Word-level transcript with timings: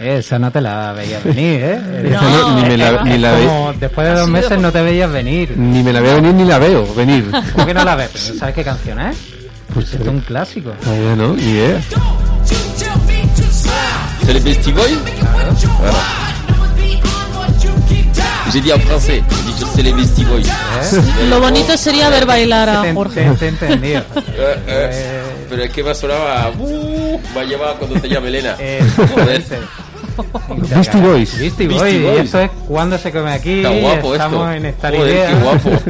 Esa 0.00 0.38
no 0.38 0.50
te 0.52 0.60
la 0.60 0.92
veías 0.92 1.24
venir, 1.24 1.60
¿eh? 1.64 1.80
No, 2.20 2.54
ni 2.54 2.62
me 2.68 2.76
la- 2.76 3.02
ni 3.02 3.18
la 3.18 3.32
ve- 3.32 3.46
Como 3.46 3.72
después 3.72 4.06
de 4.08 4.14
dos 4.14 4.28
meses 4.28 4.58
no 4.60 4.70
te 4.70 4.80
veías 4.82 5.10
venir. 5.10 5.56
Ni 5.58 5.82
me 5.82 5.92
la 5.92 6.00
veo 6.00 6.14
venir 6.16 6.34
ni 6.34 6.44
la 6.44 6.58
veo 6.58 6.94
venir. 6.94 7.28
¿Cómo 7.52 7.66
que 7.66 7.74
no 7.74 7.84
la 7.84 7.96
ves? 7.96 8.10
¿Pero 8.12 8.38
¿Sabes 8.38 8.54
qué 8.54 8.64
canción 8.64 9.00
es? 9.00 9.16
Pues 9.74 9.92
es 9.94 10.06
un 10.06 10.20
clásico. 10.20 10.70
todavía 10.82 11.16
no, 11.16 11.34
ni 11.34 11.42
idea. 11.42 11.80
C'est 14.28 14.34
les 14.34 14.40
Beastie 14.40 14.72
Boys 14.72 14.98
Voilà. 15.80 15.98
J'ai 18.52 18.60
dit 18.60 18.72
en 18.74 18.78
français, 18.80 19.22
j'ai 19.46 19.52
dit 19.52 19.64
c'est 19.74 19.82
les 19.82 19.92
Beastie 19.92 20.24
Boys. 20.26 20.42
Lo 21.30 21.40
bonito 21.40 21.74
sería 21.78 22.10
ver 22.10 22.26
bailar 22.26 22.68
a 22.68 22.92
Jorge. 22.92 23.22
te- 23.24 23.36
te 23.36 23.44
he 23.46 23.48
entendido. 23.48 24.02
Eh, 24.38 24.56
eh, 24.68 25.22
Pero 25.48 25.62
es 25.64 25.70
que 25.70 25.82
me 25.82 25.94
sonaba... 25.94 26.50
Uh, 26.58 27.18
me 27.34 27.40
ha 27.40 27.44
llevado 27.44 27.76
cuando 27.78 27.98
te 28.00 28.06
llama 28.08 28.28
Elena. 28.28 28.54
Eh. 28.58 28.80
Beastie 30.70 31.00
Boys. 31.00 31.38
Beastie 31.38 31.66
Boys. 31.66 31.78
Beastie 31.78 31.94
Y 31.98 32.02
Boys. 32.02 32.20
eso 32.28 32.40
es 32.40 32.50
cuando 32.68 32.98
se 32.98 33.10
come 33.10 33.32
aquí. 33.32 33.56
Está 33.64 33.70
guapo 33.70 34.12
Estamos 34.14 34.40
esto. 34.40 34.52
en 34.52 34.66
esta 34.66 34.88
Joder, 34.90 35.10
idea. 35.10 35.28
qué 35.28 35.34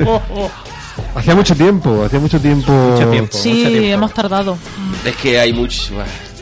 guapo. 0.05 0.51
Hacía 1.17 1.35
mucho 1.35 1.55
tiempo, 1.57 2.05
hacía 2.05 2.19
mucho 2.21 2.41
tiempo. 2.41 2.73
Mucho 2.73 3.11
tiempo. 3.11 3.33
mucho 3.33 3.39
Sí, 3.39 3.65
tiempo. 3.67 3.87
hemos 3.89 4.15
tardado. 4.15 4.57
Es 5.05 5.17
que 5.17 5.39
hay 5.41 5.53
muchos... 5.53 5.91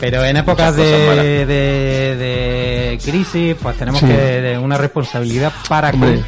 Pero 0.01 0.25
en 0.25 0.37
épocas 0.37 0.77
de, 0.77 1.47
de, 1.47 2.17
de 2.17 2.99
crisis, 3.05 3.57
pues 3.61 3.77
tenemos 3.77 4.01
Sí. 4.01 4.07
que 4.07 4.13
de 4.17 4.59
una 4.59 4.77
responsabilidad 4.77 5.53
para 5.69 5.91
Hombre, 5.91 6.21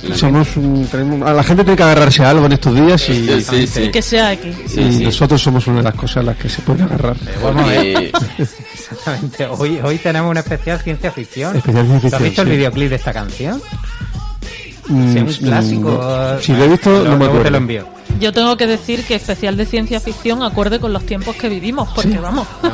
con- 0.00 0.16
somos 0.16 0.56
un, 0.56 0.84
tenemos- 0.90 1.28
a 1.28 1.32
la 1.32 1.44
gente 1.44 1.62
tiene 1.62 1.76
que 1.76 1.82
agarrarse 1.84 2.24
a 2.24 2.30
algo 2.30 2.46
en 2.46 2.52
estos 2.52 2.74
días 2.74 3.08
y, 3.08 3.14
Sí, 3.28 3.40
sí, 3.42 3.66
sí. 3.68 3.90
Que 3.92 4.02
sea 4.02 4.30
aquí. 4.30 4.52
Sí, 4.66 4.80
y 4.80 4.92
sí. 4.94 5.04
nosotros 5.04 5.40
somos 5.40 5.64
una 5.68 5.76
de 5.78 5.82
las 5.84 5.94
cosas 5.94 6.16
a 6.18 6.22
las 6.24 6.36
que 6.36 6.48
se 6.48 6.62
pueden 6.62 6.82
agarrar. 6.82 7.16
Porque- 7.40 8.10
Exactamente. 8.38 9.46
Hoy, 9.46 9.78
hoy 9.82 9.98
tenemos 9.98 10.30
un 10.30 10.36
especial 10.38 10.80
ciencia 10.80 11.12
ficción. 11.12 11.56
Especial 11.56 11.86
ciencia 11.86 12.10
¿Tú 12.10 12.16
has 12.16 12.22
visto 12.22 12.42
el 12.42 12.48
videoclip 12.48 12.88
de 12.90 12.96
esta 12.96 13.12
canción? 13.12 13.62
Mm, 14.88 15.12
Sí, 15.12 15.18
un 15.20 15.26
clásico. 15.48 15.90
no. 15.90 16.40
Si 16.40 16.52
lo 16.52 16.64
he 16.64 16.68
visto, 16.68 16.90
no 17.04 17.12
me 17.16 17.24
luego 17.26 17.38
te 17.40 17.50
lo 17.52 17.56
envío. 17.58 17.86
Yo 18.20 18.32
tengo 18.32 18.56
que 18.56 18.66
decir 18.66 19.04
que 19.04 19.14
especial 19.16 19.56
de 19.56 19.66
ciencia 19.66 19.98
ficción 20.00 20.42
acorde 20.42 20.78
con 20.78 20.92
los 20.92 21.04
tiempos 21.04 21.34
que 21.36 21.48
vivimos, 21.48 21.88
porque 21.94 22.18
vamos, 22.18 22.46
No, 22.62 22.68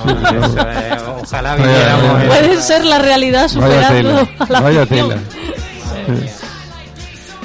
eso, 0.44 0.58
eh, 0.60 0.96
ojalá 1.22 1.56
viviéramos. 1.56 2.24
puede 2.26 2.60
ser 2.62 2.84
la 2.84 2.98
realidad 2.98 3.48
Vaya 3.54 3.88
superando 3.88 3.98
tela, 4.26 4.28
a 4.38 4.52
la 4.52 4.60
vaya 4.60 4.80
ficción. 4.86 5.08
tela. 5.08 5.20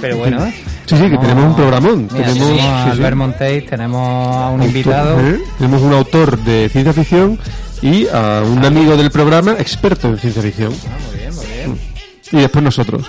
Pero 0.02 0.18
bueno. 0.18 0.52
Sí, 0.86 0.98
sí, 0.98 1.10
que 1.10 1.18
tenemos 1.18 1.46
un 1.46 1.56
programón. 1.56 2.10
Mira, 2.12 2.28
tenemos, 2.34 2.60
a. 2.62 2.92
Albert 2.92 3.16
Monteis, 3.16 3.66
tenemos 3.68 4.36
a 4.36 4.50
un 4.50 4.62
Autor- 4.62 4.66
invitado. 4.68 5.20
¿eh? 5.22 5.40
Tenemos 5.58 5.82
un 5.82 5.94
autor 5.94 6.38
de 6.40 6.68
ciencia 6.70 6.92
ficción 6.92 7.40
y 7.82 8.08
a 8.10 8.44
un 8.46 8.66
amigo 8.66 8.98
del 8.98 9.10
programa 9.10 9.54
experto 9.54 10.10
en 10.10 10.18
ciencia 10.18 10.42
ficción. 10.42 10.74
Ah, 10.74 10.98
muy 11.10 11.18
bien, 11.20 11.36
muy 11.36 11.46
bien. 11.46 11.80
Y 12.34 12.38
después 12.38 12.64
nosotros. 12.66 13.06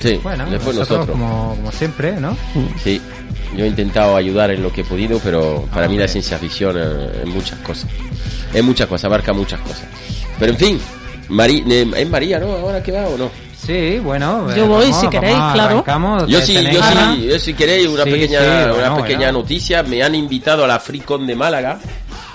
Sí, 0.00 0.20
Bueno, 0.22 0.44
después 0.50 0.76
nosotros, 0.76 1.08
nosotros. 1.08 1.18
Como, 1.18 1.56
como 1.56 1.72
siempre, 1.72 2.12
¿no? 2.20 2.36
Sí, 2.84 3.00
yo 3.56 3.64
he 3.64 3.68
intentado 3.68 4.16
ayudar 4.16 4.50
en 4.50 4.62
lo 4.62 4.72
que 4.72 4.80
he 4.82 4.84
podido, 4.84 5.18
pero 5.22 5.66
para 5.72 5.88
mí 5.88 5.96
la 5.96 6.08
ciencia 6.08 6.38
ficción 6.38 6.76
eh, 6.78 7.20
es 7.22 7.26
muchas 7.28 7.58
cosas. 7.60 7.88
Es 8.52 8.62
muchas 8.62 8.86
cosas, 8.86 9.04
abarca 9.06 9.32
muchas 9.32 9.60
cosas. 9.60 9.84
Pero 10.38 10.52
en 10.52 10.58
fin, 10.58 10.80
Mari, 11.28 11.64
eh, 11.70 11.90
es 11.96 12.08
María, 12.10 12.38
¿no? 12.38 12.52
¿Ahora 12.52 12.82
qué 12.82 12.92
va 12.92 13.06
o 13.08 13.16
no? 13.16 13.30
Sí, 13.56 13.98
bueno. 14.00 14.48
Yo 14.56 14.64
eh, 14.64 14.68
voy, 14.68 14.84
vamos, 14.86 15.00
si 15.00 15.08
queréis, 15.08 15.36
claro. 15.54 15.84
Yo 16.26 16.40
te- 16.40 16.46
sí, 16.46 16.54
yo 16.54 16.82
sí, 16.82 17.26
yo 17.28 17.38
si 17.38 17.54
queréis 17.54 17.86
una 17.88 18.02
Sí, 18.04 18.10
pequeña, 18.10 18.40
sí, 18.40 18.46
una 18.78 18.96
pequeña 18.96 19.18
bueno. 19.26 19.38
noticia. 19.38 19.82
Me 19.84 20.02
han 20.02 20.14
invitado 20.16 20.64
a 20.64 20.66
la 20.66 20.80
FreeCon 20.80 21.26
de 21.26 21.36
Málaga 21.36 21.78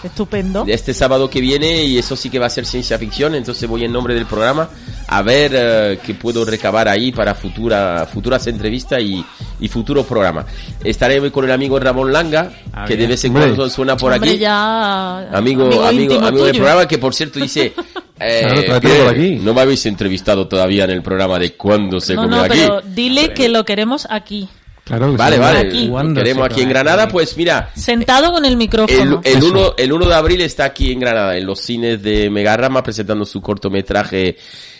Estupendo. 0.07 0.65
este 0.67 0.93
sábado 0.93 1.29
que 1.29 1.39
viene 1.41 1.83
y 1.83 1.97
eso 1.97 2.15
sí 2.15 2.29
que 2.29 2.39
va 2.39 2.47
a 2.47 2.49
ser 2.49 2.65
ciencia 2.65 2.97
ficción. 2.97 3.35
Entonces 3.35 3.67
voy 3.69 3.83
en 3.85 3.91
nombre 3.91 4.13
del 4.13 4.25
programa 4.25 4.69
a 5.07 5.21
ver 5.21 5.51
eh, 5.55 5.99
qué 6.05 6.13
puedo 6.15 6.43
recabar 6.43 6.87
ahí 6.87 7.11
para 7.11 7.35
futura, 7.35 8.07
futuras 8.11 8.45
entrevistas 8.47 9.01
y, 9.01 9.23
y 9.59 9.67
futuros 9.67 10.05
programas. 10.05 10.45
Estaré 10.83 11.31
con 11.31 11.45
el 11.45 11.51
amigo 11.51 11.79
Ramón 11.79 12.11
Langa, 12.11 12.51
Ah, 12.73 12.85
que 12.85 12.95
de 12.95 13.07
vez 13.07 13.23
en 13.25 13.33
cuando 13.33 13.69
suena 13.69 13.97
por 13.97 14.13
Hombre, 14.13 14.29
aquí. 14.31 14.39
ya... 14.39 15.29
Amigo, 15.35 15.65
amigo, 15.83 15.91
íntimo 15.91 16.25
amigo, 16.27 16.45
del 16.45 16.55
programa 16.57 16.87
que 16.87 16.97
por 16.99 17.13
cierto 17.15 17.39
dice, 17.39 17.73
eh, 18.19 18.41
Claro, 18.65 18.81
por 18.81 19.07
aquí. 19.09 19.39
no 19.41 19.53
me 19.53 19.61
habéis 19.61 19.85
entrevistado 19.87 20.47
todavía 20.47 20.83
en 20.83 20.91
el 20.91 21.01
programa 21.01 21.39
de 21.39 21.53
cuándo 21.53 21.99
se 21.99 22.13
No, 22.15 22.23
come 22.23 22.35
no, 22.37 22.43
aquí. 22.43 22.59
pero 22.59 22.81
dile 22.81 23.33
que 23.33 23.49
lo 23.49 23.65
queremos 23.65 24.07
aquí. 24.11 24.47
Claro 24.87 25.11
que 25.11 25.17
Vale, 25.17 25.37
vale, 25.37 25.59
Aquí. 25.59 25.85
lo 25.85 25.91
¿Cuándo 25.91 26.21
queremos 26.21 26.45
aquí 26.45 26.61
en 26.61 26.69
Granada, 26.69 27.09
pues 27.09 27.35
mira, 27.35 27.71
Sentado 27.75 28.31
con 28.31 28.45
el 28.45 28.55
micrófono. 28.55 29.21
el, 29.23 29.37
Eso. 29.37 29.47
1, 29.47 29.73
el 29.77 29.91
1 29.91 30.05
de 30.05 30.15
abril 30.15 30.41
está 30.41 30.65
aquí 30.65 30.93
en 30.93 30.99
Granada, 31.01 31.37
en 31.37 31.45
los 31.45 31.59
cines 31.59 32.01
de 32.01 32.29
Megarrama, 32.29 32.81
presentando 32.81 33.25
su 33.25 33.41
cortometraje 33.41 34.37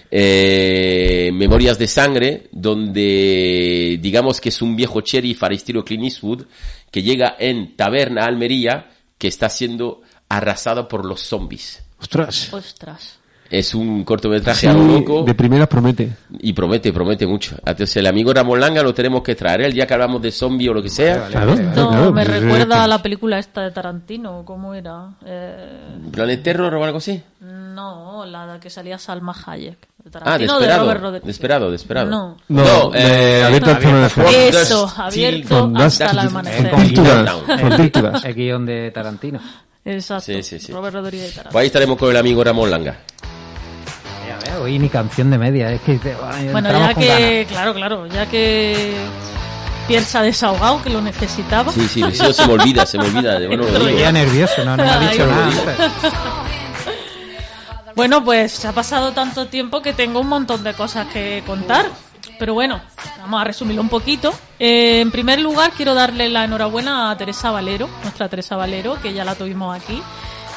eh, 0.10 1.30
Memorias 1.34 1.78
de 1.78 1.88
Sangre, 1.88 2.48
donde 2.54 4.00
digamos 4.02 4.40
que 4.40 4.50
es 4.50 4.62
un 4.62 4.78
viejo 4.78 5.02
sheriff 5.02 5.44
al 5.44 5.54
estilo 5.54 5.84
Clint 5.84 6.06
Eastwood, 6.06 6.46
que 6.90 7.04
llega 7.04 7.36
en 7.38 7.76
Taberna, 7.76 8.24
Almería, 8.24 8.90
que 9.18 9.28
está 9.28 9.50
siendo 9.50 10.04
arrasado 10.30 10.88
por 10.88 11.06
los 11.06 11.22
zombies. 11.22 11.84
Ostras. 12.00 12.54
Ostras. 12.54 13.20
Es 13.50 13.74
un 13.74 14.04
cortometraje 14.04 14.60
Sí, 14.62 14.68
a 14.68 14.74
lo 14.74 14.84
loco 14.84 15.24
de 15.24 15.34
primeras 15.34 15.68
promete. 15.68 16.12
y 16.40 16.52
promete, 16.54 16.92
promete 16.92 17.26
mucho. 17.26 17.56
Entonces 17.60 17.96
el 17.98 18.08
amigo 18.08 18.34
Ramón 18.34 18.60
Langa 18.60 18.84
lo 18.84 18.94
tenemos 18.94 19.24
que 19.24 19.36
traer 19.36 19.62
el 19.62 19.74
día 19.74 19.88
que 19.88 19.94
hablamos 19.94 20.22
de 20.22 20.32
zombie 20.32 20.68
o 20.70 20.74
lo 20.74 20.84
que 20.84 20.90
sea. 20.90 21.28
Claro, 21.28 21.56
No, 21.56 21.90
claro, 21.90 22.12
me 22.14 22.26
pues, 22.26 22.42
recuerda 22.42 22.76
eh, 22.78 22.80
a 22.82 22.88
la 22.88 23.02
película 23.02 23.40
esta 23.40 23.62
de 23.62 23.72
Tarantino, 23.72 24.44
¿cómo 24.46 24.74
era? 24.74 25.12
Eh, 25.26 25.80
Planet 26.12 26.44
Terror 26.44 26.74
o 26.76 26.84
algo 26.84 26.98
así. 26.98 27.22
no, 27.42 28.26
la 28.26 28.54
de 28.54 28.60
que 28.60 28.70
salía 28.70 28.98
Salma 28.98 29.34
Hayek. 29.46 29.78
De 29.80 29.88
Ah, 30.08 30.12
Tarantino, 30.12 30.54
de 30.54 30.60
desesperado. 30.60 30.84
Robert 30.86 31.02
Rodríguez. 31.02 31.26
Desesperado, 31.28 31.72
desesperado. 31.72 32.10
No. 32.10 32.38
No, 32.50 32.90
de 32.92 33.44
abierto 33.44 33.72
hasta 33.72 33.90
el 33.90 33.96
amanecer. 33.96 34.56
Eso, 34.56 34.94
abierto 34.98 35.72
hasta 35.76 36.12
el 36.12 36.20
amanecer. 36.20 36.72
El 38.26 38.34
guion 38.36 38.66
de 38.66 38.92
Tarantino. 38.92 39.40
Exacto. 39.86 40.26
Sí, 40.26 40.44
sí, 40.44 40.60
sí. 40.60 40.72
Robert 40.74 40.96
Rodríguez 40.96 41.28
y 41.30 41.32
Pues 41.32 41.36
Tarantino. 41.36 41.60
ahí 41.60 41.68
estaremos 41.68 41.98
con 41.98 42.10
el 42.10 42.18
amigo 42.18 42.44
Ramón 42.44 42.70
Langa. 42.70 42.98
Ya 44.46 44.54
ves, 44.54 44.62
hoy 44.62 44.80
ni 44.80 44.90
canción 44.90 45.30
de 45.32 45.38
media. 45.38 45.72
Es 45.72 45.82
que 45.82 46.00
ay, 46.32 46.50
Bueno, 46.50 46.70
ya 46.72 46.94
que, 46.94 47.46
claro, 47.50 47.74
claro, 47.74 48.08
ya 48.08 48.26
que 48.28 48.96
ha 50.14 50.22
desahogado, 50.22 50.82
que 50.84 50.90
lo 50.90 51.02
necesitaba. 51.02 51.72
Sí, 51.72 51.88
sí, 51.88 52.04
se 52.34 52.46
me 52.48 52.54
olvida, 52.54 52.86
se 52.86 52.98
me 52.98 53.06
olvida. 53.06 53.40
de- 53.40 53.48
Bueno, 53.48 53.90
ya 53.90 54.12
nervioso, 54.12 54.64
no, 54.66 54.76
no 54.78 54.84
me 54.84 54.90
ha 54.90 55.00
dicho 55.00 55.26
nada. 55.26 55.50
Bueno, 57.96 58.24
pues 58.24 58.52
se 58.52 58.68
ha 58.68 58.74
pasado 58.74 59.12
tanto 59.14 59.48
tiempo 59.48 59.82
que 59.82 59.92
tengo 59.92 60.20
un 60.20 60.28
montón 60.28 60.64
de 60.64 60.76
cosas 60.76 61.08
que 61.08 61.42
contar. 61.48 61.88
Pero 62.38 62.54
bueno, 62.54 62.80
vamos 63.22 63.42
a 63.42 63.44
resumirlo 63.44 63.82
un 63.82 63.90
poquito. 63.90 64.32
Eh, 64.60 65.00
en 65.02 65.10
primer 65.10 65.40
lugar, 65.40 65.72
quiero 65.76 65.96
darle 65.96 66.30
la 66.30 66.44
enhorabuena 66.44 67.10
a 67.10 67.18
Teresa 67.18 67.50
Valero, 67.50 67.90
nuestra 68.04 68.30
Teresa 68.30 68.56
Valero, 68.56 69.02
que 69.02 69.14
ya 69.14 69.26
la 69.26 69.34
tuvimos 69.34 69.76
aquí, 69.76 70.00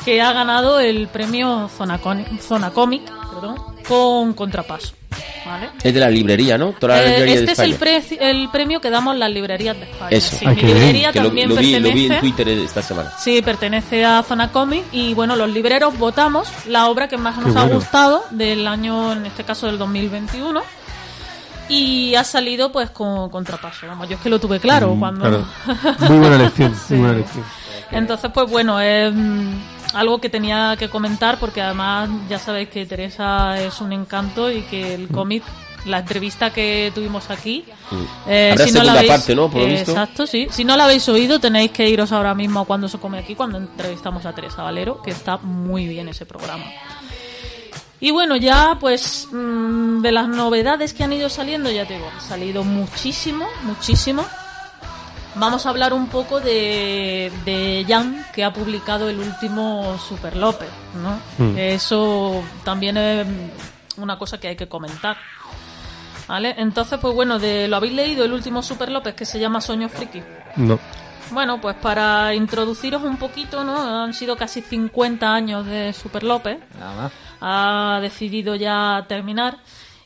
que 0.04 0.20
ha 0.20 0.32
ganado 0.32 0.80
el 0.80 1.08
premio 1.08 1.70
Zona, 1.74 1.96
Con- 1.96 2.26
Zona 2.40 2.70
Comic 2.72 3.04
perdón, 3.32 3.56
con 3.86 4.32
Contrapaso. 4.34 4.94
¿vale? 5.44 5.70
Es 5.82 5.92
de 5.92 5.98
la 6.00 6.08
librería, 6.10 6.56
¿no? 6.56 6.72
Toda 6.72 6.96
la 6.96 7.02
Eh, 7.02 7.08
librería 7.08 7.34
de 7.34 7.40
este 7.40 7.52
es 7.52 7.58
el, 7.58 7.74
pre- 7.74 8.02
el 8.20 8.48
premio 8.50 8.80
que 8.80 8.90
damos 8.90 9.16
las 9.16 9.30
librerías 9.30 9.76
de 9.76 9.84
España. 9.84 10.10
Eso. 10.10 10.36
Sí, 10.36 10.44
Ay, 10.46 10.54
mi 10.56 10.62
bien. 10.62 10.74
librería 10.78 11.12
Que 11.12 11.20
lo, 11.20 11.26
también 11.26 11.48
lo 11.48 11.56
vi, 11.56 11.72
lo 11.72 11.72
pertenece. 11.88 11.94
vi 12.08 12.14
en 12.14 12.20
Twitter 12.20 12.48
esta 12.48 12.82
semana. 12.82 13.12
Sí, 13.18 13.42
pertenece 13.42 14.04
a 14.04 14.22
Zona 14.22 14.52
Comic 14.52 14.84
y 14.92 15.14
bueno, 15.14 15.34
los 15.36 15.50
libreros 15.50 15.98
votamos 15.98 16.48
la 16.66 16.86
obra 16.88 17.08
que 17.08 17.16
más 17.16 17.36
nos 17.38 17.56
ha 17.56 17.64
gustado 17.66 18.22
del 18.30 18.66
año, 18.68 19.12
en 19.12 19.26
este 19.26 19.42
caso 19.44 19.66
del 19.66 19.78
2021. 19.78 20.60
Y 21.68 22.14
ha 22.16 22.24
salido 22.24 22.72
pues 22.72 22.90
con 22.90 23.30
contrapaso. 23.30 23.86
Vamos, 23.86 24.08
yo 24.08 24.16
es 24.16 24.20
que 24.22 24.28
lo 24.28 24.40
tuve 24.40 24.58
claro 24.60 24.94
cuando. 24.98 25.20
Claro. 25.20 25.46
Muy 26.08 26.18
buena 26.18 26.36
elección, 26.36 26.74
Sí. 26.74 26.80
muy 26.94 26.98
buena 27.00 27.14
elección. 27.16 27.44
Entonces, 27.92 28.30
pues 28.34 28.50
bueno, 28.50 28.80
es 28.80 29.12
mm, 29.12 29.52
algo 29.94 30.20
que 30.20 30.28
tenía 30.28 30.76
que 30.78 30.88
comentar 30.88 31.38
porque 31.38 31.60
además 31.60 32.08
ya 32.28 32.38
sabéis 32.38 32.68
que 32.68 32.86
Teresa 32.86 33.60
es 33.60 33.80
un 33.80 33.92
encanto 33.92 34.50
y 34.50 34.62
que 34.62 34.94
el 34.94 35.08
cómic, 35.08 35.42
la 35.84 35.98
entrevista 35.98 36.50
que 36.50 36.92
tuvimos 36.94 37.30
aquí, 37.30 37.64
eh, 38.26 38.50
Habrá 38.52 38.66
si 38.66 38.72
no 38.72 38.78
la 38.78 38.84
segunda 38.84 38.92
habéis, 38.92 39.12
parte, 39.12 39.34
¿no? 39.34 39.50
Por 39.50 39.62
lo 39.62 39.66
eh, 39.68 39.70
visto. 39.70 39.90
Exacto, 39.92 40.26
sí. 40.26 40.46
Si 40.50 40.64
no 40.64 40.76
la 40.76 40.84
habéis 40.84 41.08
oído, 41.08 41.40
tenéis 41.40 41.70
que 41.70 41.88
iros 41.88 42.12
ahora 42.12 42.34
mismo 42.34 42.60
a 42.60 42.64
cuando 42.64 42.88
se 42.88 42.98
come 42.98 43.18
aquí, 43.18 43.34
cuando 43.34 43.58
entrevistamos 43.58 44.26
a 44.26 44.32
Teresa 44.34 44.62
Valero, 44.62 45.02
que 45.02 45.10
está 45.10 45.38
muy 45.38 45.86
bien 45.86 46.08
ese 46.08 46.26
programa. 46.26 46.64
Y 48.00 48.12
bueno, 48.12 48.36
ya 48.36 48.78
pues 48.80 49.28
mm, 49.30 50.00
de 50.00 50.12
las 50.12 50.26
novedades 50.28 50.94
que 50.94 51.04
han 51.04 51.12
ido 51.12 51.28
saliendo, 51.28 51.70
ya 51.70 51.86
te 51.86 51.94
digo, 51.94 52.08
han 52.08 52.20
salido 52.20 52.64
muchísimo, 52.64 53.46
muchísimo. 53.64 54.24
Vamos 55.34 55.66
a 55.66 55.70
hablar 55.70 55.92
un 55.92 56.08
poco 56.08 56.40
de, 56.40 57.32
de 57.44 57.84
Jan, 57.88 58.24
que 58.34 58.44
ha 58.44 58.52
publicado 58.52 59.08
el 59.08 59.18
último 59.18 59.98
Super 59.98 60.36
López, 60.36 60.68
¿no? 61.02 61.20
Mm. 61.44 61.58
Eso 61.58 62.42
también 62.64 62.96
es 62.96 63.26
una 63.96 64.18
cosa 64.18 64.38
que 64.38 64.48
hay 64.48 64.56
que 64.56 64.68
comentar. 64.68 65.16
¿Vale? 66.28 66.54
Entonces, 66.58 66.98
pues 67.00 67.12
bueno, 67.12 67.40
de, 67.40 67.66
¿lo 67.66 67.76
habéis 67.76 67.92
leído 67.92 68.24
el 68.24 68.32
último 68.32 68.62
Super 68.62 68.90
López 68.90 69.14
que 69.14 69.24
se 69.24 69.40
llama 69.40 69.60
Sueño 69.60 69.88
Friki? 69.88 70.22
No. 70.56 70.78
Bueno, 71.32 71.60
pues 71.60 71.76
para 71.76 72.34
introduciros 72.34 73.02
un 73.02 73.16
poquito, 73.16 73.64
¿no? 73.64 74.02
Han 74.04 74.14
sido 74.14 74.36
casi 74.36 74.62
50 74.62 75.32
años 75.32 75.66
de 75.66 75.92
Super 75.92 76.22
López. 76.22 76.58
Nada 76.78 76.94
más. 76.94 77.12
Ha 77.40 77.98
decidido 78.00 78.54
ya 78.54 79.04
terminar. 79.08 79.58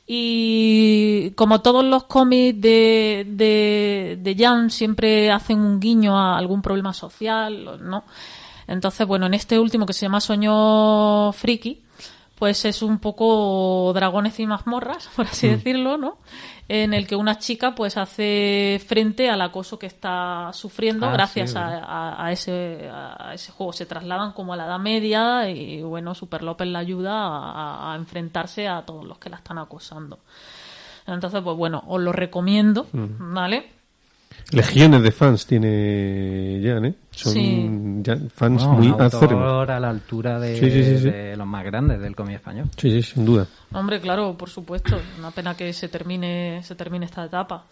Y 0.07 1.31
como 1.31 1.63
todos 1.63 1.85
los 1.85 2.05
cómics 2.05 2.61
de, 2.61 3.27
de, 3.27 4.19
de 4.21 4.37
Jan 4.37 4.71
siempre 4.71 5.31
hacen 5.31 5.59
un 5.61 5.81
guiño 5.81 6.19
a 6.19 6.37
algún 6.37 6.61
problema 6.61 6.93
social, 6.93 7.81
¿no? 7.83 8.05
Entonces, 8.67 9.07
bueno, 9.07 9.27
en 9.27 9.35
este 9.35 9.59
último 9.59 9.87
que 9.87 9.93
se 9.93 10.03
llama 10.03 10.21
Sueño 10.21 11.33
Friki, 11.33 11.83
pues 12.39 12.65
es 12.65 12.83
un 12.83 12.99
poco 12.99 13.93
dragones 13.95 14.39
y 14.41 14.47
mazmorras, 14.47 15.09
por 15.17 15.27
así 15.27 15.49
decirlo, 15.49 15.97
¿no? 15.97 16.19
En 16.67 16.95
el 16.95 17.07
que 17.07 17.15
una 17.15 17.39
chica 17.39 17.75
pues 17.75 17.99
hace 17.99 18.81
frente 18.87 19.29
al 19.29 19.43
acoso 19.43 19.79
que 19.79 19.87
está 19.87 20.51
sufriendo 20.55 21.07
Ah, 21.07 21.13
gracias 21.13 21.51
sí, 21.51 21.59
a, 21.59 21.79
a- 21.85 22.25
a 22.27 22.33
ese, 22.33 22.89
a 22.91 23.33
ese 23.35 23.53
juego. 23.53 23.73
Se 23.75 23.85
trasladan 23.85 24.33
como 24.33 24.55
a 24.55 24.57
la 24.57 24.65
Edad 24.67 24.79
Media 24.79 25.51
y 25.51 25.83
bueno, 25.83 26.15
Super 26.15 26.43
López 26.43 26.67
la 26.69 26.79
ayuda 26.79 27.13
a, 27.13 27.93
a 27.93 27.97
enfrentarse 27.97 28.67
a 28.67 28.81
todos 28.83 29.05
los 29.05 29.19
que 29.19 29.29
la 29.29 29.37
están 29.37 29.59
acosando. 29.59 30.21
Entonces, 31.07 31.43
pues 31.43 31.55
bueno, 31.57 31.85
os 31.87 32.01
lo 32.01 32.13
recomiendo, 32.13 32.87
¿vale? 32.93 33.69
Legiones 34.51 35.03
de 35.03 35.13
fans 35.13 35.47
tiene 35.47 36.61
Jan, 36.65 36.85
¿eh? 36.87 36.95
Son 37.15 37.33
Sí. 37.33 37.71
ya 38.03 38.17
fans 38.35 38.65
Bueno, 38.67 38.95
muy 38.95 39.07
acérrimos. 39.07 39.69
a 39.69 39.81
la 39.81 39.89
altura 39.91 40.39
de, 40.41 40.59
Sí, 40.59 40.71
sí, 40.71 40.83
sí, 40.85 40.99
sí. 40.99 41.11
de 41.11 41.37
los 41.37 41.47
más 41.47 41.65
grandes 41.65 42.01
del 42.01 42.17
cómic 42.17 42.37
español. 42.37 42.67
Sí, 42.77 42.91
sí, 42.91 43.03
sin 43.15 43.25
duda. 43.25 43.47
Hombre, 43.73 44.01
claro, 44.01 44.37
por 44.37 44.51
supuesto. 44.51 45.01
Una 45.19 45.31
pena 45.31 45.57
que 45.57 45.73
se 45.73 45.89
termine, 45.89 46.61
se 46.65 46.75
termine 46.75 47.07
esta 47.07 47.25
etapa. 47.25 47.65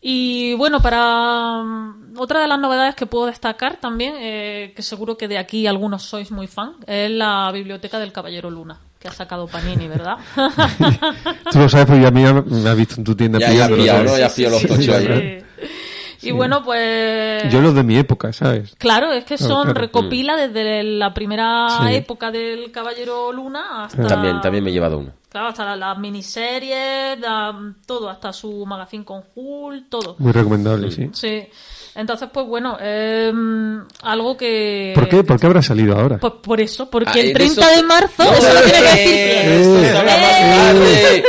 Y 0.00 0.54
bueno, 0.54 0.80
para 0.80 1.62
mm, 1.64 2.14
otra 2.18 2.40
de 2.40 2.48
las 2.48 2.58
novedades 2.60 2.94
que 2.94 3.06
puedo 3.06 3.26
destacar 3.26 3.76
también, 3.76 4.14
eh, 4.18 4.72
que 4.76 4.82
seguro 4.82 5.16
que 5.16 5.26
de 5.26 5.38
aquí 5.38 5.66
algunos 5.66 6.02
sois 6.02 6.30
muy 6.30 6.46
fan, 6.46 6.72
es 6.86 7.10
la 7.10 7.50
biblioteca 7.52 7.98
del 7.98 8.12
Caballero 8.12 8.50
Luna, 8.50 8.78
que 9.00 9.08
ha 9.08 9.12
sacado 9.12 9.46
Panini, 9.48 9.88
¿verdad? 9.88 10.16
Tú 11.50 11.58
lo 11.58 11.68
sabes 11.68 11.86
porque 11.86 12.02
ya 12.02 12.10
me 12.10 12.26
ha- 12.26 12.32
me 12.42 12.68
has 12.68 12.76
visto 12.76 12.96
en 12.98 13.04
tu 13.04 13.14
tienda 13.14 13.38
Ya, 13.38 13.46
ya 13.48 13.52
pillando, 13.52 13.76
pillado, 13.76 13.98
¿sabes? 14.08 14.12
¿no? 14.12 14.18
Ya 14.18 14.50
los 14.50 14.60
Sí, 14.60 14.66
tochos 14.68 14.84
sí, 14.84 14.90
ahí. 14.90 15.06
sí. 15.40 15.45
Sí. 16.26 16.30
Y 16.30 16.32
bueno, 16.32 16.62
pues... 16.64 17.52
Yo 17.52 17.60
los 17.60 17.74
de 17.74 17.82
mi 17.82 17.96
época, 17.96 18.32
¿sabes? 18.32 18.74
Claro, 18.78 19.12
es 19.12 19.24
que 19.24 19.38
son, 19.38 19.64
claro. 19.64 19.80
recopila 19.80 20.36
desde 20.36 20.82
la 20.82 21.14
primera 21.14 21.68
Sí. 21.80 21.94
época 21.94 22.30
del 22.30 22.70
Caballero 22.72 23.32
Luna 23.32 23.84
hasta... 23.84 24.06
También, 24.06 24.40
también 24.40 24.62
me 24.64 24.70
he 24.70 24.72
llevado 24.72 24.98
uno. 24.98 25.12
Claro, 25.28 25.48
hasta 25.48 25.64
las 25.66 25.78
las 25.78 25.98
miniseries, 25.98 27.20
da- 27.20 27.54
todo, 27.86 28.08
hasta 28.08 28.32
su 28.32 28.64
magazine 28.64 29.04
con 29.04 29.22
Hulk, 29.34 29.88
todo. 29.90 30.16
Muy 30.18 30.32
recomendable, 30.32 30.90
sí. 30.90 31.10
Sí. 31.12 31.46
Entonces, 31.96 32.28
pues 32.32 32.46
bueno, 32.46 32.76
eh, 32.80 33.32
algo 34.02 34.36
que... 34.36 34.92
¿Por 34.94 35.08
qué? 35.08 35.24
¿Por 35.24 35.40
qué 35.40 35.46
habrá 35.46 35.62
salido 35.62 35.96
ahora? 35.98 36.18
Pues 36.18 36.34
por 36.42 36.60
eso, 36.60 36.90
porque 36.90 37.10
Ah, 37.10 37.20
el 37.20 37.28
eh, 37.30 37.32
30 37.32 37.60
eso- 37.62 37.76
de 37.76 37.82
marzo, 37.82 38.24
No, 38.24 38.32
eso 38.34 38.52
lo 38.54 38.60
tiene 38.60 38.78
que 38.80 38.84
decir 38.90 39.14
bien. 39.14 39.52
eso 39.60 39.80
se 39.80 39.96
habla 39.96 40.16
más 40.18 40.34
Eh. 40.36 41.22
tarde. 41.22 41.24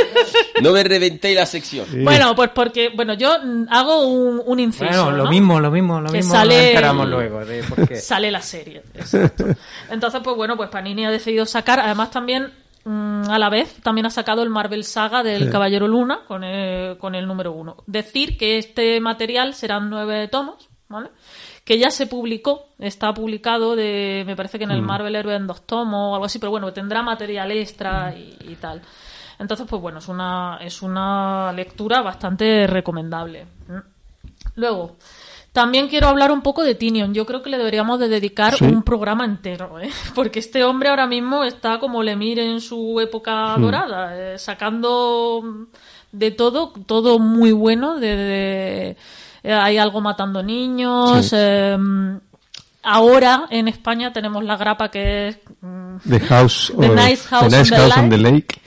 No 0.62 0.72
me 0.72 0.82
reventéis 0.84 1.36
la 1.36 1.46
sección. 1.46 1.86
Bueno, 2.04 2.34
pues 2.34 2.50
porque, 2.54 2.90
bueno, 2.94 3.14
yo 3.14 3.34
hago 3.70 4.06
un, 4.08 4.42
un 4.44 4.60
inciso, 4.60 4.84
Bueno, 4.86 5.10
lo 5.12 5.24
¿no? 5.24 5.30
mismo, 5.30 5.58
lo 5.60 5.70
mismo, 5.70 6.00
lo 6.00 6.10
Que 6.10 6.18
mismo 6.18 6.32
sale- 6.34 6.74
lo 6.80 7.04
luego. 7.06 7.44
De 7.44 7.62
por 7.62 7.88
qué. 7.88 7.96
sale 8.00 8.30
la 8.30 8.42
serie. 8.42 8.82
exacto. 8.94 9.46
Entonces, 9.90 10.20
pues 10.22 10.36
bueno, 10.36 10.56
pues 10.56 10.68
Panini 10.68 11.06
ha 11.06 11.10
decidido 11.10 11.46
sacar, 11.46 11.80
además 11.80 12.10
también 12.10 12.52
mm, 12.88 13.30
a 13.30 13.38
la 13.38 13.50
vez 13.50 13.80
también 13.82 14.06
ha 14.06 14.10
sacado 14.10 14.42
el 14.42 14.50
Marvel 14.50 14.84
Saga 14.84 15.22
del 15.22 15.44
Sí. 15.44 15.50
Caballero 15.50 15.86
Luna 15.88 16.20
con 16.26 16.44
el, 16.44 16.96
con 16.98 17.14
el 17.14 17.26
número 17.26 17.52
uno. 17.52 17.76
Decir 17.86 18.36
que 18.36 18.58
este 18.58 19.00
material 19.00 19.54
serán 19.54 19.90
nueve 19.90 20.28
tomos, 20.28 20.68
¿vale? 20.88 21.10
Que 21.64 21.78
ya 21.78 21.90
se 21.90 22.06
publicó, 22.06 22.70
está 22.78 23.12
publicado 23.12 23.76
de, 23.76 24.24
me 24.26 24.34
parece 24.36 24.58
que 24.58 24.64
en 24.64 24.70
el 24.70 24.80
Marvel 24.82 25.14
Héroe 25.16 25.36
en 25.36 25.46
dos 25.46 25.66
tomos 25.66 26.12
o 26.12 26.14
algo 26.14 26.24
así, 26.24 26.38
pero 26.38 26.50
bueno, 26.50 26.72
tendrá 26.72 27.02
material 27.02 27.50
extra 27.52 28.14
y, 28.16 28.36
y 28.40 28.56
tal. 28.56 28.80
Entonces, 29.38 29.66
pues 29.68 29.80
bueno, 29.80 29.98
es 29.98 30.08
una, 30.08 30.58
es 30.60 30.82
una 30.82 31.52
lectura 31.52 32.00
bastante 32.02 32.66
recomendable. 32.66 33.46
Luego, 34.56 34.96
también 35.52 35.88
quiero 35.88 36.08
hablar 36.08 36.30
un 36.30 36.42
poco 36.42 36.62
de 36.62 36.74
Tinion. 36.74 37.12
Yo 37.14 37.26
creo 37.26 37.42
que 37.42 37.50
le 37.50 37.58
deberíamos 37.58 37.98
de 37.98 38.08
dedicar 38.08 38.54
Sí. 38.56 38.64
un 38.64 38.82
programa 38.82 39.24
entero, 39.24 39.80
¿eh? 39.80 39.90
porque 40.14 40.38
este 40.38 40.62
hombre 40.64 40.88
ahora 40.90 41.06
mismo 41.06 41.42
está 41.44 41.78
como 41.80 42.02
Lemir 42.02 42.38
en 42.38 42.60
su 42.60 43.00
época 43.00 43.56
dorada, 43.58 44.16
eh, 44.34 44.38
sacando 44.38 45.66
de 46.12 46.30
todo, 46.30 46.72
todo 46.86 47.18
muy 47.18 47.52
bueno. 47.52 47.98
De, 47.98 48.16
de- 48.16 48.96
eh, 49.42 49.52
hay 49.52 49.78
algo 49.78 50.00
matando 50.00 50.42
niños. 50.42 51.26
Sí. 51.26 51.36
eh, 51.38 51.76
ahora 52.82 53.46
en 53.50 53.68
España 53.68 54.12
tenemos 54.12 54.44
la 54.44 54.56
grapa 54.56 54.90
que 54.90 55.28
es 55.28 55.38
mm, 55.60 55.96
The 56.08 56.20
House, 56.20 56.72
The 56.78 56.88
Nice 56.88 57.28
House 57.28 57.48
The 57.50 57.58
Nice 57.58 57.74
on 57.74 57.80
the 57.80 57.84
House 57.90 57.96
on 57.98 58.10
the 58.10 58.18
Lake. 58.18 58.60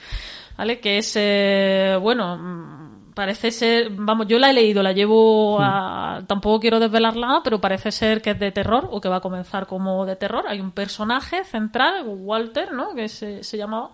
¿vale? 0.56 0.78
Que 0.80 0.98
es, 0.98 1.12
eh, 1.16 1.96
bueno, 2.00 2.36
mm, 2.36 2.81
parece 3.22 3.52
ser, 3.52 3.90
vamos, 3.90 4.26
yo 4.26 4.36
la 4.40 4.50
he 4.50 4.52
leído, 4.52 4.82
la 4.82 4.90
llevo 4.90 5.60
a, 5.60 6.24
tampoco 6.26 6.58
quiero 6.58 6.80
desvelarla, 6.80 7.40
pero 7.44 7.60
parece 7.60 7.92
ser 7.92 8.20
que 8.20 8.30
es 8.30 8.38
de 8.40 8.50
terror 8.50 8.88
o 8.90 9.00
que 9.00 9.08
va 9.08 9.18
a 9.18 9.20
comenzar 9.20 9.68
como 9.68 10.04
de 10.04 10.16
terror. 10.16 10.44
Hay 10.48 10.58
un 10.58 10.72
personaje 10.72 11.44
central, 11.44 12.02
Walter, 12.04 12.72
¿no? 12.72 12.96
Que 12.96 13.08
se, 13.08 13.44
se 13.44 13.56
llamaba, 13.56 13.92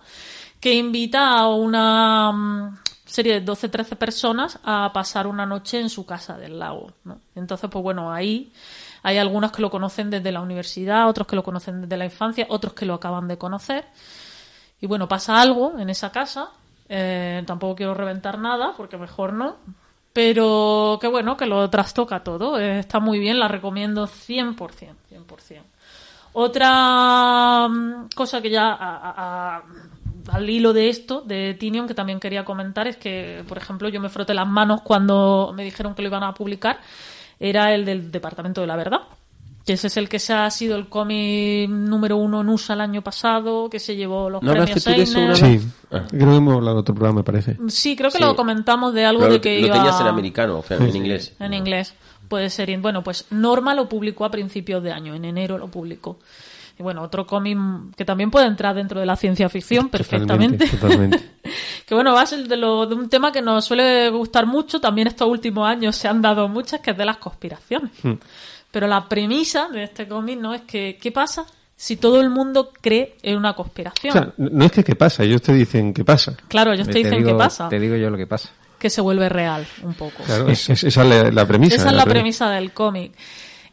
que 0.59 0.73
invita 0.73 1.29
a 1.29 1.47
una 1.47 2.31
mm, 2.31 2.77
serie 3.05 3.39
de 3.39 3.45
12-13 3.45 3.97
personas 3.97 4.59
a 4.63 4.91
pasar 4.91 5.27
una 5.27 5.45
noche 5.45 5.79
en 5.79 5.91
su 5.91 6.07
casa 6.07 6.35
del 6.35 6.57
lago, 6.57 6.93
¿no? 7.03 7.19
Entonces, 7.35 7.69
pues 7.69 7.83
bueno, 7.83 8.11
ahí 8.11 8.51
hay 9.03 9.19
algunos 9.19 9.51
que 9.51 9.61
lo 9.61 9.69
conocen 9.69 10.09
desde 10.09 10.31
la 10.31 10.41
universidad, 10.41 11.07
otros 11.07 11.27
que 11.27 11.35
lo 11.35 11.43
conocen 11.43 11.81
desde 11.81 11.97
la 11.97 12.05
infancia, 12.05 12.47
otros 12.49 12.73
que 12.73 12.87
lo 12.87 12.95
acaban 12.95 13.27
de 13.27 13.37
conocer. 13.37 13.85
Y 14.81 14.87
bueno, 14.87 15.07
pasa 15.07 15.39
algo 15.39 15.77
en 15.77 15.91
esa 15.91 16.11
casa. 16.11 16.49
Eh, 16.89 17.43
tampoco 17.45 17.75
quiero 17.75 17.93
reventar 17.93 18.39
nada, 18.39 18.73
porque 18.75 18.97
mejor 18.97 19.33
no. 19.33 19.57
Pero 20.11 20.97
que 20.99 21.07
bueno, 21.07 21.37
que 21.37 21.45
lo 21.45 21.69
trastoca 21.69 22.23
todo. 22.23 22.59
eh, 22.59 22.79
está 22.79 22.99
muy 22.99 23.19
bien, 23.19 23.39
la 23.39 23.47
recomiendo 23.47 24.07
100%. 24.07 24.95
100%. 25.09 25.61
Otra 26.33 27.67
mm, 27.69 28.09
cosa 28.15 28.41
que 28.41 28.49
ya 28.49 29.63
al 30.31 30.49
hilo 30.49 30.73
de 30.73 30.89
esto, 30.89 31.21
de 31.21 31.53
Tinion, 31.55 31.87
que 31.87 31.93
también 31.93 32.19
quería 32.19 32.45
comentar, 32.45 32.87
es 32.87 32.97
que, 32.97 33.43
por 33.47 33.57
ejemplo, 33.57 33.89
yo 33.89 33.99
me 33.99 34.09
froté 34.09 34.33
las 34.33 34.47
manos 34.47 34.81
cuando 34.81 35.51
me 35.55 35.63
dijeron 35.63 35.95
que 35.95 36.01
lo 36.01 36.09
iban 36.09 36.23
a 36.23 36.33
publicar. 36.33 36.79
Era 37.39 37.73
el 37.73 37.85
del 37.85 38.11
Departamento 38.11 38.61
de 38.61 38.67
la 38.67 38.75
Verdad. 38.75 39.01
Que 39.65 39.73
ese 39.73 39.87
es 39.87 39.97
el 39.97 40.09
que 40.09 40.17
se 40.19 40.33
ha 40.33 40.49
sido 40.49 40.75
el 40.77 40.89
cómic 40.89 41.69
número 41.69 42.17
uno 42.17 42.41
en 42.41 42.49
USA 42.49 42.73
el 42.73 42.81
año 42.81 43.03
pasado, 43.03 43.69
que 43.69 43.79
se 43.79 43.95
llevó 43.95 44.29
los 44.29 44.41
¿No 44.41 44.51
premios 44.51 44.83
de 44.83 44.91
una 44.91 45.27
vez? 45.33 45.39
Sí, 45.39 45.59
Ah. 45.91 46.05
creo 46.09 46.29
que 46.31 46.35
hemos 46.37 46.53
hablado 46.55 46.77
en 46.77 46.81
otro 46.81 46.95
programa, 46.95 47.17
me 47.19 47.23
parece. 47.23 47.57
Sí, 47.67 47.95
creo 47.95 48.09
que 48.09 48.17
Sí. 48.17 48.23
lo 48.23 48.35
comentamos 48.35 48.93
de 48.93 49.05
algo 49.05 49.21
Pero 49.21 49.33
de 49.33 49.41
que 49.41 49.59
lo 49.59 49.67
iba... 49.67 49.75
tenías 49.75 49.99
en 50.01 50.07
americano, 50.07 50.59
o 50.59 50.63
sea, 50.63 50.77
en 50.77 50.95
inglés. 50.95 51.35
En 51.39 51.53
inglés. 51.53 51.93
Puede 52.27 52.49
ser. 52.49 52.75
Bueno, 52.79 53.03
pues 53.03 53.25
Norma 53.31 53.73
lo 53.75 53.89
publicó 53.89 54.25
a 54.25 54.31
principios 54.31 54.81
de 54.83 54.91
año, 54.91 55.13
en 55.15 55.25
enero 55.25 55.57
lo 55.57 55.67
publicó. 55.67 56.19
Y 56.77 56.83
bueno, 56.83 57.01
otro 57.03 57.27
cómic 57.27 57.57
que 57.97 58.05
también 58.05 58.31
puede 58.31 58.45
entrar 58.47 58.73
dentro 58.73 58.99
de 59.01 59.05
la 59.05 59.17
ciencia 59.17 59.49
ficción 59.49 59.89
perfectamente. 59.89 60.65
Totalmente, 60.69 61.17
totalmente. 61.17 61.51
que 61.85 61.93
bueno, 61.93 62.13
va 62.13 62.21
a 62.21 62.25
ser 62.25 62.47
de, 62.47 62.55
lo, 62.55 62.85
de 62.85 62.95
un 62.95 63.09
tema 63.09 63.31
que 63.33 63.41
nos 63.41 63.65
suele 63.65 64.09
gustar 64.11 64.45
mucho. 64.45 64.79
También 64.79 65.07
estos 65.07 65.27
últimos 65.27 65.67
años 65.67 65.95
se 65.97 66.07
han 66.07 66.21
dado 66.21 66.47
muchas, 66.47 66.79
que 66.79 66.91
es 66.91 66.97
de 66.97 67.03
las 67.05 67.17
conspiraciones. 67.17 67.91
Hmm. 68.01 68.13
Pero 68.71 68.87
la 68.87 69.07
premisa 69.09 69.67
de 69.69 69.83
este 69.83 70.07
cómic 70.07 70.39
no 70.39 70.53
es 70.53 70.61
que, 70.61 70.97
¿qué 71.01 71.11
pasa 71.11 71.45
si 71.75 71.95
todo 71.95 72.19
el 72.21 72.29
mundo 72.29 72.71
cree 72.81 73.15
en 73.23 73.37
una 73.37 73.51
O 73.51 73.55
conspiración? 73.55 74.13
sea, 74.13 74.33
no 74.37 74.65
es 74.65 74.71
que 74.71 74.83
qué 74.83 74.95
pasa, 74.95 75.23
ellos 75.23 75.41
te 75.41 75.53
dicen 75.53 75.93
qué 75.93 76.03
pasa. 76.05 76.35
claro, 76.47 76.73
ellos 76.73 76.87
te, 76.87 76.93
Te 76.93 76.99
dicen 76.99 77.17
digo- 77.19 77.29
qué 77.31 77.35
pasa, 77.35 77.69
Te 77.69 77.79
digo 77.79 77.95
yo 77.95 78.09
lo 78.09 78.17
que 78.17 78.27
pasa. 78.27 78.49
que 78.77 78.89
se 78.89 79.01
vuelve 79.01 79.27
real 79.29 79.65
un 79.83 79.93
poco. 79.93 80.23
Claro, 80.23 80.47
es- 80.49 80.69
es- 80.69 80.83
esa 80.83 81.01
es 81.03 81.09
la, 81.09 81.31
la 81.31 81.47
premisa. 81.47 81.75
Esa 81.75 81.85
es 81.87 81.91
la 81.91 81.97
la 81.99 82.03
peli. 82.03 82.13
premisa 82.13 82.49
del 82.51 82.71
cómic. 82.73 83.13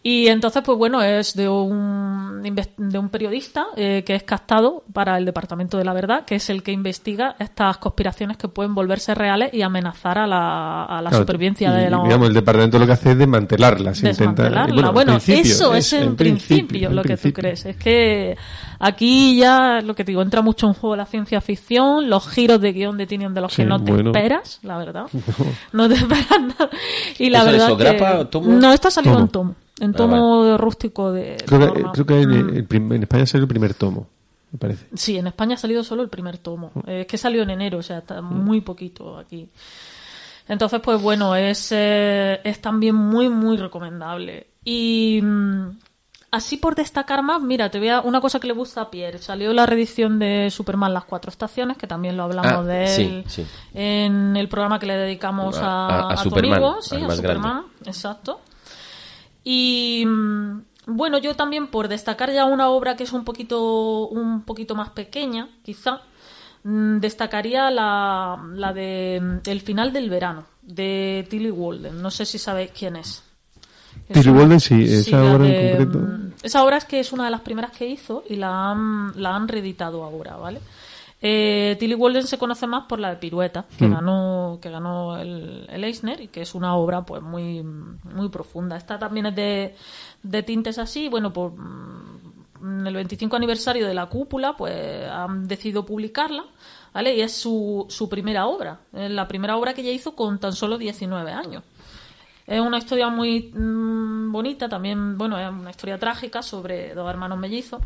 Y 0.08 0.28
entonces, 0.28 0.62
pues 0.64 0.78
bueno, 0.78 1.02
es 1.02 1.34
de 1.34 1.48
un, 1.48 2.40
de 2.76 2.96
un 2.98 3.08
periodista 3.08 3.66
eh, 3.75 4.04
que 4.06 4.14
es 4.14 4.22
captado 4.22 4.84
para 4.92 5.18
el 5.18 5.25
Departamento 5.25 5.78
de 5.78 5.84
la 5.84 5.92
Verdad, 5.92 6.25
que 6.25 6.36
es 6.36 6.48
el 6.48 6.62
que 6.62 6.70
investiga 6.70 7.34
estas 7.40 7.78
conspiraciones 7.78 8.36
que 8.36 8.46
pueden 8.46 8.72
volverse 8.72 9.16
reales 9.16 9.52
y 9.52 9.62
amenazar 9.62 10.18
a 10.18 10.26
la, 10.28 10.84
a 10.84 11.02
la 11.02 11.10
Claro, 11.10 11.25
supervivencia 11.25 11.70
y, 11.70 11.82
de 11.82 11.90
la 11.90 12.02
Digamos, 12.04 12.28
el 12.28 12.34
departamento 12.34 12.78
lo 12.78 12.86
que 12.86 12.92
hace 12.92 13.10
es 13.10 13.18
desmantelarlas. 13.18 13.98
intenta- 13.98 14.44
desmantelarla. 14.44 14.90
Bueno, 14.92 15.18
en 15.26 15.38
eso 15.40 15.75
es, 15.75 15.92
en 15.92 16.14
principio, 16.14 16.88
en 16.90 16.94
lo 16.94 17.02
que 17.02 17.16
tú 17.16 17.22
principio. 17.22 17.42
crees. 17.42 17.66
Es 17.66 17.76
que 17.76 18.36
aquí 18.78 19.38
ya, 19.38 19.80
lo 19.80 19.96
que 19.96 20.04
te 20.04 20.12
digo, 20.12 20.22
entra 20.22 20.40
mucho 20.40 20.68
en 20.68 20.75
juego 20.75 20.94
la 20.94 21.06
ciencia 21.06 21.40
ficción, 21.40 22.08
los 22.08 22.28
giros 22.28 22.60
de 22.60 22.72
guion 22.72 22.96
de 22.96 23.08
tienen 23.08 23.34
de 23.34 23.40
los 23.40 23.52
Sí, 23.52 23.62
que 23.62 23.66
no 23.68 23.82
te 23.82 23.90
bueno. 23.90 24.10
esperas, 24.12 24.60
la 24.62 24.78
verdad. 24.78 25.06
No 25.72 25.88
te 25.88 25.94
esperas 25.94 26.30
nada. 26.40 26.70
Y 27.18 27.28
la 27.30 27.38
¿Eso 27.38 27.46
de 27.46 27.52
verdad 27.54 27.68
Sograpa 27.70 28.12
que... 28.12 28.18
o 28.18 28.26
tomo? 28.28 28.52
No, 28.52 28.72
esto 28.72 28.86
ha 28.86 28.90
salido 28.92 29.26
Tomo. 29.26 29.54
En 29.80 29.92
tomo. 29.92 30.45
Ah, 30.52 30.56
rústico 30.56 31.12
de... 31.12 31.37
Creo 31.47 31.61
que, 31.61 31.66
norma. 31.66 31.92
creo 31.92 32.06
que 32.06 32.21
en, 32.23 32.28
Mm. 32.47 32.49
el 32.56 32.92
en 32.97 33.02
España 33.02 33.26
salió 33.26 33.42
el 33.45 33.49
primer 33.49 33.75
tomo, 33.75 34.06
me 34.52 34.59
parece. 34.59 34.87
Sí, 34.95 35.16
en 35.18 35.26
España 35.26 35.54
ha 35.54 35.59
salido 35.59 35.83
solo 35.85 36.02
el 36.02 36.09
primer 36.09 36.38
tomo. 36.38 36.73
Eh, 36.87 37.00
Es 37.02 37.06
que 37.06 37.18
salió 37.18 37.42
en 37.42 37.50
enero, 37.50 37.78
o 37.78 37.83
sea, 37.83 37.99
está 37.99 38.21
muy 38.23 38.61
poquito 38.61 39.18
aquí. 39.18 39.49
Entonces, 40.49 40.80
pues 40.80 41.02
bueno, 41.02 41.35
es, 41.35 41.68
eh, 41.73 42.40
es 42.45 42.61
también 42.61 42.95
muy, 42.95 43.28
muy 43.28 43.56
recomendable. 43.56 44.47
Y 44.64 45.21
mm, 45.23 45.71
así 46.30 46.56
por 46.56 46.76
destacar 46.76 47.23
más, 47.23 47.42
mira, 47.42 47.68
te 47.71 47.78
voy 47.80 47.88
a 47.88 48.00
una 48.00 48.21
cosa 48.21 48.38
que 48.38 48.47
le 48.47 48.52
gusta 48.52 48.83
a 48.83 48.90
Pierre. 48.90 49.18
Salió 49.18 49.52
la 49.52 49.66
reedición 49.66 50.21
de 50.21 50.49
Superman 50.50 50.95
Las 50.95 51.04
Cuatro 51.04 51.30
Estaciones, 51.30 51.76
que 51.76 51.87
también 51.88 52.16
lo 52.16 52.23
hablamos 52.23 52.52
Ah, 52.52 52.62
de 52.62 52.85
él 52.85 53.25
sí. 53.26 53.45
en 53.75 54.37
el 54.37 54.49
programa 54.49 54.78
que 54.78 54.87
le 54.87 54.97
dedicamos 54.97 55.59
A- 55.59 55.66
a, 55.66 56.00
a- 56.11 56.12
a 56.12 56.16
tu 56.23 56.30
Superman, 56.30 56.54
amigo, 56.62 56.76
sí, 56.83 56.95
a 56.95 56.99
grande. 57.00 57.16
Superman, 57.16 57.62
exacto. 57.85 58.40
Y 59.48 60.02
mm, 60.04 60.60
bueno, 60.86 61.18
yo 61.18 61.36
también 61.36 61.68
por 61.68 61.86
destacar 61.86 62.32
ya 62.32 62.46
una 62.46 62.68
obra 62.68 62.96
que 62.96 63.04
es 63.04 63.12
un 63.12 63.24
poquito, 63.24 64.08
un 64.08 64.42
poquito 64.42 64.74
más 64.74 64.90
pequeña, 64.90 65.48
quizá, 65.62 66.00
mm, 66.64 66.98
destacaría 66.98 67.70
la, 67.70 68.44
la 68.54 68.72
de 68.72 69.20
mm, 69.22 69.48
El 69.48 69.60
final 69.60 69.92
del 69.92 70.10
verano, 70.10 70.46
de 70.62 71.24
Tilly 71.30 71.52
Walden. 71.52 72.02
No 72.02 72.10
sé 72.10 72.26
si 72.26 72.38
sabéis 72.38 72.72
quién 72.76 72.96
es. 72.96 73.22
Tilly 74.12 74.30
Walden, 74.30 74.58
sí, 74.58 74.82
esa 74.82 75.22
obra 75.22 75.46
en 75.46 75.78
concreto. 75.78 76.08
Esa 76.42 76.64
obra 76.64 76.78
es 76.78 76.84
que 76.84 76.98
es 76.98 77.12
una 77.12 77.26
de 77.26 77.30
las 77.30 77.42
primeras 77.42 77.70
que 77.70 77.86
hizo 77.86 78.24
y 78.28 78.34
la 78.34 78.72
han, 78.72 79.12
la 79.14 79.36
han 79.36 79.46
reeditado 79.46 80.02
ahora, 80.02 80.34
¿vale? 80.36 80.60
Eh, 81.20 81.76
Tilly 81.78 81.94
Walden 81.94 82.26
se 82.26 82.37
conoce 82.38 82.66
más 82.66 82.85
por 82.87 82.99
la 83.00 83.11
de 83.11 83.16
Pirueta, 83.16 83.62
Mm. 83.62 83.76
que 83.78 83.88
ganó, 83.88 84.58
que 84.61 84.70
ganó 84.70 85.16
el, 85.16 85.66
el 85.70 85.85
Eisner 85.85 86.20
y 86.20 86.28
que 86.28 86.42
es 86.42 86.54
una 86.54 86.75
obra 86.76 87.02
pues 87.06 87.23
muy, 87.23 87.62
muy 87.62 88.28
profunda. 88.28 88.76
Esta 88.76 88.99
también 88.99 89.26
es 89.26 89.35
de, 89.35 89.75
de 90.23 90.42
tintes 90.42 90.78
así, 90.78 91.08
bueno, 91.08 91.32
por 91.32 91.52
mm, 91.52 92.20
en 92.62 92.87
el 92.87 92.94
25 92.94 93.35
aniversario 93.37 93.87
de 93.87 93.94
la 93.94 94.06
cúpula, 94.06 94.56
pues 94.56 95.08
han 95.08 95.46
decidido 95.49 95.85
publicarla, 95.87 96.44
¿vale? 96.92 97.14
Y 97.16 97.20
es 97.23 97.32
su, 97.32 97.87
su 97.88 98.08
primera 98.08 98.46
obra, 98.46 98.80
la 98.92 99.26
primera 99.28 99.56
obra 99.56 99.73
que 99.75 99.80
ella 99.82 99.92
hizo 99.92 100.14
con 100.14 100.38
tan 100.38 100.52
solo 100.52 100.76
19 100.78 101.32
años. 101.32 101.62
Es 102.46 102.61
una 102.61 102.78
historia 102.78 103.08
muy 103.08 103.50
mm, 103.54 104.30
bonita, 104.32 104.68
también, 104.68 105.16
bueno, 105.18 105.38
es 105.38 105.50
una 105.50 105.70
historia 105.70 105.99
trágica 105.99 106.42
sobre 106.42 106.94
dos 106.94 107.08
hermanos 107.11 107.38
mellizos. 107.38 107.80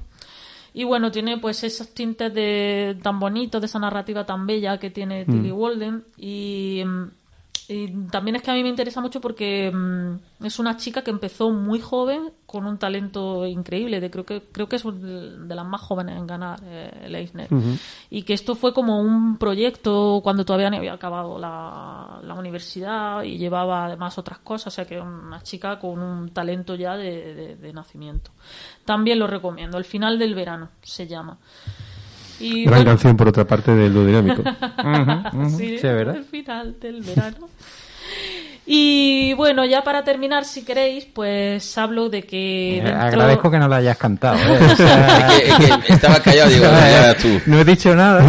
Y 0.72 0.84
bueno, 0.84 1.10
tiene 1.10 1.38
pues 1.38 1.64
esos 1.64 1.88
tintes 1.94 2.32
de 2.32 2.96
tan 3.02 3.18
bonitos, 3.18 3.60
de 3.60 3.66
esa 3.66 3.78
narrativa 3.78 4.24
tan 4.24 4.46
bella 4.46 4.78
que 4.78 4.90
tiene 4.90 5.24
Tilly 5.24 5.50
Walden. 5.50 6.04
Y, 6.16 6.82
mm, 6.84 7.19
y 7.70 7.88
también 8.10 8.34
es 8.36 8.42
que 8.42 8.50
a 8.50 8.54
mí 8.54 8.62
me 8.62 8.68
interesa 8.68 9.00
mucho 9.00 9.20
porque 9.20 9.70
mm, 9.72 10.44
es 10.44 10.58
una 10.58 10.76
chica 10.76 11.02
que 11.02 11.10
empezó 11.10 11.50
muy 11.50 11.78
joven 11.80 12.32
con 12.44 12.66
un 12.66 12.78
talento 12.78 13.46
increíble. 13.46 14.00
De, 14.00 14.10
creo, 14.10 14.26
que, 14.26 14.42
creo 14.50 14.68
que 14.68 14.76
es 14.76 14.82
de 14.84 15.54
las 15.54 15.64
más 15.64 15.80
jóvenes 15.80 16.16
en 16.18 16.26
ganar 16.26 16.60
eh, 16.64 16.90
el 17.04 17.14
Eisner. 17.14 17.46
Y 18.10 18.22
que 18.24 18.34
esto 18.34 18.56
fue 18.56 18.74
como 18.74 19.00
un 19.00 19.38
proyecto 19.38 20.20
cuando 20.22 20.44
todavía 20.44 20.68
no 20.70 20.78
había 20.78 20.94
acabado 20.94 21.38
la, 21.38 22.18
la 22.24 22.34
universidad 22.34 23.22
y 23.22 23.38
llevaba 23.38 23.86
además 23.86 24.18
otras 24.18 24.38
cosas. 24.40 24.66
O 24.66 24.70
sea 24.74 24.84
que 24.84 25.00
una 25.00 25.40
chica 25.42 25.78
con 25.78 26.00
un 26.00 26.30
talento 26.30 26.74
ya 26.74 26.96
de, 26.96 27.34
de- 27.34 27.56
de 27.56 27.72
nacimiento. 27.72 28.32
También 28.84 29.18
lo 29.20 29.26
recomiendo. 29.28 29.78
El 29.78 29.84
final 29.84 30.18
del 30.18 30.34
verano 30.34 30.70
se 30.82 31.06
llama. 31.06 31.38
Y 32.40 32.64
Gran 32.64 32.74
bueno, 32.78 32.90
canción, 32.92 33.16
por 33.16 33.28
otra 33.28 33.44
parte, 33.46 33.74
del 33.74 33.92
Lo 33.92 34.04
Dinámico. 34.04 34.42
Ujú, 34.42 35.42
ujú. 35.42 35.50
Sí, 35.58 35.68
Sí, 35.68 35.74
es 35.76 35.82
verdad. 35.82 36.16
El 36.16 36.24
final 36.24 36.80
del 36.80 37.02
verano. 37.02 37.48
Y 38.72 39.32
bueno, 39.34 39.64
ya 39.64 39.82
para 39.82 40.04
terminar, 40.04 40.44
si 40.44 40.62
queréis, 40.62 41.04
pues 41.12 41.76
hablo 41.76 42.08
de 42.08 42.22
que. 42.22 42.78
Eh, 42.78 42.82
dentro- 42.84 43.00
Agradezco 43.02 43.50
que 43.50 43.58
no 43.58 43.66
la 43.66 43.76
hayas 43.78 43.96
cantado. 43.96 44.38
¿eh? 44.38 44.58
O 44.72 44.76
sea, 44.76 45.28
Es 45.38 45.54
que, 45.56 45.64
es 45.64 45.76
que 45.86 45.92
estaba 45.94 46.20
callado, 46.20 46.50
digo, 46.50 46.64
ya 46.92 47.14
tú. 47.16 47.28
no 47.46 47.58
he 47.58 47.64
dicho 47.64 47.92
nada. 47.96 48.22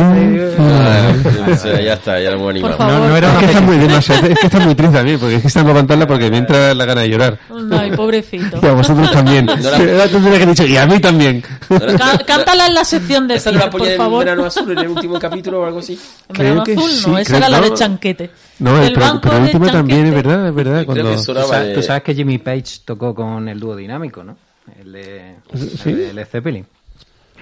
Ah, 0.57 1.13
o 1.51 1.55
sea, 1.55 1.79
ya 1.79 1.93
está, 1.93 2.19
ya 2.19 2.31
lo 2.31 2.37
hemos 2.37 2.49
animado. 2.49 2.75
Por 2.75 2.87
favor. 2.87 2.99
No, 3.01 3.09
no 3.09 3.17
era 3.17 3.31
es, 3.33 3.37
que 3.37 3.45
está 3.45 3.61
muy, 3.61 3.77
demasiado- 3.77 4.27
es 4.29 4.39
que 4.39 4.47
está 4.47 4.59
muy 4.61 4.73
triste 4.73 4.97
también, 4.97 5.19
porque 5.19 5.35
es 5.35 5.41
que 5.43 5.47
está 5.47 5.61
no 5.61 5.69
aguantarla 5.69 6.07
porque 6.07 6.31
me 6.31 6.37
entra 6.39 6.73
la 6.73 6.85
gana 6.85 7.01
de 7.01 7.09
llorar. 7.09 7.37
Ay, 7.79 7.91
pobrecito. 7.91 8.59
Y 8.63 8.65
a 8.65 8.71
vosotros 8.71 9.11
también. 9.11 9.45
la- 9.45 10.07
tú 10.07 10.19
la 10.21 10.39
que 10.39 10.45
dicho, 10.47 10.65
y 10.65 10.75
a 10.75 10.87
mí 10.87 10.99
también. 10.99 11.43
Cá- 11.69 12.17
cántala 12.25 12.65
en 12.65 12.73
la 12.73 12.83
sección 12.83 13.27
de 13.27 13.35
¿Esta 13.35 13.51
no 13.51 13.59
la 13.59 13.69
por 13.69 13.81
ponía 13.81 13.93
en 13.93 13.97
favor. 13.99 14.25
verano 14.25 14.45
azul 14.45 14.71
en 14.71 14.79
el 14.79 14.87
último 14.87 15.19
capítulo 15.19 15.61
o 15.61 15.65
algo 15.67 15.79
así? 15.81 15.99
En 16.29 16.35
verano 16.35 16.63
Creo 16.63 16.75
que 16.77 16.81
azul, 16.83 16.91
sí, 16.91 17.09
no, 17.11 17.17
esa 17.19 17.37
era 17.37 17.47
la 17.49 17.61
de 17.61 17.69
no. 17.69 17.75
Chanquete. 17.75 18.31
No, 18.61 18.77
el, 18.77 18.87
El 18.89 18.93
pro- 18.93 19.03
banco 19.03 19.19
pero 19.23 19.35
el 19.35 19.39
de 19.41 19.45
último 19.47 19.71
también, 19.71 20.05
es 20.05 20.13
verdad, 20.13 20.47
es 20.47 20.55
verdad. 20.55 20.85
Cuando... 20.85 21.15
Tú 21.15 21.33
sabes, 21.33 21.67
de... 21.67 21.73
tú 21.75 21.81
sabes 21.81 22.03
que 22.03 22.15
Jimmy 22.15 22.37
Page 22.37 22.81
tocó 22.85 23.13
con 23.15 23.47
el 23.49 23.59
dúo 23.59 23.75
dinámico, 23.75 24.23
¿no? 24.23 24.37
El 24.79 24.91
de, 24.93 25.35
¿Sí? 25.55 25.89
el 25.89 26.15
de 26.15 26.25
Zeppelin. 26.25 26.65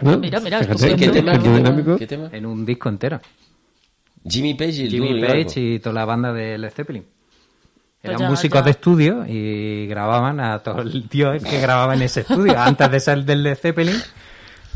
¿no? 0.02 0.18
Mira, 0.18 0.40
mira, 0.40 0.60
Fíjate. 0.60 0.96
¿Qué 0.96 1.06
el 1.06 1.12
tema? 1.12 1.38
dúo 1.38 1.56
dinámico. 1.58 1.98
¿Qué 1.98 2.08
tema? 2.08 2.30
En 2.32 2.46
un 2.46 2.66
disco 2.66 2.88
entero. 2.90 3.20
Jimmy 4.28 4.54
Page 4.54 4.72
y 4.72 4.82
el 4.84 4.90
Jimmy 4.90 5.10
dúo 5.20 5.22
Page 5.28 5.34
dinámico. 5.38 5.60
y 5.60 5.80
toda 5.80 5.94
la 5.96 6.06
banda 6.06 6.34
de 6.34 6.58
Led 6.58 6.72
Zeppelin. 6.72 7.04
Pues 7.04 8.10
Eran 8.14 8.20
ya, 8.22 8.30
músicos 8.30 8.60
ya. 8.62 8.64
de 8.66 8.72
estudio 8.72 9.26
y 9.28 9.88
grababan 9.88 10.40
a 10.40 10.60
todo 10.60 10.82
el 10.82 11.10
tío 11.10 11.34
que 11.34 11.60
grababa 11.60 11.96
en 11.96 12.02
ese 12.04 12.22
estudio 12.22 12.58
antes 12.58 12.90
de 12.90 13.00
ser 13.02 13.26
del 13.26 13.44
Led 13.44 13.58
Zeppelin. 13.58 13.96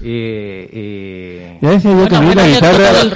Y, 0.01 0.09
y- 0.09 1.57
Ya 1.61 1.69
decía 1.69 1.91
yo 1.91 1.97
Bueno, 1.97 2.33
la 2.33 2.47
guitarra, 2.47 3.01
el 3.01 3.09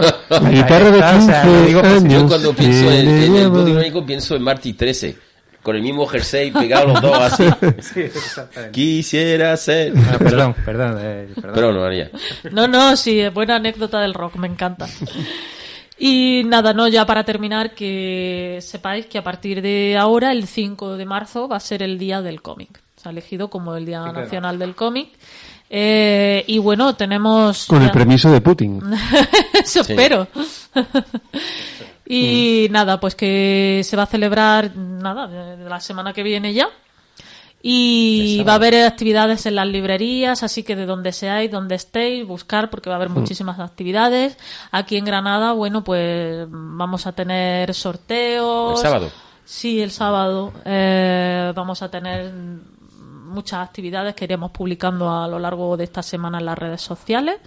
la 0.44 0.50
guitarra 0.52 0.92
de 0.92 0.98
O 1.00 1.22
sea, 1.22 1.42
15 1.44 1.66
digo, 1.68 1.82
pues, 1.82 1.94
años. 1.94 2.14
Yo 2.22 2.28
cuando 2.28 2.54
pienso 2.54 2.92
en, 2.92 3.08
en 3.10 3.36
el 3.36 3.66
dinámico 3.66 4.06
pienso 4.06 4.36
en 4.36 4.44
Marty 4.44 4.74
13. 4.74 5.18
Con 5.64 5.76
el 5.76 5.82
mismo 5.82 6.06
jersey 6.08 6.52
pegado 6.52 6.88
los 6.88 7.02
dos 7.02 7.18
así. 7.20 7.44
Sí, 7.82 8.00
exactamente. 8.02 8.72
Quisiera 8.72 9.58
ser... 9.58 9.92
Ah, 9.98 10.18
perdón, 10.18 10.56
perdón, 10.64 10.98
eh, 11.02 11.28
perdón. 11.36 11.52
Pero 11.56 11.74
no, 11.74 11.82
María. 11.82 12.10
No, 12.52 12.68
no, 12.70 12.96
sí, 12.96 13.20
es 13.20 13.34
buena 13.34 13.58
anécdota 13.58 14.00
del 14.00 14.14
rock, 14.14 14.36
me 14.38 14.48
encanta. 14.48 14.88
Y 16.00 16.44
nada, 16.46 16.74
no, 16.74 16.88
ya 16.88 17.06
para 17.06 17.26
terminar, 17.26 17.74
que 17.74 18.60
sepáis 18.62 19.08
que 19.08 19.18
a 19.18 19.24
partir 19.24 19.62
de 19.62 19.98
ahora, 20.00 20.32
el 20.32 20.48
5 20.48 20.96
de 20.96 21.06
marzo, 21.06 21.48
va 21.50 21.58
a 21.58 21.60
ser 21.60 21.82
el 21.84 21.98
día 21.98 22.22
del 22.22 22.42
cómic. 22.42 22.80
Se 22.96 23.10
ha 23.10 23.12
elegido 23.12 23.50
como 23.50 23.76
el 23.76 23.86
Día 23.86 24.02
Nacional 24.12 24.60
del 24.60 24.74
Cómic. 24.76 25.10
Eh, 25.70 26.44
y 26.48 26.60
bueno, 26.60 26.96
tenemos... 26.96 27.66
Con 27.66 27.82
el 27.82 27.92
permiso 27.92 28.32
de 28.32 28.42
Putin. 28.42 28.82
Eso 29.54 29.82
espero. 29.82 30.28
y 32.06 32.68
nada, 32.72 33.00
pues 33.00 33.16
que 33.16 33.82
se 33.84 33.98
va 33.98 34.04
a 34.04 34.08
celebrar, 34.08 34.76
nada, 34.76 35.28
de 35.28 35.70
la 35.70 35.80
semana 35.80 36.14
que 36.14 36.24
viene 36.24 36.54
ya. 36.54 36.70
Y 37.62 38.44
va 38.48 38.54
a 38.54 38.56
haber 38.56 38.76
actividades 38.86 39.46
en 39.46 39.56
las 39.56 39.68
librerías, 39.68 40.44
así 40.44 40.64
que 40.64 40.76
de 40.76 40.86
donde 40.86 41.12
seáis, 41.12 41.52
donde 41.52 41.76
estéis, 41.76 42.26
buscar, 42.26 42.70
porque 42.70 42.90
va 42.90 42.96
a 42.96 42.98
haber 42.98 43.10
muchísimas 43.10 43.60
actividades. 43.60 44.38
Aquí 44.72 44.96
en 44.96 45.06
Granada, 45.06 45.54
bueno, 45.54 45.84
pues 45.84 46.48
vamos 46.50 47.08
a 47.08 47.12
tener 47.14 47.74
sorteos. 47.74 48.80
¿El 48.80 48.88
sábado? 48.88 49.12
Sí, 49.44 49.82
el 49.82 49.92
sábado. 49.92 50.54
Eh, 50.66 51.52
vamos 51.56 51.82
a 51.82 51.90
tener 51.90 52.32
muchas 53.28 53.68
actividades 53.68 54.16
que 54.16 54.26
iremos 54.26 54.52
publicando 54.52 55.10
a 55.10 55.28
lo 55.28 55.38
largo 55.40 55.78
de 55.78 55.84
esta 55.84 56.02
semana 56.02 56.40
en 56.40 56.46
las 56.46 56.58
redes 56.58 56.82
sociales. 56.82 57.38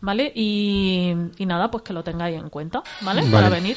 ¿Vale? 0.00 0.32
Y, 0.34 1.14
y 1.38 1.46
nada, 1.46 1.70
pues 1.70 1.84
que 1.84 1.92
lo 1.92 2.02
tengáis 2.02 2.36
en 2.36 2.48
cuenta, 2.48 2.82
¿vale? 3.02 3.22
Para 3.30 3.48
venir. 3.48 3.76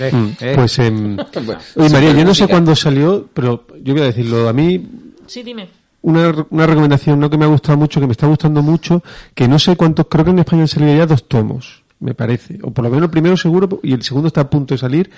Eh, 0.00 0.10
Mm, 0.12 0.30
eh, 0.40 0.52
Pues, 0.56 0.78
em, 0.80 1.16
Bueno, 1.34 1.58
oye 1.76 1.90
María, 1.90 2.12
yo 2.14 2.24
no 2.24 2.34
sé 2.34 2.48
cuándo 2.48 2.74
salió, 2.74 3.28
pero 3.32 3.66
yo 3.80 3.92
voy 3.92 4.02
a 4.02 4.06
decirlo. 4.06 4.48
A 4.48 4.52
mí, 4.52 4.84
Sí, 5.26 5.42
dime. 5.44 5.68
una, 6.00 6.34
una 6.50 6.66
recomendación 6.66 7.20
no 7.20 7.30
que 7.30 7.36
me 7.38 7.44
ha 7.44 7.48
gustado 7.48 7.78
mucho, 7.78 8.00
que 8.00 8.06
me 8.06 8.12
está 8.12 8.26
gustando 8.26 8.60
mucho, 8.62 9.04
que 9.34 9.46
no 9.46 9.58
sé 9.60 9.76
cuántos, 9.76 10.06
creo 10.08 10.24
que 10.24 10.30
en 10.32 10.38
España 10.40 10.62
han 10.62 10.68
salido 10.68 10.96
ya 10.96 11.06
dos 11.06 11.28
tomos, 11.28 11.84
me 12.00 12.14
parece. 12.14 12.58
O 12.62 12.70
por 12.72 12.84
lo 12.84 12.90
menos 12.90 13.04
el 13.04 13.10
primero 13.10 13.36
seguro, 13.36 13.78
y 13.84 13.92
el 13.92 14.02
segundo 14.02 14.26
está 14.28 14.40
a 14.40 14.50
punto 14.50 14.74
de 14.74 14.78
salir, 14.78 15.10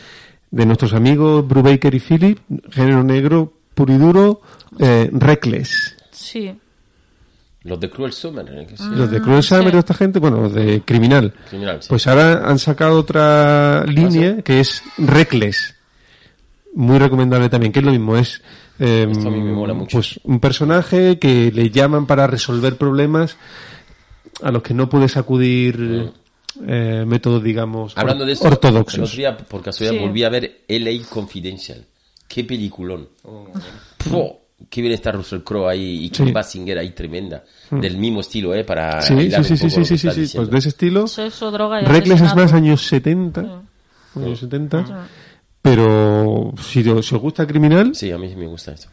de 0.51 0.67
nuestros 0.67 0.93
amigos 0.93 1.47
Brubaker 1.49 1.95
y 1.95 2.01
Philip, 2.01 2.39
género 2.71 3.03
negro, 3.03 3.53
puro 3.75 3.93
y 3.93 3.99
duro, 3.99 4.41
eh, 4.79 5.11
Reckless. 5.13 5.97
Sí. 6.11 6.53
Los 7.63 7.81
de 7.81 7.89
Cruel 7.91 8.13
Summer. 8.13 8.47
¿eh? 8.49 8.67
Que 8.69 8.77
sí. 8.77 8.85
Los 8.91 9.11
de 9.11 9.21
Cruel 9.23 9.43
Summer, 9.43 9.71
sí. 9.73 9.79
esta 9.79 9.95
gente, 9.95 10.19
bueno, 10.19 10.43
los 10.43 10.53
de 10.55 10.83
Criminal. 10.85 11.33
Criminal, 11.49 11.83
sí. 11.83 11.89
Pues 11.89 12.07
ahora 12.07 12.47
han 12.49 12.59
sacado 12.59 12.99
otra 12.99 13.85
línea 13.87 14.43
que 14.43 14.61
es 14.61 14.83
Reckless. 14.99 15.75
muy 16.75 16.99
recomendable 16.99 17.49
también, 17.49 17.73
que 17.73 17.79
es 17.79 17.85
lo 17.85 17.93
mismo, 17.93 18.17
es 18.17 18.43
eh, 18.81 19.07
Esto 19.11 19.29
a 19.29 19.31
mí 19.31 19.41
me 19.41 19.53
mola 19.53 19.73
mucho. 19.75 19.97
pues 19.99 20.19
un 20.25 20.41
personaje 20.41 21.19
que 21.21 21.53
le 21.53 21.71
llaman 21.71 22.07
para 22.07 22.27
resolver 22.27 22.77
problemas 22.77 23.37
a 24.43 24.51
los 24.51 24.63
que 24.63 24.75
no 24.75 24.89
puedes 24.89 25.17
acudir 25.17 26.13
eh, 26.67 27.05
métodos, 27.07 27.43
digamos, 27.43 27.95
Mm. 27.97 28.01
Hablando 28.01 28.25
or- 28.25 28.27
de 28.27 28.33
esto, 28.33 28.47
el 28.49 28.53
ortodoxos. 28.55 28.99
otro 29.09 29.17
día, 29.17 29.37
por 29.39 29.63
casualidad, 29.63 29.99
Sí. 30.01 30.07
volví 30.07 30.23
a 30.25 30.29
ver 30.29 30.61
LA 30.69 31.05
Confidential. 31.09 31.85
Qué 32.29 32.45
peliculón. 32.45 33.09
Oh, 34.13 34.41
qué 34.71 34.81
bien 34.81 34.93
está 34.95 35.13
Russell 35.13 35.41
Crowe 35.41 35.69
ahí 35.69 36.05
y 36.05 36.09
Sí. 36.09 36.25
Kim 36.25 36.33
Basinger 36.33 36.79
ahí 36.79 36.91
tremenda. 36.91 37.45
Del 37.71 37.97
mismo 37.99 38.21
estilo, 38.21 38.55
¿eh? 38.55 38.65
Para 38.65 39.01
Sí, 39.03 39.15
sí, 39.31 39.45
sí, 39.45 39.57
sí, 39.57 39.71
sí, 39.71 39.85
sí, 39.85 39.99
sí, 40.11 40.27
sí, 40.27 40.37
pues 40.37 40.51
de 40.51 40.59
ese 40.59 40.69
estilo. 40.71 41.07
Sexo, 41.07 41.51
droga 41.51 41.83
y 41.83 41.85
Reckless 41.85 42.21
es 42.23 42.35
más 42.35 42.53
años 42.53 42.83
70, 42.87 43.63
años 44.17 44.39
70, 44.39 45.07
pero 45.63 46.53
si, 46.61 46.87
os- 46.89 47.07
si 47.07 47.15
os 47.15 47.21
gusta 47.23 47.47
Criminal, 47.47 47.95
Sí, 47.95 48.11
a 48.11 48.19
mí 48.19 48.29
sí 48.29 48.37
me 48.37 48.47
gusta 48.47 48.73
esto. 48.73 48.89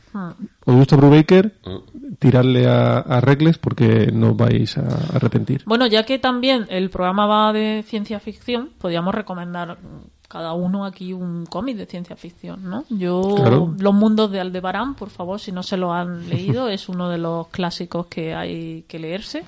os 0.66 0.76
gusta 0.76 0.96
Brubaker, 0.96 1.54
Mm. 1.66 2.14
tirarle 2.18 2.68
a, 2.68 3.00
a 3.00 3.20
Reckless 3.22 3.58
porque 3.58 4.10
no 4.14 4.36
vais 4.36 4.78
a 4.78 4.88
arrepentir. 5.16 5.64
Bueno, 5.66 5.86
ya 5.88 6.04
que 6.06 6.18
también 6.18 6.66
el 6.70 6.90
programa 6.90 7.26
va 7.28 7.52
de 7.54 7.84
ciencia 7.88 8.20
ficción, 8.20 8.70
podríamos 8.78 9.14
recomendar 9.14 9.78
mm, 9.80 10.21
cada 10.32 10.54
uno 10.54 10.86
aquí 10.86 11.12
un 11.14 11.46
cómic 11.46 11.76
de 11.78 11.86
ciencia 11.86 12.16
ficción, 12.16 12.64
¿no? 12.70 12.86
Yo, 12.90 13.36
Claro. 13.36 13.74
Los 13.78 13.94
Mundos 13.94 14.32
de 14.32 14.40
Aldebarán, 14.40 14.96
por 14.96 15.10
favor, 15.10 15.40
si 15.40 15.52
no 15.52 15.62
se 15.64 15.76
lo 15.78 15.92
han 15.94 16.30
leído, 16.30 16.70
es 16.70 16.88
uno 16.88 17.10
de 17.10 17.18
los 17.18 17.48
clásicos 17.50 18.06
que 18.08 18.34
hay 18.34 18.86
que 18.88 18.98
leerse, 19.00 19.44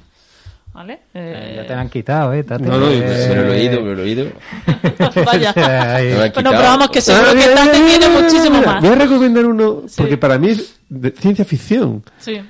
¿vale? 0.74 0.94
Eh, 1.14 1.52
Eh, 1.52 1.54
ya 1.58 1.68
te 1.68 1.74
lo 1.74 1.80
han 1.80 1.90
quitado, 1.90 2.34
¿eh? 2.34 2.44
Tate? 2.44 2.64
No, 2.66 2.78
no, 2.80 2.90
Eh, 2.90 3.26
Me 3.30 3.36
lo 3.36 3.44
he 3.44 3.50
leído, 3.58 3.82
me 3.82 3.96
lo 3.96 4.02
he 4.02 4.06
leído. 4.06 4.26
Vaya. 5.26 5.54
Bueno, 6.34 6.50
pero 6.52 6.62
vamos, 6.64 6.90
que 6.90 7.00
seguro 7.02 7.28
Ah, 7.28 7.32
que 7.32 7.38
mira, 7.38 7.56
Tate 7.56 7.80
mira, 7.80 7.88
tiene 8.00 8.22
muchísimo 8.22 8.58
mira. 8.60 8.72
más. 8.74 8.82
Voy 8.82 8.90
a 8.92 8.96
recomendar 8.96 9.46
uno, 9.46 9.84
Sí. 9.88 9.96
porque 9.98 10.18
para 10.18 10.38
mí 10.38 10.50
es 10.50 10.80
de 10.90 11.12
ciencia 11.12 11.46
ficción, 11.46 12.04
Sí. 12.20 12.42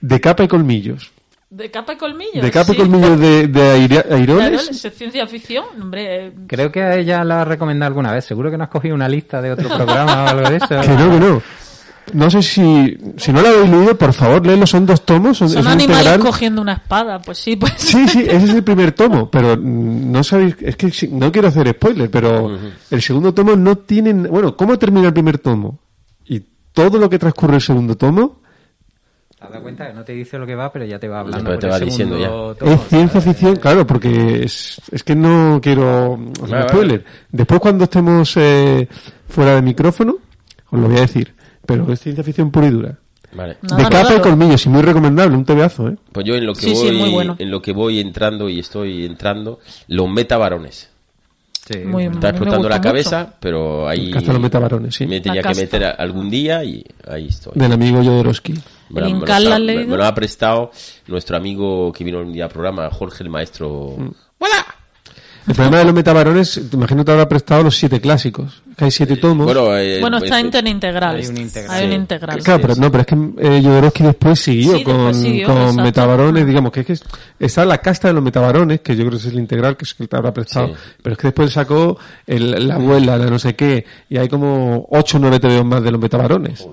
de 0.00 0.20
capa 0.20 0.44
y 0.44 0.48
colmillos. 0.48 1.12
De 1.50 1.70
capa 1.70 1.94
y 1.94 1.96
colmillos. 1.96 2.42
De 2.42 2.50
capa 2.50 2.72
y 2.72 2.74
sí. 2.74 2.80
colmillos 2.82 3.18
de, 3.18 3.46
de 3.48 3.62
aire- 3.70 4.02
Claro, 4.02 4.16
airones. 4.16 4.84
es 4.84 4.94
ciencia 4.94 5.26
ficción, 5.26 5.64
hombre. 5.80 6.26
eh, 6.26 6.32
Creo 6.46 6.70
que 6.70 6.82
a 6.82 6.96
ella 6.96 7.24
la 7.24 7.40
ha 7.40 7.44
recomendado 7.46 7.88
alguna 7.88 8.12
vez. 8.12 8.24
Seguro 8.26 8.50
que 8.50 8.58
no 8.58 8.64
has 8.64 8.70
cogido 8.70 8.94
una 8.94 9.08
lista 9.08 9.40
de 9.40 9.52
otro 9.52 9.68
programa 9.68 10.24
o 10.24 10.28
algo 10.28 10.50
de 10.50 10.56
eso. 10.56 10.66
Que 10.82 10.88
no, 10.88 11.10
que 11.10 11.20
no. 11.20 11.42
No 12.14 12.30
sé 12.30 12.40
si, 12.42 12.96
si 13.18 13.32
no 13.34 13.42
lo 13.42 13.48
habéis 13.48 13.68
leído, 13.70 13.96
por 13.98 14.14
favor, 14.14 14.46
léelo, 14.46 14.66
son 14.66 14.86
dos 14.86 15.04
tomos, 15.04 15.36
son, 15.36 15.50
Son 15.50 15.66
animales 15.66 15.98
integral. 15.98 16.20
cogiendo 16.20 16.62
una 16.62 16.72
espada, 16.72 17.20
pues 17.20 17.36
sí, 17.36 17.54
pues 17.56 17.74
Sí, 17.76 18.08
sí, 18.08 18.20
ese 18.26 18.44
es 18.44 18.50
el 18.54 18.64
primer 18.64 18.92
tomo, 18.92 19.30
pero 19.30 19.58
no 19.58 20.24
sabéis, 20.24 20.56
es 20.60 20.74
que 20.76 20.90
si- 20.90 21.08
no 21.08 21.30
quiero 21.30 21.48
hacer 21.48 21.68
spoiler, 21.68 22.10
pero 22.10 22.58
el 22.90 23.02
segundo 23.02 23.34
tomo 23.34 23.56
no 23.56 23.76
tiene, 23.76 24.14
bueno, 24.14 24.56
¿cómo 24.56 24.78
termina 24.78 25.08
el 25.08 25.12
primer 25.12 25.36
tomo? 25.36 25.80
Y 26.26 26.42
todo 26.72 26.98
lo 26.98 27.10
que 27.10 27.18
transcurre 27.18 27.56
el 27.56 27.60
segundo 27.62 27.94
tomo 27.94 28.40
¿Te 29.38 29.44
has 29.44 29.50
dado 29.50 29.62
cuenta 29.62 29.86
que 29.86 29.92
no 29.94 30.02
te 30.04 30.12
dice 30.14 30.36
lo 30.38 30.46
que 30.46 30.54
va, 30.56 30.72
pero 30.72 30.84
ya 30.84 30.98
te 30.98 31.06
va 31.06 31.20
hablando? 31.20 31.44
pero 31.44 31.54
por 31.54 31.60
te 31.60 31.68
va 31.68 31.78
diciendo 31.78 32.18
ya. 32.18 32.72
es 32.72 32.80
ciencia 32.88 33.20
ficción, 33.20 33.56
claro, 33.56 33.86
porque 33.86 34.42
es, 34.44 34.80
es 34.90 35.02
que 35.04 35.14
no 35.14 35.60
quiero 35.62 36.18
hacer 36.42 36.48
Vale, 36.56 36.68
spoiler. 36.68 37.04
Después 37.30 37.60
cuando 37.60 37.84
estemos 37.84 38.36
eh, 38.36 38.88
fuera 39.28 39.54
de 39.54 39.62
micrófono, 39.62 40.16
os 40.70 40.80
lo 40.80 40.88
voy 40.88 40.98
a 40.98 41.02
decir, 41.02 41.32
pero 41.64 41.90
es 41.92 42.00
ciencia 42.00 42.24
ficción 42.24 42.50
pura 42.50 42.66
y 42.66 42.70
dura. 42.70 42.98
Vale. 43.32 43.58
Nada, 43.62 43.76
de 43.76 43.82
capa 43.90 44.14
y 44.14 44.16
lo- 44.16 44.22
colmillos, 44.22 44.66
y 44.66 44.68
muy 44.70 44.82
recomendable, 44.82 45.36
un 45.36 45.44
tebeazo, 45.44 45.88
¿eh? 45.88 45.96
Pues 46.10 46.26
yo 46.26 46.34
en 46.34 46.44
lo 46.46 46.54
que 46.54 46.60
Sí, 46.62 46.72
voy, 46.98 47.12
bueno. 47.12 47.36
en 47.38 47.50
lo 47.50 47.60
que 47.62 47.72
voy 47.72 48.00
entrando 48.00 48.48
y 48.48 48.58
estoy 48.58 49.04
entrando, 49.04 49.60
los 49.86 50.08
metabarones. 50.10 50.88
Sí, 51.70 51.78
Muy. 51.80 52.06
Está 52.06 52.30
explotando 52.30 52.68
la 52.68 52.80
cabeza, 52.80 53.34
pero 53.38 53.86
ahí 53.86 54.10
los 54.10 54.40
metabarones, 54.40 54.94
sí. 54.94 55.06
me 55.06 55.20
tenía 55.20 55.42
que 55.42 55.54
meter 55.54 55.84
algún 55.84 56.30
día 56.30 56.64
y 56.64 56.82
ahí 57.06 57.28
estoy. 57.28 57.52
Del 57.54 57.70
amigo 57.72 58.02
Jodorowsky. 58.02 58.54
Me 58.90 59.96
lo, 59.96 60.04
ha 60.04 60.14
prestado 60.14 60.70
nuestro 61.06 61.36
amigo 61.36 61.92
que 61.92 62.04
vino 62.04 62.20
un 62.20 62.32
día 62.32 62.44
al 62.44 62.50
programa, 62.50 62.88
Jorge 62.90 63.22
el 63.24 63.30
maestro. 63.30 63.96
¡Hola! 64.38 64.66
El 65.46 65.54
problema 65.54 65.78
de 65.78 65.84
los 65.86 65.94
metabarones, 65.94 66.60
te 66.70 66.76
imagino 66.76 67.02
te 67.06 67.10
habrá 67.12 67.26
prestado 67.26 67.62
los 67.62 67.74
siete 67.74 68.02
clásicos. 68.02 68.62
Que 68.76 68.84
hay 68.84 68.90
siete 68.90 69.16
tomos. 69.16 69.46
Bueno, 69.46 69.74
eh, 69.78 69.98
Bueno, 69.98 70.18
está 70.18 70.38
eh, 70.38 70.42
interintegral. 70.42 71.16
Hay 71.16 71.26
un 71.26 71.38
integral. 71.38 71.74
Hay 71.74 71.84
un 71.86 71.90
Sí. 71.90 71.96
integral. 71.96 72.42
Claro, 72.42 72.60
pero 72.60 72.74
no, 72.76 72.92
pero 72.92 73.00
es 73.00 73.06
que 73.06 73.14
eh, 73.14 73.62
Jodorowsky 73.64 74.02
después 74.04 74.38
siguió 74.40 74.72
Sí, 74.72 74.76
después 74.76 74.96
con, 74.96 75.14
siguió, 75.14 75.46
con 75.46 75.56
exacto. 75.56 75.82
metabarones, 75.82 76.46
digamos 76.46 76.70
que 76.70 76.80
es 76.80 76.86
que 76.86 76.92
es- 76.92 77.04
está 77.40 77.64
la 77.64 77.78
casta 77.78 78.08
de 78.08 78.14
los 78.14 78.22
metabarones, 78.22 78.80
que 78.82 78.92
yo 78.94 79.00
creo 79.06 79.12
que 79.12 79.16
es 79.16 79.32
el 79.32 79.38
integral, 79.38 79.76
que 79.78 79.84
es 79.86 79.92
el 79.92 79.96
que 79.96 80.06
te 80.08 80.16
habrá 80.18 80.34
prestado, 80.34 80.68
Sí. 80.68 80.74
pero 81.02 81.12
es 81.14 81.18
que 81.18 81.26
después 81.28 81.50
sacó 81.50 81.98
el- 82.26 82.68
la 82.68 82.74
abuela, 82.74 83.16
la 83.16 83.26
no 83.30 83.38
sé 83.38 83.56
qué, 83.56 83.86
y 84.10 84.18
hay 84.18 84.28
como 84.28 84.86
ocho 84.90 85.16
o 85.16 85.20
nueve 85.20 85.40
TVOs 85.40 85.64
más 85.64 85.82
de 85.82 85.90
los 85.90 86.00
metabarones. 86.00 86.68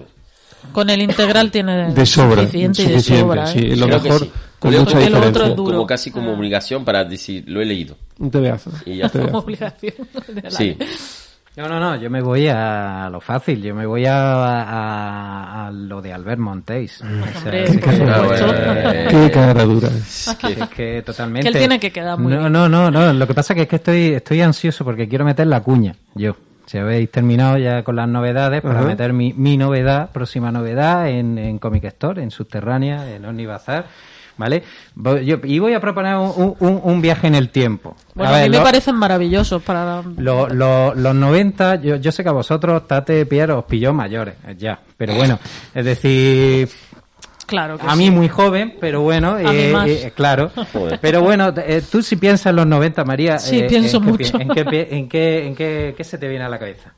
Con 0.75 0.89
el 0.89 1.01
integral 1.01 1.49
tiene 1.51 1.93
De 1.93 2.05
sobra, 2.05 2.41
suficiente, 2.43 2.81
y 2.83 2.85
de 2.87 2.91
suficiente, 2.99 3.21
sobra. 3.23 3.47
sí, 3.47 3.59
¿eh? 3.59 3.71
es 3.71 3.79
lo 3.79 3.87
Creo 3.87 4.01
mejor, 4.01 4.19
sí. 4.19 4.31
con 4.59 4.71
Creo 4.71 4.83
mucha 4.83 4.97
que 4.99 5.05
el 5.05 5.13
otro 5.15 5.19
diferencia. 5.27 5.49
es 5.51 5.55
duro. 5.55 5.71
como 5.71 5.87
casi 5.87 6.09
Ah. 6.09 6.13
como 6.13 6.33
obligación 6.33 6.85
para 6.85 7.03
decir, 7.05 7.43
lo 7.47 7.61
he 7.61 7.65
leído. 7.65 7.95
Un 8.19 8.29
tebeazo. 8.29 8.71
Y 8.85 8.97
ya 8.97 9.09
tebeazo. 9.09 9.37
Obligación 9.37 9.93
Sí. 10.49 10.77
No, 11.57 11.69
no, 11.69 11.79
no, 11.79 11.95
yo 11.95 12.09
me 12.09 12.21
voy 12.21 12.49
a 12.49 13.07
lo 13.09 13.21
fácil, 13.21 13.61
yo 13.63 13.73
me 13.73 13.85
voy 13.85 14.05
a, 14.05 14.17
a, 14.17 15.67
a 15.67 15.71
lo 15.71 16.01
de 16.01 16.11
Albert 16.11 16.37
Montéis. 16.41 16.99
O 17.01 17.05
sea, 17.05 17.13
Hombre, 17.39 17.63
es 17.63 17.69
que- 17.77 17.91
supuesto. 17.97 18.53
eh, 18.53 19.07
Qué 19.09 19.31
cara 19.31 19.63
dura. 19.63 19.87
Es 19.87 20.35
que, 20.37 20.47
es 20.51 20.67
que 20.67 21.01
totalmente. 21.05 21.43
Que 21.49 21.53
él 21.53 21.59
tiene 21.59 21.79
que 21.79 21.91
quedar 21.91 22.19
muy 22.19 22.33
no, 22.33 22.39
bien. 22.41 22.51
No, 22.51 22.67
no, 22.67 22.91
no. 22.91 23.13
Lo 23.13 23.25
que 23.25 23.33
pasa 23.33 23.55
que 23.55 23.61
es 23.61 23.67
que 23.69 23.77
estoy, 23.77 24.07
estoy 24.15 24.41
ansioso 24.41 24.83
porque 24.83 25.07
quiero 25.07 25.23
meter 25.23 25.47
la 25.47 25.61
cuña. 25.63 25.95
Yo. 26.13 26.35
Si 26.65 26.77
habéis 26.77 27.11
terminado 27.11 27.57
ya 27.57 27.83
con 27.83 27.95
las 27.95 28.07
novedades, 28.07 28.61
para 28.61 28.79
Ajá. 28.79 28.87
meter 28.87 29.13
mi, 29.13 29.33
mi 29.33 29.55
novedad, 29.57 30.09
próxima 30.11 30.51
novedad 30.51 31.07
en, 31.09 31.37
en 31.37 31.59
Comic 31.59 31.83
Store, 31.85 32.23
en 32.23 32.31
Subterránea, 32.31 33.13
en 33.15 33.23
Omnibazar. 33.25 33.85
¿Vale? 34.37 34.63
Yo- 35.23 35.37
y 35.45 35.59
voy 35.59 35.73
a 35.75 35.79
proponer 35.79 36.17
un, 36.17 36.57
un- 36.59 36.81
un 36.83 37.01
viaje 37.01 37.27
en 37.27 37.35
el 37.35 37.51
tiempo. 37.51 37.95
Bueno, 38.15 38.31
a, 38.33 38.35
ver, 38.35 38.43
mí 38.43 38.49
me 38.49 38.57
lo- 38.57 38.63
parecen 38.65 38.95
maravillosos 38.97 39.61
para... 39.63 40.01
lo- 40.17 40.49
lo- 40.49 40.93
los 40.93 41.15
90, 41.15 41.75
yo, 41.75 41.95
yo 41.95 42.11
sé 42.11 42.21
que 42.21 42.27
a 42.27 42.33
vosotros, 42.33 42.85
Tate 42.85 43.25
Pierre, 43.27 43.53
os 43.53 43.63
pilló 43.63 43.93
mayores, 43.93 44.35
ya. 44.57 44.77
Pero 44.97 45.13
bueno, 45.15 45.39
es 45.73 45.85
decir, 45.85 46.67
Claro 47.45 47.77
que 47.77 47.85
a 47.87 47.91
sí. 47.91 47.97
mí 47.97 48.11
muy 48.11 48.27
joven, 48.27 48.75
pero 48.79 49.01
bueno, 49.01 49.31
A 49.31 49.51
mí 49.53 49.59
eh, 49.61 49.69
más. 49.71 49.87
eh, 49.89 50.11
claro. 50.15 50.49
Joder. 50.73 50.99
Pero 51.01 51.21
bueno, 51.21 51.53
eh, 51.57 51.81
tú 51.89 52.01
si 52.01 52.15
piensas 52.15 52.47
en 52.47 52.55
los 52.57 52.67
90, 52.67 53.03
María, 53.05 53.37
Sí, 53.39 53.59
eh, 53.59 53.67
pienso 53.69 53.97
¿en 53.97 54.03
qué 54.03 54.09
mucho. 54.09 54.39
¿En 54.39 54.49
qué, 54.49 54.87
en 54.91 55.09
qué, 55.09 55.45
en 55.47 55.55
qué, 55.55 55.93
qué 55.95 56.03
se 56.03 56.17
te 56.17 56.27
viene 56.27 56.45
a 56.45 56.49
la 56.49 56.57
cabeza? 56.59 56.95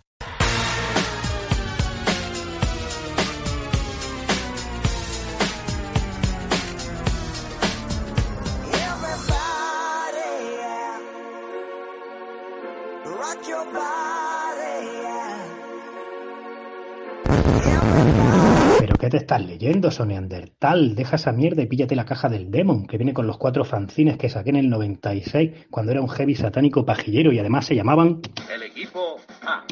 Qué 19.08 19.12
te 19.12 19.18
estás 19.18 19.46
leyendo, 19.46 19.90
Soneandertal? 19.90 20.94
Deja 20.94 21.16
esa 21.16 21.32
mierda 21.32 21.62
y 21.62 21.68
píllate 21.68 21.96
la 21.96 22.04
caja 22.04 22.28
del 22.28 22.52
Demon, 22.52 22.88
que 22.88 22.98
viene 22.98 23.14
con 23.14 23.26
los 23.26 23.38
cuatro 23.38 23.64
fanzines 23.64 24.18
que 24.18 24.28
saqué 24.28 24.50
en 24.50 24.58
el 24.58 24.70
96, 24.70 25.68
cuando 25.72 25.94
era 25.94 26.02
un 26.02 26.10
heavy 26.10 26.36
satánico 26.36 26.86
pajillero 26.86 27.32
y 27.32 27.40
además 27.40 27.66
se 27.66 27.74
llamaban... 27.74 28.20
El 28.54 28.64
equipo 28.64 29.16
A. 29.44 29.64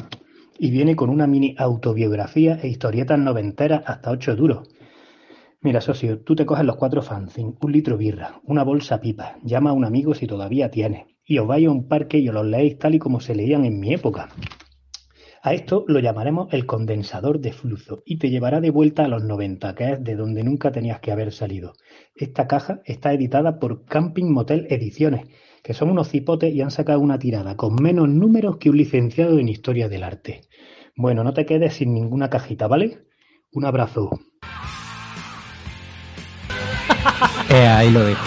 Y 0.58 0.70
viene 0.70 0.96
con 0.96 1.10
una 1.10 1.26
mini 1.26 1.54
autobiografía 1.58 2.58
e 2.62 2.68
historietas 2.68 3.18
noventeras 3.18 3.82
hasta 3.84 4.10
ocho 4.10 4.34
duros. 4.36 4.70
Mira, 5.60 5.82
socio, 5.82 6.20
tú 6.20 6.34
te 6.34 6.46
coges 6.46 6.64
los 6.64 6.76
cuatro 6.76 7.02
fanzines, 7.02 7.56
un 7.60 7.72
litro 7.72 7.98
birra, 7.98 8.40
una 8.44 8.64
bolsa 8.64 9.02
pipa, 9.02 9.36
llama 9.42 9.68
a 9.68 9.74
un 9.74 9.84
amigo 9.84 10.14
si 10.14 10.26
todavía 10.26 10.70
tienes, 10.70 11.08
y 11.26 11.36
os 11.36 11.46
vais 11.46 11.66
a 11.66 11.70
un 11.70 11.88
parque 11.88 12.16
y 12.16 12.30
os 12.30 12.34
los 12.34 12.46
leéis 12.46 12.78
tal 12.78 12.94
y 12.94 12.98
como 12.98 13.20
se 13.20 13.34
leían 13.34 13.66
en 13.66 13.80
mi 13.80 13.92
época. 13.92 14.30
A 15.46 15.54
esto 15.54 15.84
lo 15.86 16.00
llamaremos 16.00 16.48
el 16.50 16.66
condensador 16.66 17.38
de 17.38 17.52
flujo 17.52 18.02
y 18.04 18.18
te 18.18 18.30
llevará 18.30 18.60
de 18.60 18.70
vuelta 18.70 19.04
a 19.04 19.08
los 19.08 19.22
90, 19.22 19.76
que 19.76 19.92
es 19.92 20.02
de 20.02 20.16
donde 20.16 20.42
nunca 20.42 20.72
tenías 20.72 20.98
que 20.98 21.12
haber 21.12 21.30
salido. 21.32 21.74
Esta 22.16 22.48
caja 22.48 22.80
está 22.84 23.12
editada 23.12 23.60
por 23.60 23.84
Camping 23.84 24.32
Motel 24.32 24.66
Ediciones, 24.70 25.28
que 25.62 25.72
son 25.72 25.90
unos 25.90 26.08
cipotes 26.08 26.52
y 26.52 26.62
han 26.62 26.72
sacado 26.72 26.98
una 26.98 27.20
tirada 27.20 27.54
con 27.54 27.76
menos 27.76 28.08
números 28.08 28.56
que 28.56 28.70
un 28.70 28.76
licenciado 28.76 29.38
en 29.38 29.48
Historia 29.48 29.88
del 29.88 30.02
Arte. 30.02 30.40
Bueno, 30.96 31.22
no 31.22 31.32
te 31.32 31.46
quedes 31.46 31.74
sin 31.74 31.94
ninguna 31.94 32.28
cajita, 32.28 32.66
¿vale? 32.66 33.04
Un 33.52 33.66
abrazo. 33.66 34.10
Eh, 37.48 37.68
ahí 37.68 37.92
lo 37.92 38.04
dejo. 38.04 38.26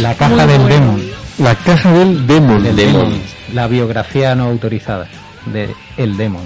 La 0.00 0.14
caja 0.14 0.34
Muy 0.34 0.46
del 0.46 0.62
bueno. 0.62 0.96
Demon. 0.96 1.00
La 1.38 1.54
caja 1.54 1.92
del 1.92 2.26
Demon. 2.26 2.62
Del 2.62 2.74
Demon. 2.74 3.02
Demon. 3.02 3.20
La 3.52 3.68
biografía 3.68 4.34
no 4.34 4.44
autorizada 4.44 5.06
de 5.46 5.74
El 5.96 6.16
Demon. 6.16 6.44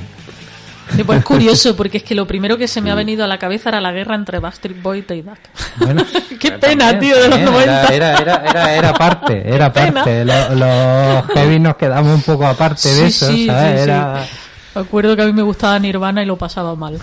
Sí, 0.94 1.02
pues 1.02 1.18
es 1.18 1.24
curioso, 1.34 1.74
porque 1.76 1.96
es 1.98 2.04
que 2.04 2.14
lo 2.14 2.26
primero 2.26 2.56
que 2.56 2.68
se 2.68 2.80
me 2.80 2.90
ha 2.90 2.94
venido 2.94 3.24
a 3.24 3.26
la 3.26 3.38
cabeza 3.38 3.70
era 3.70 3.80
la 3.80 3.90
guerra 3.92 4.14
entre 4.14 4.38
Backstreet 4.38 4.80
Boys 4.82 5.04
y 5.10 5.22
Duck. 5.22 5.38
Bueno, 5.78 6.04
Qué 6.40 6.52
pena, 6.52 6.90
también, 6.92 7.00
tío, 7.00 7.16
de 7.22 7.28
los 7.28 7.38
también, 7.40 7.52
90. 7.66 7.86
Era, 7.94 8.14
era, 8.18 8.36
era, 8.48 8.74
era 8.76 8.94
parte, 8.94 9.42
era 9.54 9.72
parte. 9.72 10.24
Los, 10.24 10.50
los 10.50 11.26
heavy 11.34 11.58
nos 11.58 11.76
quedamos 11.76 12.14
un 12.14 12.22
poco 12.22 12.46
aparte 12.46 12.88
de 12.88 13.06
eso, 13.06 13.26
sí, 13.26 13.46
¿sabes? 13.46 13.70
sí, 13.72 13.76
sí. 13.76 13.82
Era... 13.82 14.26
Acuerdo 14.76 15.16
que 15.16 15.22
a 15.22 15.24
mí 15.26 15.32
me 15.32 15.40
gustaba 15.42 15.78
Nirvana 15.78 16.22
y 16.22 16.26
lo 16.26 16.36
pasaba 16.36 16.74
mal. 16.76 17.00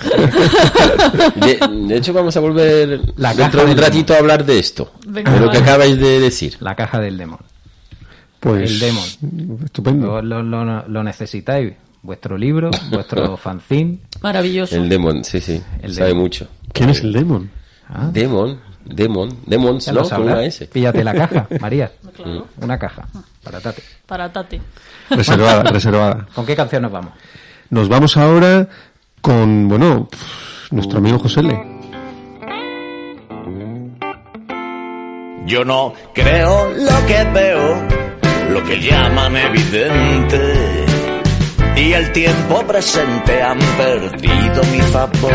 De, 1.35 1.59
de 1.87 1.97
hecho, 1.97 2.13
vamos 2.13 2.37
a 2.37 2.39
volver 2.39 3.01
La 3.17 3.33
dentro 3.33 3.65
de 3.65 3.71
un 3.71 3.77
ratito 3.77 4.13
a 4.13 4.17
hablar 4.19 4.45
de 4.45 4.59
esto. 4.59 4.93
Venga, 5.07 5.31
de 5.33 5.39
lo 5.39 5.49
que 5.49 5.57
acabáis 5.57 5.97
de 5.99 6.19
decir. 6.19 6.55
La 6.59 6.75
caja 6.75 6.99
del 6.99 7.17
demon. 7.17 7.39
Pues 8.39 8.69
El 8.69 8.79
demon. 8.79 9.59
Estupendo. 9.65 10.21
Lo, 10.21 10.43
lo- 10.43 10.63
lo- 10.65 10.87
lo 10.87 11.03
necesitáis. 11.03 11.73
Vuestro 12.03 12.37
libro, 12.37 12.69
vuestro 12.91 13.35
fanzine. 13.37 13.97
Maravilloso. 14.21 14.75
El 14.75 14.87
Demon, 14.89 15.23
sí, 15.23 15.39
sí. 15.39 15.61
El 15.81 15.93
sabe 15.93 16.09
Demon. 16.09 16.23
mucho. 16.23 16.47
¿Quién 16.71 16.89
es 16.89 17.01
el 17.01 17.13
demon? 17.13 17.49
Ah, 17.89 18.09
Demon, 18.11 18.59
Demon, 18.85 19.29
Demons, 19.45 19.91
¿no? 19.93 20.03
Con 20.07 20.21
una 20.23 20.43
S. 20.43 20.67
Píllate 20.67 21.03
la 21.03 21.13
caja, 21.13 21.47
María. 21.61 21.91
Claro. 22.15 22.47
Una 22.61 22.77
caja. 22.77 23.07
Para 23.43 23.59
Tate. 23.61 23.83
Para 24.05 24.31
Tati. 24.31 24.59
Reservada, 25.09 25.63
reservada. 25.71 26.27
¿Con 26.33 26.45
qué 26.45 26.55
canción 26.55 26.81
nos 26.83 26.91
vamos? 26.91 27.13
Nos 27.69 27.87
vamos 27.89 28.17
ahora 28.17 28.67
con, 29.21 29.67
bueno, 29.67 30.07
pff, 30.09 30.71
nuestro 30.71 30.97
amigo 30.99 31.19
José 31.19 31.39
L. 31.41 31.57
Yo 35.45 35.65
no 35.65 35.93
creo 36.13 36.69
lo 36.73 37.05
que 37.05 37.23
veo, 37.33 37.87
lo 38.49 38.63
que 38.63 38.79
llaman 38.81 39.35
evidente. 39.35 40.82
Y 41.75 41.93
el 41.93 42.11
tiempo 42.11 42.61
presente 42.67 43.41
han 43.41 43.57
perdido 43.77 44.63
mi 44.71 44.79
favor. 44.81 45.33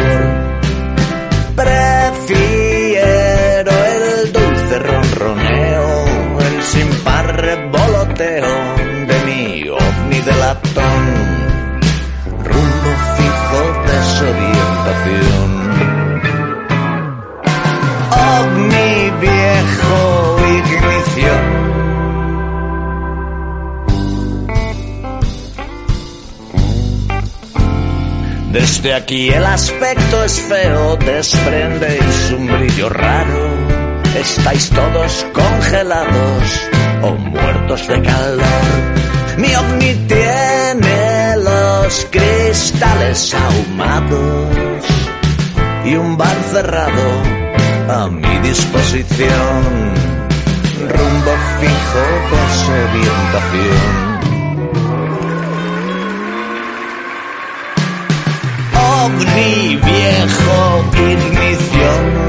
Prefiero 1.56 3.72
el 3.72 4.32
dulce 4.32 4.78
ronroneo, 4.78 6.04
el 6.38 6.62
sin 6.62 6.88
par 7.02 7.26
revoloteo 7.40 8.46
de 9.08 9.18
mi 9.26 9.68
ovni 9.68 10.20
de 10.20 10.34
latón. 10.36 11.02
Rumbo 12.44 12.94
fijo, 13.16 13.60
desorientación. 13.86 15.50
Desde 28.58 28.92
aquí 28.92 29.28
el 29.28 29.44
aspecto 29.44 30.24
es 30.24 30.40
feo, 30.40 30.96
desprendéis 30.96 32.34
un 32.36 32.48
brillo 32.48 32.88
raro. 32.88 33.50
Estáis 34.18 34.68
todos 34.70 35.24
congelados 35.32 36.42
o 37.02 37.12
muertos 37.12 37.86
de 37.86 38.02
calor. 38.02 38.66
Mi 39.36 39.54
ovni 39.54 39.94
tiene 40.08 41.36
los 41.36 42.08
cristales 42.10 43.32
ahumados 43.32 44.84
y 45.84 45.94
un 45.94 46.16
bar 46.16 46.36
cerrado 46.50 47.06
a 47.90 48.08
mi 48.08 48.38
disposición. 48.40 49.62
Rumbo 50.80 51.32
fijo, 51.60 52.02
desorientación. 52.32 54.07
Ovni 59.08 59.76
viejo 59.76 60.84
ignición. 60.94 62.28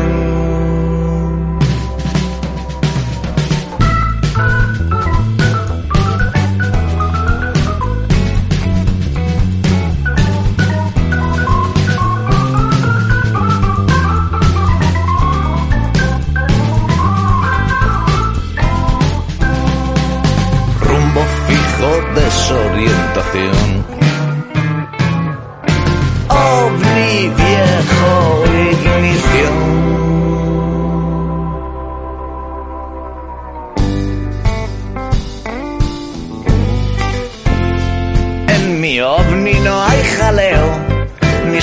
Desorientación. 22.16 23.99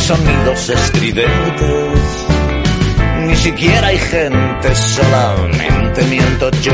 Sonidos 0.06 0.68
estridentes, 0.68 2.26
ni 3.26 3.34
siquiera 3.34 3.88
hay 3.88 3.98
gente, 3.98 4.72
solamente 4.76 6.04
miento 6.04 6.48
yo. 6.62 6.72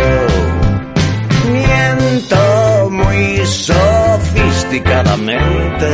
Miento 1.51 2.91
muy 2.91 3.39
sofisticadamente 3.47 5.89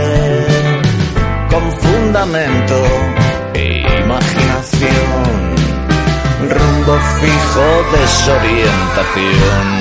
con 1.49 1.63
fundamento 1.81 2.75
e 3.55 3.85
imaginación. 4.03 5.55
Rumbo 6.51 6.99
fijo, 7.21 7.85
desorientación. 7.93 9.79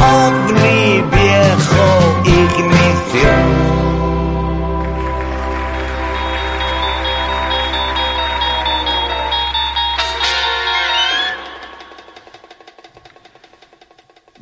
ovni 0.00 1.04
viejo 1.12 2.19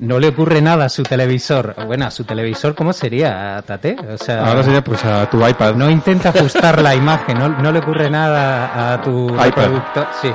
No 0.09 0.19
le 0.19 0.29
ocurre 0.29 0.63
nada 0.63 0.87
a 0.87 0.89
su 0.89 1.03
televisor. 1.03 1.75
Bueno, 1.87 2.07
a 2.07 2.11
su 2.11 2.25
televisor, 2.25 2.75
¿cómo 2.75 2.95
sería, 2.95 3.61
Tate? 3.67 3.95
O 4.11 4.17
sea, 4.17 4.47
Ahora 4.47 4.63
sería 4.63 4.83
pues 4.83 5.05
a 5.05 5.29
tu 5.29 5.47
iPad. 5.47 5.75
no 5.75 5.91
intenta 5.91 6.31
ajustar 6.31 6.81
la 6.81 6.95
imagen, 7.03 7.39
no, 7.39 7.49
no 7.51 7.71
le 7.71 7.79
ocurre 7.81 8.09
nada 8.09 8.95
a 8.95 9.03
tu 9.03 9.29
iPad. 9.29 9.45
reproductor. 9.45 10.07
Sí. 10.23 10.29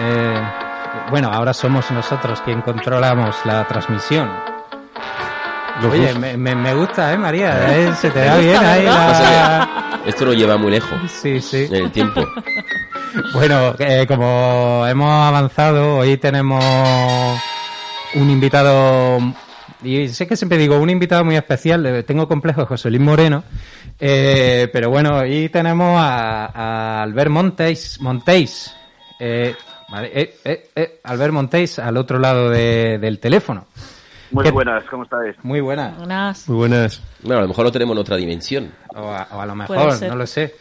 Eh, 0.00 0.42
bueno, 1.10 1.30
ahora 1.32 1.54
somos 1.54 1.88
nosotros 1.92 2.40
quien 2.44 2.60
controlamos 2.62 3.36
la 3.44 3.68
transmisión. 3.68 4.28
Oye, 5.88 6.12
me, 6.14 6.36
me, 6.36 6.56
me 6.56 6.74
gusta, 6.74 7.12
¿eh, 7.12 7.18
María? 7.18 7.72
Eh, 7.72 7.92
Se 8.00 8.10
te 8.10 8.18
da 8.24 8.36
bien 8.36 8.56
ahí 8.64 8.84
la... 8.84 9.68
esto 10.06 10.24
lo 10.24 10.32
lleva 10.34 10.56
muy 10.58 10.72
lejos 10.72 10.98
Sí, 11.22 11.40
sí. 11.40 11.68
en 11.70 11.84
el 11.84 11.92
tiempo. 11.92 12.20
Bueno, 13.34 13.74
eh, 13.80 14.06
como 14.06 14.84
hemos 14.88 15.10
avanzado, 15.10 15.96
hoy 15.96 16.16
tenemos 16.16 16.62
un 18.14 18.30
invitado, 18.30 19.18
y 19.82 20.08
sé 20.08 20.26
que 20.26 20.36
siempre 20.36 20.58
digo 20.58 20.78
un 20.78 20.90
invitado 20.90 21.24
muy 21.24 21.36
especial, 21.36 21.84
eh, 21.86 22.02
tengo 22.02 22.26
complejo 22.28 22.60
de 22.62 22.66
José 22.66 22.90
Luis 22.90 23.02
Moreno, 23.02 23.44
eh, 23.98 24.68
pero 24.72 24.90
bueno, 24.90 25.18
hoy 25.18 25.48
tenemos 25.48 26.00
a, 26.00 26.46
a 26.46 27.02
Albert 27.02 27.30
Montéis, 27.30 28.00
Montéis 28.00 28.74
eh, 29.18 29.54
vale, 29.88 30.10
eh, 30.14 30.36
eh, 30.44 30.68
eh, 30.74 31.00
Albert 31.04 31.32
Montéis 31.32 31.78
al 31.78 31.96
otro 31.96 32.18
lado 32.18 32.48
de- 32.50 32.98
del 32.98 33.18
teléfono. 33.18 33.66
Muy 34.32 34.44
¿Qué- 34.44 34.50
buenas, 34.52 34.84
¿cómo 34.84 35.02
estáis? 35.02 35.34
Muy 35.42 35.60
buena. 35.60 35.96
Unas- 36.00 36.48
Muy 36.48 36.56
buenas. 36.58 37.02
Bueno, 37.22 37.38
a 37.38 37.42
lo 37.42 37.48
mejor 37.48 37.64
lo 37.64 37.72
tenemos 37.72 37.94
en 37.96 38.00
otra 38.00 38.16
dimensión. 38.16 38.70
O 38.94 39.08
a, 39.10 39.26
o 39.32 39.40
a 39.40 39.46
lo 39.46 39.54
mejor, 39.56 40.00
no 40.02 40.14
lo 40.16 40.26
sé. 40.26 40.54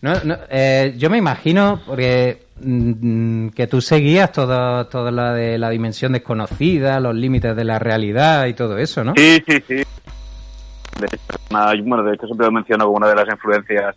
No, 0.00 0.14
no, 0.22 0.36
eh, 0.48 0.94
yo 0.96 1.10
me 1.10 1.18
imagino, 1.18 1.82
porque 1.84 2.45
que 2.58 3.66
tú 3.66 3.80
seguías 3.80 4.32
todo, 4.32 4.86
todo 4.86 5.10
la 5.10 5.34
de 5.34 5.58
la 5.58 5.70
dimensión 5.70 6.12
desconocida, 6.12 7.00
los 7.00 7.14
límites 7.14 7.54
de 7.54 7.64
la 7.64 7.78
realidad 7.78 8.46
y 8.46 8.54
todo 8.54 8.78
eso, 8.78 9.04
¿no? 9.04 9.12
Sí, 9.16 9.42
sí, 9.46 9.62
sí. 9.66 9.74
De 9.74 11.06
hecho, 11.06 11.38
bueno, 11.84 12.02
de 12.02 12.14
hecho 12.14 12.26
siempre 12.26 12.46
lo 12.46 12.52
menciono 12.52 12.86
como 12.86 12.96
una 12.96 13.08
de 13.08 13.14
las 13.14 13.28
influencias 13.28 13.94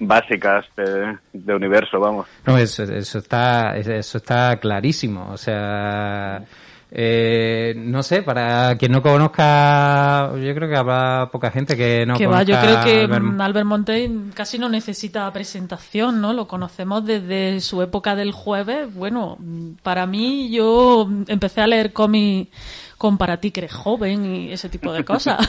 básicas 0.00 0.64
de, 0.76 1.18
de 1.32 1.54
universo, 1.54 2.00
vamos. 2.00 2.26
No, 2.46 2.56
eso, 2.56 2.84
eso 2.84 3.18
está, 3.18 3.76
eso 3.76 4.18
está 4.18 4.56
clarísimo. 4.56 5.28
O 5.30 5.36
sea, 5.36 6.42
eh, 6.90 7.74
no 7.76 8.02
sé, 8.02 8.22
para 8.22 8.76
quien 8.78 8.92
no 8.92 9.02
conozca, 9.02 10.30
yo 10.36 10.54
creo 10.54 10.68
que 10.68 10.76
habrá 10.76 11.28
poca 11.30 11.50
gente 11.50 11.76
que 11.76 12.06
no 12.06 12.16
que 12.16 12.26
va, 12.26 12.44
conozca. 12.44 12.52
yo 12.54 12.60
creo 12.60 12.84
que 12.84 13.04
Albert- 13.04 13.40
Albert 13.40 13.66
Montaigne 13.66 14.30
casi 14.34 14.58
no 14.58 14.68
necesita 14.68 15.30
presentación, 15.32 16.20
¿no? 16.20 16.32
Lo 16.32 16.48
conocemos 16.48 17.04
desde 17.04 17.60
su 17.60 17.82
época 17.82 18.14
del 18.16 18.32
jueves. 18.32 18.92
Bueno, 18.94 19.36
para 19.82 20.06
mí 20.06 20.50
yo 20.50 21.08
empecé 21.26 21.60
a 21.60 21.66
leer 21.66 21.92
cómics 21.92 22.50
con 22.96 23.16
para 23.18 23.36
ti 23.36 23.50
que 23.50 23.60
eres 23.60 23.72
joven 23.74 24.24
y 24.26 24.52
ese 24.52 24.68
tipo 24.68 24.92
de 24.92 25.04
cosas. 25.04 25.46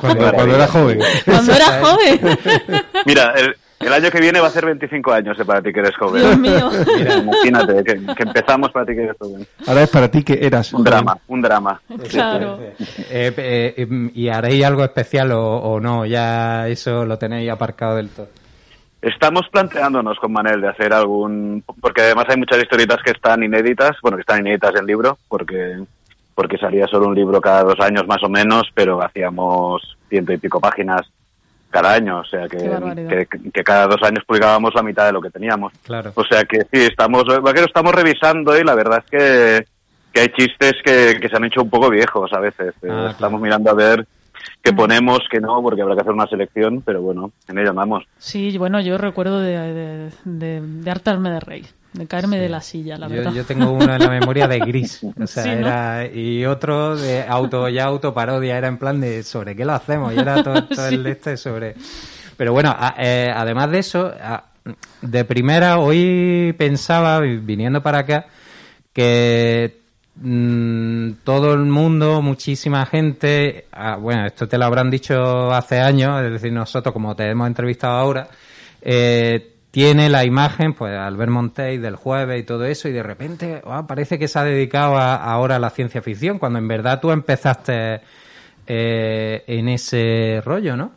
Cuando, 0.00 0.30
cuando 0.34 0.54
era 0.54 0.66
joven. 0.68 0.98
Cuando 1.24 1.52
era 1.54 1.80
joven. 1.84 2.38
Mira, 3.06 3.32
el, 3.36 3.56
El 3.80 3.94
año 3.94 4.10
que 4.10 4.20
viene 4.20 4.40
va 4.40 4.48
a 4.48 4.50
ser 4.50 4.66
25 4.66 5.10
años 5.10 5.38
de 5.38 5.44
Para 5.46 5.62
ti 5.62 5.72
que 5.72 5.80
eres 5.80 5.96
joven. 5.96 6.22
Dios 6.22 6.38
mío. 6.38 6.70
Mira, 6.98 7.16
imagínate 7.16 7.82
que, 7.82 8.14
que 8.14 8.22
empezamos 8.22 8.70
Para 8.70 8.84
ti 8.84 8.94
que 8.94 9.04
eres 9.04 9.16
joven. 9.18 9.46
Ahora 9.66 9.82
es 9.82 9.90
para 9.90 10.10
ti 10.10 10.22
que 10.22 10.38
eras. 10.40 10.72
Un 10.74 10.84
drama, 10.84 11.16
un 11.28 11.40
drama. 11.40 11.80
Claro. 12.10 12.58
Eh, 12.60 12.76
eh, 13.36 14.10
¿Y 14.14 14.28
haréis 14.28 14.64
algo 14.64 14.84
especial 14.84 15.32
o, 15.32 15.56
o 15.56 15.80
no? 15.80 16.04
Ya 16.04 16.68
eso 16.68 17.06
lo 17.06 17.18
tenéis 17.18 17.50
aparcado 17.50 17.96
del 17.96 18.10
todo. 18.10 18.28
Estamos 19.00 19.48
planteándonos 19.50 20.18
con 20.18 20.30
Manel 20.30 20.60
de 20.60 20.68
hacer 20.68 20.92
algún... 20.92 21.64
Porque 21.80 22.02
además 22.02 22.26
hay 22.28 22.36
muchas 22.36 22.58
historietas 22.58 22.98
que 23.02 23.12
están 23.12 23.42
inéditas, 23.42 23.96
bueno, 24.02 24.18
que 24.18 24.22
están 24.22 24.40
inéditas 24.40 24.74
en 24.76 24.84
libro, 24.84 25.16
porque 25.26 25.78
porque 26.34 26.56
salía 26.56 26.86
solo 26.86 27.06
un 27.06 27.14
libro 27.14 27.38
cada 27.38 27.64
dos 27.64 27.78
años 27.80 28.06
más 28.06 28.22
o 28.22 28.28
menos, 28.30 28.62
pero 28.74 29.02
hacíamos 29.02 29.98
ciento 30.08 30.32
y 30.32 30.38
pico 30.38 30.58
páginas 30.58 31.02
cada 31.70 31.92
año, 31.94 32.18
o 32.18 32.24
sea 32.24 32.48
que, 32.48 32.58
que, 32.58 33.50
que 33.52 33.64
cada 33.64 33.86
dos 33.86 34.02
años 34.02 34.24
publicábamos 34.26 34.74
la 34.74 34.82
mitad 34.82 35.06
de 35.06 35.12
lo 35.12 35.20
que 35.22 35.30
teníamos. 35.30 35.72
Claro. 35.84 36.12
O 36.14 36.24
sea 36.24 36.44
que 36.44 36.62
sí, 36.72 36.82
estamos, 36.82 37.24
va 37.24 37.54
que 37.54 37.60
lo 37.60 37.66
estamos 37.66 37.94
revisando 37.94 38.58
y 38.58 38.64
la 38.64 38.74
verdad 38.74 39.04
es 39.04 39.10
que, 39.10 39.66
que 40.12 40.20
hay 40.20 40.28
chistes 40.28 40.74
que, 40.84 41.18
que 41.20 41.28
se 41.28 41.36
han 41.36 41.44
hecho 41.44 41.62
un 41.62 41.70
poco 41.70 41.88
viejos 41.88 42.32
a 42.32 42.40
veces. 42.40 42.74
Claro. 42.80 43.10
Estamos 43.10 43.40
mirando 43.40 43.70
a 43.70 43.74
ver 43.74 44.06
qué 44.62 44.72
ponemos, 44.72 45.20
qué 45.30 45.40
no, 45.40 45.60
porque 45.62 45.82
habrá 45.82 45.94
que 45.94 46.00
hacer 46.02 46.12
una 46.12 46.26
selección, 46.26 46.82
pero 46.82 47.02
bueno, 47.02 47.32
en 47.48 47.58
ello 47.58 47.70
andamos. 47.70 48.04
Sí, 48.18 48.56
bueno, 48.58 48.80
yo 48.80 48.98
recuerdo 48.98 49.40
de, 49.40 49.56
de, 49.58 50.10
de, 50.24 50.60
de 50.60 50.90
hartarme 50.90 51.30
de 51.30 51.40
rey, 51.40 51.66
de 51.92 52.06
caerme 52.06 52.38
de 52.38 52.48
la 52.48 52.60
silla, 52.60 52.96
la 52.98 53.08
Yo, 53.08 53.14
verdad. 53.16 53.32
yo 53.32 53.44
tengo 53.44 53.70
uno 53.72 53.92
en 53.94 54.00
la 54.00 54.08
memoria 54.08 54.46
de 54.48 54.58
gris, 54.60 55.02
o 55.20 55.26
sea, 55.26 55.42
Sí, 55.44 55.48
¿no? 55.50 55.54
era 55.56 56.06
y 56.06 56.44
otro 56.46 56.96
de 56.96 57.22
auto 57.26 57.68
ya 57.68 57.84
autoparodia, 57.84 58.56
era 58.58 58.68
en 58.68 58.78
plan 58.78 59.00
de 59.00 59.22
sobre 59.22 59.56
qué 59.56 59.64
lo 59.64 59.72
hacemos 59.72 60.12
y 60.14 60.18
era 60.18 60.42
todo, 60.42 60.64
todo 60.74 60.88
el 60.88 61.06
este 61.06 61.36
sobre. 61.36 61.74
Pero 62.36 62.52
bueno, 62.52 62.74
a- 62.76 62.94
eh, 62.98 63.30
además 63.34 63.70
de 63.70 63.78
eso, 63.80 64.12
a- 64.22 64.44
de 65.02 65.24
primera 65.24 65.78
hoy 65.78 66.54
pensaba 66.58 67.18
vi- 67.20 67.38
viniendo 67.38 67.82
para 67.82 67.98
acá 68.00 68.26
que 68.92 69.80
mm, 70.16 71.10
todo 71.24 71.54
el 71.54 71.66
mundo, 71.66 72.22
muchísima 72.22 72.86
gente, 72.86 73.66
ah, 73.72 73.96
bueno, 73.96 74.26
esto 74.26 74.48
te 74.48 74.58
lo 74.58 74.64
habrán 74.64 74.90
dicho 74.90 75.52
hace 75.52 75.80
años, 75.80 76.22
es 76.22 76.32
decir, 76.32 76.52
nosotros 76.52 76.92
como 76.92 77.14
te 77.16 77.28
hemos 77.30 77.46
entrevistado 77.46 77.94
ahora, 77.98 78.28
eh, 78.82 79.54
tiene 79.70 80.08
la 80.08 80.24
imagen, 80.24 80.74
pues 80.74 80.96
Albert 80.96 81.30
Montey 81.30 81.78
del 81.78 81.94
jueves 81.96 82.40
y 82.40 82.44
todo 82.44 82.64
eso, 82.64 82.88
y 82.88 82.92
de 82.92 83.02
repente 83.04 83.62
ah, 83.66 83.86
parece 83.86 84.18
que 84.18 84.26
se 84.28 84.38
ha 84.38 84.44
dedicado 84.44 84.96
a- 84.96 85.14
ahora 85.16 85.56
a 85.56 85.60
la 85.60 85.70
ciencia 85.70 86.02
ficción, 86.02 86.38
cuando 86.38 86.58
en 86.58 86.66
verdad 86.68 87.00
tú 87.00 87.10
empezaste 87.12 88.00
eh, 88.66 89.44
en 89.46 89.68
ese 89.68 90.42
rollo, 90.44 90.76
¿no? 90.76 90.92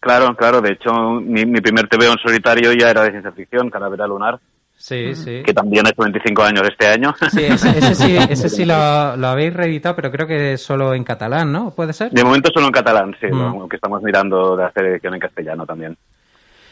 Claro, 0.00 0.34
claro, 0.34 0.62
de 0.62 0.72
hecho 0.72 0.90
mi, 1.20 1.44
mi 1.44 1.60
primer 1.60 1.86
TVO 1.88 2.12
en 2.12 2.18
solitario 2.18 2.72
ya 2.72 2.88
era 2.90 3.02
de 3.04 3.10
ciencia 3.10 3.32
ficción, 3.32 3.68
Calavera 3.68 4.06
Lunar, 4.06 4.40
Sí, 4.82 5.14
sí. 5.14 5.42
que 5.44 5.52
también 5.52 5.86
ha 5.86 5.90
hecho 5.90 6.00
25 6.02 6.42
años 6.42 6.62
este 6.66 6.86
año. 6.86 7.14
Sí, 7.30 7.44
ese, 7.44 7.68
ese 7.78 7.94
sí, 7.94 8.16
ese 8.30 8.48
sí 8.48 8.64
lo, 8.64 9.14
lo 9.16 9.26
habéis 9.28 9.52
reeditado, 9.52 9.94
pero 9.94 10.10
creo 10.10 10.26
que 10.26 10.56
solo 10.56 10.94
en 10.94 11.04
catalán, 11.04 11.52
¿no? 11.52 11.70
¿Puede 11.72 11.92
ser? 11.92 12.10
De 12.10 12.24
momento 12.24 12.50
solo 12.52 12.66
en 12.66 12.72
catalán, 12.72 13.14
sí, 13.20 13.26
Mm. 13.26 13.58
lo 13.60 13.68
que 13.68 13.76
estamos 13.76 14.02
mirando 14.02 14.56
de 14.56 14.64
hacer 14.64 14.86
edición 14.86 15.12
en 15.14 15.20
castellano 15.20 15.66
también. 15.66 15.98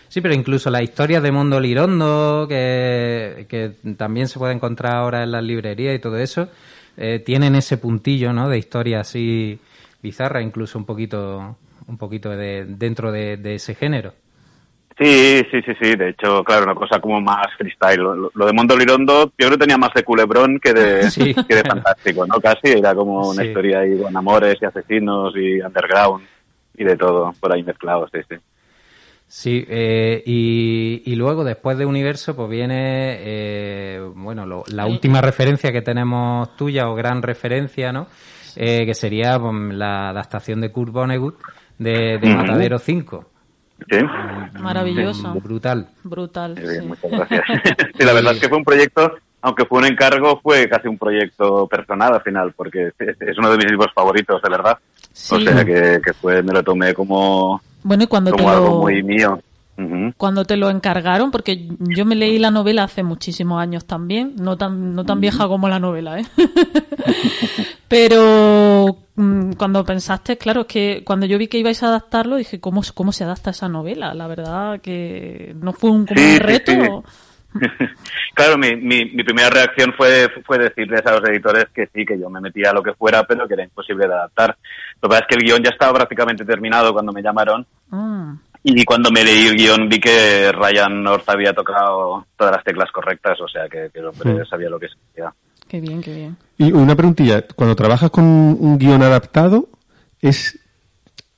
Sí, 0.09 0.23
pero 0.23 0.33
incluso 0.33 0.71
la 0.71 0.83
historia 0.83 1.21
de 1.21 1.31
Mondo 1.31 1.61
Lirondo, 1.61 2.47
que, 2.49 3.45
que 3.47 3.73
también 3.97 4.27
se 4.27 4.39
puede 4.39 4.55
encontrar 4.55 4.97
ahora 4.97 5.23
en 5.23 5.31
las 5.31 5.45
librerías 5.45 5.95
y 5.95 5.99
todo 5.99 6.17
eso, 6.17 6.49
eh, 6.97 7.19
tienen 7.19 7.55
ese 7.57 7.77
puntillo, 7.77 8.33
¿no? 8.33 8.49
De 8.49 8.57
historia 8.57 9.01
así 9.01 9.59
bizarra, 10.03 10.41
incluso 10.41 10.79
un 10.79 10.87
poquito, 10.87 11.59
un 11.87 11.99
poquito 11.99 12.31
de, 12.31 12.65
dentro 12.67 13.13
de, 13.13 13.37
de 13.37 13.57
ese 13.57 13.75
género. 13.75 14.15
Sí, 14.99 15.43
sí, 15.53 15.63
sí, 15.65 15.73
sí, 15.81 15.95
de 15.97 16.09
hecho, 16.09 16.43
claro, 16.43 16.65
una 16.65 16.75
cosa 16.75 17.01
como 17.01 17.21
más 17.21 17.47
freestyle. 17.57 18.01
Lo, 18.35 18.47
de 18.47 18.53
Mondo 18.53 18.77
Lirondo, 18.77 19.27
yo 19.27 19.33
creo 19.47 19.51
que 19.53 19.59
tenía 19.59 19.79
más 19.79 19.95
de 19.95 20.03
culebrón 20.03 20.59
que 20.59 20.73
de, 20.73 21.03
Sí, 21.11 21.33
que 21.35 21.55
de 21.55 21.63
claro. 21.63 21.83
fantástico, 21.83 22.27
¿no? 22.27 22.41
Casi 22.41 22.73
era 22.79 22.95
como 22.97 23.29
una 23.31 23.43
Sí. 23.43 23.49
historia 23.49 23.81
ahí 23.81 23.97
con 23.97 24.17
amores 24.17 24.57
y 24.61 24.65
asesinos 24.65 25.35
y 25.37 25.61
underground 25.61 26.27
y 26.77 26.83
de 26.85 26.97
todo 26.97 27.33
por 27.39 27.55
ahí 27.55 27.63
mezclado, 27.63 28.09
sí, 28.13 28.19
sí. 28.29 28.37
Sí, 29.31 29.65
eh, 29.69 30.23
y, 30.27 31.03
y 31.05 31.15
luego 31.15 31.45
después 31.45 31.77
de 31.79 31.85
Universo, 31.85 32.35
pues 32.35 32.49
viene, 32.49 33.17
eh, 33.21 34.01
bueno, 34.17 34.47
lo- 34.47 34.65
la 34.73 34.87
última 34.87 35.21
referencia 35.21 35.71
que 35.71 35.83
tenemos 35.83 36.57
tuya, 36.57 36.89
o 36.89 36.95
gran 36.95 37.23
referencia, 37.23 37.93
¿no? 37.93 38.07
Eh, 38.57 38.87
que 38.87 38.95
sería 38.95 39.39
pues, 39.39 39.55
la 39.75 40.09
adaptación 40.09 40.61
de 40.63 40.73
Kurt 40.73 40.93
Vonnegut 40.93 41.37
de. 41.79 42.19
Matadero 42.35 42.79
5. 42.79 43.27
¿Sí? 43.91 43.99
Maravilloso. 44.61 45.35
Brutal. 45.35 45.89
Brutal. 46.03 46.55
Bien, 46.55 46.81
sí. 46.81 46.87
muchas 46.87 47.11
gracias. 47.11 47.45
sí, 47.99 48.05
la 48.05 48.13
verdad 48.13 48.35
es 48.35 48.41
que 48.41 48.49
fue 48.49 48.59
un 48.59 48.65
proyecto, 48.65 49.13
aunque 49.41 49.65
fue 49.65 49.79
un 49.79 49.87
encargo, 49.87 50.41
fue 50.43 50.69
casi 50.69 50.89
un 50.89 50.99
proyecto 50.99 51.67
personal 51.67 52.15
al 52.15 52.23
final, 52.23 52.53
porque 52.57 52.93
es, 52.99 53.39
uno 53.39 53.51
de 53.51 53.57
mis 53.57 53.71
libros 53.71 53.93
favoritos, 53.95 54.43
de 54.43 54.51
verdad. 54.51 54.79
Sí. 55.13 55.37
O 55.37 55.41
sea 55.41 55.65
que, 55.65 56.01
que 56.05 56.13
fue, 56.13 56.43
me 56.43 56.53
lo 56.53 56.63
tomé 56.63 56.93
como, 56.95 57.61
Bueno, 57.83 58.03
y 58.03 58.07
cuando 58.07 58.33
te 58.33 58.37
como 58.37 58.51
algo 58.51 58.69
lo... 58.69 58.79
muy 58.81 59.03
mío. 59.03 59.41
Cuando 60.17 60.45
te 60.45 60.57
lo 60.57 60.71
encargaron, 60.71 61.31
porque 61.31 61.69
yo 61.79 62.05
me 62.05 62.17
leí 62.17 62.41
la 62.41 62.51
novela 62.51 62.83
hace 62.83 63.05
muchísimos 63.05 63.61
años 63.61 63.85
también, 63.85 64.35
no 64.37 64.57
tan, 64.57 64.97
no 64.97 65.05
tan 65.05 65.21
vieja 65.21 65.47
como 65.47 65.69
la 65.69 65.79
novela, 65.79 66.19
¿eh? 66.19 66.27
Pero 67.89 68.99
cuando 69.57 69.85
pensaste, 69.85 70.39
claro, 70.39 70.61
es 70.63 70.67
que 70.69 71.03
cuando 71.05 71.27
yo 71.27 71.39
vi 71.39 71.49
que 71.49 71.59
ibais 71.59 71.83
a 71.83 71.89
adaptarlo, 71.89 72.37
dije, 72.37 72.61
¿cómo, 72.61 72.83
cómo 72.95 73.13
se 73.13 73.25
adapta 73.25 73.51
esa 73.51 73.69
novela? 73.69 74.15
La 74.15 74.27
verdad 74.29 74.81
que 74.81 75.53
no 75.61 75.73
fue 75.73 75.91
un, 75.91 76.07
como 76.07 76.21
Sí, 76.21 76.27
un 76.27 76.33
sí, 76.33 76.39
reto. 76.39 76.73
sí. 76.73 77.59
claro, 78.35 78.59
mi, 78.59 78.77
mi, 78.77 79.07
mi 79.07 79.25
primera 79.25 79.49
reacción 79.51 79.93
fue, 79.97 80.29
fue 80.47 80.59
decirles 80.59 81.05
a 81.07 81.13
los 81.19 81.29
editores 81.29 81.67
que 81.75 81.87
sí, 81.95 82.05
que 82.05 82.19
yo 82.19 82.29
me 82.31 82.41
metía 82.41 82.71
a 82.71 82.75
lo 82.75 82.83
que 82.83 82.93
fuera, 82.93 83.25
pero 83.25 83.49
que 83.49 83.55
era 83.55 83.65
imposible 83.65 84.07
de 84.07 84.15
adaptar. 84.15 84.57
Lo 85.03 85.09
que 85.09 85.15
pasa 85.15 85.21
es 85.23 85.27
que 85.29 85.35
el 85.37 85.43
guion 85.51 85.63
ya 85.65 85.71
estaba 85.71 85.95
prácticamente 85.95 86.45
terminado 86.45 86.93
cuando 86.93 87.13
me 87.13 87.23
llamaron 87.23 87.67
Mm, 87.91 88.35
y 88.65 88.85
cuando 88.85 89.11
me 89.11 89.25
leí 89.25 89.47
el 89.47 89.57
guion 89.57 89.89
vi 89.89 89.99
que 89.99 90.53
Ryan 90.53 91.03
North 91.03 91.27
había 91.29 91.55
tocado 91.55 92.27
todas 92.37 92.55
las 92.55 92.63
teclas 92.65 92.91
correctas, 92.93 93.41
o 93.41 93.49
sea 93.49 93.67
que, 93.69 93.89
que 93.93 94.01
el 94.01 94.07
hombre 94.07 94.35
Mm. 94.35 94.47
sabía 94.47 94.69
lo 94.69 94.79
que 94.79 94.89
se 94.89 94.95
hacía. 95.11 95.33
qué 95.67 95.81
bien, 95.81 96.03
qué 96.03 96.13
bien. 96.15 96.37
Y 96.59 96.73
una 96.73 96.97
preguntilla, 96.97 97.43
cuando 97.55 97.77
trabajas 97.77 98.11
con 98.11 98.25
un 98.25 98.79
guion 98.79 99.03
adaptado, 99.03 99.69
¿es 100.21 100.59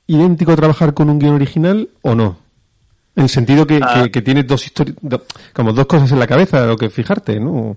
idéntico 0.06 0.52
a 0.52 0.56
trabajar 0.56 0.94
con 0.94 1.10
un 1.10 1.18
guion 1.18 1.34
original 1.34 1.88
o 2.02 2.14
no? 2.14 2.38
En 3.14 3.24
el 3.24 3.28
sentido 3.28 3.66
que, 3.66 3.80
Ah. 3.82 4.02
que, 4.04 4.10
que 4.10 4.22
tienes 4.22 4.46
dos 4.46 4.64
historias, 4.64 4.96
como 5.52 5.72
dos 5.74 5.86
cosas 5.86 6.10
en 6.12 6.18
la 6.18 6.26
cabeza, 6.26 6.64
lo 6.66 6.76
que 6.76 6.88
fijarte, 6.88 7.38
¿no? 7.38 7.76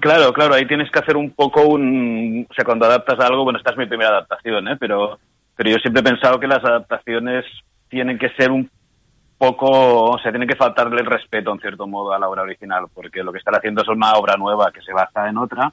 Claro, 0.00 0.32
claro, 0.32 0.54
ahí 0.54 0.66
tienes 0.66 0.90
que 0.90 0.98
hacer 0.98 1.16
un 1.16 1.30
poco 1.30 1.62
un... 1.62 2.46
O 2.48 2.54
sea, 2.54 2.64
cuando 2.64 2.86
adaptas 2.86 3.18
algo, 3.20 3.44
bueno, 3.44 3.58
esta 3.58 3.72
es 3.72 3.78
mi 3.78 3.86
primera 3.86 4.10
adaptación, 4.10 4.68
¿eh? 4.68 4.76
Pero, 4.78 5.18
pero 5.56 5.70
yo 5.70 5.76
siempre 5.76 6.00
he 6.00 6.04
pensado 6.04 6.38
que 6.38 6.46
las 6.46 6.64
adaptaciones 6.64 7.44
tienen 7.88 8.18
que 8.18 8.30
ser 8.30 8.50
un 8.50 8.70
poco... 9.38 10.10
O 10.10 10.18
sea, 10.18 10.30
tienen 10.32 10.48
que 10.48 10.56
faltarle 10.56 11.00
el 11.00 11.06
respeto, 11.06 11.52
en 11.52 11.60
cierto 11.60 11.86
modo, 11.86 12.12
a 12.12 12.18
la 12.18 12.28
obra 12.28 12.42
original, 12.42 12.86
porque 12.94 13.22
lo 13.22 13.32
que 13.32 13.38
están 13.38 13.54
haciendo 13.56 13.82
es 13.82 13.88
una 13.88 14.12
obra 14.14 14.36
nueva 14.36 14.70
que 14.72 14.82
se 14.82 14.92
basa 14.92 15.28
en 15.28 15.38
otra, 15.38 15.72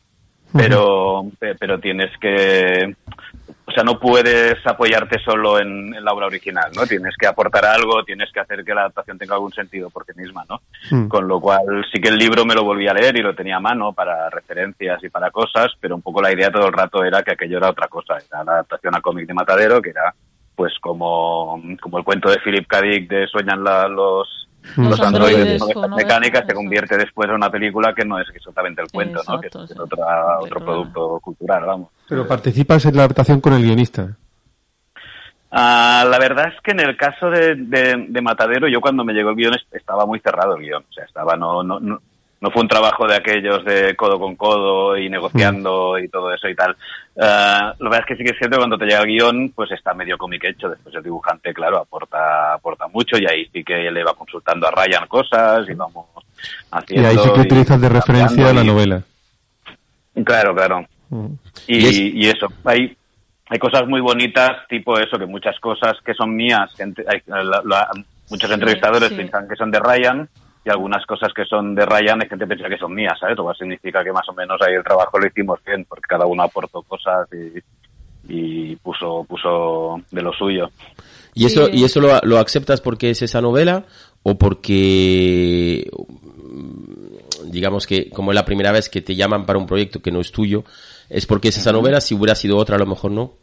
pero, 0.53 1.25
pe- 1.39 1.55
pero 1.55 1.79
tienes 1.79 2.11
que... 2.19 2.95
O 3.65 3.71
sea, 3.71 3.83
no 3.83 3.97
puedes 3.97 4.55
apoyarte 4.67 5.19
solo 5.19 5.57
en, 5.57 5.95
en 5.95 6.03
la 6.03 6.11
obra 6.11 6.25
original, 6.27 6.69
¿no? 6.75 6.85
Tienes 6.85 7.15
que 7.17 7.25
aportar 7.27 7.65
algo, 7.65 8.03
tienes 8.03 8.29
que 8.31 8.41
hacer 8.41 8.63
que 8.63 8.73
la 8.73 8.81
adaptación 8.81 9.17
tenga 9.17 9.35
algún 9.35 9.53
sentido 9.53 9.89
por 9.89 10.05
sí 10.05 10.11
misma, 10.15 10.43
¿no? 10.49 10.61
Mm. 10.91 11.07
Con 11.07 11.27
lo 11.27 11.39
cual 11.39 11.85
sí 11.91 11.99
que 12.01 12.09
el 12.09 12.17
libro 12.17 12.45
me 12.45 12.55
lo 12.55 12.63
volví 12.65 12.87
a 12.87 12.93
leer 12.93 13.17
y 13.17 13.21
lo 13.23 13.33
tenía 13.33 13.55
a 13.57 13.61
mano 13.61 13.93
para 13.93 14.29
referencias 14.29 15.01
y 15.03 15.09
para 15.09 15.31
cosas, 15.31 15.71
pero 15.79 15.95
un 15.95 16.01
poco 16.01 16.21
la 16.21 16.31
idea 16.33 16.51
todo 16.51 16.67
el 16.67 16.73
rato 16.73 17.03
era 17.05 17.23
que 17.23 17.31
aquello 17.31 17.57
era 17.57 17.69
otra 17.69 17.87
cosa, 17.87 18.17
era 18.17 18.43
la 18.43 18.51
adaptación 18.51 18.95
a 18.95 19.01
cómic 19.01 19.25
de 19.27 19.33
Matadero, 19.33 19.81
que 19.81 19.91
era 19.91 20.13
pues 20.55 20.73
como, 20.81 21.59
como 21.81 21.97
el 21.97 22.03
cuento 22.03 22.29
de 22.29 22.39
Philip 22.39 22.67
K. 22.67 22.81
Dick 22.81 23.09
de 23.09 23.27
Sueñan 23.27 23.63
la- 23.63 23.87
los, 23.87 24.27
Los 24.77 24.89
los 24.91 24.99
androides 25.01 25.61
androides 25.61 25.91
mecánicas, 25.95 26.45
se 26.47 26.53
convierte 26.53 26.97
después 26.97 27.27
en 27.29 27.35
una 27.35 27.49
película 27.49 27.93
que 27.93 28.05
no 28.05 28.19
es 28.19 28.27
exactamente 28.33 28.81
el 28.81 28.87
cuento, 28.91 29.21
¿no? 29.27 29.39
que 29.41 29.47
es 29.47 29.53
sí. 29.53 29.75
otra, 29.77 30.39
otro 30.39 30.59
Pero- 30.59 30.65
producto 30.65 31.19
cultural, 31.21 31.65
vamos. 31.65 31.89
Pero 32.07 32.27
participas 32.27 32.85
en 32.85 32.95
la 32.95 33.03
adaptación 33.03 33.41
con 33.41 33.53
el 33.53 33.61
guionista. 33.63 34.15
Ah, 35.51 36.03
la 36.09 36.17
verdad 36.17 36.47
es 36.47 36.59
que 36.63 36.71
en 36.71 36.79
el 36.79 36.97
caso 36.97 37.29
de, 37.29 37.55
de- 37.55 38.05
de 38.09 38.21
Matadero, 38.21 38.67
yo 38.67 38.81
cuando 38.81 39.03
me 39.03 39.13
llegó 39.13 39.29
el 39.29 39.35
guion 39.35 39.53
est- 39.53 39.73
estaba 39.75 40.05
muy 40.05 40.19
cerrado 40.19 40.55
el 40.55 40.63
guion. 40.63 40.83
O 40.89 40.93
sea, 40.93 41.05
estaba, 41.05 41.35
no, 41.35 41.61
no, 41.61 41.79
no, 41.79 42.01
no 42.43 42.51
fue 42.51 42.61
un 42.61 42.67
trabajo 42.67 43.07
de 43.07 43.15
aquellos 43.15 43.63
de 43.63 43.95
codo 43.95 44.19
con 44.19 44.35
codo 44.35 44.97
y 44.97 45.09
negociando 45.09 45.97
y 45.97 46.09
todo 46.09 46.33
eso 46.33 46.49
y 46.49 46.55
tal. 46.55 46.75
Ah, 47.17 47.73
lo 47.79 47.89
verdad 47.89 48.01
es 48.01 48.05
que 48.07 48.17
sí 48.17 48.23
que 48.25 48.31
es 48.31 48.37
cierto 48.37 48.57
que 48.57 48.61
cuando 48.63 48.77
te 48.77 48.83
llega 48.85 48.99
el 48.99 49.07
guion, 49.07 49.53
pues 49.55 49.71
está 49.71 49.93
medio 49.93 50.17
cómic 50.17 50.43
hecho. 50.43 50.67
Después 50.67 50.93
el 50.93 51.03
dibujante, 51.03 51.53
claro, 51.53 51.77
aporta, 51.79 52.55
aporta 52.55 52.87
mucho 52.89 53.17
y 53.17 53.25
ahí 53.25 53.45
sí 53.53 53.63
que 53.63 53.89
le 53.89 54.03
va 54.03 54.13
consultando 54.13 54.67
a 54.67 54.71
Ryan 54.71 55.07
cosas 55.07 55.69
y 55.69 55.73
vamos 55.73 56.05
Y 56.19 56.47
haciendo. 56.71 57.07
ahí 57.07 57.17
sí 57.17 57.31
que 57.31 57.39
y 57.39 57.43
utilizas 57.43 57.79
de 57.79 57.87
referencia 57.89 58.51
la 58.53 58.61
y- 58.61 58.67
novela. 58.67 59.01
Claro, 60.25 60.53
claro. 60.53 60.85
Mm. 61.09 61.25
Y, 61.67 61.77
Y 61.77 61.85
es- 61.87 61.97
y 61.97 62.27
eso, 62.29 62.47
hay, 62.65 62.97
hay 63.47 63.57
cosas 63.59 63.87
muy 63.87 64.01
bonitas, 64.01 64.67
tipo 64.67 64.99
eso, 64.99 65.17
que 65.17 65.25
muchas 65.25 65.57
cosas 65.61 65.93
que 66.05 66.13
son 66.13 66.35
mías, 66.35 66.71
gente, 66.75 67.05
hay- 67.07 67.21
la- 67.25 67.61
la- 67.63 67.89
muchos 68.29 68.51
entrevistadores 68.51 69.09
sí. 69.09 69.15
piensan 69.15 69.47
que 69.47 69.55
son 69.55 69.71
de 69.71 69.79
Ryan 69.79 70.27
y 70.65 70.69
algunas 70.69 71.05
cosas 71.05 71.33
que 71.33 71.45
son 71.45 71.75
de 71.75 71.85
Ryan 71.85 72.21
hay 72.21 72.29
gente 72.29 72.45
que 72.45 72.55
piensa 72.55 72.69
que 72.69 72.77
son 72.77 72.93
mías, 72.93 73.17
¿sabes? 73.19 73.37
Lo 73.37 73.43
cual 73.43 73.55
significa 73.57 74.03
que 74.03 74.11
más 74.11 74.27
o 74.29 74.33
menos 74.33 74.61
ahí 74.61 74.73
el 74.75 74.83
trabajo 74.83 75.19
lo 75.19 75.27
hicimos 75.27 75.59
bien, 75.65 75.85
porque 75.85 76.05
cada 76.07 76.25
uno 76.25 76.43
aportó 76.43 76.81
cosas 76.83 77.27
y, 77.33 77.59
y 78.33 78.75
puso, 78.77 79.25
puso 79.27 80.01
de 80.11 80.21
lo 80.21 80.31
suyo. 80.33 80.69
¿Y 81.33 81.45
eso, 81.45 81.65
Sí. 81.65 81.79
y 81.79 81.83
eso 81.83 81.99
lo, 81.99 82.19
lo 82.23 82.37
aceptas 82.37 82.79
porque 82.79 83.09
es 83.09 83.21
esa 83.21 83.41
novela 83.41 83.83
o 84.23 84.37
porque, 84.37 85.89
digamos 87.45 87.85
que 87.85 88.09
como 88.09 88.31
es 88.31 88.35
la 88.35 88.45
primera 88.45 88.71
vez 88.71 88.87
que 88.89 89.01
te 89.01 89.15
llaman 89.15 89.45
para 89.45 89.59
un 89.59 89.65
proyecto 89.67 90.01
que 90.01 90.11
no 90.11 90.21
es 90.21 90.31
tuyo, 90.31 90.63
es 91.09 91.25
porque 91.25 91.49
es 91.49 91.57
esa 91.57 91.73
novela, 91.73 91.99
si 91.99 92.15
hubiera 92.15 92.35
sido 92.35 92.57
otra 92.57 92.77
a 92.77 92.79
lo 92.79 92.85
mejor 92.85 93.11
no? 93.11 93.33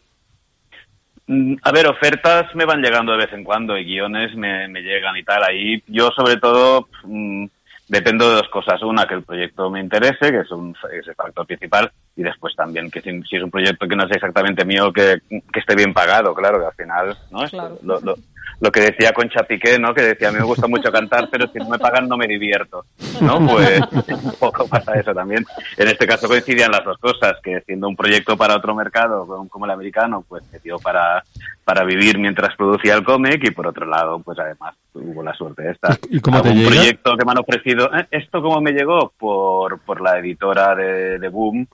Mm, 1.33 1.55
A 1.63 1.71
ver, 1.71 1.87
ofertas 1.87 2.53
me 2.57 2.65
van 2.65 2.83
llegando 2.83 3.13
de 3.13 3.19
vez 3.19 3.33
en 3.33 3.45
cuando 3.45 3.79
y 3.79 3.85
guiones 3.85 4.35
me, 4.35 4.67
me 4.67 4.81
llegan 4.83 5.17
y 5.17 5.23
tal. 5.23 5.45
Ahí 5.45 5.81
yo 5.87 6.11
sobre 6.11 6.37
todo 6.39 6.89
mm, 7.05 7.47
dependo 7.89 8.29
de 8.29 8.35
dos 8.37 8.49
cosas. 8.49 8.83
Una, 8.83 9.07
que 9.07 9.15
el 9.15 9.23
proyecto 9.23 9.71
me 9.71 9.79
interese, 9.81 10.31
que 10.33 10.41
es, 10.41 10.51
un, 10.51 10.75
es 10.93 11.07
el 11.07 11.15
factor 11.15 11.47
principal, 11.47 11.91
y 12.17 12.23
después 12.25 12.55
también 12.57 12.91
que 12.91 13.01
si, 13.01 13.23
si 13.23 13.37
es 13.37 13.43
un 13.45 13.51
proyecto 13.51 13.87
que 13.87 13.95
no 13.95 14.05
es 14.07 14.11
exactamente 14.11 14.65
mío, 14.65 14.93
que, 14.93 15.19
que 15.53 15.61
esté 15.61 15.77
bien 15.77 15.95
pagado, 15.95 16.35
claro, 16.35 16.59
que 16.59 16.67
al 16.67 16.75
final, 16.75 17.17
¿no? 17.31 17.49
Claro. 17.49 17.79
lo, 17.83 18.01
lo- 18.01 18.17
lo 18.61 18.71
que 18.73 18.81
decía 18.81 19.13
Concha 19.13 19.45
Piqué, 19.45 19.79
¿no? 19.79 19.95
Que 19.95 20.03
decía, 20.03 20.29
a 20.29 20.33
mí 20.33 20.39
me 20.39 20.45
gusta 20.45 20.67
mucho 20.67 20.91
cantar, 20.91 21.29
pero 21.31 21.47
si 21.49 21.59
no 21.59 21.69
me 21.69 21.79
pagan 21.79 22.09
no 22.09 22.17
me 22.17 22.27
divierto, 22.27 22.85
¿no? 23.21 23.39
Pues 23.47 23.81
un 24.09 24.33
poco 24.39 24.67
pasa 24.67 24.95
eso 24.99 25.15
también. 25.15 25.45
En 25.77 25.89
este 25.89 26.07
caso 26.07 26.27
coincidían 26.29 26.71
las 26.73 26.85
dos 26.85 26.99
cosas, 26.99 27.35
que 27.43 27.61
siendo 27.63 27.89
un 27.89 27.97
proyecto 27.97 28.37
para 28.37 28.57
otro 28.57 28.75
mercado 28.75 29.27
como- 29.49 29.65
el 29.67 29.71
americano, 29.71 30.25
pues 30.29 30.43
me 30.53 30.59
dio 30.59 30.79
para, 30.79 31.23
para 31.65 31.85
vivir 31.85 32.19
mientras 32.19 32.57
producía 32.57 32.95
el 32.95 33.05
cómic 33.05 33.41
y 33.45 33.51
por 33.51 33.67
otro 33.67 33.87
lado, 33.87 34.19
pues 34.21 34.39
además 34.39 34.75
hubo 34.95 35.23
la 35.23 35.35
suerte 35.35 35.71
esta. 35.71 35.97
¿Y- 36.11 36.21
cómo 36.21 36.41
te 36.43 36.53
llega? 36.55 36.71
proyecto 36.71 37.17
que 37.17 37.25
me 37.25 37.33
han 37.33 37.39
ofrecido. 37.39 37.91
¿eh? 37.95 38.07
¿Esto 38.11 38.41
cómo 38.43 38.61
me 38.61 38.73
llegó? 38.73 39.13
Por, 39.19 39.79
por 39.81 40.01
la 40.01 40.19
editora 40.19 40.75
de, 40.75 41.19
de 41.19 41.29
Boom, 41.29 41.67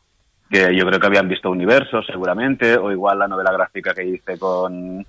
que 0.51 0.77
yo 0.77 0.85
creo 0.87 1.01
que 1.01 1.07
habían 1.07 1.29
visto 1.29 1.51
Universo 1.51 2.03
seguramente, 2.03 2.77
o 2.77 2.91
igual 2.93 3.19
la 3.21 3.29
novela 3.29 3.51
gráfica 3.53 3.95
que 3.95 4.05
hice 4.05 4.39
con, 4.39 5.05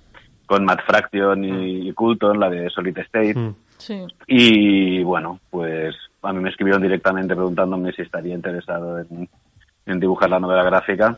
con 0.48 0.64
Matt 0.64 0.80
Fraction 0.84 1.44
y, 1.44 1.88
y 1.88 1.92
Coulton, 1.92 2.40
la 2.40 2.50
de 2.50 2.68
Solid 2.70 2.98
State. 2.98 3.34
Mm. 3.38 3.54
Sí. 3.76 4.04
Y 4.26 5.02
bueno, 5.04 5.38
pues 5.50 5.94
a 6.22 6.32
mí 6.32 6.40
me 6.40 6.50
escribieron 6.50 6.82
directamente 6.82 7.36
preguntándome 7.36 7.92
si 7.92 8.02
estaría 8.02 8.34
interesado 8.34 8.98
en, 8.98 9.28
en 9.86 10.00
dibujar 10.00 10.30
la 10.30 10.40
novela 10.40 10.64
gráfica 10.64 11.16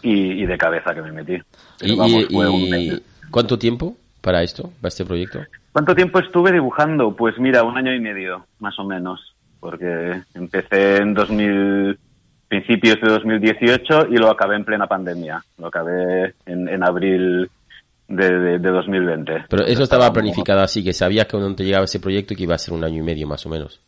y, 0.00 0.42
y 0.42 0.46
de 0.46 0.56
cabeza 0.58 0.94
que 0.94 1.02
me 1.02 1.10
metí. 1.10 1.38
Pero 1.80 1.94
¿Y, 1.94 1.96
vamos, 1.96 2.22
y- 2.28 2.34
fue 2.34 2.48
un 2.48 2.60
y 2.60 2.70
mes. 2.70 3.02
cuánto 3.30 3.58
tiempo 3.58 3.96
para 4.20 4.42
esto, 4.44 4.70
para 4.80 4.88
este 4.88 5.04
proyecto? 5.04 5.40
¿Cuánto 5.72 5.94
tiempo 5.94 6.18
estuve 6.20 6.52
dibujando? 6.52 7.16
Pues 7.16 7.38
mira, 7.38 7.64
un 7.64 7.76
año 7.76 7.92
y 7.94 7.98
medio, 8.00 8.44
más 8.60 8.78
o 8.78 8.84
menos, 8.84 9.34
porque 9.58 10.20
empecé 10.34 10.98
en 10.98 11.14
2000, 11.14 11.98
principios 12.46 13.00
de 13.00 13.08
2018 13.08 14.08
y 14.10 14.18
lo 14.18 14.30
acabé 14.30 14.56
en 14.56 14.64
plena 14.66 14.86
pandemia. 14.86 15.42
Lo 15.58 15.68
acabé 15.68 16.34
en, 16.46 16.68
en 16.68 16.84
abril 16.84 17.50
de, 18.08 18.30
de- 18.38 18.58
de 18.58 18.70
2020. 18.70 19.44
Pero 19.48 19.64
eso 19.64 19.82
Estaba 19.82 20.12
planificado 20.12 20.60
así, 20.60 20.82
que 20.84 20.92
sabías 20.92 21.26
que 21.26 21.32
cuando 21.36 21.54
te 21.54 21.64
llegaba 21.64 21.84
ese 21.84 22.00
proyecto 22.00 22.34
que 22.34 22.42
iba 22.44 22.54
a 22.54 22.58
ser 22.58 22.74
un 22.74 22.84
año 22.84 22.98
y 22.98 23.02
medio 23.02 23.26
más 23.26 23.44
o 23.46 23.48
menos. 23.48 23.80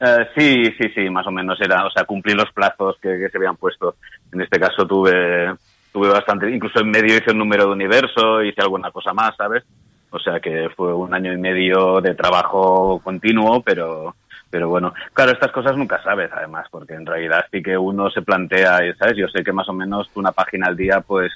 Eh, 0.00 0.26
sí, 0.36 0.64
sí, 0.78 0.88
sí, 0.94 1.08
más 1.10 1.26
o 1.26 1.30
menos 1.30 1.58
era, 1.60 1.86
o 1.86 1.90
sea, 1.90 2.04
cumplí 2.04 2.34
los 2.34 2.50
plazos 2.52 2.96
que, 3.00 3.18
que 3.18 3.28
se 3.30 3.38
habían 3.38 3.56
puesto. 3.56 3.94
En 4.32 4.40
este 4.40 4.58
caso 4.58 4.84
tuve, 4.86 5.54
tuve 5.92 6.08
bastante, 6.08 6.50
incluso 6.50 6.80
en 6.80 6.90
medio 6.90 7.16
hice 7.16 7.30
un 7.30 7.38
número 7.38 7.66
de 7.66 7.72
universo, 7.72 8.42
hice 8.42 8.60
alguna 8.62 8.90
cosa 8.90 9.12
más, 9.12 9.36
¿sabes? 9.36 9.62
O 10.10 10.18
sea 10.18 10.40
que 10.40 10.68
fue 10.76 10.92
un 10.92 11.14
año 11.14 11.32
y 11.32 11.38
medio 11.38 12.00
de 12.00 12.14
trabajo 12.14 13.00
continuo, 13.02 13.62
pero, 13.62 14.14
pero 14.50 14.68
bueno, 14.68 14.92
claro, 15.14 15.30
estas 15.32 15.52
cosas 15.52 15.76
nunca 15.76 16.02
sabes, 16.02 16.30
además, 16.34 16.66
porque 16.70 16.94
en 16.94 17.06
realidad 17.06 17.46
sí 17.50 17.62
que 17.62 17.78
uno 17.78 18.10
se 18.10 18.22
plantea, 18.22 18.80
¿sabes? 18.98 19.16
Yo 19.16 19.28
sé 19.28 19.42
que 19.44 19.52
más 19.52 19.68
o 19.68 19.72
menos 19.72 20.10
una 20.16 20.32
página 20.32 20.66
al 20.66 20.76
día, 20.76 21.00
pues 21.00 21.32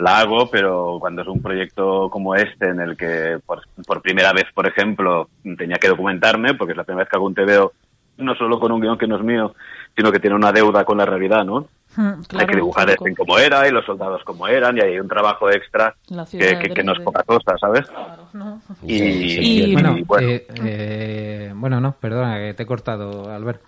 la 0.00 0.18
hago, 0.20 0.50
pero 0.50 0.96
cuando 1.00 1.22
es 1.22 1.28
un 1.28 1.40
proyecto 1.42 2.08
como 2.10 2.34
este, 2.34 2.68
en 2.68 2.80
el 2.80 2.96
que 2.96 3.38
por, 3.44 3.62
por 3.86 4.00
primera 4.02 4.32
vez, 4.32 4.44
por 4.54 4.66
ejemplo, 4.66 5.28
tenía 5.56 5.76
que 5.76 5.88
documentarme, 5.88 6.54
porque 6.54 6.72
es 6.72 6.76
la 6.76 6.84
primera 6.84 7.04
vez 7.04 7.10
que 7.10 7.16
hago 7.16 7.26
un 7.26 7.34
TVO, 7.34 7.72
no 8.18 8.34
solo 8.34 8.58
con 8.60 8.72
un 8.72 8.80
guion 8.80 8.98
que 8.98 9.06
no 9.06 9.16
es 9.16 9.22
mío, 9.22 9.54
sino 9.96 10.10
que 10.12 10.18
tiene 10.20 10.36
una 10.36 10.52
deuda 10.52 10.84
con 10.84 10.98
la 10.98 11.04
realidad, 11.06 11.44
¿no? 11.44 11.66
Mm, 11.96 12.20
hay 12.38 12.46
que 12.46 12.54
dibujar 12.56 12.86
lógico. 12.86 13.08
en 13.08 13.14
cómo 13.16 13.38
era 13.38 13.66
y 13.66 13.72
los 13.72 13.84
soldados 13.84 14.22
cómo 14.24 14.46
eran 14.46 14.76
y 14.76 14.80
hay 14.80 15.00
un 15.00 15.08
trabajo 15.08 15.50
extra 15.50 15.96
que, 16.38 16.58
que- 16.60 16.74
que 16.74 16.84
no 16.84 16.92
es 16.92 16.98
poca 17.00 17.22
cosa, 17.24 17.58
¿sabes? 17.58 17.84
Claro, 17.88 18.28
¿no? 18.32 18.60
Y, 18.86 18.98
Sí, 18.98 19.28
sí, 19.28 19.40
Y- 19.64 19.72
Bueno, 19.74 19.98
y 19.98 20.02
bueno. 20.04 20.28
eh, 20.28 20.46
eh, 20.64 21.52
bueno, 21.54 21.80
no, 21.80 21.92
perdona, 21.98 22.36
que 22.38 22.54
te 22.54 22.62
he 22.62 22.66
cortado, 22.66 23.28
Albert. 23.32 23.60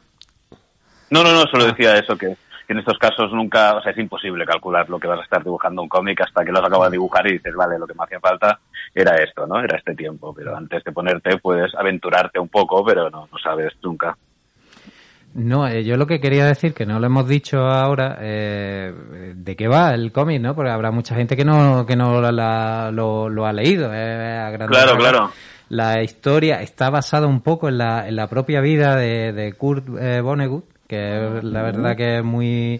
No, 1.10 1.22
no, 1.24 1.32
no, 1.32 1.42
solo 1.50 1.66
decía 1.66 1.96
eso, 1.98 2.16
que, 2.16 2.36
que 2.72 2.78
en 2.78 2.78
estos 2.80 2.98
casos 2.98 3.30
nunca, 3.32 3.74
o 3.74 3.82
sea, 3.82 3.92
es 3.92 3.98
imposible 3.98 4.44
calcular 4.46 4.88
lo 4.88 4.98
que 4.98 5.06
vas 5.06 5.20
a 5.20 5.24
estar 5.24 5.44
dibujando 5.44 5.82
un 5.82 5.88
cómic 5.88 6.20
hasta 6.22 6.44
que 6.44 6.50
lo 6.50 6.58
has 6.58 6.64
acabado 6.66 6.90
de 6.90 6.96
dibujar 6.96 7.26
y 7.26 7.32
dices, 7.32 7.54
vale, 7.54 7.78
lo 7.78 7.87
que 7.87 7.94
me 7.94 8.04
hacía 8.04 8.20
falta 8.20 8.58
era 8.94 9.16
esto, 9.22 9.46
¿no? 9.46 9.61
Era 9.61 9.76
este 9.78 9.94
tiempo, 9.94 10.35
pero 10.35 10.56
antes 10.56 10.82
de 10.85 10.92
ponerte 10.92 11.38
puedes 11.38 11.74
aventurarte 11.74 12.38
un 12.38 12.48
poco, 12.48 12.85
pero 12.85 13.11
no, 13.11 13.28
no 13.30 13.38
sabes 13.38 13.72
nunca. 13.82 14.16
No, 15.35 15.66
eh, 15.66 15.82
yo 15.82 15.96
lo 15.96 16.06
que 16.06 16.20
quería 16.20 16.44
decir, 16.44 16.74
que 16.74 16.85
no 16.85 16.98
lo 16.98 17.06
hemos 17.06 17.26
dicho 17.26 17.58
ahora, 17.61 18.18
eh, 18.20 18.92
de 19.35 19.56
qué 19.56 19.66
va 19.66 19.94
el 19.94 20.12
cómic, 20.12 20.42
¿no? 20.42 20.54
Porque 20.54 20.70
habrá 20.70 20.90
mucha 20.90 21.14
gente 21.14 21.37
que 21.37 21.44
no, 21.44 21.87
que 21.87 21.96
no 21.96 22.20
la- 22.30 22.90
lo, 22.92 23.30
lo 23.30 23.46
ha 23.46 23.52
leído. 23.52 23.90
eh, 23.94 24.38
a 24.38 24.66
Claro, 24.66 24.96
claro. 24.96 25.30
La 25.70 26.02
historia 26.02 26.61
está 26.61 26.90
basada 26.90 27.26
un 27.26 27.40
poco 27.40 27.70
en 27.70 27.78
la, 27.78 28.06
en 28.06 28.16
la 28.16 28.26
propia 28.28 28.61
vida 28.61 28.94
de, 28.96 29.32
de 29.32 29.54
Kurt 29.54 29.88
eh, 29.98 30.20
Vonnegut, 30.20 30.66
que 30.92 31.38
es 31.38 31.44
la 31.44 31.62
verdad 31.62 31.96
que 31.96 32.18
es 32.18 32.24
muy, 32.24 32.78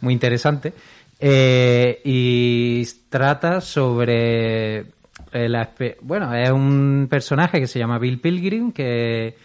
muy 0.00 0.12
interesante. 0.12 0.72
Eh, 1.20 2.00
y 2.02 2.84
trata 3.08 3.60
sobre 3.60 4.78
eh, 4.80 5.48
la 5.48 5.70
bueno, 6.00 6.34
es 6.34 6.50
un 6.50 7.06
personaje 7.08 7.60
que 7.60 7.68
se 7.68 7.78
llama 7.78 8.00
Bill 8.00 8.20
Pilgrim 8.20 8.72
que 8.72 9.36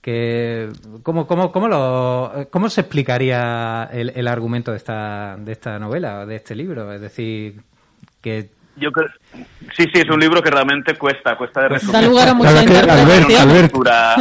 que 0.00 0.70
¿cómo, 1.02 1.26
cómo, 1.26 1.52
cómo, 1.52 1.68
lo, 1.68 2.48
cómo 2.50 2.70
se 2.70 2.80
explicaría 2.80 3.88
el, 3.92 4.12
el 4.16 4.26
argumento 4.26 4.70
de 4.70 4.78
esta, 4.78 5.36
de 5.36 5.52
esta 5.52 5.78
novela, 5.78 6.24
de 6.24 6.36
este 6.36 6.56
libro? 6.56 6.90
Es 6.92 7.00
decir, 7.02 7.60
que 8.22 8.48
Yo 8.76 8.90
creo, 8.90 9.08
sí, 9.76 9.84
sí, 9.92 10.00
es 10.00 10.10
un 10.10 10.20
libro 10.20 10.42
que 10.42 10.50
realmente 10.50 10.94
cuesta, 10.96 11.36
cuesta 11.36 11.62
de 11.62 11.68
resumir. 11.70 11.92
Da 11.94 12.02
lugar 12.02 12.28
a 12.28 12.34
mucha 12.34 12.50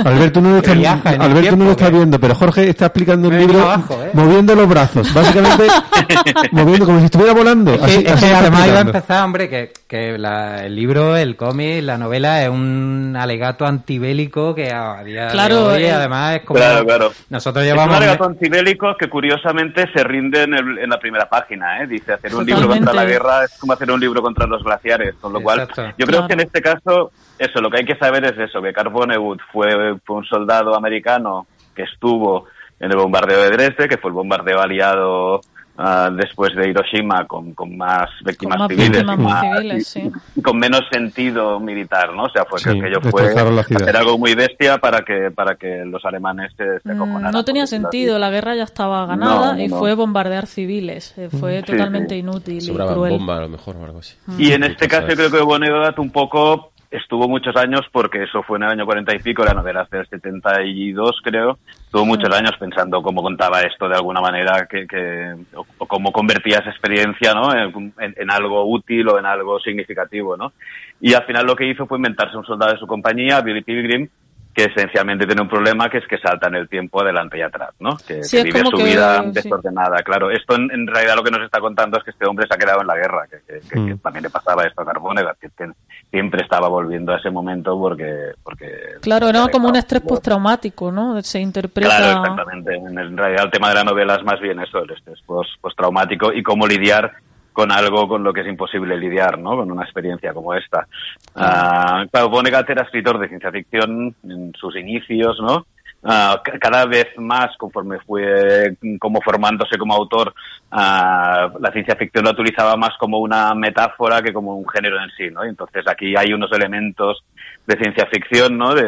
Albert, 0.06 0.34
tú 0.34 0.41
no 0.41 0.52
lo 0.52 0.58
estás, 0.58 0.78
viaja 0.78 1.10
en 1.13 1.21
el 1.21 1.28
Albert, 1.32 1.50
tú 1.50 1.58
no 1.58 1.65
lo 1.65 1.71
estás 1.71 1.89
que- 1.89 1.95
viendo, 1.95 2.19
pero 2.19 2.36
Jorge 2.36 2.69
está 2.69 2.86
explicando 2.88 3.28
el 3.30 3.38
libro 3.39 3.62
abajo, 3.62 4.00
¿eh? 4.04 4.12
moviendo 4.13 4.56
los 4.56 4.67
brazos, 4.69 5.13
básicamente 5.13 5.67
moviendo 6.52 6.86
como 6.86 7.00
si 7.00 7.06
estuviera 7.06 7.34
volando. 7.34 7.74
Es 7.74 7.82
Así, 7.84 8.04
que, 8.04 8.08
es 8.08 8.12
así 8.13 8.21
que 8.26 8.32
está 8.32 8.39
además 8.39 8.67
iba 8.67 8.78
a 8.78 8.82
empezar, 8.82 9.24
hombre, 9.26 9.50
que, 9.50 9.74
que 9.88 10.17
la- 10.17 10.65
el 10.65 10.76
libro, 10.76 11.15
el 11.17 11.36
cómic, 11.36 11.84
la 11.84 11.97
novela 11.97 12.43
es 12.43 12.50
un 12.50 13.15
alegato 13.19 13.65
antibélico 13.65 14.56
que 14.56 14.71
a 14.71 15.04
día 15.04 15.28
Claro, 15.30 15.67
de 15.69 15.76
hoy 15.76 15.84
eh. 15.84 15.91
además 15.91 16.36
es 16.38 16.41
como... 16.43 16.60
Claro, 16.60 16.86
claro. 16.86 17.12
Nosotros 17.30 17.65
Es 17.65 17.71
un 17.71 17.76
llevamos... 17.78 17.97
alegato 17.97 18.26
antibélico 18.26 18.95
que 18.97 19.10
curiosamente 19.10 19.89
se 19.93 20.04
rinde 20.04 20.43
en, 20.43 20.54
el- 20.54 20.78
en 20.80 20.89
la 20.89 21.00
primera 21.00 21.28
página, 21.30 21.82
¿eh? 21.84 21.88
Dice, 21.88 22.13
hacer 22.13 22.36
un 22.36 22.45
libro 22.45 22.67
contra 22.67 22.93
la 22.93 23.06
guerra 23.06 23.45
es 23.45 23.58
como 23.60 23.74
hacer 23.74 23.91
un 23.91 24.00
libro 24.00 24.21
contra 24.21 24.45
los 24.47 24.63
glaciares, 24.63 25.01
con 25.20 25.34
lo 25.34 25.42
cual 25.42 25.62
Exacto. 25.62 25.96
yo 25.98 26.06
creo 26.06 26.20
Claro. 26.20 26.28
que 26.28 26.34
en 26.34 26.40
este 26.42 26.62
caso, 26.62 27.12
eso, 27.38 27.62
lo 27.62 27.70
que 27.70 27.78
hay 27.80 27.86
que 27.86 27.96
saber 27.98 28.24
es 28.26 28.38
eso, 28.38 28.62
que 28.62 28.74
Carl 28.74 28.90
Vonnegut 28.90 29.40
fue, 29.52 29.98
fue 30.06 30.18
un 30.18 30.26
soldado 30.26 30.76
americano 30.76 31.48
que 31.76 31.84
estuvo 31.84 32.48
en 32.80 32.92
el 32.92 32.98
bombardeo 32.98 33.42
de 33.42 33.50
Dresde, 33.52 33.88
que 33.88 33.98
fue 33.98 34.10
el 34.10 34.16
bombardeo 34.16 34.60
aliado 34.60 35.42
ah, 35.77 36.10
después 36.15 36.55
de 36.55 36.69
Hiroshima 36.69 37.25
con, 37.27 37.53
con 37.53 37.75
más 37.77 38.10
víctimas 38.25 38.60
más 38.60 38.67
civiles, 38.69 38.89
víctimas 38.91 39.17
y, 39.19 39.21
más- 39.21 39.41
civiles, 39.41 39.88
sí. 39.88 40.12
y 40.36 40.41
con 40.41 40.57
menos 40.60 40.81
sentido 40.91 41.60
militar, 41.60 42.13
¿no? 42.13 42.23
O 42.23 42.29
sea, 42.29 42.45
fue 42.45 42.60
Sí, 42.60 42.65
que 42.65 42.79
aquello 42.79 43.01
fue 43.10 43.27
hacer 43.31 43.95
algo 43.97 44.17
muy 44.17 44.36
bestia 44.36 44.77
para 44.77 45.01
que 45.01 45.31
para 45.31 45.55
que 45.55 45.84
los 45.86 46.03
alemanes 46.05 46.51
se, 46.57 46.79
se 46.81 46.93
Mm, 46.93 47.31
No 47.31 47.43
tenía 47.45 47.65
sentido, 47.65 48.19
la 48.19 48.29
guerra 48.29 48.55
ya 48.55 48.63
estaba 48.63 49.05
ganada 49.05 49.47
No, 49.47 49.53
no, 49.55 49.61
y 49.61 49.67
no. 49.67 49.78
fue 49.80 49.93
bombardear 49.95 50.45
civiles. 50.45 51.13
eh, 51.17 51.30
Fue 51.30 51.59
Sí, 51.61 51.72
totalmente 51.72 52.15
sí. 52.15 52.19
inútil 52.19 52.61
y 52.69 52.74
cruel. 52.76 53.13
bomba 53.13 53.38
a 53.38 53.41
lo 53.41 53.49
mejor 53.49 53.78
o 53.78 53.86
algo 53.86 53.99
así. 53.99 54.15
Y 54.38 54.51
en 54.51 54.63
este 54.63 54.88
caso 54.88 55.07
yo 55.07 55.15
creo 55.15 55.32
que 55.32 55.41
Vonnegut 55.41 55.97
un 55.99 56.11
poco 56.11 56.70
estuvo 56.92 57.28
muchos 57.30 57.56
años, 57.56 57.82
porque 57.92 58.24
eso 58.24 58.44
fue 58.44 58.58
en 58.58 58.64
el 58.64 58.70
año 58.72 58.86
40 58.86 59.16
y 59.16 59.20
pico, 59.20 59.44
la 59.46 59.54
novela 59.54 59.84
es 59.84 59.89
del 59.89 60.06
72 60.08 61.22
creo, 61.24 61.58
estuvo 61.72 62.06
muchos 62.06 62.30
años 62.36 62.52
pensando 62.60 63.02
cómo 63.02 63.24
contaba 63.24 63.62
esto 63.62 63.88
de 63.88 63.96
alguna 63.96 64.20
manera, 64.22 64.68
que, 64.70 64.86
que 64.86 65.34
o, 65.56 65.66
o 65.78 65.86
cómo 65.88 66.12
convertía 66.12 66.58
esa 66.60 66.70
experiencia 66.70 67.34
¿no? 67.34 67.54
en, 67.54 67.94
en- 68.00 68.16
en 68.18 68.32
algo 68.32 68.66
útil 68.70 69.08
o 69.10 69.18
en 69.18 69.26
algo 69.26 69.60
significativo. 69.60 70.36
¿no? 70.38 70.52
Y 71.00 71.14
al 71.14 71.24
final 71.26 71.46
lo 71.46 71.56
que 71.56 71.66
hizo 71.70 71.86
fue 71.88 71.98
inventarse 71.98 72.38
un 72.38 72.46
soldado 72.46 72.74
de 72.74 72.80
su 72.80 72.86
compañía, 72.88 73.42
Billy 73.42 73.62
Pilgrim, 73.64 74.10
que 74.54 74.66
esencialmente 74.66 75.26
tiene 75.26 75.42
un 75.44 75.48
problema 75.48 75.89
que 75.89 76.00
es 76.00 76.08
que 76.08 76.18
salta 76.18 76.50
en 76.50 76.56
el 76.56 76.68
tiempo 76.68 77.02
adelante 77.02 77.38
y 77.38 77.42
atrás, 77.42 77.70
¿no? 77.80 77.96
Que, 78.06 78.22
Sí, 78.22 78.36
que 78.44 78.50
es 78.50 78.54
vive 78.54 78.66
su 78.70 78.76
que- 78.76 78.84
vida 78.84 79.24
sí. 79.24 79.32
desordenada. 79.32 80.04
Claro, 80.04 80.30
esto 80.30 80.56
en, 80.58 80.70
en 80.72 80.88
realidad 80.88 81.16
lo 81.16 81.24
que 81.24 81.32
nos 81.32 81.42
está 81.44 81.62
contando 81.62 81.98
es 81.98 82.04
que 82.04 82.12
este 82.12 82.28
hombre 82.28 82.46
se 82.48 82.54
ha 82.54 82.58
quedado 82.58 82.82
en 82.82 82.88
la 82.88 82.96
guerra, 82.98 83.28
que, 83.30 83.80
Mm. 83.80 84.00
también 84.00 84.24
le 84.24 84.30
pasaba 84.30 84.66
esto 84.66 84.82
a 84.82 84.86
Carbonell, 84.86 85.28
que, 85.39 85.48
que 85.58 85.72
siempre 86.12 86.43
estaba 86.43 86.68
volviendo 86.68 87.14
a 87.14 87.18
ese 87.18 87.32
momento 87.32 87.80
porque... 87.80 88.34
porque 88.43 88.68
Claro, 89.01 89.30
era 89.30 89.47
como 89.47 89.70
un 89.70 89.78
estrés 89.78 90.01
Claro, 90.01 90.16
postraumático, 90.16 90.91
¿no? 90.91 91.22
Se 91.22 91.39
interpreta... 91.39 91.88
Claro, 91.97 92.20
exactamente. 92.22 92.76
En, 92.76 93.18
realidad 93.18 93.45
el 93.45 93.51
tema 93.51 93.70
de 93.70 93.76
la 93.76 93.84
novela 93.86 94.16
es 94.16 94.24
más 94.24 94.39
bien 94.41 94.59
eso, 94.59 94.80
el 94.84 94.91
estrés 94.91 95.22
post- 95.26 95.59
postraumático 95.62 96.34
y 96.34 96.43
cómo 96.43 96.68
lidiar 96.68 97.14
con 97.53 97.72
algo 97.72 98.07
con 98.07 98.24
lo 98.24 98.34
que 98.34 98.41
es 98.41 98.47
imposible 98.47 98.97
lidiar, 98.97 99.39
¿no? 99.39 99.55
Con 99.57 99.72
una 99.72 99.84
experiencia 99.84 100.34
como 100.34 100.53
esta. 100.53 100.88
Ah, 101.36 102.05
claro, 102.12 102.30
Vonnegut 102.30 102.70
era 102.70 102.84
escritor 102.84 103.18
de 103.20 103.28
ciencia 103.28 103.51
ficción 103.51 104.16
en 104.24 104.53
sus 104.53 104.76
inicios, 104.76 105.38
¿no? 105.41 105.66
Ca- 106.04 106.58
cada 106.60 106.86
vez 106.86 107.08
más, 107.18 107.56
conforme 107.58 107.99
fue 107.99 108.76
mm, 108.82 108.97
como 108.97 109.22
formándose 109.22 109.78
como 109.78 109.93
autor, 109.93 110.34
ah, 110.72 111.52
la 111.60 111.72
ciencia 111.72 111.95
ficción 111.95 112.26
la 112.26 112.32
utilizaba 112.32 112.76
más 112.76 112.97
como 112.99 113.20
una 113.20 113.54
metáfora 113.54 114.22
que 114.22 114.34
como 114.34 114.56
un 114.58 114.68
género 114.68 115.02
en 115.02 115.10
sí, 115.12 115.30
¿no? 115.32 115.45
Y 115.45 115.49
entonces 115.49 115.84
aquí 115.88 116.16
hay 116.18 116.34
unos 116.34 116.52
elementos 116.54 117.24
de 117.68 117.78
ciencia 117.78 118.08
ficción, 118.08 118.58
¿no? 118.58 118.74
Del 118.74 118.88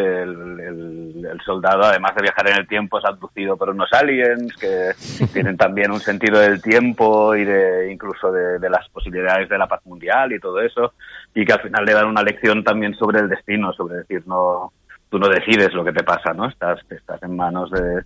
el, 0.59 1.25
el 1.31 1.41
soldado, 1.45 1.83
además 1.83 2.15
de 2.15 2.23
viajar 2.23 2.49
en 2.49 2.57
el 2.57 2.67
tiempo, 2.67 2.97
es 2.97 3.05
abducido 3.05 3.55
por 3.57 3.69
unos 3.69 3.93
aliens 3.93 4.55
que 4.57 4.91
tienen 5.31 5.55
también 5.55 5.91
un 5.91 5.99
sentido 5.99 6.39
del 6.39 6.61
tiempo 6.61 7.35
y 7.35 7.45
de 7.45 7.91
incluso 7.91 8.31
de, 8.31 8.57
de 8.57 8.69
las 8.69 8.89
posibilidades 8.89 9.47
de 9.49 9.57
la 9.59 9.67
paz 9.67 9.81
mundial 9.85 10.33
y 10.33 10.39
todo 10.39 10.59
eso, 10.61 10.93
y 11.35 11.45
que 11.45 11.53
al 11.53 11.61
final 11.61 11.85
le 11.85 11.93
dan 11.93 12.07
una 12.07 12.23
lección 12.23 12.63
también 12.63 12.95
sobre 12.95 13.19
el 13.19 13.29
destino, 13.29 13.71
sobre 13.73 13.97
decir, 13.97 14.23
no, 14.25 14.73
tú 15.13 15.19
no 15.19 15.29
decides 15.29 15.71
lo 15.75 15.85
que 15.85 15.91
te 15.93 16.03
pasa, 16.03 16.33
¿no? 16.33 16.49
Estás, 16.49 16.79
estás 16.89 17.21
en 17.21 17.35
manos 17.35 17.69
de, 17.69 18.01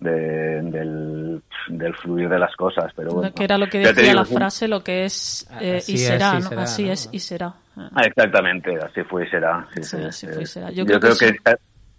de- 0.00 0.60
del, 0.62 1.40
del 1.68 1.94
fluir 1.94 2.28
de 2.28 2.36
las 2.40 2.56
cosas, 2.56 2.92
pero 2.96 3.12
bueno. 3.12 3.30
que 3.32 3.44
era 3.44 3.56
lo 3.56 3.68
que 3.68 3.78
decía 3.78 4.12
la 4.12 4.24
frase, 4.24 4.66
lo 4.66 4.82
que 4.82 5.04
es 5.04 5.48
eh, 5.60 5.76
Así 5.76 5.92
y 5.92 5.98
será, 5.98 6.32
¿no? 6.34 6.48
será, 6.48 6.62
Así 6.62 6.86
¿no? 6.86 6.92
es 6.92 7.08
y 7.12 7.20
será. 7.20 7.54
Ah, 7.76 8.02
Exactamente, 8.04 8.76
así 8.84 9.04
fue 9.04 9.24
y 9.24 9.30
será. 9.30 9.68
Sí, 9.72 9.84
Sí, 9.84 9.96
sí, 9.98 10.04
así 10.04 10.26
sí. 10.26 10.32
fue 10.32 10.42
y 10.42 10.46
será. 10.46 10.70
Yo 10.70 10.84
Yo, 10.84 10.98
creo 10.98 11.14
creo 11.14 11.16
que 11.16 11.38
que, 11.38 11.56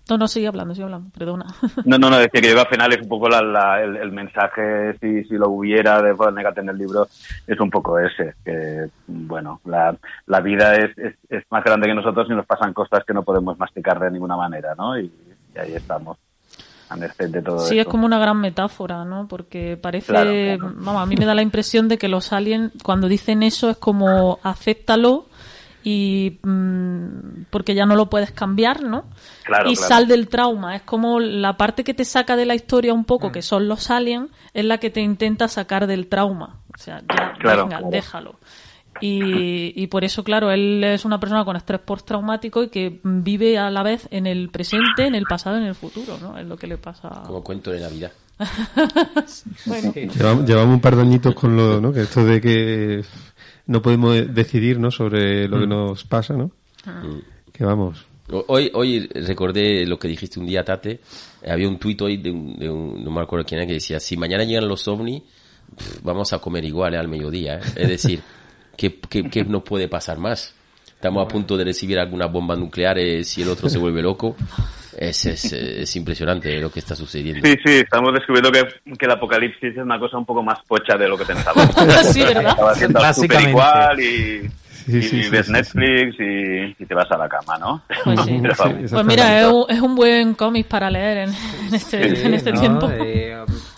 No, 0.09 0.17
no, 0.17 0.27
sigue 0.27 0.47
hablando, 0.47 0.73
sigue 0.73 0.85
hablando, 0.85 1.09
perdona. 1.17 1.45
No, 1.85 1.97
no, 1.97 2.09
no, 2.09 2.17
decía 2.17 2.41
que 2.41 2.51
yo 2.51 2.59
al 2.59 2.67
final 2.67 2.91
es 2.93 3.01
un 3.01 3.07
poco 3.09 3.29
la, 3.29 3.41
la- 3.41 3.81
el, 3.81 3.95
el 3.97 4.11
mensaje, 4.11 4.97
si, 4.99 5.23
si 5.25 5.35
lo 5.35 5.49
hubiera 5.49 6.01
de 6.01 6.13
Vonnegut 6.13 6.57
en 6.57 6.69
el 6.69 6.77
libro, 6.77 7.07
es 7.47 7.59
un 7.59 7.69
poco 7.69 7.99
ese, 7.99 8.35
que, 8.43 8.87
bueno, 9.07 9.61
la, 9.65 9.95
la 10.27 10.39
vida 10.41 10.75
es, 10.75 10.97
es, 10.97 11.15
es 11.29 11.43
más 11.51 11.63
grande 11.63 11.87
que 11.87 11.93
nosotros 11.95 12.27
y 12.29 12.33
nos 12.33 12.45
pasan 12.45 12.73
cosas 12.73 13.03
que 13.05 13.13
no 13.13 13.23
podemos 13.23 13.57
masticar 13.57 13.99
de 13.99 14.11
ninguna 14.11 14.35
manera, 14.35 14.73
¿no? 14.75 14.99
Y, 14.99 15.11
y 15.55 15.59
ahí 15.59 15.73
estamos, 15.73 16.17
a 16.89 16.95
merced 16.95 17.29
de 17.29 17.41
todo 17.41 17.59
Sí, 17.59 17.77
es 17.77 17.85
como 17.85 18.05
una 18.05 18.17
gran 18.19 18.39
metáfora, 18.41 19.05
¿no? 19.05 19.27
Porque 19.27 19.77
parece, 19.81 20.07
Claro, 20.11 20.31
claro. 20.31 20.73
vamos, 20.77 21.01
a 21.03 21.05
mí 21.05 21.15
me 21.17 21.25
da 21.25 21.35
la 21.35 21.41
impresión 21.43 21.87
de 21.87 21.97
que 21.97 22.07
los 22.07 22.33
aliens, 22.33 22.71
cuando 22.83 23.07
dicen 23.07 23.43
eso, 23.43 23.69
es 23.69 23.77
como 23.77 24.39
acéptalo 24.43 25.25
y 25.83 26.39
mm, 26.43 27.43
porque 27.49 27.73
ya 27.75 27.85
no 27.85 27.95
lo 27.95 28.09
puedes 28.09 28.31
cambiar, 28.31 28.83
¿no? 28.83 29.05
Claro, 29.43 29.69
y 29.69 29.75
claro. 29.75 29.87
sal 29.89 30.07
del 30.07 30.27
trauma. 30.27 30.75
Es 30.75 30.81
como 30.83 31.19
la 31.19 31.55
parte 31.57 31.83
que 31.83 31.93
te 31.93 32.05
saca 32.05 32.35
de 32.35 32.45
la 32.45 32.55
historia 32.55 32.93
un 32.93 33.01
Mm. 33.01 33.05
poco, 33.05 33.31
que 33.31 33.41
son 33.41 33.67
los 33.67 33.89
aliens, 33.89 34.29
es 34.53 34.65
la 34.65 34.77
que 34.77 34.89
te 34.89 35.01
intenta 35.01 35.47
sacar 35.47 35.87
del 35.87 36.07
trauma. 36.07 36.57
O 36.73 36.77
sea, 36.77 37.01
ya, 37.01 37.33
Claro, 37.39 37.63
venga, 37.63 37.77
claro. 37.77 37.91
déjalo. 37.91 38.39
Y, 39.01 39.81
y 39.81 39.87
por 39.87 40.03
eso, 40.03 40.25
claro, 40.25 40.51
él 40.51 40.83
es 40.83 41.05
una 41.05 41.19
persona 41.21 41.45
con 41.45 41.55
estrés 41.55 41.79
postraumático 41.79 42.63
y 42.63 42.67
que 42.69 42.99
vive 43.03 43.57
a 43.57 43.69
la 43.69 43.81
vez 43.81 44.07
en 44.11 44.27
el 44.27 44.49
presente, 44.49 45.05
en 45.05 45.15
el 45.15 45.23
pasado 45.23 45.57
y 45.57 45.61
en 45.61 45.67
el 45.67 45.75
futuro, 45.75 46.17
¿no? 46.21 46.37
Es 46.37 46.45
lo 46.45 46.57
que 46.57 46.67
le 46.67 46.77
pasa. 46.77 47.23
Como 47.25 47.41
cuento 47.41 47.71
de 47.71 47.79
Navidad. 47.79 48.11
Bueno, 49.65 49.93
Llevamos, 49.93 50.45
llevamos 50.45 50.73
un 50.75 50.81
par 50.81 50.95
de 50.95 51.01
añitos 51.03 51.35
con 51.35 51.55
lo, 51.55 51.79
¿no? 51.81 51.93
Que 51.93 52.01
esto 52.01 52.23
de 52.25 52.41
que 52.41 53.03
no 53.69 53.81
podemos 53.81 54.33
decidir, 54.33 54.79
¿no? 54.79 54.89
Sobre 54.91 55.47
lo 55.47 55.59
que 55.59 55.67
nos 55.67 56.03
pasa, 56.03 56.33
¿no? 56.33 56.51
Que 57.53 57.63
vamos. 57.63 58.03
Hoy, 58.47 58.69
hoy 58.73 59.07
recordé 59.07 59.85
lo 59.85 59.97
que 59.97 60.07
dijiste 60.07 60.39
un 60.39 60.45
día, 60.45 60.63
Tate. 60.63 60.99
Eh, 61.41 61.51
Había 61.51 61.67
un 61.67 61.77
tuit 61.79 61.99
hoy 62.01 62.17
de 62.17 62.31
un, 62.31 62.57
de 62.57 62.69
un- 62.69 63.03
no 63.03 63.11
me 63.11 63.21
acuerdo 63.21 63.45
quién 63.45 63.59
era, 63.59 63.67
que 63.67 63.73
decía, 63.73 63.99
si 63.99 64.17
mañana 64.17 64.43
llegan 64.43 64.67
los 64.67 64.87
ovnis, 64.87 65.21
pff, 65.75 66.01
vamos 66.03 66.31
a 66.33 66.39
comer 66.39 66.63
igual 66.65 66.93
eh, 66.93 66.97
al 66.97 67.07
mediodía. 67.07 67.57
eh". 67.57 67.61
Es 67.75 67.87
decir, 67.87 68.21
¿qué, 68.77 68.99
qué, 69.09 69.23
qué 69.29 69.43
nos 69.45 69.63
puede 69.63 69.87
pasar 69.87 70.17
más? 70.19 70.53
Estamos 70.87 71.23
a 71.23 71.27
punto 71.27 71.55
de 71.57 71.63
recibir 71.63 71.97
alguna 71.99 72.25
bomba 72.27 72.55
nuclear 72.55 72.97
eh, 72.99 73.23
si 73.23 73.41
el 73.41 73.49
otro 73.49 73.69
se 73.69 73.77
vuelve 73.77 74.01
loco. 74.01 74.35
Es, 74.99 75.25
es, 75.25 75.53
eh, 75.53 75.81
es 75.83 75.95
impresionante 75.95 76.59
lo 76.59 76.69
que 76.69 76.79
está 76.79 76.95
sucediendo. 76.95 77.47
Sí, 77.47 77.55
sí, 77.63 77.73
estamos 77.77 78.13
descubriendo 78.13 78.51
que, 78.51 78.67
que 78.97 79.05
el 79.05 79.11
apocalipsis 79.11 79.71
es 79.71 79.77
una 79.77 79.97
cosa 79.97 80.17
un 80.17 80.25
poco 80.25 80.43
más 80.43 80.59
pocha 80.67 80.97
de 80.97 81.07
lo 81.07 81.17
que 81.17 81.25
pensábamos. 81.25 81.73
Sí, 82.09 82.21
¿verdad? 82.21 82.51
Estaba 82.51 82.71
haciendo 82.71 83.13
súper 83.13 83.49
igual 83.49 83.99
y, 83.99 84.49
Sí, 84.85 84.97
y 84.97 85.01
sí, 85.03 85.23
sí, 85.23 85.29
ves 85.29 85.45
sí, 85.45 85.51
Netflix 85.51 86.19
Y, 86.19 86.83
y 86.83 86.85
te 86.85 86.95
vas 86.95 87.09
a 87.11 87.17
la 87.17 87.29
cama, 87.29 87.57
¿no? 87.59 87.83
Pues 88.03 88.21
sí. 88.21 88.39
Pero 88.41 88.55
vamos. 88.57 88.77
Sí, 88.89 88.95
Pues 88.95 89.05
mira, 89.05 89.39
es 89.41 89.47
un, 89.47 89.65
es 89.69 89.79
un 89.79 89.95
buen 89.95 90.33
cómic 90.33 90.67
para 90.67 90.89
leer 90.89 91.29
en, 91.29 91.29
en 91.67 91.75
este, 91.75 92.15
Sí, 92.15 92.25
en 92.25 92.33
este 92.33 92.51
¿no? 92.51 92.59
tiempo. 92.59 92.89
Eh, 92.91 93.37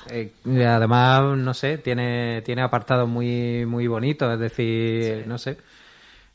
eh, 0.09 0.31
y 0.45 0.61
además, 0.61 1.37
no 1.37 1.53
sé, 1.53 1.77
tiene, 1.79 2.41
tiene 2.43 2.61
apartados 2.61 3.09
muy, 3.09 3.65
muy 3.65 3.87
bonitos, 3.87 4.33
es 4.33 4.39
decir, 4.39 5.25
no 5.27 5.37
sé. 5.37 5.57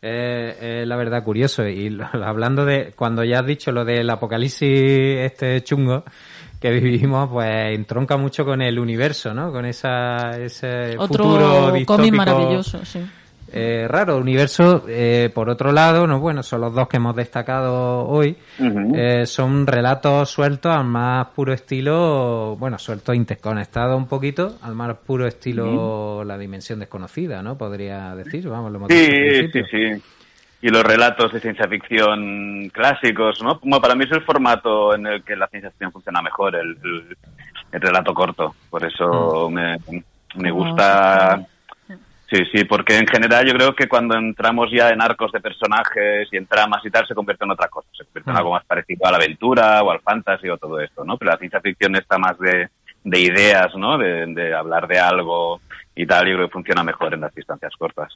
Eh, 0.02 0.80
es 0.82 0.86
la 0.88 0.96
verdad 0.96 1.24
curioso. 1.24 1.66
Y 1.66 1.90
lo- 1.90 2.06
hablando 2.24 2.64
de, 2.64 2.92
cuando 2.96 3.24
ya 3.24 3.40
has 3.40 3.46
dicho 3.46 3.72
lo 3.72 3.84
del 3.84 4.08
apocalipsis 4.10 4.68
este 4.70 5.62
chungo 5.64 6.04
que 6.60 6.70
vivimos, 6.70 7.28
pues 7.30 7.74
entronca 7.74 8.16
mucho 8.16 8.44
con 8.44 8.62
el 8.62 8.78
universo, 8.78 9.34
¿no? 9.34 9.52
Con 9.52 9.66
esa, 9.66 10.30
ese 10.38 10.96
futuro 10.96 11.34
Otro 11.34 11.60
cómic 11.66 11.74
distópico. 11.86 12.16
maravilloso, 12.16 12.84
sí. 12.84 13.00
Eh, 13.52 13.86
raro, 13.88 14.16
universo, 14.18 14.84
eh, 14.88 15.30
por 15.34 15.48
otro 15.48 15.70
lado, 15.72 16.06
no, 16.06 16.18
bueno, 16.18 16.42
son 16.42 16.60
los 16.62 16.74
dos 16.74 16.88
que 16.88 16.96
hemos 16.96 17.14
destacado 17.14 18.04
hoy, 18.06 18.36
eh, 18.94 19.24
son 19.24 19.66
relatos 19.66 20.30
sueltos 20.30 20.74
al 20.74 20.84
más 20.84 21.28
puro 21.28 21.52
estilo, 21.52 22.56
bueno, 22.58 22.76
sueltos 22.78 23.14
interconectados 23.14 23.96
un 23.96 24.06
poquito, 24.08 24.56
al 24.62 24.74
más 24.74 24.96
puro 24.98 25.26
estilo 25.26 26.24
la 26.24 26.36
dimensión 26.36 26.80
desconocida, 26.80 27.40
¿no? 27.42 27.56
Podría 27.56 28.14
decir, 28.16 28.48
vamos, 28.48 28.72
lo 28.72 28.78
hemos 28.78 28.88
dicho 28.88 29.00
al 29.12 29.50
Sí, 29.50 29.50
sí, 29.52 29.62
sí. 29.70 30.02
Y 30.62 30.68
los 30.70 30.82
relatos 30.82 31.32
de 31.32 31.38
ciencia 31.38 31.68
ficción 31.68 32.68
clásicos, 32.72 33.40
¿no? 33.42 33.60
Bueno, 33.62 33.80
para 33.80 33.94
mí 33.94 34.04
es 34.04 34.10
el 34.12 34.22
formato 34.24 34.94
en 34.94 35.06
el 35.06 35.22
que 35.22 35.36
la 35.36 35.46
ciencia 35.48 35.70
ficción 35.70 35.92
funciona 35.92 36.20
mejor, 36.22 36.56
el, 36.56 36.76
el- 36.82 37.16
el 37.72 37.80
relato 37.80 38.12
corto. 38.14 38.54
Por 38.70 38.82
Mm. 38.82 38.86
eso 38.86 39.50
me, 39.50 39.76
me 40.36 40.50
gusta... 40.50 41.38
Sí, 42.28 42.42
sí, 42.52 42.64
porque 42.64 42.96
en 42.98 43.06
general 43.06 43.46
yo 43.46 43.52
creo 43.54 43.74
que 43.74 43.86
cuando 43.88 44.16
entramos 44.18 44.68
ya 44.72 44.88
en 44.90 45.00
arcos 45.00 45.30
de 45.30 45.40
personajes 45.40 46.28
y 46.32 46.36
en 46.36 46.46
tramas 46.46 46.84
y 46.84 46.90
tal, 46.90 47.06
se 47.06 47.14
convierte 47.14 47.44
en 47.44 47.52
otra 47.52 47.68
cosa. 47.68 47.88
Se 47.96 48.04
convierte 48.04 48.30
en 48.30 48.34
Mm. 48.34 48.38
algo 48.38 48.50
más 48.52 48.64
parecido 48.64 49.06
a 49.06 49.12
la 49.12 49.18
aventura 49.18 49.82
o 49.84 49.90
al 49.92 50.00
fantasy 50.00 50.48
o 50.48 50.58
todo 50.58 50.80
esto, 50.80 51.04
¿no? 51.04 51.16
Pero 51.16 51.30
la 51.30 51.38
ciencia 51.38 51.60
ficción 51.60 51.94
está 51.94 52.18
más 52.18 52.36
de, 52.40 52.68
de 53.04 53.20
ideas, 53.20 53.72
¿no? 53.76 53.96
De, 53.96 54.26
de 54.26 54.54
hablar 54.54 54.88
de 54.88 54.98
algo 54.98 55.60
y 55.94 56.04
tal. 56.04 56.26
Yo 56.26 56.34
creo 56.34 56.48
que 56.48 56.52
funciona 56.52 56.82
mejor 56.82 57.14
en 57.14 57.20
las 57.20 57.34
distancias 57.34 57.72
cortas. 57.78 58.12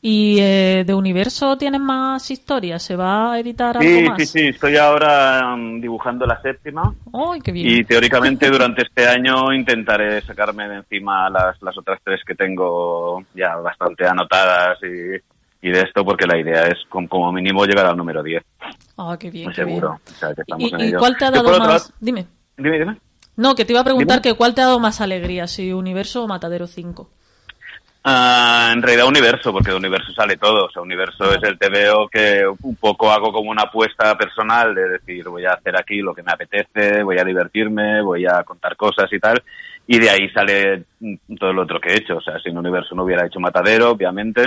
¿Y 0.00 0.38
eh, 0.40 0.84
de 0.86 0.94
Universo 0.94 1.56
tienes 1.58 1.80
más 1.80 2.30
historias? 2.30 2.82
¿Se 2.84 2.94
va 2.94 3.32
a 3.32 3.40
editar 3.40 3.76
algo 3.78 3.90
Sí, 3.90 4.02
más? 4.04 4.16
sí, 4.18 4.26
sí. 4.26 4.46
Estoy 4.48 4.76
ahora 4.76 5.56
mm, 5.56 5.80
dibujando 5.80 6.24
la 6.24 6.40
séptima 6.40 6.94
¡Ay, 7.12 7.40
qué 7.40 7.50
bien! 7.50 7.66
y 7.68 7.84
teóricamente 7.84 8.48
durante 8.50 8.82
este 8.82 9.08
año 9.08 9.52
intentaré 9.52 10.20
sacarme 10.22 10.68
de 10.68 10.76
encima 10.76 11.28
las, 11.28 11.60
las 11.62 11.76
otras 11.76 11.98
tres 12.04 12.20
que 12.24 12.36
tengo 12.36 13.24
ya 13.34 13.56
bastante 13.56 14.06
anotadas 14.06 14.78
y, 14.82 15.66
y 15.66 15.70
de 15.72 15.80
esto 15.80 16.04
porque 16.04 16.26
la 16.28 16.38
idea 16.38 16.62
es 16.68 16.78
com- 16.88 17.08
como 17.08 17.32
mínimo 17.32 17.64
llegar 17.66 17.86
al 17.86 17.96
número 17.96 18.22
10, 18.22 18.42
Ah, 18.98 19.16
qué 19.18 19.30
bien, 19.32 19.46
muy 19.46 19.54
qué 19.54 19.64
bien. 19.64 19.78
seguro. 19.80 20.00
O 20.08 20.14
sea, 20.14 20.32
que 20.34 20.42
estamos 20.42 20.70
¿Y, 20.70 20.74
en 20.74 20.80
y 20.80 20.84
ello. 20.90 20.98
cuál 21.00 21.16
te 21.16 21.24
ha 21.24 21.30
dado 21.32 21.58
más? 21.58 21.68
lado- 21.68 21.84
Dime. 21.98 22.26
Dime, 22.56 22.78
dime. 22.78 22.96
No, 23.36 23.54
que 23.54 23.64
te 23.64 23.72
iba 23.72 23.80
a 23.80 23.84
preguntar 23.84 24.20
Dime. 24.20 24.32
que 24.32 24.36
cuál 24.38 24.54
te 24.54 24.60
ha 24.60 24.66
dado 24.66 24.78
más 24.80 25.00
alegría, 25.00 25.46
si 25.48 25.72
Universo 25.72 26.24
o 26.24 26.28
Matadero 26.28 26.66
5. 26.68 27.10
Ah, 28.04 28.70
en 28.72 28.80
realidad 28.80 29.06
Universo, 29.08 29.52
porque 29.52 29.70
de 29.70 29.76
Universo 29.76 30.12
sale 30.12 30.36
todo. 30.36 30.66
O 30.66 30.70
sea, 30.70 30.80
Universo 30.82 31.34
es 31.34 31.42
el 31.42 31.58
TVO 31.58 32.08
que 32.08 32.44
un 32.62 32.76
poco 32.76 33.10
hago 33.10 33.32
como 33.32 33.50
una 33.50 33.62
apuesta 33.64 34.16
personal 34.16 34.74
de 34.74 34.88
decir, 34.88 35.28
voy 35.28 35.44
a 35.44 35.52
hacer 35.52 35.76
aquí 35.78 35.98
lo 35.98 36.14
que 36.14 36.22
me 36.22 36.32
apetece, 36.32 37.02
voy 37.02 37.18
a 37.18 37.24
divertirme, 37.24 38.00
voy 38.02 38.24
a 38.26 38.42
contar 38.44 38.76
cosas 38.76 39.12
y 39.12 39.18
tal. 39.18 39.42
Y 39.86 39.98
de 39.98 40.10
ahí 40.10 40.28
sale 40.30 40.84
todo 41.38 41.52
lo 41.52 41.62
otro 41.62 41.80
que 41.80 41.90
he 41.90 41.96
hecho. 41.98 42.16
O 42.16 42.20
sea, 42.20 42.38
sin 42.38 42.56
Universo 42.56 42.94
no 42.94 43.04
hubiera 43.04 43.26
hecho 43.26 43.40
Matadero, 43.40 43.90
obviamente. 43.90 44.44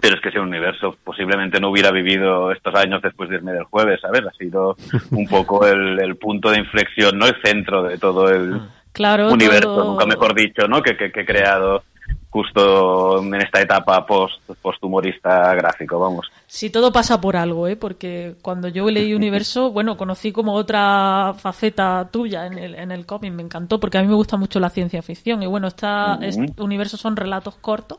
Pero 0.00 0.14
es 0.14 0.20
que 0.20 0.30
sin 0.30 0.40
Universo 0.42 0.96
posiblemente 1.02 1.58
no 1.60 1.70
hubiera 1.70 1.90
vivido 1.90 2.52
estos 2.52 2.74
años 2.76 3.02
después 3.02 3.28
de 3.28 3.36
irme 3.36 3.52
del 3.52 3.64
jueves, 3.64 4.00
¿sabes? 4.00 4.22
Ha 4.24 4.32
sido 4.36 4.76
un 5.10 5.26
poco 5.26 5.66
el, 5.66 6.00
el 6.00 6.16
punto 6.16 6.50
de 6.50 6.58
inflexión, 6.58 7.18
no 7.18 7.26
el 7.26 7.34
centro 7.42 7.82
de 7.82 7.98
todo 7.98 8.28
el, 8.30 8.60
Claro, 8.92 9.30
universo, 9.32 9.62
todo- 9.74 9.84
nunca 9.92 10.06
mejor 10.06 10.34
dicho, 10.34 10.68
¿no? 10.68 10.80
Que, 10.82 10.96
que, 10.96 11.10
que 11.10 11.20
he 11.22 11.26
creado. 11.26 11.82
Justo 12.30 13.18
en 13.22 13.34
esta 13.34 13.60
etapa 13.60 14.06
post, 14.06 14.40
post 14.62 14.82
humorista 14.82 15.52
gráfico, 15.54 15.98
vamos. 15.98 16.30
Sí, 16.46 16.70
todo 16.70 16.92
pasa 16.92 17.20
por 17.20 17.36
algo, 17.36 17.66
¿eh? 17.68 17.76
Porque 17.76 18.36
cuando 18.40 18.68
yo 18.68 18.88
leí 18.90 19.12
Universo, 19.20 19.70
bueno, 19.72 19.96
conocí 19.96 20.30
como 20.32 20.54
otra 20.54 21.34
faceta 21.36 22.08
tuya 22.10 22.46
en 22.46 22.58
el, 22.58 22.74
en 22.76 22.92
el 22.92 23.04
cómic, 23.06 23.32
me 23.32 23.42
encantó, 23.42 23.78
porque 23.80 23.98
a 23.98 24.02
mí 24.02 24.08
me 24.08 24.14
gusta 24.14 24.36
mucho 24.36 24.60
la 24.60 24.70
ciencia 24.70 25.02
ficción. 25.02 25.42
Y 25.42 25.46
bueno, 25.46 25.66
esta, 25.68 26.18
este 26.22 26.62
Universo 26.62 26.96
son 26.96 27.16
relatos 27.16 27.56
cortos, 27.56 27.98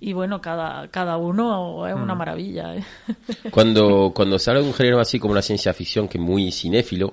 y 0.00 0.12
bueno, 0.12 0.40
cada, 0.40 0.88
cada 0.88 1.16
uno 1.16 1.86
es 1.86 1.94
una 1.94 2.14
maravilla, 2.14 2.74
¿eh? 2.76 2.84
Cuando, 3.50 4.12
cuando 4.14 4.38
sale 4.38 4.60
un 4.60 4.74
género 4.74 5.00
así 5.00 5.18
como 5.18 5.34
la 5.34 5.42
ciencia 5.42 5.72
ficción, 5.72 6.08
que 6.08 6.18
es 6.18 6.24
muy 6.24 6.50
cinéfilo, 6.52 7.10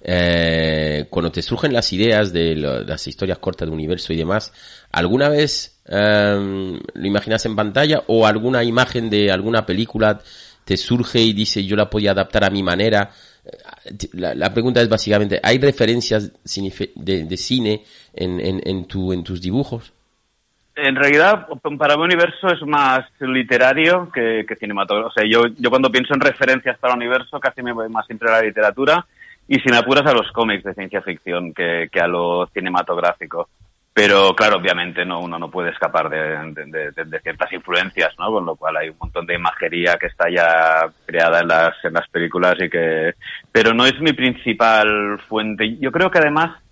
eh, 0.00 1.06
cuando 1.10 1.30
te 1.32 1.42
surgen 1.42 1.72
las 1.72 1.92
ideas 1.92 2.32
de 2.32 2.54
lo- 2.54 2.82
las 2.82 3.06
historias 3.06 3.38
cortas 3.38 3.66
del 3.66 3.74
universo 3.74 4.12
y 4.12 4.16
demás, 4.16 4.52
¿alguna 4.92 5.28
vez 5.28 5.77
eh, 5.88 6.78
lo 6.94 7.06
imaginas 7.06 7.44
en 7.46 7.56
pantalla 7.56 8.02
o 8.06 8.26
alguna 8.26 8.62
imagen 8.62 9.10
de 9.10 9.30
alguna 9.30 9.64
película 9.64 10.20
te 10.64 10.76
surge 10.76 11.20
y 11.20 11.32
dice 11.32 11.64
yo 11.64 11.76
la 11.76 11.88
podía 11.88 12.10
adaptar 12.10 12.44
a 12.44 12.50
mi 12.50 12.62
manera? 12.62 13.10
Eh, 13.44 13.50
La, 14.12 14.34
la 14.34 14.52
pregunta 14.52 14.82
es 14.82 14.88
básicamente, 14.88 15.40
¿hay 15.42 15.58
referencias 15.58 16.30
de, 16.94 17.24
de 17.24 17.36
cine 17.36 17.82
en, 18.12 18.38
en, 18.40 18.60
en, 18.64 18.84
tu, 18.84 19.12
en 19.12 19.24
tus 19.24 19.40
dibujos? 19.40 19.92
En 20.76 20.94
realidad, 20.94 21.48
para 21.78 21.96
mi 21.96 22.04
universo 22.04 22.46
es 22.48 22.62
más 22.66 23.00
literario 23.20 24.10
que, 24.12 24.44
que 24.46 24.54
cinematográfico. 24.56 25.08
O 25.08 25.12
sea, 25.12 25.24
yo, 25.28 25.42
yo 25.58 25.70
cuando 25.70 25.90
pienso 25.90 26.14
en 26.14 26.20
referencias 26.20 26.78
para 26.78 26.92
el 26.94 27.00
universo 27.00 27.40
casi 27.40 27.62
me 27.62 27.72
voy 27.72 27.88
más 27.88 28.06
siempre 28.06 28.28
a 28.28 28.32
la 28.34 28.42
literatura 28.42 29.04
y 29.48 29.58
sin 29.60 29.74
apuras 29.74 30.06
a 30.06 30.12
los 30.12 30.30
cómics 30.32 30.62
de 30.62 30.74
ciencia 30.74 31.00
ficción 31.00 31.52
que, 31.52 31.88
que 31.90 32.00
a 32.00 32.06
lo 32.06 32.46
cinematográfico. 32.52 33.48
Pero 33.94 34.34
claro, 34.36 34.58
obviamente 34.58 35.04
no 35.04 35.18
uno 35.20 35.40
no 35.40 35.50
puede 35.50 35.70
escapar 35.70 36.08
de, 36.08 36.18
de- 36.54 36.92
de- 36.92 37.04
de 37.04 37.20
ciertas 37.20 37.52
influencias, 37.52 38.14
¿no? 38.16 38.30
Con 38.30 38.46
lo 38.46 38.54
cual 38.54 38.76
hay 38.76 38.90
un 38.90 38.96
montón 39.00 39.26
de 39.26 39.34
imagería 39.34 39.96
que 40.00 40.06
está 40.06 40.30
ya 40.30 40.88
creada 41.04 41.40
en 41.40 41.48
las, 41.48 41.74
en 41.84 41.94
las 41.94 42.08
películas 42.08 42.54
y 42.60 42.70
que... 42.70 43.14
Pero 43.50 43.74
no 43.74 43.84
es 43.86 43.98
mi 44.00 44.12
principal 44.12 45.18
fuente. 45.28 45.78
Yo 45.78 45.90
creo 45.90 46.12
que 46.12 46.18
además 46.18 46.62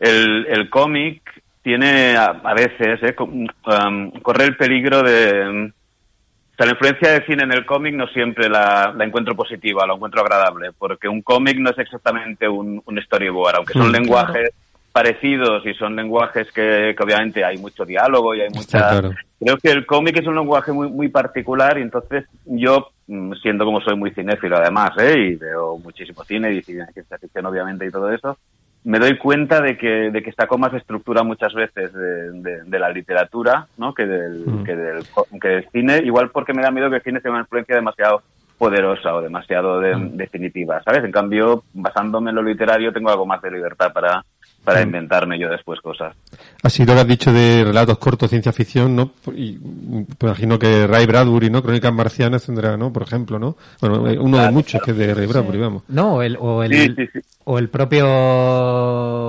el, 0.00 0.46
el 0.48 0.68
cómic 0.68 1.22
tiene 1.62 2.16
a, 2.16 2.26
a 2.42 2.54
veces, 2.54 3.00
eh, 3.02 3.14
um, 3.20 4.10
corre 4.22 4.44
el 4.44 4.56
peligro 4.56 5.02
de... 5.04 5.48
um, 5.48 5.66
o 5.66 6.56
sea, 6.56 6.66
la 6.66 6.72
influencia 6.72 7.10
del 7.12 7.26
cine 7.26 7.42
en 7.44 7.52
el 7.52 7.66
cómic 7.66 7.94
no 7.94 8.06
siempre 8.08 8.48
la, 8.48 8.92
la 8.96 9.04
encuentro 9.04 9.36
positiva, 9.36 9.86
la 9.86 9.94
encuentro 9.94 10.22
agradable, 10.22 10.70
porque 10.76 11.06
un 11.06 11.20
cómic 11.22 11.58
no 11.58 11.70
es 11.70 11.78
exactamente 11.78 12.48
un, 12.48 12.82
un 12.84 13.02
storyboard, 13.02 13.56
aunque 13.56 13.74
son 13.74 13.88
Mm. 13.90 13.92
lenguajes 13.92 14.50
parecidos 14.96 15.66
y 15.66 15.74
son 15.74 15.94
lenguajes 15.94 16.50
que, 16.52 16.94
que 16.96 17.04
obviamente 17.04 17.44
hay 17.44 17.58
mucho 17.58 17.84
diálogo 17.84 18.34
y 18.34 18.40
hay 18.40 18.48
mucha... 18.48 18.78
claro. 18.88 19.10
Creo 19.38 19.58
que 19.58 19.70
el 19.70 19.84
cómic 19.84 20.16
es 20.16 20.26
un 20.26 20.34
lenguaje 20.36 20.72
muy, 20.72 20.88
muy 20.88 21.08
particular 21.10 21.76
y 21.76 21.82
entonces 21.82 22.24
yo, 22.46 22.88
mm, 23.06 23.34
siendo 23.42 23.66
como 23.66 23.82
soy 23.82 23.94
muy 23.94 24.10
cinéfilo 24.12 24.56
además, 24.56 24.92
¿eh? 24.98 25.14
y 25.18 25.34
veo 25.36 25.76
muchísimo 25.76 26.24
cine 26.24 26.50
y 26.54 26.62
ciencia 26.62 27.18
ficción 27.20 27.44
obviamente 27.44 27.84
y 27.84 27.90
todo 27.90 28.10
eso, 28.10 28.38
me 28.84 28.98
doy 28.98 29.18
cuenta 29.18 29.60
de 29.60 29.76
que, 29.76 30.10
de 30.10 30.22
que 30.22 30.30
está 30.30 30.46
más 30.56 30.72
estructura 30.72 31.22
muchas 31.22 31.52
veces 31.52 31.92
de, 31.92 32.30
de- 32.40 32.62
de 32.64 32.78
la 32.78 32.88
literatura 32.88 33.66
¿no? 33.76 33.92
que, 33.92 34.06
del, 34.06 34.46
Mm. 34.46 34.64
que, 34.64 34.76
del, 34.76 35.04
que 35.42 35.48
del 35.48 35.68
cine, 35.72 35.98
igual 36.06 36.30
porque 36.30 36.54
me 36.54 36.62
da 36.62 36.70
miedo 36.70 36.88
que 36.88 36.96
el 36.96 37.02
cine 37.02 37.20
sea 37.20 37.32
una 37.32 37.40
influencia 37.40 37.74
demasiado 37.76 38.22
poderosa 38.56 39.14
o 39.14 39.20
demasiado 39.20 39.78
de- 39.80 39.94
definitiva, 40.12 40.80
¿sabes? 40.82 41.04
En 41.04 41.12
cambio, 41.12 41.64
basándome 41.74 42.30
en 42.30 42.36
lo 42.36 42.42
literario, 42.42 42.90
tengo 42.94 43.10
algo 43.10 43.26
más 43.26 43.42
de 43.42 43.50
libertad 43.50 43.92
para, 43.92 44.24
para 44.66 44.82
inventarme 44.82 45.38
yo 45.38 45.48
después 45.48 45.80
cosas. 45.80 46.14
Así 46.62 46.84
lo 46.84 46.92
que 46.94 47.00
has 47.00 47.06
dicho 47.08 47.32
de 47.32 47.64
relatos 47.64 47.96
cortos, 47.98 48.28
ciencia 48.28 48.52
ficción, 48.52 48.94
¿no? 48.96 49.12
Y 49.34 49.52
mm, 49.52 49.96
me 49.96 50.06
imagino 50.28 50.58
que 50.58 50.86
Ray 50.86 51.06
Bradbury, 51.06 51.48
¿no? 51.48 51.62
Crónicas 51.62 51.92
marcianas 51.94 52.44
tendrá, 52.44 52.76
¿no? 52.76 52.92
Por 52.92 53.02
ejemplo, 53.04 53.38
¿no? 53.38 53.56
Bueno, 53.80 54.06
eh, 54.08 54.18
uno 54.18 54.38
de 54.38 54.50
muchos 54.50 54.82
que 54.82 54.90
es 54.90 54.96
de 54.98 55.14
Ray 55.14 55.26
Bradbury, 55.26 55.58
vamos. 55.58 55.82
No, 55.88 56.16
o 56.16 56.22
el, 56.22 56.36
o 56.40 56.62
el, 56.62 56.72
Sí, 56.72 56.94
sí, 56.96 57.06
sí. 57.12 57.20
o 57.44 57.58
el 57.58 57.68
propio 57.68 58.06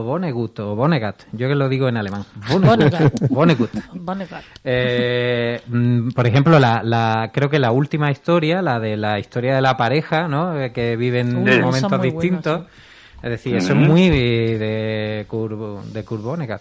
Vonnegut 0.03 0.59
o 0.59 0.75
Vonnegut, 0.75 1.15
yo 1.33 1.47
que 1.47 1.55
lo 1.55 1.69
digo 1.69 1.87
en 1.87 1.97
alemán. 1.97 2.23
Vonnegut. 2.49 3.29
Vonnegut. 3.29 3.69
Vonnegut. 3.93 4.29
Eh, 4.63 5.61
mm, 5.67 6.09
por 6.11 6.27
ejemplo, 6.27 6.59
la, 6.59 6.81
la, 6.83 7.29
creo 7.33 7.49
que 7.49 7.59
la 7.59 7.71
última 7.71 8.11
historia, 8.11 8.61
la 8.61 8.79
de 8.79 8.97
la 8.97 9.19
historia 9.19 9.55
de 9.55 9.61
la 9.61 9.77
pareja, 9.77 10.27
¿no? 10.27 10.59
Eh, 10.59 10.71
Que 10.73 10.95
viven 10.95 11.43
momentos 11.61 12.01
distintos. 12.01 12.61
sí. 12.61 12.67
Es 13.23 13.29
decir, 13.29 13.55
eso 13.55 13.73
es 13.73 13.79
muy 13.79 14.09
de 14.09 15.25
Kurt, 15.27 15.53
de. 15.93 16.59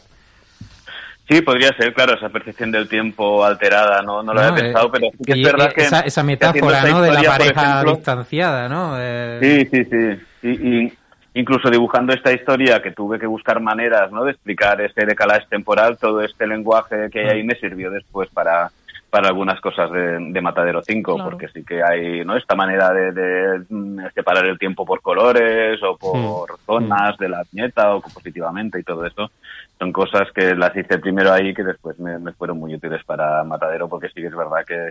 Sí, 1.29 1.41
podría 1.41 1.77
ser, 1.77 1.93
claro, 1.93 2.15
esa 2.15 2.29
percepción 2.29 2.71
del 2.71 2.89
tiempo 2.89 3.45
alterada, 3.45 4.01
no, 4.01 4.23
no 4.23 4.33
lo 4.33 4.41
No, 4.41 4.47
había 4.47 4.63
pensado, 4.63 4.87
eh, 4.87 4.91
pero 4.93 5.11
sí 5.11 5.25
que 5.25 5.33
es 5.33 5.43
verdad 5.43 5.73
que... 5.73 5.83
esa, 5.83 6.23
metáfora, 6.23 6.83
¿no? 6.85 7.03
De 7.03 7.11
la 7.11 7.23
pareja 7.23 7.63
ejemplo, 7.73 7.97
distanciada, 7.97 8.69
¿no? 8.69 8.95
Eh, 8.97 9.39
Sí, 9.43 9.69
sí, 9.73 9.85
sí. 9.91 10.49
Y, 10.49 10.85
y 10.85 10.93
incluso 11.35 11.69
dibujando 11.69 12.13
esta 12.13 12.33
historia 12.33 12.81
que 12.81 12.93
tuve 12.93 13.19
que 13.19 13.27
buscar 13.27 13.61
maneras 13.61 14.11
¿no? 14.11 14.25
de 14.25 14.33
explicar 14.33 14.81
este 14.81 15.05
decalaje 15.05 15.47
temporal, 15.51 15.99
todo 15.99 16.23
este 16.23 16.47
lenguaje 16.47 17.11
que 17.11 17.21
hay 17.21 17.39
ahí 17.39 17.43
me 17.43 17.55
sirvió 17.57 17.91
después 17.91 18.31
para, 18.31 18.71
para 19.17 19.29
algunas 19.29 19.59
cosas 19.63 19.91
de, 19.93 20.19
de 20.31 20.41
Matadero 20.43 20.83
5, 20.83 21.15
Claro. 21.15 21.31
porque 21.31 21.49
sí 21.49 21.65
que 21.65 21.83
hay 21.83 22.23
¿no? 22.23 22.37
esta 22.37 22.55
manera 22.55 22.91
de, 22.93 23.13
de, 23.13 23.65
mm, 23.67 24.09
separar 24.15 24.45
el 24.45 24.59
tiempo 24.59 24.85
por 24.85 25.01
colores 25.01 25.83
o 25.83 25.97
por 25.97 26.59
zonas 26.67 27.17
de 27.17 27.31
la 27.31 27.43
viñeta 27.51 27.95
o 27.95 28.03
compositivamente 28.03 28.79
y 28.79 28.83
todo 28.83 29.07
eso. 29.07 29.31
Son 29.79 29.91
cosas 29.91 30.31
que 30.35 30.55
las 30.55 30.77
hice 30.77 30.99
primero 30.99 31.33
ahí 31.33 31.55
que 31.55 31.65
después 31.65 31.99
me, 31.99 32.19
me 32.19 32.35
fueron 32.35 32.59
muy 32.59 32.75
útiles 32.75 33.03
para 33.05 33.43
Matadero, 33.43 33.89
porque 33.89 34.09
sí 34.09 34.21
que 34.21 34.27
es 34.27 34.37
verdad 34.37 34.67
que, 34.67 34.91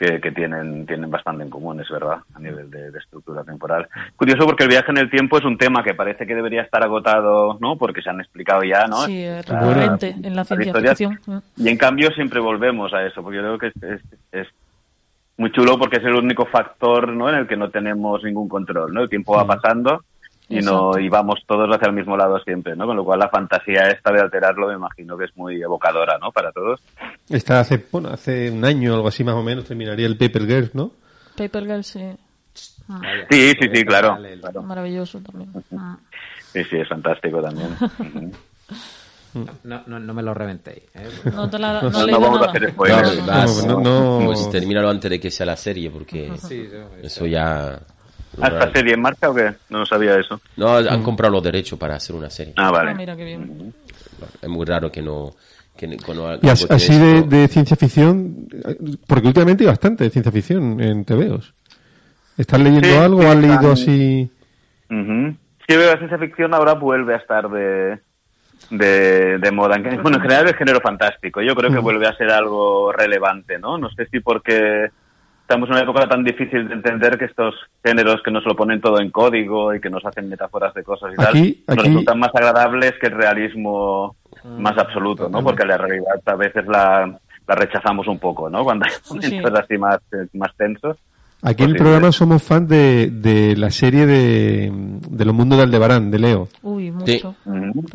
que, 0.00 0.18
que 0.18 0.32
tienen, 0.32 0.86
tienen 0.86 1.10
bastante 1.10 1.42
en 1.44 1.50
común, 1.50 1.78
es 1.78 1.88
verdad, 1.90 2.20
a 2.34 2.38
nivel 2.38 2.70
de, 2.70 2.90
de 2.90 2.98
estructura 2.98 3.44
temporal. 3.44 3.86
Curioso 4.16 4.46
porque 4.46 4.62
el 4.64 4.70
viaje 4.70 4.90
en 4.90 4.96
el 4.96 5.10
tiempo 5.10 5.36
es 5.36 5.44
un 5.44 5.58
tema 5.58 5.84
que 5.84 5.92
parece 5.92 6.26
que 6.26 6.34
debería 6.34 6.62
estar 6.62 6.82
agotado, 6.82 7.58
¿no? 7.60 7.76
Porque 7.76 8.00
se 8.00 8.08
han 8.08 8.18
explicado 8.18 8.62
ya, 8.64 8.86
¿no? 8.86 9.02
Sí, 9.04 9.22
es 9.22 9.46
La- 9.46 9.60
recurrente 9.60 10.16
en 10.22 10.34
la 10.34 10.44
ciencia 10.44 10.72
ficción. 10.72 11.42
Y 11.58 11.68
en 11.68 11.76
cambio 11.76 12.10
siempre 12.12 12.40
volvemos 12.40 12.94
a 12.94 13.04
eso, 13.04 13.22
porque 13.22 13.36
yo 13.36 13.42
creo 13.42 13.58
que 13.58 13.66
es, 13.66 13.82
es, 13.82 14.00
es 14.32 14.48
muy 15.36 15.52
chulo 15.52 15.78
porque 15.78 15.98
es 15.98 16.04
el 16.04 16.14
único 16.14 16.46
factor 16.46 17.08
¿no? 17.08 17.28
en 17.28 17.34
el 17.34 17.46
que 17.46 17.58
no 17.58 17.68
tenemos 17.68 18.24
ningún 18.24 18.48
control, 18.48 18.94
¿no? 18.94 19.02
El 19.02 19.10
tiempo 19.10 19.36
va 19.36 19.46
pasando 19.46 20.02
y 20.50 20.60
no 20.60 20.90
vamos 21.10 21.38
todos 21.46 21.68
hacia 21.74 21.88
el 21.88 21.94
mismo 21.94 22.16
lado 22.16 22.38
siempre, 22.40 22.74
¿no? 22.76 22.86
Con 22.86 22.96
lo 22.96 23.04
cual 23.04 23.20
la 23.20 23.28
fantasía 23.28 23.88
esta 23.90 24.12
de 24.12 24.20
alterarlo 24.20 24.68
me 24.68 24.74
imagino 24.74 25.16
que 25.16 25.24
es 25.26 25.36
muy 25.36 25.62
evocadora, 25.62 26.18
¿no? 26.18 26.32
Para 26.32 26.50
todos. 26.52 26.80
Está 27.28 27.60
hace, 27.60 27.86
bueno, 27.90 28.08
hace 28.10 28.50
un 28.50 28.64
año 28.64 28.92
o 28.92 28.96
algo 28.96 29.08
así 29.08 29.22
más 29.24 29.36
o 29.36 29.42
menos 29.42 29.64
terminaría 29.64 30.06
el 30.06 30.16
Paper 30.18 30.46
Girls, 30.46 30.74
¿no? 30.74 30.90
Paper 31.36 31.64
Girl, 31.66 31.84
sí. 31.84 32.00
vaya, 32.88 33.26
Sí, 33.30 33.52
sí, 33.60 33.68
sí, 33.72 33.84
claro. 33.84 34.18
claro. 34.40 34.62
Maravilloso 34.62 35.20
también. 35.20 35.50
Mm. 35.70 35.94
Sí, 36.52 36.64
sí, 36.64 36.76
es 36.78 36.88
fantástico 36.88 37.40
también. 37.40 37.70
Ujú. 39.32 39.46
No, 39.62 39.82
no, 39.86 40.00
no 40.00 40.12
me 40.12 40.22
lo 40.24 40.34
reventéis. 40.34 40.82
¿eh? 40.94 41.08
No 41.32 41.48
te 41.48 41.56
la, 41.60 41.80
no, 41.82 41.90
No, 41.90 42.02
leí 42.04 42.12
no 42.14 42.20
vamos 42.20 42.42
a 42.42 42.46
hacer 42.46 42.68
spoilers. 42.72 43.18
No, 43.18 43.26
No, 43.26 43.32
vas- 43.32 43.64
no, 43.66 43.80
no- 43.80 44.26
Pues 44.26 44.50
termínalo 44.50 44.90
antes 44.90 45.08
de 45.08 45.20
que 45.20 45.30
sea 45.30 45.46
la 45.46 45.56
serie, 45.56 45.88
porque 45.90 46.32
Sí, 46.42 46.68
eso 47.00 47.26
ya... 47.26 47.78
¿Ah, 48.40 48.48
¿Esta 48.48 48.72
serie 48.72 48.94
en 48.94 49.00
marcha 49.02 49.28
o 49.30 49.34
qué? 49.34 49.54
No 49.70 49.80
lo 49.80 49.86
sabía 49.86 50.16
eso. 50.18 50.40
No, 50.56 50.76
han 50.76 51.02
comprado 51.02 51.32
los 51.32 51.42
derechos 51.42 51.78
para 51.78 51.96
hacer 51.96 52.14
una 52.14 52.30
serie. 52.30 52.54
Ah, 52.56 52.68
Ah, 52.68 52.70
vale. 52.70 52.94
mira 52.94 53.16
qué 53.16 53.24
bien. 53.24 53.74
Es 54.40 54.48
muy 54.48 54.64
raro 54.66 54.90
que 54.90 55.02
no... 55.02 55.30
Que, 55.76 55.86
no- 55.86 56.38
Y 56.42 56.48
así 56.48 56.98
de, 56.98 57.48
ciencia 57.48 57.74
ficción, 57.76 58.46
porque 59.06 59.26
últimamente 59.28 59.64
hay 59.64 59.68
bastante 59.68 60.04
de 60.04 60.10
ciencia 60.10 60.30
ficción 60.30 60.78
en 60.80 61.04
TVOs. 61.06 61.54
¿Estás 62.36 62.60
leyendo 62.60 62.86
Sí, 62.88 62.94
algo? 62.94 63.20
sí, 63.22 63.26
¿Has 63.26 63.36
leído 63.36 63.72
así? 63.72 64.30
Ujú. 64.90 65.36
Sí, 65.66 65.76
veo 65.76 65.90
la 65.92 65.96
ciencia 65.98 66.18
ficción 66.18 66.52
ahora 66.54 66.74
vuelve 66.74 67.14
a 67.14 67.18
estar 67.18 67.48
de, 67.48 67.98
de, 68.70 69.38
de 69.38 69.50
moda. 69.52 69.76
En- 69.76 70.02
Bueno, 70.02 70.18
en 70.18 70.22
general 70.22 70.48
el 70.48 70.54
género 70.54 70.80
fantástico. 70.80 71.40
Yo 71.40 71.54
creo 71.54 71.70
que 71.70 71.78
vuelve 71.78 72.06
a 72.06 72.14
ser 72.16 72.30
algo 72.30 72.92
relevante, 72.92 73.58
¿no? 73.58 73.78
No 73.78 73.88
sé 73.90 74.06
si 74.10 74.20
porque 74.20 74.90
estamos 75.50 75.68
en 75.68 75.74
una 75.74 75.82
época 75.82 76.06
tan 76.08 76.22
difícil 76.22 76.68
de 76.68 76.74
entender 76.74 77.18
que 77.18 77.24
estos 77.24 77.56
géneros 77.84 78.22
que 78.22 78.30
nos 78.30 78.44
lo 78.46 78.54
ponen 78.54 78.80
todo 78.80 79.00
en 79.00 79.10
código 79.10 79.74
y 79.74 79.80
que 79.80 79.90
nos 79.90 80.04
hacen 80.06 80.28
metáforas 80.28 80.72
de 80.74 80.84
cosas 80.84 81.10
y 81.10 81.20
Aquí- 81.20 81.62
tal, 81.66 81.76
nos 81.76 81.84
aquí- 81.84 81.88
resultan 81.94 82.18
más 82.20 82.30
agradables 82.32 82.92
que 83.00 83.08
el 83.08 83.14
realismo 83.14 84.14
más 84.58 84.78
absoluto, 84.78 85.28
¿no? 85.28 85.42
Porque 85.42 85.66
la 85.66 85.76
realidad 85.76 86.14
a 86.24 86.34
veces 86.36 86.64
la, 86.68 87.18
la 87.48 87.54
rechazamos 87.56 88.06
un 88.06 88.20
poco, 88.20 88.48
¿no? 88.48 88.62
Cuando 88.62 88.86
hay 88.86 88.92
momentos 89.28 89.58
así 89.58 89.76
más, 89.76 89.98
más 90.34 90.56
tensos. 90.56 90.96
Aquí 91.42 91.64
en 91.64 91.70
el 91.70 91.74
Posible. 91.76 91.78
programa 91.78 92.12
somos 92.12 92.42
fans 92.44 92.68
de, 92.68 93.10
de 93.10 93.56
la 93.56 93.70
serie 93.70 94.06
de, 94.06 94.70
de 94.72 95.24
Los 95.24 95.34
Mundos 95.34 95.58
de 95.58 95.64
Aldebarán, 95.64 96.10
de 96.12 96.18
Leo. 96.20 96.48
Uy, 96.62 96.92
mucho. 96.92 97.34
Sí. 97.44 97.50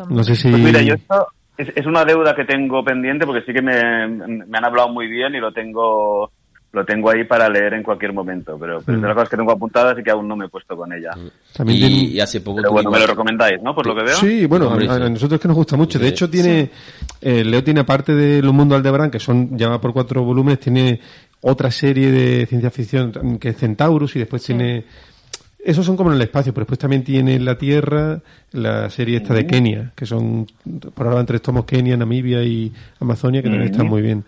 No 0.10 0.24
sé 0.26 0.36
si... 0.36 0.50
Pues 0.50 0.62
mira, 0.62 0.82
yo 0.82 0.96
esto 0.96 1.28
es, 1.58 1.70
es 1.74 1.86
una 1.86 2.04
deuda 2.04 2.36
que 2.36 2.44
tengo 2.44 2.84
pendiente 2.84 3.26
porque 3.26 3.44
sí 3.46 3.54
que 3.54 3.62
me, 3.62 4.08
me 4.08 4.58
han 4.58 4.66
hablado 4.66 4.90
muy 4.90 5.08
bien 5.08 5.36
y 5.36 5.40
lo 5.40 5.54
tengo 5.54 6.32
lo 6.76 6.86
tengo 6.86 7.10
ahí 7.10 7.24
para 7.24 7.50
leer 7.50 7.74
en 7.74 7.84
cualquier 7.84 8.14
momento, 8.14 8.58
pero, 8.60 8.82
pero 8.86 8.98
es 8.98 9.02
de 9.02 9.08
las 9.08 9.16
cosas 9.16 9.30
que 9.30 9.38
tengo 9.38 9.52
apuntadas 9.52 9.98
y 9.98 10.04
que 10.04 10.12
aún 10.12 10.28
no 10.28 10.36
me 10.36 10.46
he 10.46 10.50
puesto 10.50 10.76
con 10.76 10.92
ella. 10.94 11.12
También 11.56 11.78
Y, 11.78 11.80
tiene- 11.88 12.04
y 12.14 12.20
hace 12.20 12.42
poco 12.42 12.58
Pero 12.58 12.72
bueno, 12.72 12.92
me 12.92 13.00
lo 13.00 13.08
recomendáis, 13.08 13.62
¿no? 13.64 13.74
Por 13.74 13.88
lo 13.88 13.96
que 13.96 14.04
veo. 14.04 14.16
Sí, 14.18 14.46
bueno, 14.46 14.70
a, 14.70 14.76
a 14.76 15.10
nosotros 15.10 15.34
es 15.38 15.42
que 15.42 15.48
nos 15.48 15.58
gusta 15.58 15.78
mucho. 15.78 15.98
De 15.98 16.10
hecho, 16.10 16.30
tiene 16.30 16.70
eh, 17.22 17.44
Leo 17.44 17.64
tiene 17.64 17.80
aparte 17.80 18.14
de 18.14 18.42
Los 18.42 18.54
Mundos 18.54 18.78
Aldebarán, 18.78 19.10
que 19.10 19.20
son 19.20 19.58
ya 19.58 19.70
va 19.70 19.80
por 19.82 19.94
cuatro 19.94 20.24
volúmenes, 20.24 20.60
tiene 20.60 21.00
otra 21.42 21.72
serie 21.72 22.12
de 22.12 22.46
ciencia 22.46 22.70
ficción 22.72 23.38
que 23.40 23.50
es 23.50 23.58
Centaurus 23.58 24.16
y 24.16 24.20
después 24.20 24.44
tiene 24.44 24.84
esos 25.64 25.84
son 25.84 25.98
como 25.98 26.12
en 26.12 26.18
el 26.18 26.22
espacio, 26.22 26.54
pero 26.54 26.64
después 26.66 26.78
también 26.78 27.04
tiene 27.04 27.40
la 27.40 27.58
Tierra, 27.58 28.20
la 28.52 28.88
serie 28.92 29.18
esta 29.18 29.34
de 29.34 29.48
Kenia, 29.48 29.94
que 29.96 30.06
son 30.06 30.46
por 30.94 31.08
ahora 31.08 31.22
en 31.22 31.26
tres 31.26 31.42
tomos 31.42 31.66
Kenia, 31.66 31.98
Namibia 31.98 32.44
y 32.44 32.72
Amazonia, 33.00 33.42
que 33.42 33.50
también 33.50 33.72
están 33.72 33.88
muy 33.88 34.04
bien. 34.04 34.24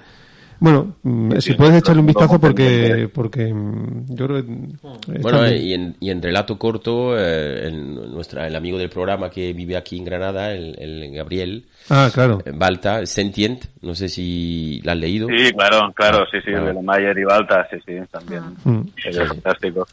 Bueno, 0.60 0.96
mm, 1.04 1.38
si 1.40 1.54
puedes 1.54 1.76
echarle 1.76 2.00
un 2.02 2.08
vistazo 2.08 2.40
porque 2.40 3.10
porque 3.14 3.54
mm, 3.54 4.16
yo 4.16 4.26
creo 4.28 4.44
que 4.46 5.20
Bueno, 5.22 5.48
y 5.52 5.74
en, 5.74 5.96
y 6.00 6.10
en 6.10 6.22
relato 6.22 6.58
corto, 6.58 7.18
eh, 7.18 7.68
el, 7.68 8.12
nuestra, 8.12 8.48
el 8.48 8.56
amigo 8.56 8.78
del 8.78 8.90
programa 8.90 9.30
que 9.30 9.54
vive 9.54 9.78
aquí 9.78 9.98
en 9.98 10.06
Granada, 10.06 10.52
el, 10.54 10.76
el 10.80 11.12
Gabriel 11.16 11.66
Ah, 11.90 12.10
claro. 12.14 12.40
eh, 12.46 12.52
Balta, 12.54 13.06
Sentient, 13.06 13.64
no 13.82 13.96
sé 13.96 14.10
si 14.10 14.82
la 14.84 14.92
has 14.94 14.98
leído. 14.98 15.28
Sí, 15.30 15.52
claro, 15.54 15.92
claro, 15.94 16.26
sí, 16.32 16.38
sí, 16.44 16.52
Ah. 16.54 16.68
el 16.70 16.76
de 16.76 16.82
Mayer 16.82 17.18
y 17.18 17.24
Balta, 17.24 17.68
sí, 17.72 17.78
sí, 17.86 17.94
también. 18.12 18.42
Mm. 18.66 18.82
Es 19.06 19.18
fantástico. 19.28 19.88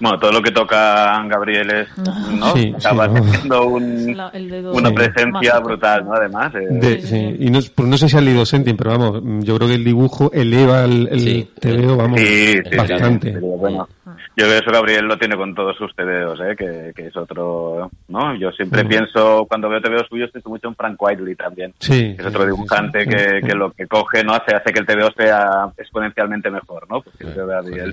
Bueno, 0.00 0.18
todo 0.18 0.32
lo 0.32 0.42
que 0.42 0.50
toca 0.50 1.22
Gabriel 1.28 1.70
es, 1.70 1.88
¿no? 1.98 2.52
Sí, 2.54 2.72
Acaba 2.76 3.06
sí, 3.06 3.14
no. 3.14 3.24
siendo 3.34 3.66
un- 3.66 4.16
La- 4.16 4.32
una 4.72 4.88
Sí. 4.88 4.94
presencia 4.94 5.58
brutal, 5.60 6.04
¿no? 6.06 6.14
Además, 6.14 6.52
eh, 6.54 6.66
De- 6.70 7.02
sí, 7.02 7.36
Y 7.38 7.50
no, 7.50 7.60
pues 7.74 7.88
no 7.88 7.96
sé 7.98 8.08
si 8.08 8.16
has 8.16 8.22
leído 8.22 8.44
Sentient, 8.46 8.78
pero 8.78 8.90
vamos, 8.98 9.22
yo 9.44 9.56
creo 9.56 9.68
que 9.68 9.74
el 9.74 9.84
dibujo 9.84 10.05
eleva 10.32 10.84
el, 10.84 11.08
el 11.10 11.20
Sí. 11.20 11.50
TVO, 11.60 11.96
vamos, 11.96 12.20
Sí, 12.20 12.54
sí, 12.70 12.76
bastante. 12.76 13.28
sí, 13.28 13.34
pero 13.34 13.46
bueno, 13.46 13.88
yo 14.04 14.14
creo 14.44 14.48
que 14.50 14.58
eso 14.58 14.70
Gabriel 14.70 15.04
lo 15.06 15.18
tiene 15.18 15.36
con 15.36 15.54
todos 15.54 15.76
sus 15.76 15.94
TVOs, 15.94 16.40
¿eh? 16.40 16.56
que, 16.56 16.92
que 16.94 17.06
es 17.08 17.16
otro, 17.16 17.90
¿no? 18.08 18.34
Yo 18.38 18.50
siempre 18.52 18.84
Mm. 18.84 18.88
pienso, 18.88 19.46
cuando 19.48 19.68
veo 19.68 19.80
TVOs 19.80 20.06
suyos, 20.08 20.30
pienso 20.30 20.48
mucho 20.48 20.68
en 20.68 20.74
Frank 20.76 21.00
Whiteley 21.00 21.34
también. 21.34 21.72
Sí, 21.78 22.14
que 22.16 22.22
es 22.22 22.26
otro 22.26 22.44
dibujante 22.46 23.04
sí, 23.04 23.08
que, 23.08 23.18
sí. 23.40 23.46
que 23.46 23.54
lo 23.54 23.70
que 23.72 23.86
coge, 23.86 24.22
¿no? 24.24 24.34
Hace, 24.34 24.54
hace 24.54 24.72
que 24.72 24.80
el 24.80 24.86
TVO 24.86 25.10
sea 25.16 25.68
exponencialmente 25.76 26.50
mejor, 26.50 26.86
¿no? 26.90 27.00
Porque 27.02 27.18
que 27.24 27.32
con 27.34 27.46
Gabriel 27.48 27.90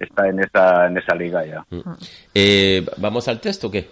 está 0.00 0.28
en 0.28 0.40
esa, 0.40 0.86
en 0.86 0.98
esa 0.98 1.14
liga 1.14 1.44
ya. 1.46 1.64
Eh, 2.34 2.84
¿Vamos 2.98 3.28
al 3.28 3.40
texto 3.40 3.68
o 3.68 3.70
qué? 3.70 3.88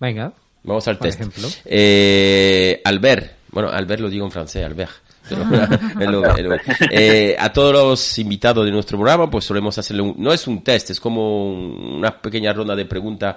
Venga. 0.00 0.32
Vamos 0.62 0.88
al 0.88 0.98
ejemplo. 1.02 1.46
Eh, 1.66 2.80
Albert, 2.84 3.32
bueno, 3.50 3.68
Albert 3.68 4.00
lo 4.00 4.08
digo 4.08 4.24
en 4.24 4.30
francés, 4.32 4.64
Albert. 4.64 4.90
eh, 6.90 7.36
a 7.38 7.52
todos 7.52 7.72
los 7.72 8.18
invitados 8.18 8.64
de 8.64 8.70
nuestro 8.72 8.98
programa, 8.98 9.30
pues 9.30 9.44
solemos 9.44 9.76
hacerle 9.78 10.02
un, 10.02 10.14
no 10.18 10.32
es 10.32 10.46
un 10.46 10.62
test, 10.62 10.90
es 10.90 11.00
como 11.00 11.50
un- 11.52 11.94
una 11.98 12.20
pequeña 12.20 12.52
ronda 12.52 12.74
de 12.76 12.84
preguntas 12.84 13.36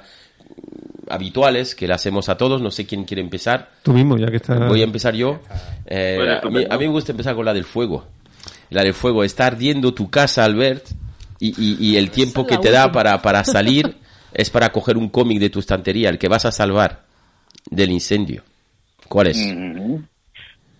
habituales 1.09 1.75
que 1.75 1.87
le 1.87 1.93
hacemos 1.93 2.29
a 2.29 2.37
todos. 2.37 2.61
No 2.61 2.71
sé 2.71 2.85
quién 2.85 3.03
quiere 3.05 3.21
empezar. 3.21 3.69
Tú 3.83 3.93
mismo, 3.93 4.17
ya 4.17 4.27
que 4.27 4.37
estás... 4.37 4.59
Voy 4.67 4.81
a 4.81 4.83
empezar 4.83 5.13
yo. 5.15 5.39
Eh, 5.85 6.15
Bueno, 6.17 6.31
a, 6.31 6.35
mí, 6.35 6.37
estupendo. 6.37 6.73
a 6.73 6.77
mí 6.77 6.85
me 6.87 6.91
gusta 6.91 7.11
empezar 7.11 7.35
con 7.35 7.45
la 7.45 7.53
del 7.53 7.63
fuego. 7.63 8.05
La 8.69 8.83
del 8.83 8.93
fuego. 8.93 9.23
Está 9.23 9.47
ardiendo 9.47 9.93
tu 9.93 10.09
casa, 10.09 10.43
Albert, 10.43 10.85
y, 11.39 11.49
y- 11.57 11.77
y 11.91 11.97
el 11.97 12.11
tiempo 12.11 12.45
que 12.45 12.57
te 12.57 12.71
da 12.71 12.91
para, 12.91 13.21
para 13.21 13.43
salir 13.45 13.95
es 14.33 14.49
para 14.49 14.69
coger 14.71 14.97
un 14.97 15.09
cómic 15.09 15.39
de 15.39 15.49
tu 15.49 15.59
estantería, 15.59 16.09
el 16.09 16.17
que 16.17 16.27
vas 16.27 16.45
a 16.45 16.51
salvar 16.51 17.03
del 17.69 17.91
incendio. 17.91 18.43
¿Cuál 19.07 19.27
es? 19.27 19.37
Ujú. 19.37 20.03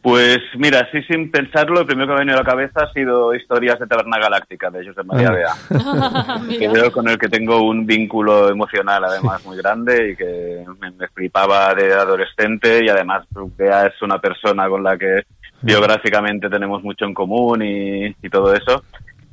Pues 0.10 0.40
mira, 0.58 0.88
así 0.88 1.04
sin 1.04 1.30
pensarlo, 1.30 1.82
el 1.82 1.86
primero 1.86 2.08
que 2.08 2.14
me 2.14 2.16
ha 2.16 2.20
venido 2.20 2.38
a 2.38 2.42
la 2.44 2.50
cabeza 2.50 2.84
ha 2.86 2.94
sido 2.94 3.36
Historias 3.36 3.78
de 3.78 3.88
Taberna 3.88 4.18
Galáctica 4.18 4.72
de 4.72 4.88
José 4.88 5.04
María 5.04 5.32
Ah. 5.70 6.40
Bea. 6.48 6.58
que 6.58 6.60
Mira. 6.70 6.72
veo 6.72 6.92
con 6.94 7.10
el 7.10 7.18
que 7.18 7.28
tengo 7.28 7.62
un 7.62 7.86
vínculo 7.86 8.48
emocional 8.48 9.04
además 9.04 9.46
muy 9.46 9.58
grande 9.58 10.12
y 10.12 10.16
que 10.16 10.64
me, 10.80 10.92
me 10.92 11.10
flipaba 11.10 11.76
de 11.76 11.94
adolescente 11.94 12.86
y 12.86 12.88
además 12.88 13.26
Bea 13.58 13.88
es 13.88 14.02
una 14.02 14.18
persona 14.20 14.70
con 14.70 14.82
la 14.82 14.98
que 14.98 15.24
biográficamente 15.62 16.50
tenemos 16.50 16.82
mucho 16.84 17.04
en 17.04 17.14
común 17.14 17.62
y, 17.64 18.06
y 18.08 18.30
todo 18.30 18.54
eso. 18.54 18.82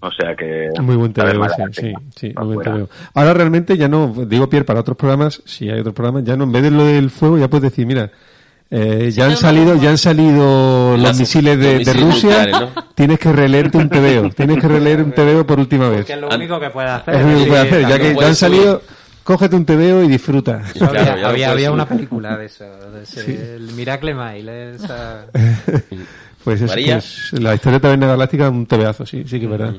O 0.00 0.10
sea 0.10 0.34
que... 0.34 0.70
Muy 0.82 0.96
buen 0.96 1.12
TVO, 1.12 1.48
sí, 1.50 1.62
sí, 1.70 1.92
sí, 2.16 2.34
muy 2.36 2.56
buen. 2.56 2.66
TVO. 2.68 2.88
Ahora 3.14 3.32
realmente 3.32 3.76
ya 3.76 3.86
no, 3.86 4.12
digo 4.26 4.48
Pierre, 4.50 4.64
para 4.66 4.80
otros 4.80 4.96
programas, 4.96 5.40
si 5.44 5.70
hay 5.70 5.78
otros 5.78 5.94
programas, 5.94 6.24
ya 6.24 6.36
no, 6.36 6.42
en 6.42 6.50
vez 6.52 6.64
de 6.64 6.72
lo 6.72 6.84
del 6.84 7.10
fuego, 7.10 7.38
ya 7.38 7.46
puedes 7.46 7.70
decir, 7.70 7.86
mira, 7.86 8.10
eh, 8.76 9.10
ya 9.12 9.26
han 9.26 9.36
salido, 9.36 9.76
ya 9.76 9.90
han 9.90 9.98
salido 9.98 10.96
los 10.96 11.18
misiles 11.18 11.58
de, 11.58 11.92
Rusia, 11.94 12.70
tienes 12.94 13.18
que 13.20 13.32
releerte 13.32 13.78
un 13.78 13.88
TVO, 13.88 14.30
tienes 14.30 14.58
que 14.60 14.66
releer 14.68 15.00
un 15.02 15.12
TVO 15.12 15.46
por 15.46 15.60
última 15.60 15.88
vez. 15.88 16.04
Que 16.06 16.14
es 16.14 16.18
lo 16.20 16.30
An- 16.32 16.40
único 16.40 16.58
que 16.58 16.70
puede 16.70 16.88
hacer. 16.88 17.14
Es 17.14 17.20
lo 17.22 17.26
único 17.28 17.44
que 17.44 17.48
puedes 17.50 17.66
hacer, 17.66 17.80
ya 17.88 17.98
que 17.98 18.08
ya 18.08 18.14
puedes 18.14 18.28
han 18.30 18.36
salido, 18.36 18.82
cógete 19.22 19.54
un 19.56 19.64
TVO 19.64 20.02
y 20.02 20.08
disfruta. 20.08 20.62
Había, 20.80 20.88
Claro, 21.14 21.36
ya 21.36 21.50
había, 21.52 21.70
una 21.70 21.86
película 21.86 22.36
de 22.36 22.46
eso, 22.46 22.64
de 22.64 23.02
ese- 23.04 23.54
el 23.56 23.72
Miracle 23.72 24.12
Mail. 24.14 24.48
Esa... 24.48 25.26
Pues 26.44 26.60
es, 26.60 26.68
María. 26.68 26.96
pues, 26.96 27.32
la 27.42 27.54
historia 27.54 27.78
de 27.78 27.80
Taberna 27.80 28.06
Galáctica 28.06 28.50
un 28.50 28.66
TVazo, 28.66 29.06
sí, 29.06 29.24
sí 29.26 29.38
que 29.38 29.46
es 29.46 29.50
verdad. 29.50 29.72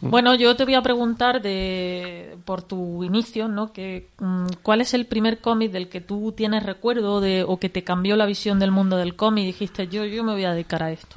Bueno, 0.00 0.34
yo 0.34 0.54
te 0.56 0.64
voy 0.64 0.74
a 0.74 0.82
preguntar 0.82 1.40
de 1.42 2.36
por 2.44 2.62
tu 2.62 3.02
inicio, 3.04 3.48
¿no? 3.48 3.72
Que 3.72 4.06
mm, 4.18 4.46
¿cuál 4.62 4.80
es 4.80 4.94
el 4.94 5.06
primer 5.06 5.38
cómic 5.38 5.72
del 5.72 5.88
que 5.88 6.00
tú 6.00 6.32
tienes 6.36 6.64
recuerdo 6.64 7.20
de 7.20 7.44
o 7.46 7.58
que 7.58 7.68
te 7.68 7.82
cambió 7.82 8.16
la 8.16 8.26
visión 8.26 8.58
del 8.58 8.70
mundo 8.70 8.96
del 8.96 9.16
cómic 9.16 9.44
y 9.44 9.46
dijiste 9.48 9.88
yo 9.88 10.04
yo 10.04 10.22
me 10.24 10.32
voy 10.32 10.44
a 10.44 10.52
dedicar 10.52 10.82
a 10.82 10.92
esto? 10.92 11.16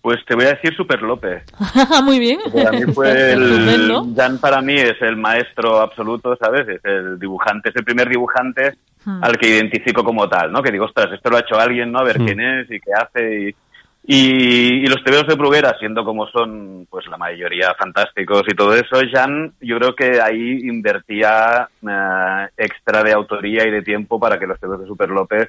Pues 0.00 0.18
te 0.26 0.34
voy 0.34 0.46
a 0.46 0.54
decir 0.54 0.74
Super 0.74 1.00
López. 1.02 1.44
Muy 2.04 2.18
bien. 2.18 2.40
Para 2.52 2.72
mí 2.72 2.92
fue 2.92 3.32
el... 3.32 4.12
Jan 4.16 4.38
para 4.38 4.60
mí 4.60 4.74
es 4.74 5.00
el 5.00 5.16
maestro 5.16 5.80
absoluto, 5.80 6.36
¿sabes? 6.36 6.68
Es 6.68 6.80
el 6.84 7.20
dibujante, 7.20 7.68
es 7.68 7.76
el 7.76 7.84
primer 7.84 8.08
dibujante 8.08 8.74
Hmm. 9.04 9.18
al 9.24 9.36
que 9.36 9.48
identifico 9.48 10.04
como 10.04 10.28
tal, 10.28 10.52
¿no? 10.52 10.62
Que 10.62 10.70
digo, 10.70 10.84
ostras, 10.84 11.10
esto 11.12 11.28
lo 11.28 11.36
ha 11.36 11.40
hecho 11.40 11.56
alguien, 11.58 11.90
¿no? 11.90 11.98
A 11.98 12.04
ver 12.04 12.20
Hmm. 12.20 12.24
quién 12.24 12.38
es 12.40 12.70
y 12.70 12.78
qué 12.78 12.92
hace 12.92 13.48
y... 13.48 13.54
Y, 14.04 14.84
y 14.84 14.86
los 14.86 15.02
tebeos 15.04 15.26
de 15.28 15.36
Bruguera, 15.36 15.76
siendo 15.78 16.04
como 16.04 16.26
son, 16.26 16.86
pues 16.90 17.06
la 17.06 17.16
mayoría 17.16 17.72
fantásticos 17.78 18.42
y 18.48 18.54
todo 18.56 18.74
eso, 18.74 18.96
Jan, 19.12 19.52
yo 19.60 19.78
creo 19.78 19.94
que 19.94 20.20
ahí 20.20 20.60
invertía 20.64 21.68
eh, 21.88 22.48
extra 22.56 23.04
de 23.04 23.12
autoría 23.12 23.66
y 23.66 23.70
de 23.70 23.82
tiempo 23.82 24.18
para 24.18 24.38
que 24.40 24.46
los 24.48 24.58
tebeos 24.58 24.80
de 24.80 24.86
Super 24.88 25.08
López 25.10 25.46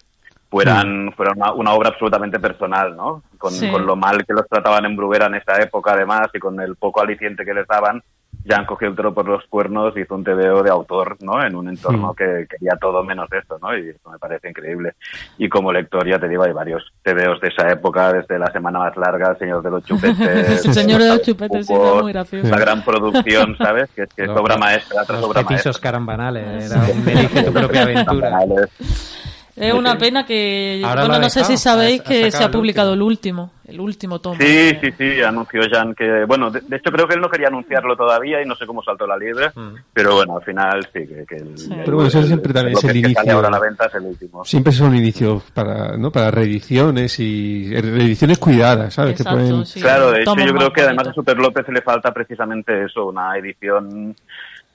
fueran, 0.51 1.11
fueran 1.17 1.37
una, 1.37 1.51
una 1.53 1.73
obra 1.73 1.89
absolutamente 1.89 2.39
personal, 2.39 2.95
¿no? 2.95 3.23
Con, 3.39 3.51
Sí. 3.53 3.71
con 3.71 3.87
lo 3.87 3.95
mal 3.95 4.23
que 4.23 4.33
los 4.33 4.47
trataban 4.47 4.85
en 4.85 4.95
Bruguera 4.95 5.25
en 5.25 5.35
esa 5.35 5.59
época, 5.59 5.93
además, 5.93 6.27
y 6.31 6.37
con 6.37 6.61
el 6.61 6.75
poco 6.75 7.01
aliciente 7.01 7.43
que 7.43 7.55
les 7.55 7.65
daban, 7.67 8.03
Jan 8.47 8.65
cogió 8.65 8.89
el 8.89 8.95
toro 8.95 9.13
por 9.13 9.27
los 9.27 9.43
cuernos 9.45 9.95
y 9.95 10.01
hizo 10.01 10.15
un 10.15 10.23
TVO 10.23 10.63
de 10.63 10.69
autor, 10.69 11.17
¿no? 11.21 11.41
En 11.45 11.55
un 11.55 11.69
entorno 11.69 12.11
Mm. 12.11 12.15
que 12.15 12.47
quería 12.49 12.73
todo 12.79 13.03
menos 13.03 13.27
esto, 13.31 13.57
¿no? 13.61 13.77
Y 13.77 13.89
eso 13.89 14.09
me 14.11 14.17
parece 14.19 14.49
increíble. 14.49 14.93
Y 15.37 15.47
como 15.49 15.71
lector, 15.71 16.07
ya 16.07 16.19
te 16.19 16.27
digo, 16.27 16.43
hay 16.43 16.51
varios 16.51 16.83
TVOs 17.03 17.39
de 17.41 17.47
esa 17.47 17.69
época, 17.69 18.11
desde 18.11 18.37
La 18.37 18.51
Semana 18.51 18.79
Más 18.79 18.97
Larga, 18.97 19.31
El 19.31 19.37
Señor 19.39 19.63
de 19.63 19.69
los 19.71 19.83
Chupetes... 19.85 20.19
El 20.65 20.73
Señor 20.73 20.99
de 21.01 21.07
los 21.07 21.17
Los 21.17 21.25
Chupetes, 21.27 21.67
sí, 21.67 21.73
era 21.73 22.01
muy 22.01 22.11
gracioso. 22.13 22.49
La 22.49 22.57
gran 22.59 22.83
producción, 22.83 23.55
¿sabes? 23.57 23.89
Que, 23.95 24.07
que 24.07 24.23
es 24.23 24.27
Los- 24.27 24.39
obra 24.39 24.57
maestra 24.57 25.03
tras 25.05 25.21
Los 25.21 25.29
obra 25.29 25.41
maestra. 25.43 25.71
carambanales. 25.81 26.71
Era 26.71 26.81
un 26.83 27.07
elige 27.09 27.43
tu 27.43 27.53
propia 27.53 27.81
aventura. 27.83 28.39
Es 29.55 29.73
una 29.73 29.97
pena 29.99 30.25
que 30.25 30.81
Ahora 30.83 31.01
bueno, 31.05 31.19
no 31.19 31.29
sé 31.29 31.43
si 31.43 31.57
sabéis 31.57 31.99
ha- 32.01 32.03
ha 32.03 32.07
que 32.07 32.31
se 32.31 32.41
ha 32.43 32.45
el 32.47 32.51
publicado 32.51 32.93
el 32.95 33.01
último, 33.03 33.51
el 33.67 33.79
último 33.79 34.19
tomo. 34.19 34.35
Sí, 34.39 34.71
sí, 34.81 34.89
sí, 34.97 35.21
anunció 35.21 35.61
Jan 35.71 35.93
que, 35.93 36.25
bueno, 36.25 36.49
de, 36.49 36.61
de 36.61 36.77
hecho 36.77 36.91
creo 36.91 37.07
que 37.07 37.13
él 37.13 37.21
no 37.21 37.29
quería 37.29 37.49
anunciarlo 37.49 37.95
todavía 37.95 38.41
y 38.41 38.45
no 38.47 38.55
sé 38.55 38.65
cómo 38.65 38.81
saltó 38.81 39.05
la 39.05 39.15
liebre, 39.15 39.49
Mm. 39.53 39.75
pero 39.93 40.15
bueno, 40.15 40.37
al 40.37 40.43
final 40.43 40.83
sí, 40.91 41.05
que, 41.07 41.25
que 41.27 41.35
el, 41.35 41.57
Sí. 41.57 41.69
Pero 41.69 41.93
bueno, 41.97 42.07
eso 42.07 42.23
siempre 42.23 42.51
también 42.51 42.77
es 42.77 42.83
el 42.83 42.91
que 42.93 42.97
inicio. 42.99 43.31
ahora 43.33 43.47
a 43.49 43.51
la 43.51 43.59
venta 43.59 43.85
es 43.85 43.93
el 43.93 44.03
último. 44.03 44.43
Siempre 44.43 44.73
son 44.73 44.95
inicios 44.95 45.43
para, 45.53 45.97
¿no? 45.97 46.09
Para 46.11 46.31
reediciones 46.31 47.19
y 47.19 47.73
reediciones 47.79 48.39
cuidadas, 48.39 48.93
¿sabes? 48.95 49.11
Exacto, 49.19 49.37
que 49.39 49.45
pueden... 49.49 49.65
sí. 49.67 49.81
Claro, 49.81 50.11
de 50.11 50.21
hecho 50.21 50.35
yo 50.35 50.53
creo 50.55 50.73
que 50.73 50.81
además 50.81 51.09
a. 51.09 51.13
Super 51.13 51.37
López 51.37 51.65
le 51.69 51.81
falta 51.83 52.11
precisamente 52.11 52.85
eso, 52.85 53.05
una 53.05 53.37
edición 53.37 54.15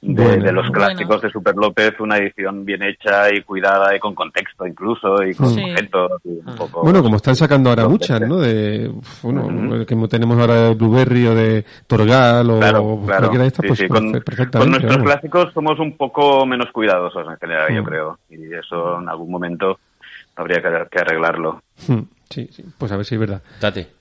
de, 0.01 0.23
Bueno. 0.23 0.45
de 0.45 0.53
los 0.53 0.69
Bueno. 0.69 0.73
clásicos 0.87 1.23
de 1.23 1.31
Super 1.31 1.55
López, 1.57 1.93
una 1.99 2.19
edición 2.19 2.65
bien 2.65 2.83
hecha 2.85 3.35
y 3.35 3.43
cuidada 3.43 3.95
y 3.97 3.99
con 3.99 4.15
contexto 4.15 4.65
incluso 4.67 5.23
y 5.25 5.35
con 5.35 5.49
Sí. 5.53 5.61
objetos 5.63 6.13
y 6.25 6.29
un 6.29 6.55
poco... 6.57 6.83
Bueno, 6.83 7.03
como 7.03 7.17
están 7.17 7.35
sacando 7.35 7.71
ahora 7.71 7.89
muchas, 7.89 8.21
veces. 8.21 8.29
¿no? 8.29 8.41
De, 8.41 8.93
bueno, 9.23 9.75
el 9.75 9.87
que 9.87 9.97
tenemos 10.09 10.39
ahora 10.39 10.55
de 10.69 10.75
Blueberry 10.75 11.27
o 11.27 11.35
de 11.35 11.65
Torgal 11.87 12.49
o 12.51 12.59
Claro, 12.61 13.01
claro. 13.05 13.19
cualquiera 13.19 13.43
de 13.43 13.49
estas, 13.49 13.63
Sí, 13.65 13.69
pues 13.69 13.79
sí, 13.81 13.89
con, 13.89 14.13
perfe- 14.13 14.25
perfectamente. 14.25 14.59
con 14.59 14.71
nuestros 14.71 14.97
vamos. 14.97 15.13
clásicos 15.13 15.53
somos 15.53 15.79
un 15.81 15.97
poco 15.97 16.47
menos 16.47 16.67
cuidadosos 16.73 17.27
en 17.29 17.37
general, 17.39 17.75
yo 17.75 17.83
Mm. 17.83 17.87
creo. 17.87 18.19
Y 18.31 18.55
eso 18.55 19.01
en 19.01 19.09
algún 19.09 19.31
momento 19.31 19.79
habría 20.37 20.63
que, 20.63 20.69
que 20.91 20.99
arreglarlo. 21.01 21.61
Mm, 21.89 21.99
Sí, 22.31 22.47
sí, 22.53 22.63
pues 22.77 22.93
a 22.93 22.97
ver 22.99 23.07
si 23.07 23.15
es 23.15 23.21
verdad. 23.23 23.41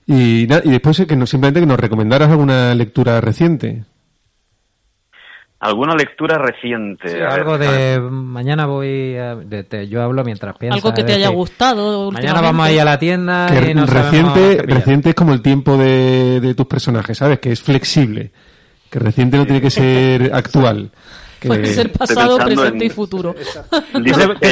Y, 0.05 0.45
na- 0.49 0.61
y 0.61 0.69
después 0.69 0.99
eh, 0.99 1.07
que 1.07 1.15
nos, 1.15 1.29
simplemente 1.29 1.61
que 1.61 1.65
nos 1.65 1.79
recomendaras 1.79 2.29
alguna 2.29 2.75
lectura 2.75 3.21
reciente. 3.21 3.85
Alguna 5.59 5.95
lectura 5.95 6.37
reciente. 6.37 7.09
Sí, 7.09 7.15
a 7.17 7.19
ver, 7.19 7.31
algo 7.31 7.57
de 7.57 7.99
mañana 7.99 8.65
voy 8.67 9.15
a- 9.17 9.35
de- 9.35 9.63
te- 9.63 9.87
yo 9.87 10.01
hablo 10.03 10.23
mientras 10.23 10.55
piensas 10.57 10.83
Algo 10.83 10.93
que 10.95 11.03
te 11.03 11.13
haya 11.13 11.29
gustado 11.29 12.11
mañana 12.11 12.41
vamos 12.41 12.67
a 12.67 12.71
ir 12.71 12.81
a 12.81 12.85
la 12.85 12.99
tienda 12.99 13.47
Que 13.49 13.71
y 13.71 13.73
no 13.73 13.85
reciente, 13.85 14.61
reciente 14.63 15.09
es 15.09 15.15
como 15.15 15.33
el 15.33 15.41
tiempo 15.41 15.75
de, 15.77 16.39
de 16.41 16.53
tus 16.55 16.67
personajes, 16.67 17.17
¿sabes? 17.17 17.39
Que 17.39 17.51
es 17.51 17.61
flexible. 17.61 18.31
Que 18.89 18.99
reciente 18.99 19.37
no 19.37 19.45
tiene 19.45 19.61
que 19.61 19.69
ser 19.71 20.31
actual. 20.33 20.91
Que, 21.39 21.49
Puede 21.49 21.67
ser 21.67 21.91
pasado, 21.91 22.37
presente 22.37 22.77
en- 22.77 22.83
y 22.83 22.89
futuro. 22.89 23.35
Libros 23.93 24.39
Que 24.39 24.47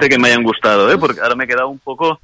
que 0.00 0.08
que 0.08 0.18
me 0.18 0.28
hayan 0.28 0.42
gustado, 0.42 0.90
¿eh? 0.90 0.96
Porque 0.96 1.20
ahora 1.20 1.34
me 1.34 1.44
he 1.44 1.46
quedado 1.46 1.68
un 1.68 1.78
poco 1.80 2.18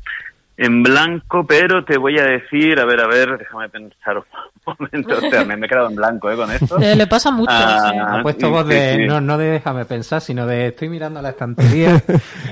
en 0.57 0.83
blanco, 0.83 1.45
pero 1.47 1.85
te 1.85 1.99
voy 1.99 2.19
a 2.19 2.25
decir, 2.25 2.81
a 2.81 2.87
ver, 2.87 3.01
a 3.03 3.07
ver, 3.07 3.37
déjame 3.37 3.69
pensar 3.69 4.25
momento. 4.67 5.17
O 5.17 5.31
sea, 5.31 5.45
me, 5.45 5.57
me 5.57 5.67
he 5.67 5.69
quedado 5.69 5.89
en 5.89 5.97
blanco, 5.97 6.31
¿eh? 6.31 6.37
Con 6.37 6.51
esto. 6.51 6.79
Eh, 6.79 6.97
le 6.97 7.07
pasa 7.07 7.31
mucho. 7.31 7.53
Ah, 7.55 7.91
sí. 7.93 7.99
Ha 7.99 8.23
puesto 8.23 8.47
sí, 8.47 8.53
voz 8.53 8.67
sí, 8.69 8.75
de, 8.75 8.95
sí. 8.97 9.07
no, 9.07 9.21
no 9.21 9.39
de 9.39 9.47
déjame 9.51 9.85
pensar, 9.85 10.21
sino 10.21 10.47
de 10.47 10.69
estoy 10.69 10.89
mirando 10.89 11.21
la 11.23 11.31
estantería. 11.31 12.01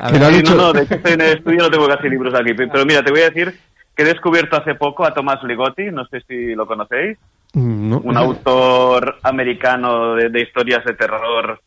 A 0.00 0.10
ver, 0.12 0.32
dicho- 0.32 0.54
no, 0.54 0.62
no, 0.62 0.72
de 0.72 0.82
hecho 0.82 0.94
estoy 0.94 1.12
en 1.12 1.20
el 1.20 1.36
estudio, 1.38 1.58
no 1.60 1.70
tengo 1.70 1.88
casi 1.88 2.08
libros 2.08 2.34
aquí. 2.34 2.54
Pero 2.54 2.84
mira, 2.86 3.02
te 3.02 3.10
voy 3.10 3.20
a 3.22 3.30
decir 3.30 3.58
que 3.96 4.02
he 4.02 4.06
descubierto 4.06 4.56
hace 4.56 4.74
poco 4.74 5.04
a 5.04 5.12
Tomás 5.12 5.42
Ligotti, 5.44 5.90
no 5.90 6.04
sé 6.06 6.20
si 6.28 6.54
lo 6.54 6.66
conocéis, 6.66 7.18
Mm, 7.54 7.90
no. 7.90 7.98
un 7.98 8.16
autor 8.16 9.18
americano 9.22 10.14
de, 10.14 10.30
de 10.30 10.40
historias 10.40 10.82
de 10.86 10.94
terror. 10.94 11.60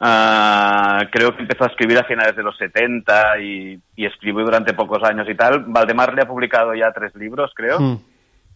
ah, 0.00 1.00
creo 1.10 1.34
que 1.34 1.42
empezó 1.42 1.64
a 1.64 1.68
escribir 1.68 1.98
a 1.98 2.04
finales 2.04 2.36
de 2.36 2.42
los 2.42 2.56
70 2.58 3.38
y, 3.40 3.80
y 3.96 4.04
escribió 4.06 4.44
durante 4.44 4.74
pocos 4.74 5.02
años 5.04 5.26
y 5.30 5.34
tal. 5.34 5.64
Valdemar 5.68 6.12
le 6.14 6.22
ha 6.22 6.26
publicado 6.28 6.74
ya 6.74 6.92
tres 6.92 7.14
libros, 7.14 7.50
creo. 7.54 7.80
Mm. 7.80 7.98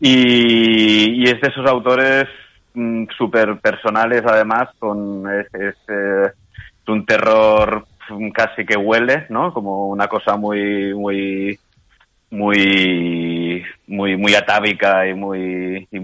Y, 0.00 1.22
y 1.22 1.24
es 1.24 1.40
de 1.40 1.48
esos 1.48 1.66
autores 1.66 2.26
súper 3.16 3.58
personales, 3.60 4.22
además, 4.26 4.68
con 4.78 5.24
es, 5.32 5.46
es, 5.54 5.74
eh, 5.88 6.26
es 6.26 6.88
un 6.88 7.06
terror 7.06 7.86
mm, 8.10 8.28
casi 8.30 8.66
que 8.66 8.76
huele, 8.76 9.26
¿no? 9.30 9.52
Como 9.54 9.88
una 9.88 10.08
cosa 10.08 10.36
muy, 10.36 10.92
muy, 10.94 11.58
muy, 12.30 13.64
muy, 13.86 14.16
muy 14.16 14.34
atávica 14.34 15.08
y 15.08 15.14
muy, 15.14 15.88
y 15.90 16.00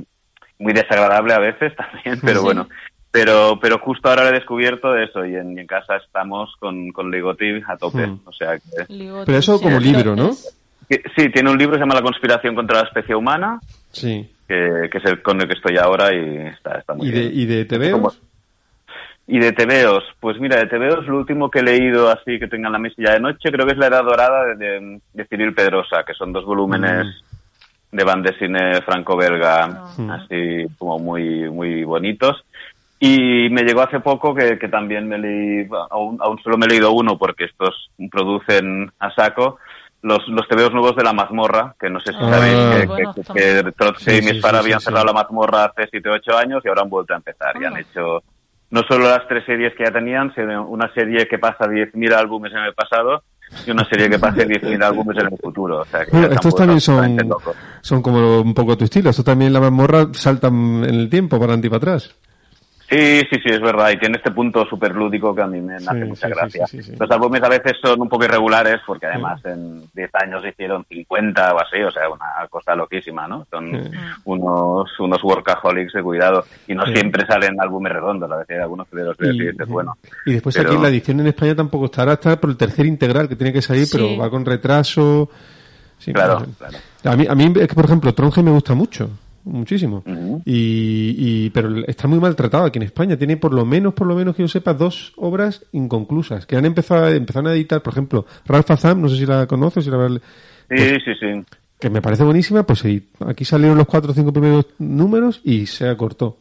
muy 0.58 0.72
desagradable 0.72 1.34
a 1.34 1.38
veces 1.40 1.74
también, 1.76 2.18
pero 2.24 2.40
Sí. 2.40 2.44
bueno. 2.46 2.68
Pero, 3.10 3.58
pero 3.60 3.78
justo 3.78 4.08
ahora 4.08 4.22
lo 4.22 4.28
he 4.30 4.38
descubierto 4.38 4.96
eso 4.96 5.26
y 5.26 5.36
en, 5.36 5.54
y 5.58 5.60
en 5.60 5.66
casa 5.66 5.96
estamos 5.96 6.50
con, 6.58 6.88
con 6.92 7.10
Ligotti 7.10 7.60
a 7.68 7.76
tope. 7.76 8.06
Mm. 8.06 8.20
O 8.24 8.32
sea 8.32 8.56
que, 8.58 8.86
Pero 8.88 9.36
eso 9.38 9.60
como 9.60 9.78
libro, 9.78 10.16
¿no? 10.16 10.32
sí, 10.32 11.28
tiene 11.30 11.50
un 11.50 11.58
libro 11.58 11.72
que 11.74 11.76
se 11.78 11.82
llama 11.82 11.96
La 11.96 12.00
conspiración 12.02 12.54
contra 12.54 12.78
la 12.80 12.86
especie 12.88 13.14
humana, 13.14 13.60
Sí. 13.92 14.28
que, 14.48 14.88
que 14.90 14.98
es 14.98 15.04
el 15.04 15.22
con 15.22 15.40
el 15.40 15.46
que 15.46 15.54
estoy 15.54 15.76
ahora 15.76 16.14
y 16.14 16.36
está, 16.48 16.78
está 16.78 16.94
muy 16.94 17.08
¿Y 17.08 17.10
de, 17.12 17.20
bien. 17.20 17.32
y 17.34 17.46
de 17.46 17.64
TVOs? 17.64 18.20
Y 19.28 19.38
de 19.38 19.52
TVOs, 19.52 20.04
pues 20.18 20.38
mira, 20.40 20.56
de 20.56 20.66
TVOs 20.66 21.06
lo 21.06 21.18
último 21.18 21.50
que 21.50 21.60
he 21.60 21.62
leído 21.62 22.10
así 22.10 22.38
que 22.38 22.48
tenga 22.48 22.66
en 22.68 22.72
la 22.72 22.78
mesilla 22.78 23.12
de 23.12 23.20
noche 23.20 23.50
creo 23.52 23.64
que 23.66 23.72
es 23.72 23.78
La 23.78 23.86
Edad 23.86 24.02
Dorada 24.04 24.44
de, 24.46 24.56
de, 24.56 25.00
de 25.14 25.24
Cyril 25.26 25.54
Pedrosa, 25.54 26.02
que 26.04 26.12
son 26.14 26.32
dos 26.32 26.44
volúmenes 26.44 27.06
de 27.92 28.04
band 28.04 28.26
de 28.26 28.38
cine 28.38 28.80
franco-belga, 28.82 29.84
así 30.10 30.66
como 30.78 30.98
muy, 30.98 31.48
muy 31.50 31.84
bonitos. 31.84 32.42
Y 32.98 33.48
me 33.50 33.62
llegó 33.64 33.82
hace 33.82 34.00
poco 34.00 34.34
que, 34.34 34.58
que 34.58 34.68
también 34.68 35.08
me 35.08 35.18
leí, 35.18 35.68
aún, 35.90 36.18
aún 36.20 36.38
solo 36.42 36.56
me 36.56 36.66
he 36.66 36.70
leído 36.70 36.92
uno 36.92 37.18
porque 37.18 37.44
estos 37.44 37.90
producen 38.10 38.90
a 38.98 39.10
saco, 39.12 39.58
los, 40.02 40.26
los 40.28 40.46
TVOs 40.48 40.72
nuevos 40.72 40.96
de 40.96 41.04
la 41.04 41.12
mazmorra, 41.12 41.74
que 41.80 41.88
no 41.88 42.00
sé 42.00 42.12
si 42.12 42.18
Ah, 42.20 42.30
sabéis 42.34 42.54
que, 42.80 42.86
bueno, 42.86 43.14
que, 43.14 43.22
también. 43.22 43.64
que 43.64 43.72
Trotsky 43.72 44.04
Sí, 44.04 44.10
y 44.18 44.22
sí, 44.22 44.32
Mispara 44.32 44.58
sí, 44.58 44.64
habían 44.64 44.80
sí, 44.80 44.84
cerrado 44.86 45.02
sí. 45.08 45.14
la 45.14 45.22
mazmorra 45.22 45.64
hace 45.66 45.88
7 45.90 46.08
o 46.08 46.12
8 46.14 46.38
años 46.38 46.62
y 46.64 46.68
ahora 46.68 46.82
han 46.82 46.90
vuelto 46.90 47.12
a 47.14 47.16
empezar. 47.16 47.54
Y 47.60 47.64
han 47.64 47.76
Ah. 47.76 47.80
hecho 47.80 48.22
no 48.70 48.82
solo 48.88 49.04
las 49.08 49.28
tres 49.28 49.44
series 49.44 49.74
que 49.76 49.84
ya 49.84 49.90
tenían, 49.92 50.34
sino 50.34 50.66
una 50.66 50.92
serie 50.94 51.26
que 51.28 51.38
pasa 51.38 51.66
10.000 51.66 52.12
álbumes 52.14 52.52
en 52.52 52.60
el 52.60 52.74
pasado 52.74 53.22
y 53.66 53.70
una 53.70 53.84
serie 53.84 54.08
que 54.08 54.18
pase 54.18 54.46
10.000 54.46 54.82
álbumes 54.82 55.18
en 55.18 55.26
el 55.30 55.38
futuro. 55.38 55.80
O 55.80 55.84
sea, 55.84 56.04
que 56.06 56.10
Bueno, 56.10 56.28
estos 56.28 56.54
también 56.54 56.80
son, 56.80 57.18
son 57.82 58.00
como 58.02 58.40
un 58.40 58.54
poco 58.54 58.76
tu 58.78 58.84
estilo. 58.84 59.10
Esto 59.10 59.22
también 59.22 59.52
la 59.52 59.60
mazmorra 59.60 60.06
saltan 60.12 60.84
en 60.84 60.94
el 60.94 61.10
tiempo, 61.10 61.36
para 61.36 61.52
adelante 61.52 61.66
y 61.66 61.70
para 61.70 61.78
atrás. 61.78 62.16
Sí, 62.92 63.20
sí, 63.30 63.40
sí, 63.42 63.48
es 63.50 63.60
verdad. 63.60 63.90
Y 63.90 63.98
tiene 63.98 64.18
este 64.18 64.30
punto 64.30 64.66
súper 64.66 64.94
lúdico 64.94 65.34
que 65.34 65.40
a 65.42 65.46
mí 65.46 65.60
me 65.60 65.76
hace 65.76 66.04
mucha 66.04 66.28
sí, 66.28 66.34
gracia. 66.34 66.66
sí, 66.66 66.82
sí, 66.82 66.90
sí. 66.92 66.96
Los 67.00 67.10
álbumes 67.10 67.42
a 67.42 67.48
veces 67.48 67.72
son 67.82 68.00
un 68.02 68.08
poco 68.08 68.24
irregulares 68.24 68.80
porque 68.86 69.06
además 69.06 69.42
en 69.46 69.88
10 69.94 70.10
años 70.14 70.44
hicieron 70.46 70.84
50 70.88 71.54
o 71.54 71.58
así, 71.60 71.80
o 71.82 71.90
sea, 71.90 72.08
una 72.10 72.46
cosa 72.50 72.74
loquísima, 72.74 73.26
¿no? 73.26 73.46
Son 73.50 73.70
Sí. 73.70 73.90
unos, 74.24 75.00
unos 75.00 75.24
workaholics 75.24 75.94
de 75.94 76.02
cuidado. 76.02 76.44
Y 76.66 76.74
no 76.74 76.84
Sí. 76.86 76.92
siempre 76.94 77.24
salen 77.26 77.58
álbumes 77.60 77.92
redondos, 77.92 78.30
a 78.30 78.36
veces 78.36 78.56
hay 78.56 78.62
algunos 78.62 78.86
que 78.88 78.96
los 78.96 79.16
ves 79.16 79.34
y 79.36 79.40
dices, 79.48 79.66
bueno. 79.68 79.96
y 80.26 80.32
después 80.34 80.54
pero- 80.56 80.70
aquí 80.72 80.82
la 80.82 80.88
edición 80.88 81.20
en 81.20 81.28
España 81.28 81.54
tampoco 81.56 81.86
estará, 81.86 82.12
está 82.12 82.38
por 82.38 82.50
el 82.50 82.56
tercer 82.58 82.84
integral 82.86 83.28
que 83.28 83.36
tiene 83.36 83.52
que 83.54 83.62
salir, 83.62 83.86
Sí. 83.86 83.96
pero 83.96 84.18
va 84.18 84.28
con 84.28 84.44
retraso. 84.44 85.30
Sí, 85.98 86.12
Claro, 86.12 86.44
claro. 86.58 86.78
A 87.04 87.16
mí, 87.16 87.26
a 87.28 87.34
mí 87.34 87.52
es 87.60 87.68
que, 87.68 87.74
por 87.74 87.84
ejemplo, 87.84 88.12
Tronje 88.12 88.42
me 88.42 88.50
gusta 88.50 88.74
mucho, 88.74 89.08
muchísimo. 89.44 90.02
Y, 90.44 91.14
y 91.18 91.50
pero 91.50 91.84
está 91.86 92.08
muy 92.08 92.18
maltratado 92.20 92.64
aquí 92.64 92.78
en 92.78 92.84
España. 92.84 93.16
Tiene 93.16 93.36
por 93.36 93.52
lo 93.54 93.64
menos, 93.64 93.94
por 93.94 94.06
lo 94.06 94.14
menos 94.14 94.34
que 94.36 94.42
yo 94.42 94.48
sepa, 94.48 94.74
dos 94.74 95.12
obras 95.16 95.64
inconclusas 95.72 96.46
que 96.46 96.56
han 96.56 96.64
empezado, 96.64 97.08
empezaron 97.08 97.48
a 97.50 97.54
editar, 97.54 97.82
por 97.82 97.92
ejemplo, 97.92 98.26
Ralph 98.46 98.70
Azam, 98.70 99.00
no 99.00 99.08
sé 99.08 99.16
si 99.16 99.26
la 99.26 99.46
conoces, 99.46 99.84
si 99.84 99.90
la 99.90 100.08
Sí, 100.70 100.76
sí, 101.04 101.12
sí. 101.20 101.44
que 101.78 101.90
me 101.90 102.00
parece 102.00 102.22
buenísima, 102.24 102.62
pues 102.64 102.84
aquí 103.26 103.44
salieron 103.44 103.76
los 103.76 103.86
cuatro 103.86 104.12
o 104.12 104.14
cinco 104.14 104.32
primeros 104.32 104.66
números 104.78 105.40
y 105.44 105.66
se 105.66 105.88
acortó. 105.88 106.38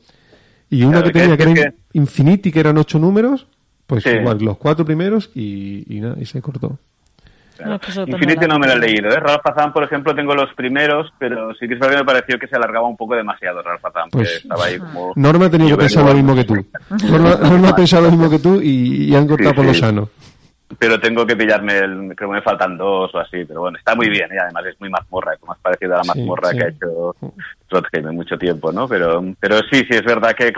Y 0.70 0.84
una 0.84 1.02
Claro, 1.02 1.08
que 1.08 1.12
que 1.14 1.20
tenía 1.20 1.34
es 1.36 1.38
que 1.46 1.54
que- 1.54 1.60
era 1.62 1.74
Infinity, 1.94 2.52
que 2.52 2.60
eran 2.62 2.78
ocho 2.78 2.98
números, 3.00 3.48
pues 3.88 4.04
Sí. 4.04 4.10
igual, 4.12 4.38
los 4.40 4.58
cuatro 4.58 4.86
primeros 4.86 5.30
y, 5.36 5.84
y 5.94 6.00
nada, 6.00 6.16
y 6.22 6.26
se 6.26 6.42
cortó. 6.42 6.80
No, 7.66 7.76
es 7.76 7.96
depende 7.96 8.12
Infinity 8.18 8.48
no 8.48 8.60
me 8.60 8.68
lo 8.68 8.74
he 8.74 8.80
leído, 8.80 9.10
¿eh? 9.10 9.20
Ralph 9.20 9.46
Azam, 9.46 9.74
por 9.74 9.84
ejemplo, 9.84 10.14
tengo 10.16 10.34
los 10.36 10.54
primeros, 10.54 11.12
pero 11.20 11.54
sí 11.56 11.68
que 11.68 11.74
es 11.76 11.80
verdad 11.80 11.96
que 11.96 12.02
me 12.02 12.06
pareció 12.06 12.40
que 12.40 12.48
se 12.48 12.56
alargaba 12.56 12.88
un 12.88 12.98
poco 12.98 13.16
demasiado 13.16 13.62
Ralph 13.62 13.86
Azam, 13.86 14.10
Pues- 14.12 14.38
estaba 14.44 14.66
ahí 14.66 14.78
como... 14.80 15.14
Norma 15.16 15.46
ha 15.46 15.50
tenido 15.50 15.78
que 15.78 15.82
pensar 15.84 16.06
lo 16.06 16.14
mismo 16.14 16.36
que 16.36 16.44
tú. 16.44 16.56
Norma, 17.10 17.36
Norma 17.36 17.70
ha 17.70 17.76
pensado 17.76 18.04
lo 18.04 18.12
mismo 18.12 18.30
que 18.30 18.40
tú 18.40 18.62
y, 18.62 19.06
y 19.12 19.16
han 19.16 19.28
cortado 19.28 19.50
Sí, 19.52 19.56
por 19.56 19.66
lo 19.66 19.74
sí. 19.74 19.80
sano. 19.80 20.10
Pero 20.80 21.00
tengo 21.02 21.26
que 21.26 21.36
pillarme, 21.36 21.78
el, 21.80 22.14
creo 22.16 22.30
que 22.30 22.36
me 22.36 22.42
faltan 22.42 22.78
dos 22.78 23.14
o 23.14 23.20
así, 23.20 23.44
pero 23.46 23.60
bueno, 23.60 23.78
está 23.78 23.94
muy 23.94 24.08
bien, 24.10 24.30
y 24.34 24.38
además 24.38 24.66
es 24.68 24.80
muy 24.80 24.90
mazmorra, 24.90 25.36
como 25.38 25.52
más 25.52 25.60
parecido 25.60 25.96
a 25.96 25.98
la 25.98 26.04
mazmorra 26.06 26.50
sí. 26.52 26.58
que 26.58 26.64
ha 26.64 26.68
hecho 26.70 27.16
Trotsky 27.68 28.00
en 28.00 28.16
mucho 28.16 28.38
tiempo, 28.38 28.72
¿no? 28.72 28.88
Pero, 28.88 29.22
pero 29.40 29.58
sí, 29.70 29.80
sí, 29.82 29.88
es 29.98 30.04
verdad 30.06 30.34
que... 30.34 30.54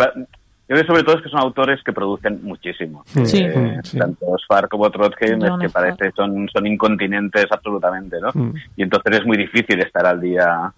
Yo 0.69 0.75
creo 0.75 0.81
que 0.81 0.87
sobre 0.87 1.03
todo 1.03 1.15
es 1.17 1.21
que 1.23 1.29
son 1.29 1.39
autores 1.41 1.79
que 1.83 1.91
producen 1.93 2.39
muchísimo. 2.43 3.03
Sí. 3.25 3.43
Eh, 3.43 3.79
Sí. 3.83 3.97
Tanto 3.97 4.25
Sfar 4.45 4.69
como 4.69 4.89
Trotsky 4.89 5.25
es 5.25 5.35
John 5.39 5.59
que 5.59 5.69
parece 5.69 6.11
son, 6.15 6.47
son 6.53 6.65
incontinentes 6.67 7.45
absolutamente, 7.51 8.17
¿no? 8.21 8.29
Mm. 8.33 8.53
Y 8.77 8.83
entonces 8.83 9.19
es 9.19 9.25
muy 9.25 9.37
difícil 9.37 9.79
estar 9.81 10.05
al 10.05 10.21
día 10.21 10.71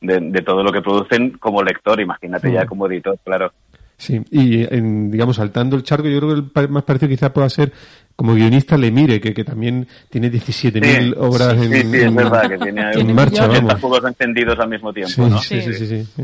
de, 0.00 0.18
de 0.20 0.42
todo 0.42 0.62
lo 0.64 0.72
que 0.72 0.80
producen 0.82 1.30
como 1.38 1.62
lector, 1.62 2.00
imagínate 2.00 2.48
Mm. 2.48 2.54
ya 2.54 2.66
como 2.66 2.86
editor, 2.88 3.18
claro. 3.24 3.52
Sí, 3.96 4.20
y 4.30 4.62
en, 4.74 5.10
digamos, 5.10 5.36
saltando 5.36 5.76
el 5.76 5.82
charco, 5.82 6.08
yo 6.08 6.18
creo 6.20 6.34
que 6.52 6.60
el 6.62 6.68
más 6.70 6.84
parecido 6.84 7.10
quizás 7.10 7.30
pueda 7.30 7.48
ser 7.50 7.70
como 8.16 8.34
guionista 8.34 8.76
Lemire, 8.78 9.20
que, 9.20 9.34
que 9.34 9.44
también 9.44 9.86
tiene 10.08 10.30
17.000 10.30 10.80
Sí, 11.10 11.14
obras 11.18 11.52
sí, 11.58 11.66
en, 11.66 11.72
sí, 11.72 11.80
sí, 11.82 11.96
es 11.98 12.02
en- 12.04 12.16
verdad 12.16 12.48
que 12.48 12.58
tiene, 12.58 12.92
en 12.92 13.14
marcha, 13.14 13.46
vamos. 13.46 13.74
juegos 13.80 14.04
encendidos 14.06 14.58
al 14.58 14.68
mismo 14.70 14.90
tiempo, 14.92 15.12
Sí, 15.12 15.20
¿no? 15.20 15.38
sí, 15.38 15.60
sí, 15.60 15.74
sí, 15.74 15.86
sí. 15.86 16.22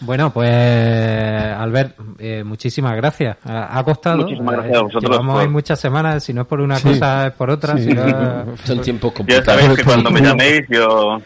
Bueno, 0.00 0.30
pues 0.32 0.50
Albert, 0.50 1.96
eh, 2.18 2.42
muchísimas 2.44 2.94
gracias. 2.96 3.36
Ha 3.44 3.82
costado. 3.84 4.18
Muchísimas 4.18 4.54
gracias 4.56 4.74
a 4.76 4.78
Eh, 4.78 4.82
vosotros 4.82 5.10
Llevamos 5.10 5.32
por- 5.34 5.42
ahí 5.42 5.48
muchas 5.48 5.80
semanas, 5.80 6.22
si 6.24 6.32
no 6.34 6.42
es 6.42 6.46
por 6.46 6.60
una 6.60 6.76
Sí. 6.76 6.88
cosa 6.90 7.26
es 7.28 7.32
por 7.32 7.50
otra. 7.50 7.76
Sí. 7.76 7.84
si 7.84 7.94
no- 7.94 8.56
Son 8.64 8.80
tiempos 8.80 9.12
Ya 9.26 9.42
sabéis 9.42 9.70
que 9.76 9.84
cuando 9.84 10.10
me 10.10 10.20
llaméis 10.20 10.62
yo, 10.68 11.18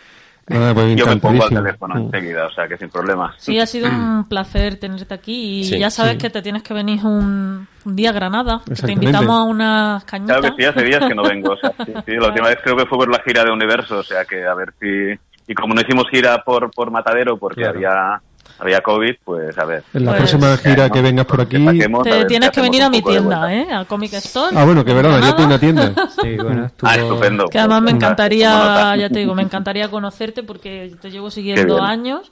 pues 0.47 0.97
yo 0.97 1.07
me 1.07 1.17
pongo 1.17 1.43
al 1.45 1.49
teléfono 1.51 1.95
Mm. 1.97 1.99
enseguida, 2.07 2.47
o 2.47 2.51
sea 2.53 2.67
que 2.69 2.77
sin 2.77 2.89
problemas. 2.91 3.35
Sí, 3.39 3.59
ha 3.59 3.67
sido 3.67 3.89
un 3.89 4.29
placer 4.29 4.77
tenerte 4.77 5.15
aquí 5.15 5.61
y 5.61 5.65
Sí, 5.65 5.79
ya 5.79 5.91
sabes 5.91 6.13
sí. 6.13 6.19
que 6.19 6.31
te 6.31 6.41
tienes 6.43 6.63
que 6.63 6.75
venir 6.75 7.05
un, 7.05 7.67
un 7.85 7.97
día 7.97 8.11
a 8.11 8.13
Granada. 8.13 8.61
que 8.67 8.75
Te 8.75 8.93
invitamos 8.93 9.31
a 9.37 9.43
unas 9.45 10.05
cañitas. 10.05 10.39
Claro 10.39 10.57
que 10.57 10.63
sí, 10.63 10.69
hace 10.69 10.85
días 10.85 11.05
que 11.07 11.15
no 11.15 11.23
vengo. 11.23 11.53
O 11.53 11.57
sea, 11.57 11.73
sí, 11.85 11.93
sí, 12.07 12.13
la 12.13 12.29
última 12.29 12.49
vez 12.49 12.59
creo 12.63 12.77
que 12.77 12.87
fue 12.87 12.99
por 12.99 13.11
la 13.11 13.21
gira 13.25 13.45
de 13.45 13.51
Universo, 13.53 13.99
o 13.99 14.03
sea 14.05 14.25
que 14.25 14.45
a 14.47 14.55
ver 14.55 14.73
si... 14.81 15.19
Y 15.47 15.55
como 15.55 15.75
no 15.75 15.81
hicimos 15.81 16.05
gira 16.11 16.43
por, 16.45 16.71
por 16.71 16.93
Matadero 16.93 17.37
porque 17.37 17.63
Claro. 17.63 17.77
había, 17.77 18.21
había 18.61 18.81
COVID, 18.81 19.15
pues 19.25 19.57
a 19.59 19.65
ver. 19.65 19.83
En 19.95 20.05
la 20.05 20.13
Pues- 20.13 20.31
próxima 20.31 20.57
gira 20.59 20.91
que 20.91 21.01
vengas 21.03 21.27
por 21.27 21.41
aquí. 21.41 21.65
Te 22.03 22.11
ver 22.11 22.27
tienes 22.27 22.51
que 22.51 22.61
venir 22.61 22.83
a 22.83 22.91
mi 22.91 23.03
tienda. 23.03 23.53
¿eh? 23.55 23.67
A 23.73 23.85
Comic 23.85 24.13
Store. 24.15 24.55
Ah, 24.57 24.65
bueno, 24.65 24.85
que 24.85 24.93
verdad, 24.93 25.21
ya 25.21 25.33
Granada. 25.33 25.37
tiene 25.37 25.49
una 25.55 25.59
tienda. 25.61 26.09
Sí, 26.23 26.37
bueno, 26.37 26.67
estuvo- 26.67 26.91
Ah, 26.91 26.95
estupendo. 26.97 27.47
Que 27.49 27.59
además 27.59 27.83
me 27.83 27.91
encantaría, 27.93 28.97
ya 28.97 29.09
te 29.09 29.19
digo, 29.21 29.35
me 29.35 29.43
encantaría 29.43 29.89
conocerte 29.89 30.43
porque 30.43 30.93
te 31.01 31.11
llevo 31.11 31.31
siguiendo 31.31 31.83
años 31.83 32.31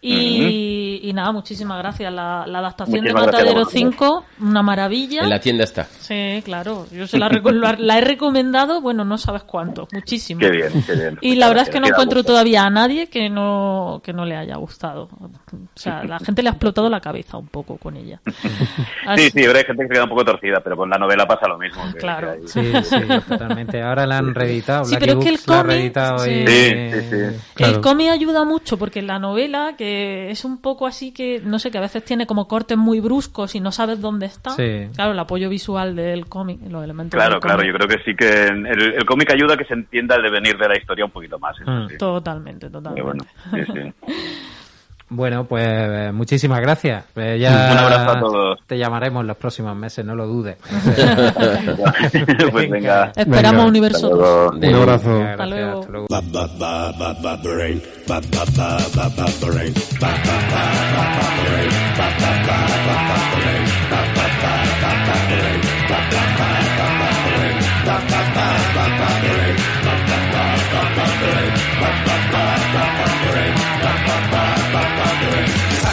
Y, 0.00 1.00
y 1.02 1.12
nada, 1.12 1.32
muchísimas 1.32 1.78
gracias. 1.78 2.12
La, 2.12 2.44
la 2.46 2.58
adaptación 2.60 3.00
Muchísimas 3.00 3.22
de 3.22 3.26
Matadero 3.32 3.54
vosotros. 3.60 3.72
5, 3.72 4.24
una 4.42 4.62
maravilla. 4.62 5.22
En 5.22 5.30
la 5.30 5.40
tienda 5.40 5.64
está. 5.64 5.84
Sí, 5.84 6.40
claro. 6.44 6.86
Yo 6.92 7.06
se 7.06 7.18
la, 7.18 7.28
la- 7.78 7.98
he 7.98 8.00
recomendado, 8.00 8.80
bueno, 8.80 9.04
no 9.04 9.18
sabes 9.18 9.42
cuánto, 9.42 9.88
muchísimo. 9.92 10.40
Qué 10.40 10.50
bien, 10.50 10.70
qué 10.86 10.92
bien. 10.94 11.18
Y 11.20 11.34
la 11.34 11.48
verdad 11.48 11.64
es 11.64 11.70
que 11.70 11.80
no 11.80 11.88
encuentro 11.88 12.18
gusto. 12.20 12.32
todavía 12.32 12.64
a 12.64 12.70
nadie 12.70 13.08
que 13.08 13.28
no, 13.28 14.00
que 14.04 14.12
no 14.12 14.24
le 14.24 14.36
haya 14.36 14.56
gustado. 14.56 15.08
O 15.20 15.30
sea, 15.74 16.04
la 16.04 16.18
gente 16.20 16.42
le 16.42 16.48
ha 16.50 16.52
explotado 16.52 16.88
la 16.88 17.00
cabeza 17.00 17.36
un 17.36 17.48
poco 17.48 17.76
con 17.76 17.96
ella. 17.96 18.20
Así- 19.06 19.28
Sí, 19.28 19.30
sí, 19.30 19.46
hay 19.46 19.64
gente 19.64 19.82
que 19.82 19.88
se 19.88 19.94
queda 19.94 20.04
un 20.04 20.10
poco 20.10 20.24
torcida, 20.24 20.60
pero 20.62 20.76
con 20.76 20.88
la 20.88 20.96
novela 20.98 21.26
pasa 21.26 21.48
lo 21.48 21.58
mismo. 21.58 21.82
que- 21.92 21.98
Claro. 21.98 22.34
que 22.40 22.48
Sí, 22.48 22.72
sí, 22.84 22.96
totalmente. 23.28 23.82
Ahora 23.82 24.06
la 24.06 24.18
han 24.18 24.34
reeditado. 24.34 24.84
Sí, 24.84 24.96
pero 24.98 25.18
es 25.18 25.24
que 25.24 25.28
el 25.30 25.40
cómic- 25.40 25.98
sí. 26.18 26.30
y- 26.30 26.46
Sí, 26.46 26.90
sí, 26.92 27.00
sí. 27.10 27.36
Claro. 27.54 27.72
El 27.74 27.80
cómic 27.80 28.10
ayuda 28.10 28.44
mucho 28.44 28.78
porque 28.78 29.02
la 29.02 29.18
novela, 29.18 29.74
que 29.76 29.87
es 30.30 30.44
un 30.44 30.60
poco 30.60 30.86
así 30.86 31.12
que, 31.12 31.40
no 31.44 31.58
sé, 31.58 31.70
que 31.70 31.78
a 31.78 31.80
veces 31.80 32.04
tiene 32.04 32.26
como 32.26 32.46
cortes 32.48 32.76
muy 32.78 33.00
bruscos 33.00 33.54
y 33.54 33.60
no 33.60 33.72
sabes 33.72 34.00
dónde 34.00 34.26
está. 34.26 34.50
Sí. 34.50 34.88
Claro, 34.94 35.12
el 35.12 35.18
apoyo 35.18 35.48
visual 35.48 35.94
del 35.96 36.26
cómic, 36.26 36.60
los 36.68 36.82
elementos 36.84 37.16
Claro, 37.18 37.34
del 37.34 37.40
claro, 37.40 37.58
cómic. 37.58 37.72
yo 37.72 37.78
creo 37.78 37.88
que 37.88 38.04
sí 38.04 38.14
que 38.16 38.44
el, 38.48 38.66
el 38.94 39.04
cómic 39.04 39.30
ayuda 39.32 39.54
a 39.54 39.56
que 39.56 39.64
se 39.64 39.74
entienda 39.74 40.16
el 40.16 40.22
devenir 40.22 40.56
de 40.58 40.68
la 40.68 40.76
historia 40.78 41.04
un 41.04 41.10
poquito 41.10 41.38
más. 41.38 41.56
Mm. 41.64 41.88
sí. 41.88 41.98
Totalmente, 41.98 42.70
totalmente. 42.70 43.02
bueno, 43.02 43.24
sí, 43.52 43.72
sí. 43.72 44.12
Bueno, 45.10 45.44
pues 45.44 45.64
eh, 45.66 46.10
muchísimas 46.12 46.60
gracias. 46.60 47.04
Eh, 47.16 47.38
ya 47.40 47.70
Un 47.72 47.78
abrazo 47.78 48.10
a 48.10 48.20
todos. 48.20 48.58
Te 48.66 48.76
llamaremos 48.76 49.24
los 49.24 49.36
próximos 49.38 49.74
meses, 49.74 50.04
no 50.04 50.14
lo 50.14 50.26
dudes. 50.26 50.56
pues 52.52 52.70
venga. 52.70 53.12
Esperamos 53.16 53.64
Venga. 53.64 53.68
Universo 53.68 54.06
Hasta 54.06 54.16
2. 54.16 54.18
luego. 54.18 54.50
Un 54.68 54.74
abrazo. 54.74 55.08
Venga, 55.14 55.30
Hasta 55.32 55.46
luego. 55.46 55.80
hasta 55.80 55.92
luego. 55.92 56.06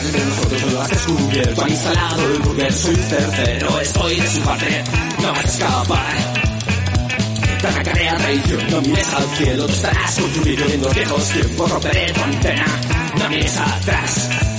Sangre 0.05 0.19
de 0.19 0.25
nosotros 0.25 0.73
lo 0.73 0.81
has 0.81 0.89
descubierto 0.89 1.61
Han 1.61 1.69
instalado 1.69 2.25
el 2.25 2.39
burger, 2.39 2.73
soy 2.73 2.95
certero 2.95 3.79
Estoy 3.81 4.19
de 4.19 4.27
su 4.27 4.41
parte, 4.41 4.83
no 5.21 5.31
vas 5.31 5.45
a 5.45 5.47
escapar. 5.47 6.15
Tan 7.61 7.83
carea 7.83 8.17
traición, 8.17 8.69
no 8.69 8.81
mires 8.81 9.13
al 9.13 9.37
cielo. 9.37 9.65
Tú 9.65 9.73
estarás 9.73 10.15
con 10.19 10.31
tu 10.31 10.41
vídeo 10.41 10.65
en 10.65 10.81
los 10.81 10.93
viejos 10.93 11.29
tiempos 11.29 11.71
Romperé 11.71 12.11
tu 12.13 12.21
antena, 12.21 12.65
no 13.17 13.29
mires 13.29 13.57
atrás 13.57 14.54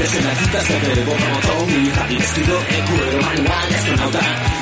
eres 0.00 0.14
en 0.14 0.26
las 0.26 0.38
citas 0.38 0.68
de 0.68 0.78
verbo 0.78 1.12
Promotor, 1.12 1.66
mi 1.66 1.88
hija, 1.88 2.06
vestido 2.06 2.58
en 2.68 2.86
cuero 2.86 3.22
Manual 3.22 3.68
de 3.68 3.74
astronauta, 3.74 4.20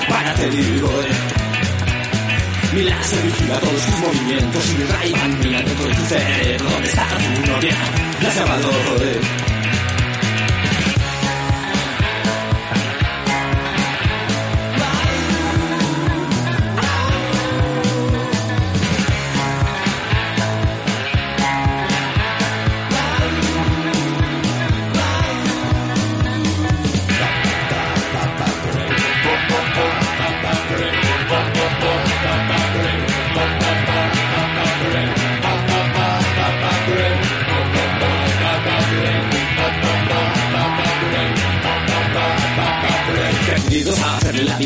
para 0.08 0.34
te 0.34 0.50
digo 0.50 0.88
eh. 1.02 2.74
Mi 2.74 2.82
láser 2.82 3.22
vigila 3.22 3.60
todos 3.60 3.86
tus 3.86 3.98
movimientos 3.98 4.70
Y 4.70 4.74
mi 4.78 4.84
Ray-Ban 4.84 5.38
mira 5.40 5.62
dentro 5.62 5.86
de 5.86 5.94
tu 5.94 6.04
cerebro 6.06 6.70
¿Dónde 6.70 6.88
está 6.88 7.06
tu 7.08 7.50
novia? 7.50 7.76
La 8.22 8.28
has 8.28 8.36
llamado, 8.36 8.70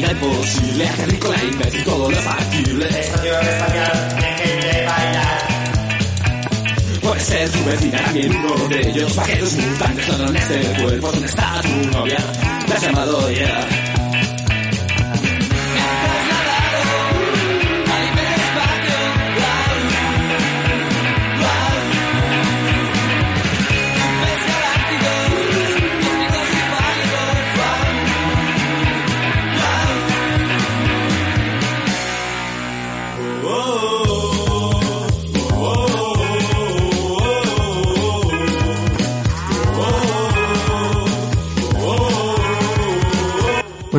vida 0.02 0.12
imposible 0.12 0.88
Hacer 0.88 1.10
rico 1.10 1.32
la 1.32 1.44
imbécil, 1.44 1.84
todo 1.84 2.10
lo 2.10 2.16
factible 2.18 2.86
Puede 7.00 7.20
ser 7.20 7.50
tu 7.50 7.64
vecina, 7.64 7.98
también 8.04 8.36
uno 8.36 8.68
de 8.68 8.80
ellos 8.88 9.16
Vaqueros 9.16 9.54
mutantes, 9.54 10.18
no 10.18 10.28
en 10.28 10.36
este 10.36 10.82
cuerpo 10.82 11.12
¿Dónde 11.12 11.26
está 11.26 11.60
tu 11.62 11.98
novia? 11.98 12.18
La 12.68 12.74
has 12.74 12.82
llamado 12.82 13.30
ya 13.30 13.91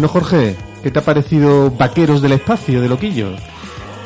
Bueno, 0.03 0.19
Jorge, 0.19 0.57
¿qué 0.83 0.91
te 0.91 0.99
ha 0.99 1.01
parecido 1.01 1.71
Vaqueros 1.71 2.21
del 2.21 2.33
Espacio, 2.33 2.81
de 2.81 2.89
Loquillo? 2.89 3.29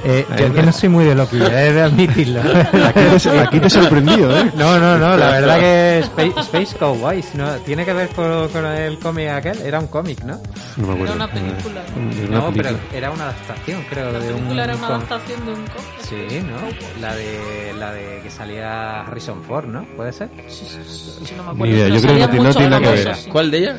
Eh, 0.06 0.28
yo 0.38 0.54
que 0.54 0.62
no 0.62 0.72
soy 0.72 0.90
muy 0.90 1.06
de 1.06 1.16
Loki, 1.16 1.38
he 1.38 1.74
de 1.74 1.82
admitirlo. 1.82 2.40
Aquí 2.86 3.02
te, 3.24 3.40
aquí 3.40 3.60
te 3.60 3.66
he 3.66 3.70
sorprendido, 3.72 4.30
¿eh? 4.40 4.52
No, 4.56 4.78
no, 4.78 4.96
no, 5.00 5.18
la 5.18 5.32
verdad 5.32 5.60
que 5.60 6.00
Space, 6.02 6.40
Space 6.42 6.76
Cowboys, 6.78 7.34
¿no? 7.34 7.50
¿Tiene 7.66 7.84
que 7.84 7.94
ver 7.94 8.10
con, 8.10 8.48
con 8.50 8.64
el 8.68 9.00
cómic 9.00 9.28
aquel? 9.30 9.60
Era 9.64 9.80
un 9.80 9.88
cómic, 9.88 10.22
¿no? 10.24 10.40
No 10.78 10.86
me 10.88 10.94
Era 10.94 10.94
acuerdo. 10.94 11.16
una 11.16 11.32
película. 11.32 11.82
Era 11.82 12.28
una 12.28 12.38
No, 12.38 12.52
pero 12.54 12.64
película. 12.70 12.80
era 12.98 13.12
una 13.12 13.24
adaptación, 13.24 13.86
creo, 13.90 14.12
La 14.12 14.20
de 14.20 14.28
un 14.34 14.34
película 14.36 14.64
era 14.66 14.76
una 14.76 14.88
cómic. 14.88 15.08
adaptación 15.12 15.46
de 15.48 15.52
un 15.52 15.66
cómic. 15.66 16.02
Sí, 16.08 16.42
¿no? 16.44 17.02
La 17.02 17.16
de, 17.16 17.74
la 17.80 17.92
de 17.92 18.20
que 18.22 18.30
salía 18.30 19.02
Harrison 19.02 19.44
Ford, 19.44 19.66
¿no? 19.66 19.84
¿Puede 19.98 20.14
ser? 20.14 20.30
Sí, 20.48 20.64
sí, 20.70 20.78
sí, 20.88 21.12
sí, 21.26 21.34
no 21.36 21.42
me 21.42 21.50
Ni 21.50 21.56
acuerdo. 21.56 21.74
idea, 21.74 21.86
pero 21.86 21.96
yo 21.96 22.02
creo 22.02 22.30
que 22.30 22.38
no 22.40 22.54
tiene- 22.54 22.70
nada 22.70 22.82
que 22.82 23.04
ver. 23.04 23.18
¿Cuál 23.32 23.50
de 23.52 23.58
ella? 23.58 23.78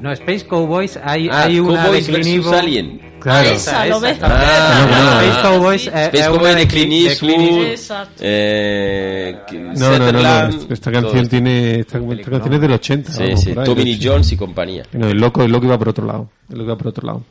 No, 0.00 0.12
Space 0.12 0.46
Cowboys, 0.46 0.98
hay, 1.02 1.28
Ah, 1.30 1.44
hay 1.44 1.60
una 1.60 1.84
Cowboys 1.84 2.06
de 2.06 2.12
Clint 2.12 2.26
versus 2.26 2.34
Eastwood. 2.52 2.54
Alien. 2.58 3.00
Claro. 3.20 3.48
Ah, 3.48 3.52
esa, 3.52 3.86
lo 3.86 4.00
ves. 4.00 4.18
Ah, 4.20 4.86
no, 4.90 5.04
no, 5.04 5.20
Space 5.20 5.42
Cowboys, 5.48 5.86
eh, 5.86 5.90
Space 5.90 6.18
es 6.18 6.26
Cowboy 6.28 6.40
una 6.50 6.54
de 6.54 6.66
Clint 6.68 7.08
de 7.08 7.16
Clint 7.16 7.40
Eastwood. 7.40 7.66
Exacto. 7.68 8.14
Eh, 8.20 9.36
No, 9.76 9.98
no, 9.98 10.12
no, 10.12 10.22
no, 10.22 10.72
Esta 10.74 10.92
canción 10.92 11.28
tiene, 11.28 11.80
esta, 11.80 11.98
esta 11.98 12.30
canción 12.30 12.54
es 12.54 12.60
del 12.60 12.72
80. 12.72 13.12
Sí, 13.12 13.22
vamos, 13.22 13.40
sí, 13.40 13.54
Tommy 13.54 13.66
del 13.66 13.84
Lee 13.84 13.94
80. 13.94 14.08
Jones 14.12 14.32
y 14.32 14.36
compañía. 14.36 14.82
No, 14.92 15.08
el 15.08 15.16
loco, 15.18 15.42
el 15.42 15.50
loco 15.52 15.64
iba 15.66 15.78
por 15.78 15.88
otro 15.88 16.06
lado. 16.06 16.28
El 16.50 16.58
loco 16.58 16.70
iba 16.70 16.78
por 16.78 16.88
otro 16.88 17.06
lado. 17.06 17.22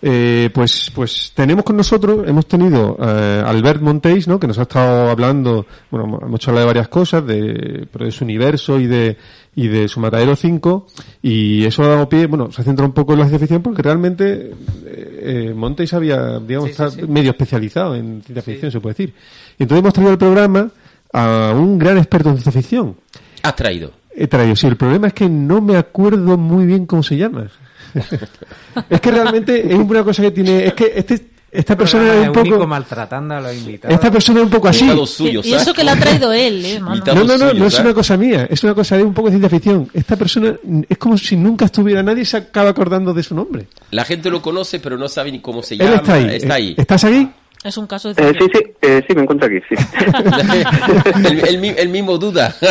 Eh, 0.00 0.50
pues, 0.54 0.92
pues 0.94 1.32
tenemos 1.34 1.64
con 1.64 1.76
nosotros, 1.76 2.20
hemos 2.28 2.46
tenido 2.46 2.96
eh, 3.02 3.42
Albert 3.44 3.80
Montéis, 3.82 4.28
¿no? 4.28 4.38
Que 4.38 4.46
nos 4.46 4.56
ha 4.60 4.62
estado 4.62 5.10
hablando, 5.10 5.66
bueno, 5.90 6.20
hemos 6.22 6.46
hablado 6.46 6.66
de 6.66 6.72
varias 6.72 6.86
cosas, 6.88 7.26
de, 7.26 7.84
pero 7.92 8.04
de 8.04 8.12
su 8.12 8.22
universo 8.22 8.78
y 8.78 8.86
de, 8.86 9.16
y 9.58 9.66
de 9.66 9.88
su 9.88 9.98
Matadero 9.98 10.36
5, 10.36 10.86
y 11.20 11.64
eso 11.64 11.82
ha 11.82 11.88
dado 11.88 12.08
pie, 12.08 12.26
bueno, 12.26 12.52
se 12.52 12.60
ha 12.60 12.64
centrado 12.64 12.86
un 12.86 12.94
poco 12.94 13.14
en 13.14 13.18
la 13.18 13.24
ciencia 13.24 13.40
ficción 13.40 13.60
porque 13.60 13.82
realmente, 13.82 14.52
eh, 14.86 15.20
eh, 15.20 15.52
Montéis 15.52 15.92
había, 15.94 16.38
digamos, 16.38 16.70
está 16.70 16.88
medio 17.08 17.32
especializado 17.32 17.96
en 17.96 18.22
ciencia 18.22 18.42
ficción, 18.42 18.70
se 18.70 18.78
puede 18.78 18.94
decir. 18.94 19.14
Y 19.58 19.64
entonces 19.64 19.80
hemos 19.80 19.94
traído 19.94 20.12
al 20.12 20.18
programa 20.18 20.70
a 21.12 21.52
un 21.56 21.76
gran 21.76 21.98
experto 21.98 22.28
en 22.28 22.36
ciencia 22.36 22.52
ficción. 22.52 22.94
Has 23.42 23.56
traído. 23.56 23.90
He 24.14 24.28
traído, 24.28 24.54
sí, 24.54 24.68
el 24.68 24.76
problema 24.76 25.08
es 25.08 25.14
que 25.14 25.28
no 25.28 25.60
me 25.60 25.76
acuerdo 25.76 26.38
muy 26.38 26.64
bien 26.64 26.86
cómo 26.86 27.02
se 27.02 27.16
llama. 27.16 27.50
es 28.88 29.00
que 29.00 29.10
realmente 29.10 29.72
es 29.72 29.76
una 29.76 30.04
cosa 30.04 30.22
que 30.22 30.30
tiene, 30.30 30.66
es 30.66 30.74
que 30.74 30.92
este, 30.94 31.30
esta 31.58 31.76
persona 31.76 32.14
es 32.22 32.28
un 32.28 32.32
poco, 32.32 32.66
maltratando 32.66 33.34
a 33.34 33.40
los 33.40 33.52
invitados. 33.54 33.92
esta 33.94 34.10
persona 34.12 34.38
es 34.40 34.44
un 34.44 34.50
poco 34.50 34.68
así. 34.68 34.86
No, 34.86 35.02
y 35.44 35.52
eso 35.54 35.74
que 35.74 35.82
la 35.82 35.92
ha 35.92 35.96
traído 35.96 36.32
él, 36.32 36.64
¿eh? 36.64 36.78
mano? 36.80 37.02
No, 37.06 37.14
no, 37.24 37.32
suyo, 37.38 37.54
no 37.54 37.66
es 37.66 37.74
¿sabes? 37.74 37.80
una 37.86 37.94
cosa 37.94 38.16
mía, 38.16 38.46
es 38.48 38.62
una 38.62 38.74
cosa 38.74 38.96
de 38.96 39.02
un 39.02 39.12
poco 39.12 39.28
de 39.28 39.32
ciencia 39.38 39.50
ficción. 39.50 39.88
Esta 39.92 40.14
persona 40.16 40.54
es 40.88 40.98
como 40.98 41.18
si 41.18 41.36
nunca 41.36 41.64
estuviera 41.64 42.02
nadie 42.02 42.22
y 42.22 42.26
se 42.26 42.36
acaba 42.36 42.70
acordando 42.70 43.12
de 43.12 43.22
su 43.24 43.34
nombre. 43.34 43.66
La 43.90 44.04
gente 44.04 44.30
lo 44.30 44.40
conoce, 44.40 44.78
pero 44.78 44.96
no 44.96 45.08
sabe 45.08 45.32
ni 45.32 45.40
cómo 45.40 45.62
se 45.62 45.74
Él 45.74 45.80
llama. 45.80 45.96
está 45.96 46.14
ahí. 46.14 46.26
Está 46.36 46.54
ahí. 46.54 46.74
¿Estás 46.78 47.04
aquí? 47.04 47.28
Es 47.64 47.76
un 47.76 47.86
caso 47.88 48.14
de 48.14 48.22
Eh, 48.22 48.32
sí, 48.32 48.38
ciencia. 48.38 48.60
sí, 48.60 48.72
eh, 48.82 49.04
sí, 49.08 49.14
me 49.16 49.22
encuentro 49.22 49.48
aquí, 49.48 49.56
sí. 49.68 49.74
el, 51.28 51.40
el 51.64 51.64
el 51.78 51.88
mismo 51.88 52.16
duda. 52.18 52.54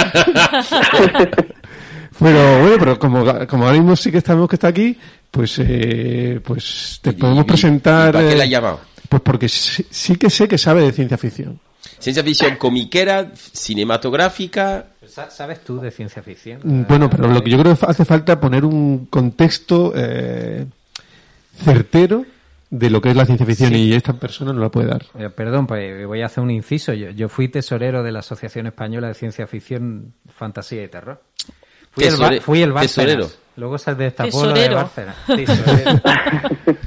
Pero 2.19 2.59
bueno, 2.61 2.75
pero 2.79 2.97
como, 2.97 3.23
como 3.47 3.65
ahora 3.65 3.77
mismo 3.77 3.95
sí 3.95 4.11
que 4.11 4.21
sabemos 4.21 4.49
que 4.49 4.55
está 4.55 4.69
aquí, 4.69 4.97
pues 5.31 5.59
eh, 5.59 6.39
pues 6.43 6.99
te 7.01 7.13
podemos 7.13 7.43
y- 7.43 7.47
presentar. 7.47 8.09
¿y 8.09 8.13
¿Para 8.13 8.27
qué 8.27 8.33
eh, 8.33 8.37
la 8.37 8.43
ha 8.43 8.47
llamado? 8.47 8.79
Pues 9.09 9.21
porque 9.21 9.47
sí, 9.49 9.85
sí 9.89 10.15
que 10.15 10.29
sé 10.29 10.47
que 10.47 10.57
sabe 10.57 10.81
de 10.81 10.91
ciencia 10.91 11.17
ficción. 11.17 11.59
Ciencia 11.99 12.23
ficción 12.23 12.55
comiquera, 12.57 13.31
cinematográfica. 13.33 14.87
Sa- 15.07 15.29
¿Sabes 15.31 15.63
tú 15.63 15.79
de 15.79 15.89
ciencia 15.91 16.21
ficción? 16.21 16.59
Mm, 16.63 16.83
Bueno, 16.87 17.09
pero 17.09 17.27
lo 17.27 17.41
que 17.43 17.49
yo 17.49 17.57
creo 17.59 17.75
que 17.77 17.85
hace 17.85 18.05
falta 18.05 18.39
poner 18.39 18.65
un 18.65 19.05
contexto 19.05 19.93
eh, 19.95 20.65
certero 21.63 22.25
de 22.69 22.89
lo 22.89 22.99
que 23.01 23.09
es 23.11 23.15
la 23.15 23.25
ciencia 23.25 23.45
ficción 23.45 23.73
y 23.75 23.93
esta 23.93 24.13
persona 24.13 24.51
no 24.51 24.59
la 24.59 24.69
puede 24.69 24.87
dar. 24.87 25.05
Eh, 25.17 25.29
perdón, 25.29 25.65
pues 25.67 26.05
voy 26.05 26.21
a 26.21 26.25
hacer 26.25 26.43
un 26.43 26.51
inciso. 26.51 26.91
Yo, 26.93 27.09
yo 27.11 27.29
fui 27.29 27.47
tesorero 27.47 28.03
de 28.03 28.11
la 28.11 28.19
Asociación 28.19 28.67
Española 28.67 29.07
de 29.07 29.13
Ciencia 29.13 29.47
Ficción, 29.47 30.13
Fantasía 30.35 30.83
y 30.83 30.87
Terror. 30.89 31.21
Fui 31.91 32.03
el, 32.03 32.13
Tesore- 32.15 32.41
fui 32.41 32.61
el 32.61 32.73
tesorero. 32.73 33.29
Luego 33.57 33.77
se 33.77 33.93
destapó 33.95 34.45
lo 34.45 34.53
de. 34.53 34.61
Tesorero. 35.35 36.01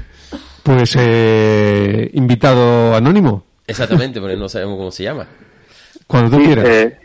Pues 0.63 0.95
eh, 0.99 2.09
invitado 2.13 2.93
anónimo, 2.95 3.43
Exactamente, 3.65 4.21
pero 4.21 4.37
no 4.37 4.47
sabemos 4.47 4.77
cómo 4.77 4.91
se 4.91 5.03
llama. 5.03 5.25
cuando 6.05 6.29
tú 6.29 6.37
Sí, 6.37 6.45
quieras. 6.45 6.65
eh, 6.67 6.99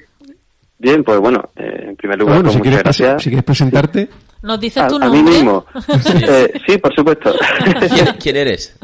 bien, 0.79 1.03
pues 1.03 1.19
bueno, 1.21 1.49
eh, 1.57 1.87
en 1.89 1.97
primer 1.97 2.17
Ah, 2.17 2.21
lugar, 2.21 2.35
bueno, 2.37 2.49
pues 2.51 2.55
si 2.57 2.61
quieres, 2.61 2.83
gracias. 2.83 3.23
si 3.23 3.31
quieres 3.31 3.45
presentarte, 3.45 4.09
¿Nos 4.43 4.61
dices 4.61 4.83
A, 4.83 4.89
tu 4.89 4.97
a 4.97 4.99
nombre? 4.99 5.23
mí 5.23 5.31
mismo. 5.31 5.65
Eh, 6.29 6.53
sí, 6.67 6.77
por 6.79 6.95
supuesto. 6.95 7.35
¿Quién, 7.89 8.07
quién 8.21 8.37
eres? 8.37 8.77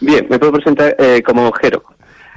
Bien, 0.00 0.26
me 0.30 0.38
puedo 0.38 0.52
presentar 0.52 0.94
eh, 0.98 1.20
como 1.26 1.50
Jero. 1.52 1.82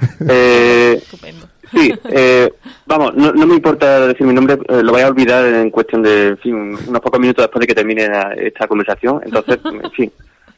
Eh, 0.28 0.98
Estupendo. 1.00 1.48
Sí, 1.72 1.92
eh, 2.10 2.52
vamos, 2.86 3.14
no, 3.14 3.32
no 3.32 3.46
me 3.46 3.54
importa 3.54 4.06
decir 4.08 4.26
mi 4.26 4.32
nombre, 4.34 4.54
eh, 4.68 4.82
lo 4.82 4.92
voy 4.92 5.02
a 5.02 5.08
olvidar 5.08 5.44
en 5.46 5.70
cuestión 5.70 6.02
de, 6.02 6.28
en 6.28 6.38
fin, 6.38 6.54
unos 6.86 7.00
pocos 7.00 7.20
minutos 7.20 7.44
después 7.44 7.60
de 7.60 7.66
que 7.66 7.74
termine 7.74 8.08
la- 8.08 8.34
esta 8.36 8.66
conversación, 8.66 9.20
entonces, 9.24 9.58
en 9.84 9.90
fin, 9.92 10.12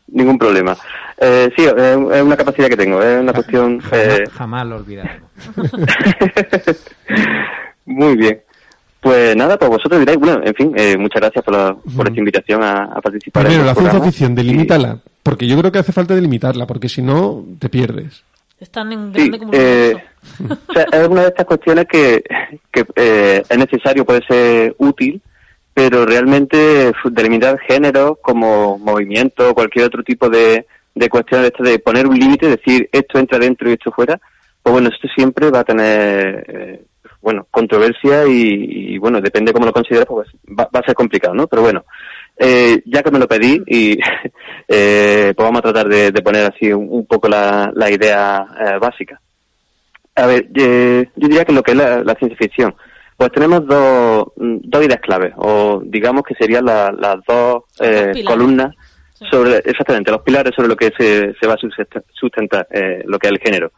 ningún 0.09 0.39
problema. 0.39 0.77
Eh, 1.19 1.51
sí, 1.57 1.65
eh, 1.65 2.07
es 2.15 2.23
una 2.23 2.37
capacidad 2.37 2.69
que 2.69 2.77
tengo, 2.77 3.03
es 3.03 3.21
una 3.21 3.33
cuestión... 3.33 3.81
eh, 3.93 4.25
Jamás, 4.27 4.31
jamás 4.33 4.67
lo 4.67 4.77
olvidaremos. 4.77 5.31
Muy 7.87 8.17
bien. 8.17 8.41
Pues 9.01 9.35
nada, 9.35 9.59
pues 9.59 9.71
vosotros 9.71 9.99
diréis, 9.99 10.19
bueno, 10.19 10.43
en 10.45 10.55
fin, 10.55 10.73
eh, 10.77 10.95
muchas 10.99 11.23
gracias 11.23 11.43
por, 11.43 11.55
la- 11.55 11.75
por 11.97 12.07
esta 12.07 12.19
invitación 12.19 12.63
a, 12.63 12.85
a 12.85 13.01
participar 13.01 13.45
primero 13.45 13.63
en 13.63 13.67
la 13.67 13.75
ciencia 13.75 14.01
ficción, 14.03 14.35
delimítala, 14.35 14.99
porque 15.23 15.47
yo 15.47 15.59
creo 15.59 15.73
que 15.73 15.79
hace 15.79 15.93
falta 15.93 16.15
delimitarla, 16.15 16.67
porque 16.67 16.89
si 16.91 17.01
no 17.01 17.43
te 17.59 17.71
pierdes. 17.71 18.23
Es 18.61 18.71
tan 18.71 18.93
en 18.93 19.13
Sí, 19.15 19.29
grande 19.29 19.39
como 19.39 19.53
eh, 19.55 19.95
o 20.69 20.73
sea, 20.73 20.87
es 20.93 21.09
una 21.09 21.23
de 21.23 21.29
estas 21.29 21.47
cuestiones 21.47 21.87
que, 21.87 22.23
que 22.71 22.85
eh, 22.95 23.43
es 23.49 23.59
necesario, 23.59 24.05
puede 24.05 24.21
ser 24.27 24.75
útil, 24.79 25.21
pero 25.73 26.05
realmente 26.05 26.93
delimitar 27.05 27.59
géneros 27.61 28.19
como 28.21 28.79
movimiento 28.79 29.49
o 29.49 29.55
cualquier 29.55 29.87
otro 29.87 30.03
tipo 30.03 30.29
de, 30.29 30.67
de 30.95 31.09
cuestiones 31.09 31.45
de, 31.45 31.49
esto 31.49 31.63
de 31.63 31.79
poner 31.79 32.07
un 32.07 32.19
límite, 32.19 32.49
decir 32.49 32.89
esto 32.93 33.19
entra 33.19 33.39
dentro 33.39 33.71
y 33.71 33.73
esto 33.73 33.91
fuera, 33.93 34.21
pues 34.63 34.73
bueno, 34.75 34.91
esto 34.91 35.09
siempre 35.17 35.51
va 35.51 35.61
a 35.61 35.65
tener, 35.65 36.45
eh, 36.49 36.85
bueno, 37.23 37.47
controversia 37.51 38.27
y, 38.27 38.95
y, 38.95 38.99
bueno, 38.99 39.23
depende 39.23 39.55
cómo 39.55 39.65
lo 39.65 39.73
consideres, 39.73 40.07
pues 40.07 40.29
va, 40.49 40.69
va 40.75 40.81
a 40.81 40.85
ser 40.85 40.95
complicado, 40.95 41.35
¿no? 41.35 41.47
Pero 41.47 41.63
bueno, 41.63 41.85
eh, 42.41 42.83
ya 42.87 43.03
que 43.03 43.11
me 43.13 43.19
lo 43.21 43.29
pedí 43.29 43.63
y 43.67 43.99
eh, 44.69 45.33
pues 45.37 45.45
vamos 45.47 45.59
a 45.61 45.63
tratar 45.63 45.89
de, 45.89 46.11
de 46.11 46.23
poner 46.23 46.51
así 46.53 46.73
un, 46.73 46.87
un 46.91 47.07
poco 47.07 47.29
la, 47.29 47.71
la 47.75 47.91
idea 47.91 48.47
eh, 48.59 48.79
básica. 48.81 49.21
A 50.17 50.27
ver, 50.27 50.49
yo 50.51 50.65
diría 51.15 51.45
que 51.45 51.53
lo 51.53 51.63
que 51.63 51.71
es 51.73 51.77
la, 51.77 52.03
la 52.03 52.15
ciencia 52.15 52.37
ficción, 52.37 52.75
pues 53.17 53.31
tenemos 53.33 53.67
dos, 53.67 54.27
mm, 54.37 54.57
dos 54.65 54.85
ideas 54.85 55.01
claves, 55.01 55.33
o 55.37 55.83
digamos 55.85 56.23
que 56.25 56.35
serían 56.35 56.65
la- 56.65 56.91
las 56.93 57.17
dos 57.27 57.65
eh, 57.81 58.13
columnas 58.25 58.75
sobre, 59.31 59.59
exactamente, 59.59 60.11
los 60.11 60.23
pilares 60.23 60.55
sobre 60.57 60.69
lo 60.69 60.77
que 60.77 60.91
se, 60.99 61.35
se 61.39 61.47
va 61.47 61.55
a 61.55 61.59
sustenta- 61.59 62.03
sustentar 62.13 62.67
eh, 62.71 63.03
lo 63.07 63.19
que 63.19 63.29
es 63.29 63.33
el 63.35 63.39
género. 63.39 63.71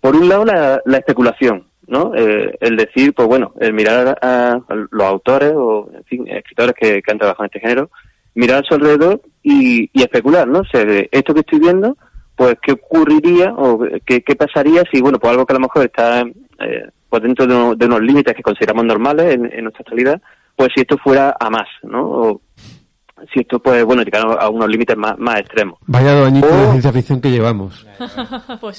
Por 0.00 0.16
un 0.16 0.28
lado, 0.28 0.44
la, 0.44 0.80
la 0.86 0.98
especulación, 0.98 1.66
¿no? 1.86 2.12
Eh, 2.14 2.56
el 2.60 2.76
decir, 2.76 3.12
pues 3.14 3.28
bueno, 3.28 3.52
el 3.60 3.72
mirar 3.72 4.18
a, 4.20 4.52
a 4.52 4.60
los 4.90 5.02
autores 5.06 5.52
o, 5.54 5.90
en 5.94 6.04
fin, 6.04 6.28
escritores 6.28 6.74
que, 6.78 7.02
que 7.02 7.12
han 7.12 7.18
trabajado 7.18 7.44
en 7.44 7.50
este 7.52 7.60
género, 7.60 7.90
mirar 8.34 8.62
a 8.62 8.66
su 8.66 8.74
alrededor 8.74 9.20
y, 9.42 9.90
y 9.92 10.02
especular, 10.02 10.46
¿no? 10.48 10.60
O 10.60 10.64
sea, 10.64 10.84
de 10.84 11.08
esto 11.12 11.34
que 11.34 11.40
estoy 11.40 11.58
viendo, 11.60 11.96
pues 12.36 12.56
qué 12.62 12.72
ocurriría 12.72 13.52
o 13.56 13.78
qué, 14.04 14.22
qué 14.22 14.34
pasaría 14.34 14.82
si, 14.92 15.00
bueno, 15.00 15.18
pues 15.18 15.30
algo 15.30 15.46
que 15.46 15.52
a 15.52 15.56
lo 15.56 15.60
mejor 15.60 15.84
está 15.84 16.20
eh, 16.22 16.88
pues 17.08 17.22
dentro 17.22 17.46
de, 17.46 17.54
uno- 17.54 17.74
de 17.76 17.86
unos 17.86 18.00
límites 18.00 18.34
que 18.34 18.42
consideramos 18.42 18.84
normales 18.84 19.34
en, 19.34 19.42
nuestra 19.62 19.82
actualidad, 19.82 20.20
pues 20.56 20.70
si 20.74 20.80
esto 20.80 20.96
fuera 20.98 21.36
a 21.38 21.48
más, 21.50 21.68
¿no? 21.84 22.08
O 22.10 22.40
si 23.32 23.40
esto, 23.40 23.58
pues 23.60 23.84
bueno, 23.84 24.02
llegar 24.02 24.24
a 24.40 24.48
unos 24.48 24.68
límites 24.68 24.96
más, 24.96 25.16
más 25.18 25.40
extremos. 25.40 25.78
Vaya 25.86 26.12
dos 26.12 26.26
añitos 26.28 26.50
de 26.50 26.66
ciencia 26.70 26.92
ficción 26.92 27.20
que 27.20 27.30
llevamos. 27.30 27.86
pues. 28.60 28.78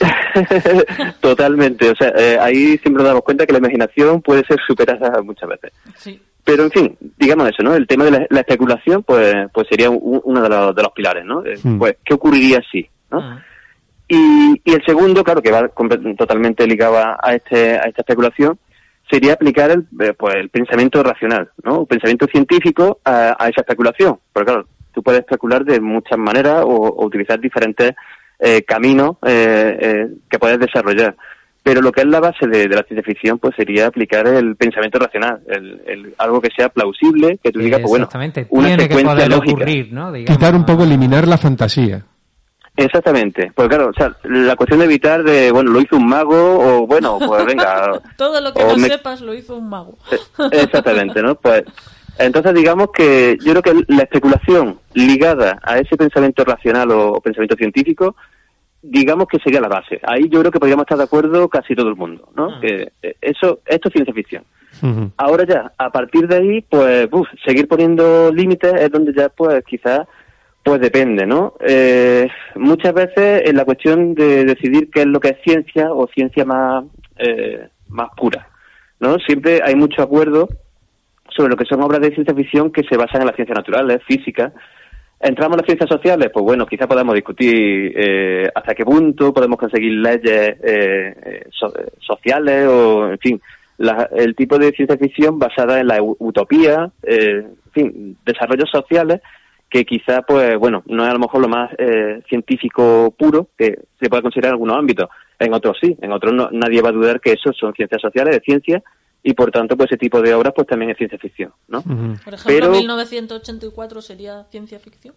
Totalmente, 1.20 1.90
o 1.90 1.96
sea, 1.96 2.10
eh, 2.18 2.38
ahí 2.40 2.78
siempre 2.80 2.96
nos 2.96 3.06
damos 3.06 3.22
cuenta 3.24 3.46
que 3.46 3.54
la 3.54 3.60
imaginación 3.60 4.22
puede 4.22 4.44
ser 4.46 4.58
superada 4.68 5.22
muchas 5.22 5.50
veces. 5.50 5.72
sí. 5.98 6.22
Pero 6.44 6.62
en 6.66 6.70
fin, 6.70 6.98
digamos 7.18 7.50
eso, 7.50 7.64
¿no? 7.64 7.74
El 7.74 7.88
tema 7.88 8.06
de 8.06 8.12
la, 8.12 8.28
la 8.30 8.42
especulación, 8.42 9.02
pues, 9.02 9.34
pues 9.52 9.66
sería 9.68 9.90
un- 9.90 10.22
uno 10.26 10.42
de 10.44 10.50
los, 10.50 10.76
de 10.76 10.84
los 10.84 10.92
pilares, 10.92 11.26
¿no? 11.26 11.44
Eh, 11.44 11.58
Hmm. 11.64 11.80
Pues, 11.80 11.98
¿qué 12.06 12.14
ocurriría 12.14 12.62
si? 12.72 12.88
¿no? 13.10 13.20
Mm. 13.20 13.38
Y, 14.10 14.62
y 14.64 14.74
el 14.76 14.86
segundo, 14.86 15.24
claro, 15.24 15.42
que 15.42 15.50
va 15.50 15.68
totalmente 16.16 16.68
ligado 16.68 17.00
a, 17.00 17.18
a 17.20 17.34
este, 17.34 17.72
a 17.80 17.86
esta 17.86 18.02
especulación, 18.04 18.60
sería 19.10 19.34
aplicar 19.34 19.72
el, 19.72 19.86
eh, 20.00 20.14
pues, 20.18 20.36
el 20.36 20.50
pensamiento 20.50 21.02
racional, 21.04 21.50
¿no? 21.64 21.82
El 21.82 21.88
pensamiento 21.88 22.26
científico 22.28 23.00
a, 23.06 23.36
a 23.38 23.50
esa 23.50 23.62
especulación. 23.62 24.18
Porque 24.34 24.52
claro, 24.52 24.68
tú 24.94 25.04
puedes 25.04 25.22
especular 25.22 25.64
de 25.66 25.80
muchas 25.80 26.18
maneras 26.18 26.64
o, 26.64 26.68
o 26.70 27.06
utilizar 27.06 27.40
diferentes 27.40 27.94
eh, 28.40 28.64
caminos 28.64 29.18
eh, 29.26 29.78
eh, 29.80 30.08
que 30.30 30.40
puedes 30.40 30.60
desarrollar. 30.60 31.16
Pero 31.64 31.82
lo 31.82 31.92
que 31.92 32.02
es 32.02 32.08
la 32.08 32.20
base 32.20 32.46
de, 32.48 32.68
de 32.68 32.76
la 32.76 32.84
ciencia 32.84 33.02
ficción, 33.04 33.40
pues 33.40 33.56
sería 33.56 33.88
aplicar 33.88 34.28
el 34.28 34.56
pensamiento 34.56 35.00
racional, 35.00 35.42
el, 35.48 35.82
el- 35.88 36.14
algo 36.20 36.40
que 36.40 36.50
sea 36.56 36.70
plausible, 36.70 37.40
que 37.44 37.52
tú 37.52 37.60
digas, 37.60 37.80
pues 37.80 37.90
bueno, 37.90 38.04
Exactamente. 38.06 38.46
una 38.52 38.68
Tiene 38.68 38.84
que 38.84 38.94
secuencia 38.96 39.14
poder 39.16 39.30
lógica. 39.30 39.54
ocurrir, 39.54 39.92
¿no? 39.94 40.12
Digamos. 40.12 40.38
Quitar 40.38 40.54
un 40.56 40.64
poco, 40.66 40.84
eliminar 40.84 41.28
la 41.28 41.40
fantasía. 41.40 42.06
Exactamente, 42.78 43.52
pues 43.56 43.70
claro, 43.70 43.90
o 43.90 43.94
sea, 43.94 44.16
la 44.24 44.56
cuestión 44.58 44.80
de 44.80 44.86
evitar 44.86 45.24
de, 45.24 45.52
bueno, 45.52 45.72
lo 45.72 45.80
hizo 45.80 45.96
un 45.96 46.08
mago 46.08 46.36
o 46.60 46.86
bueno, 46.88 47.18
pues 47.26 47.46
venga, 47.46 48.02
Todo 48.18 48.42
lo 48.42 48.54
que 48.54 48.64
no 48.64 48.76
me- 48.78 48.90
sepas 48.90 49.22
lo 49.22 49.34
hizo 49.34 49.56
un 49.56 49.70
mago. 49.70 49.98
Eh, 50.12 50.18
Exactamente, 50.52 51.22
¿no? 51.22 51.36
Pues 51.36 51.64
entonces 52.18 52.54
digamos 52.54 52.90
que 52.94 53.38
yo 53.44 53.54
creo 53.54 53.62
que 53.62 53.84
la 53.94 54.04
especulación 54.04 54.80
ligada 54.94 55.60
a 55.64 55.78
ese 55.80 55.96
pensamiento 55.96 56.44
racional 56.44 56.92
o, 56.92 57.14
o 57.14 57.22
pensamiento 57.22 57.56
científico, 57.56 58.16
digamos 58.82 59.28
que 59.28 59.40
sería 59.40 59.62
la 59.62 59.68
base. 59.70 60.00
Ahí 60.04 60.28
yo 60.30 60.40
creo 60.42 60.52
que 60.52 60.60
podríamos 60.60 60.84
estar 60.84 60.98
de 60.98 61.06
acuerdo 61.06 61.48
casi 61.50 61.76
todo 61.76 61.88
el 61.90 61.96
mundo, 61.96 62.30
¿no? 62.36 62.60
Que 62.60 62.92
eh, 63.02 63.16
eso, 63.22 63.60
esto 63.66 63.88
es 63.90 63.94
ciencia 63.94 64.14
ficción. 64.14 64.44
Ahora 65.16 65.46
ya, 65.48 65.72
a 65.78 65.90
partir 65.90 66.28
de 66.28 66.36
ahí, 66.36 66.62
pues, 66.62 67.08
uf, 67.10 67.28
seguir 67.46 67.66
poniendo 67.68 68.30
límites 68.34 68.74
es 68.74 68.92
donde 68.92 69.14
ya, 69.14 69.30
pues, 69.30 69.64
quizás, 69.66 70.02
pues 70.66 70.82
depende, 70.82 71.28
¿no? 71.28 71.54
Eh, 71.60 72.28
muchas 72.56 72.92
veces 72.92 73.44
en 73.46 73.56
la 73.56 73.66
cuestión 73.66 74.16
de 74.16 74.46
decidir 74.46 74.90
qué 74.90 75.02
es 75.02 75.06
lo 75.06 75.20
que 75.20 75.30
es 75.30 75.38
ciencia 75.44 75.94
o 75.94 76.08
ciencia 76.08 76.44
más, 76.44 76.86
eh, 77.20 77.68
más 77.90 78.10
pura, 78.18 78.48
¿no? 79.00 79.20
Siempre 79.20 79.60
hay 79.64 79.76
mucho 79.76 80.02
acuerdo 80.02 80.50
sobre 81.30 81.52
lo 81.52 81.56
que 81.56 81.66
son 81.66 81.84
obras 81.84 82.02
de 82.02 82.16
ciencia 82.16 82.34
ficción 82.34 82.72
que 82.72 82.82
se 82.82 82.98
basan 82.98 83.22
en 83.22 83.28
las 83.28 83.36
ciencias 83.36 83.56
naturales, 83.56 84.02
físicas. 84.08 84.54
Entramos 85.20 85.54
en 85.54 85.60
las 85.60 85.68
ciencias 85.68 85.90
sociales, 85.90 86.32
pues 86.34 86.44
bueno, 86.44 86.66
quizás 86.66 86.88
podemos 86.88 87.14
discutir 87.14 87.94
eh, 87.96 88.50
hasta 88.56 88.74
qué 88.74 88.84
punto 88.84 89.32
podemos 89.32 89.60
conseguir 89.60 89.92
leyes 89.92 90.58
eh, 90.64 91.16
eh, 91.26 91.48
so- 91.52 91.74
sociales 92.00 92.68
o, 92.68 93.12
en 93.12 93.20
fin, 93.20 93.40
el 94.16 94.36
tipo 94.36 94.58
de 94.58 94.72
ciencia 94.72 94.98
ficción 94.98 95.38
basada 95.38 95.80
en 95.80 95.88
la 95.88 96.02
utopía, 96.02 96.90
eh, 97.04 97.46
en 97.46 97.72
fin, 97.72 98.18
desarrollos 98.26 98.70
sociales 98.72 99.22
que 99.76 99.84
quizá, 99.86 100.22
pues 100.22 100.58
bueno, 100.58 100.84
no 100.86 101.04
es 101.04 101.10
a 101.10 101.14
lo 101.14 101.20
mejor 101.20 101.42
lo 101.42 101.50
más 101.50 101.70
eh, 101.78 102.22
científico 102.30 103.14
puro 103.18 103.50
que 103.58 103.78
se 104.00 104.08
puede 104.10 104.22
considerar 104.22 104.52
en 104.52 104.54
algunos 104.54 104.78
ámbitos. 104.78 105.10
En 105.38 105.54
otros 105.54 105.76
sí, 105.82 105.98
en 106.02 106.14
otros 106.14 106.34
no- 106.34 106.48
nadie 106.50 106.82
va 106.82 106.90
a 106.90 106.94
dudar 106.94 107.20
que 107.20 107.34
eso 107.34 107.52
son 107.52 107.74
ciencias 107.74 108.02
sociales, 108.02 108.36
de 108.36 108.40
ciencia, 108.40 108.82
y 109.22 109.34
por 109.34 109.52
tanto, 109.52 109.76
pues 109.76 109.92
ese 109.92 109.98
tipo 109.98 110.22
de 110.22 110.34
obras 110.34 110.54
pues 110.56 110.66
también 110.66 110.92
es 110.92 110.98
ciencia 110.98 111.18
ficción, 111.20 111.52
¿no? 111.68 111.80
Ujú. 111.80 112.16
Por 112.24 112.34
ejemplo, 112.36 112.44
Pero- 112.48 112.72
1984 112.72 114.02
sería 114.02 114.46
ciencia 114.46 114.80
ficción. 114.80 115.14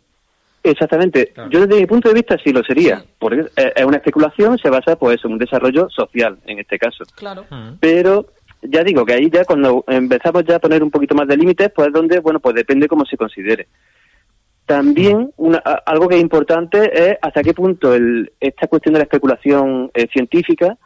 Exactamente. 0.65 1.33
Yo 1.51 1.61
desde 1.65 1.81
mi 1.81 1.87
punto 1.87 2.09
de 2.09 2.15
vista 2.17 2.37
sí 2.43 2.53
lo 2.53 2.65
sería, 2.65 3.05
porque 3.21 3.43
es 3.55 3.73
es 3.77 3.85
una 3.85 3.99
especulación, 3.99 4.59
se 4.59 4.71
basa 4.71 4.97
pues 4.97 5.25
en 5.25 5.31
un 5.35 5.39
desarrollo 5.39 5.89
social, 5.89 6.37
en 6.47 6.59
este 6.59 6.81
caso. 6.81 7.05
Claro. 7.15 7.45
Pero 7.79 8.27
ya 8.63 8.83
digo 8.83 9.05
que 9.07 9.13
ahí 9.15 9.31
ya 9.31 9.45
cuando 9.45 9.85
empezamos 9.87 10.45
ya 10.45 10.57
a 10.57 10.59
poner 10.59 10.83
un 10.83 10.91
poquito 10.91 11.15
más 11.15 11.29
de 11.29 11.37
límites, 11.37 11.71
pues 11.73 11.87
es 11.87 11.95
donde, 11.95 12.19
bueno, 12.19 12.41
pues 12.41 12.57
depende 12.57 12.89
cómo 12.89 13.07
se 13.07 13.17
considere. 13.17 13.69
También 14.69 15.31
una- 15.39 15.59
algo 15.87 16.09
que 16.09 16.17
es 16.17 16.21
importante 16.21 16.91
es 17.11 17.17
hasta 17.23 17.43
qué 17.43 17.55
punto 17.55 17.95
el, 17.95 18.31
esta 18.39 18.67
cuestión 18.67 18.93
de 18.93 18.99
la 19.01 19.05
especulación 19.05 19.91
eh, 19.95 20.07
científica 20.13 20.77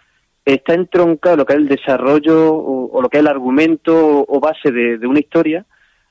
está 0.44 0.74
entroncado 0.74 1.36
lo 1.38 1.44
que 1.44 1.54
es 1.54 1.58
el 1.58 1.66
desarrollo 1.68 2.54
o, 2.54 2.90
o 2.96 3.02
lo 3.02 3.08
que 3.08 3.16
es 3.18 3.22
el 3.22 3.26
argumento 3.26 3.92
o, 4.20 4.24
o 4.36 4.38
base 4.40 4.70
de, 4.70 4.98
de 4.98 5.06
una 5.08 5.18
historia 5.18 5.64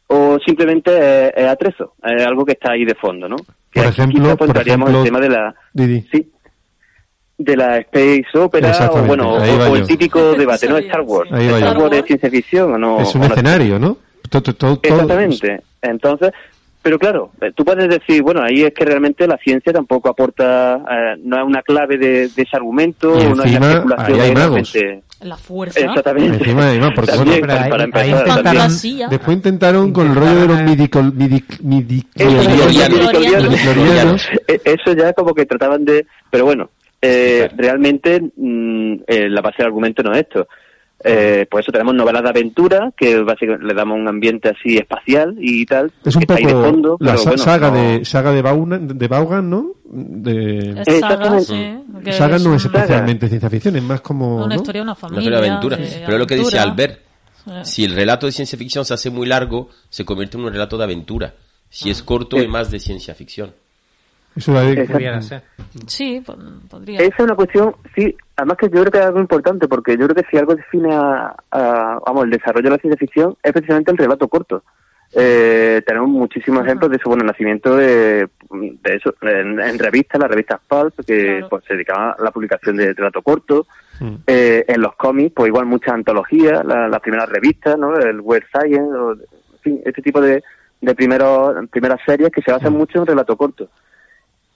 o 0.07 0.38
simplemente 0.45 0.91
es, 1.28 1.34
es 1.38 1.47
atrezo, 1.47 1.93
es 2.03 2.26
algo 2.28 2.43
que 2.43 2.51
está 2.51 2.74
ahí 2.74 2.84
de 2.84 2.95
fondo, 2.95 3.30
¿no? 3.30 3.38
Que 3.72 3.80
Por 3.82 3.86
ejemplo, 3.89 4.36
por 4.36 4.57
ejemplo, 4.57 4.97
el 4.99 5.03
tema 5.05 5.19
de 5.22 5.30
la 5.30 5.55
Didi. 5.74 6.01
sí 6.11 6.30
de 7.38 7.55
la 7.57 7.78
space 7.78 8.26
opera 8.38 8.89
o 8.91 9.01
bueno 9.03 9.32
o, 9.34 9.38
o 9.72 9.76
el 9.78 9.88
típico 9.88 10.34
debate, 10.34 10.67
¿no? 10.67 10.78
Star 10.78 11.01
Wars. 11.01 11.32
Ahí 11.32 11.47
Star. 11.47 11.78
Wars 11.78 11.95
es 11.95 12.05
ciencia 12.05 12.30
ficción 12.30 12.74
o 12.74 12.78
no. 12.78 12.99
es 12.99 13.15
un 13.15 13.24
escenario, 13.24 13.80
¿no? 13.80 13.97
Todo- 14.30 14.80
Exactamente. 14.84 15.61
Entonces, 15.82 16.32
pero 16.82 16.98
claro, 17.00 17.32
eh, 17.42 17.52
tú 17.56 17.64
puedes 17.64 17.88
decir, 17.90 18.22
bueno, 18.24 18.42
ahí 18.42 18.64
es 18.64 18.74
que 18.74 18.86
realmente 18.86 19.28
la 19.28 19.38
ciencia 19.38 19.72
tampoco 19.72 20.10
aporta, 20.10 20.76
eh, 20.78 21.16
no 21.24 21.38
es 21.38 21.44
una 21.46 21.62
clave 21.62 21.98
de, 21.98 22.28
de 22.30 22.42
ese 22.42 22.56
argumento, 22.58 23.12
Y 23.20 23.24
no 23.24 23.32
es 23.32 23.38
la 23.38 23.44
encima, 23.44 23.72
especulación. 23.72 24.16
ahí 24.16 24.22
hay 24.22 24.30
es 24.30 24.36
magos. 24.36 24.74
realmente- 24.74 25.04
La 25.22 25.38
fuerza. 25.38 25.80
Exactamente. 25.80 26.38
Encima, 26.38 26.92
porque 26.96 27.12
También, 27.16 27.40
bueno, 27.42 27.54
pero 27.54 27.54
ahí- 27.64 27.70
para 27.70 27.84
ahí 28.04 28.12
empezar, 28.12 28.44
también. 28.44 29.10
Después 29.10 29.38
intentaron 29.38 29.94
con 29.94 30.08
el 30.10 30.16
rollo 30.16 30.36
de 30.42 30.48
los 30.48 30.62
midicol, 30.64 31.14
midic. 31.14 31.60
Eh, 34.48 34.60
Eso 34.64 34.94
ya 34.94 35.14
como 35.14 35.34
que 35.34 35.46
trataban 35.46 35.86
de... 35.86 36.06
Pero 36.30 36.46
bueno, 36.46 36.70
eh, 37.02 37.50
realmente 37.56 38.22
mm, 38.36 38.94
eh, 39.08 39.30
la 39.30 39.42
base 39.42 39.58
del 39.60 39.68
argumento 39.68 40.04
no 40.04 40.14
es 40.14 40.20
esto. 40.22 40.48
Eh, 41.04 41.45
por 41.49 41.62
eso 41.62 41.72
tenemos 41.72 41.95
novelas 41.95 42.24
de 42.24 42.30
aventura, 42.30 42.91
que 42.95 43.20
básicamente 43.22 43.66
le 43.66 43.74
damos 43.74 43.97
un 43.99 44.08
ambiente 44.08 44.49
así 44.49 44.78
espacial 44.78 45.36
y 45.39 45.66
tal. 45.66 45.91
Es 46.06 46.16
un 46.16 46.20
que 46.22 46.24
está 46.24 46.36
ahí 46.36 46.45
de 46.45 46.54
poco 46.54 46.64
fondo, 46.66 46.97
la 46.99 47.12
pero 47.12 47.18
sa- 47.24 47.30
bueno, 47.32 47.43
saga 47.43 47.72
no- 47.72 47.78
de 47.78 48.06
saga 48.06 48.32
de 48.32 48.41
Vaughan, 48.41 48.88
de 48.97 49.08
Vaughan, 49.08 49.49
¿no? 49.49 49.72
De 49.86 50.58
Es 50.60 50.76
saga, 50.76 50.82
Exactamente. 51.16 51.43
sí, 51.45 52.02
que 52.06 52.14
saga 52.14 52.39
no 52.39 52.56
es 52.56 52.66
especialmente 52.66 53.28
ciencia 53.28 53.49
ficción, 53.49 53.76
es 53.76 53.84
más 53.84 54.02
como 54.02 54.38
una 54.38 54.47
¿no? 54.47 54.56
historia 54.56 54.80
de 54.80 54.84
una 54.84 54.91
Una 54.91 54.95
familia. 54.95 55.22
historia 55.24 55.41
de 55.41 55.47
aventura. 55.49 55.78
de 55.78 56.02
Pero 56.06 56.14
es 56.14 56.20
lo 56.20 56.28
que 56.28 56.36
dice 56.36 56.60
aventura. 56.60 56.84
Albert. 56.86 57.66
Si 57.66 57.84
el 57.84 57.95
relato 57.95 58.28
de 58.28 58.32
ciencia 58.32 58.58
ficción 58.58 58.86
se 58.86 58.93
hace 58.93 59.10
muy 59.10 59.26
largo, 59.28 59.70
se 59.89 60.06
convierte 60.06 60.38
en 60.38 60.43
un 60.45 60.52
relato 60.54 60.78
de 60.78 60.84
aventura. 60.84 61.34
Si 61.70 61.89
es 61.89 62.04
corto, 62.04 62.38
es 62.38 62.47
más 62.47 62.70
de 62.70 62.80
ciencia 62.80 63.16
ficción. 63.16 63.54
Eso. 64.36 64.54
Pudiera 64.54 65.22
ser. 65.22 65.42
Sí, 65.88 66.22
po- 66.26 66.38
podría. 66.70 67.00
Esa 67.02 67.16
es 67.16 67.20
una 67.24 67.36
cuestión, 67.36 67.76
sí, 67.96 68.16
además 68.36 68.58
que 68.58 68.68
yo 68.68 68.80
creo 68.82 68.92
que 68.92 68.98
es 69.00 69.06
algo 69.06 69.20
importante, 69.20 69.68
porque 69.68 69.98
yo 69.98 70.08
creo 70.08 70.16
que 70.24 70.30
si 70.32 70.38
algo 70.38 70.56
define 70.56 70.94
a, 70.94 71.36
a- 71.52 72.00
vamos, 72.06 72.24
el 72.26 72.30
desarrollo 72.32 72.64
de 72.66 72.70
la 72.72 72.78
ciencia 72.78 72.98
ficción 72.98 73.36
es 73.44 73.52
precisamente 73.52 73.92
el 73.92 73.98
relato 73.98 74.28
corto. 74.28 74.64
Eh, 75.14 75.82
tenemos 75.86 76.08
muchísimos 76.10 76.64
ejemplos 76.64 76.90
de 76.90 76.98
su 77.00 77.10
buen 77.10 77.26
nacimiento 77.26 77.76
de, 77.76 78.30
de 78.50 78.96
eso, 78.96 79.14
en, 79.22 79.60
en 79.60 79.78
revistas, 79.78 80.22
las 80.22 80.30
revistas 80.32 80.62
Pulp, 80.66 80.96
que 81.06 81.26
Claro. 81.40 81.50
pues, 81.50 81.66
se 81.68 81.74
dedicaban 81.74 82.16
a 82.18 82.24
la 82.24 82.32
publicación 82.32 82.78
de 82.78 82.94
relato 82.94 83.22
corto. 83.22 83.68
Mm. 84.00 84.16
Eh, 84.26 84.64
en 84.68 84.82
los 84.82 84.96
cómics, 84.96 85.34
pues 85.36 85.50
igual 85.50 85.66
muchas 85.66 85.96
antologías, 85.96 86.64
la- 86.66 86.88
las 86.88 87.02
primeras 87.02 87.28
revistas, 87.28 87.78
¿no? 87.78 87.94
El 87.98 88.22
Weird 88.22 88.46
Science, 88.54 88.82
o, 88.98 89.12
en 89.12 89.60
fin, 89.62 89.82
este 89.84 90.02
tipo 90.02 90.22
de, 90.22 90.42
de 90.80 90.96
primeros, 90.96 91.56
primeras 91.70 92.00
series 92.06 92.32
que 92.32 92.42
se 92.42 92.52
basan 92.54 92.72
mucho 92.74 93.00
en 93.00 93.06
relato 93.08 93.36
corto. 93.36 93.68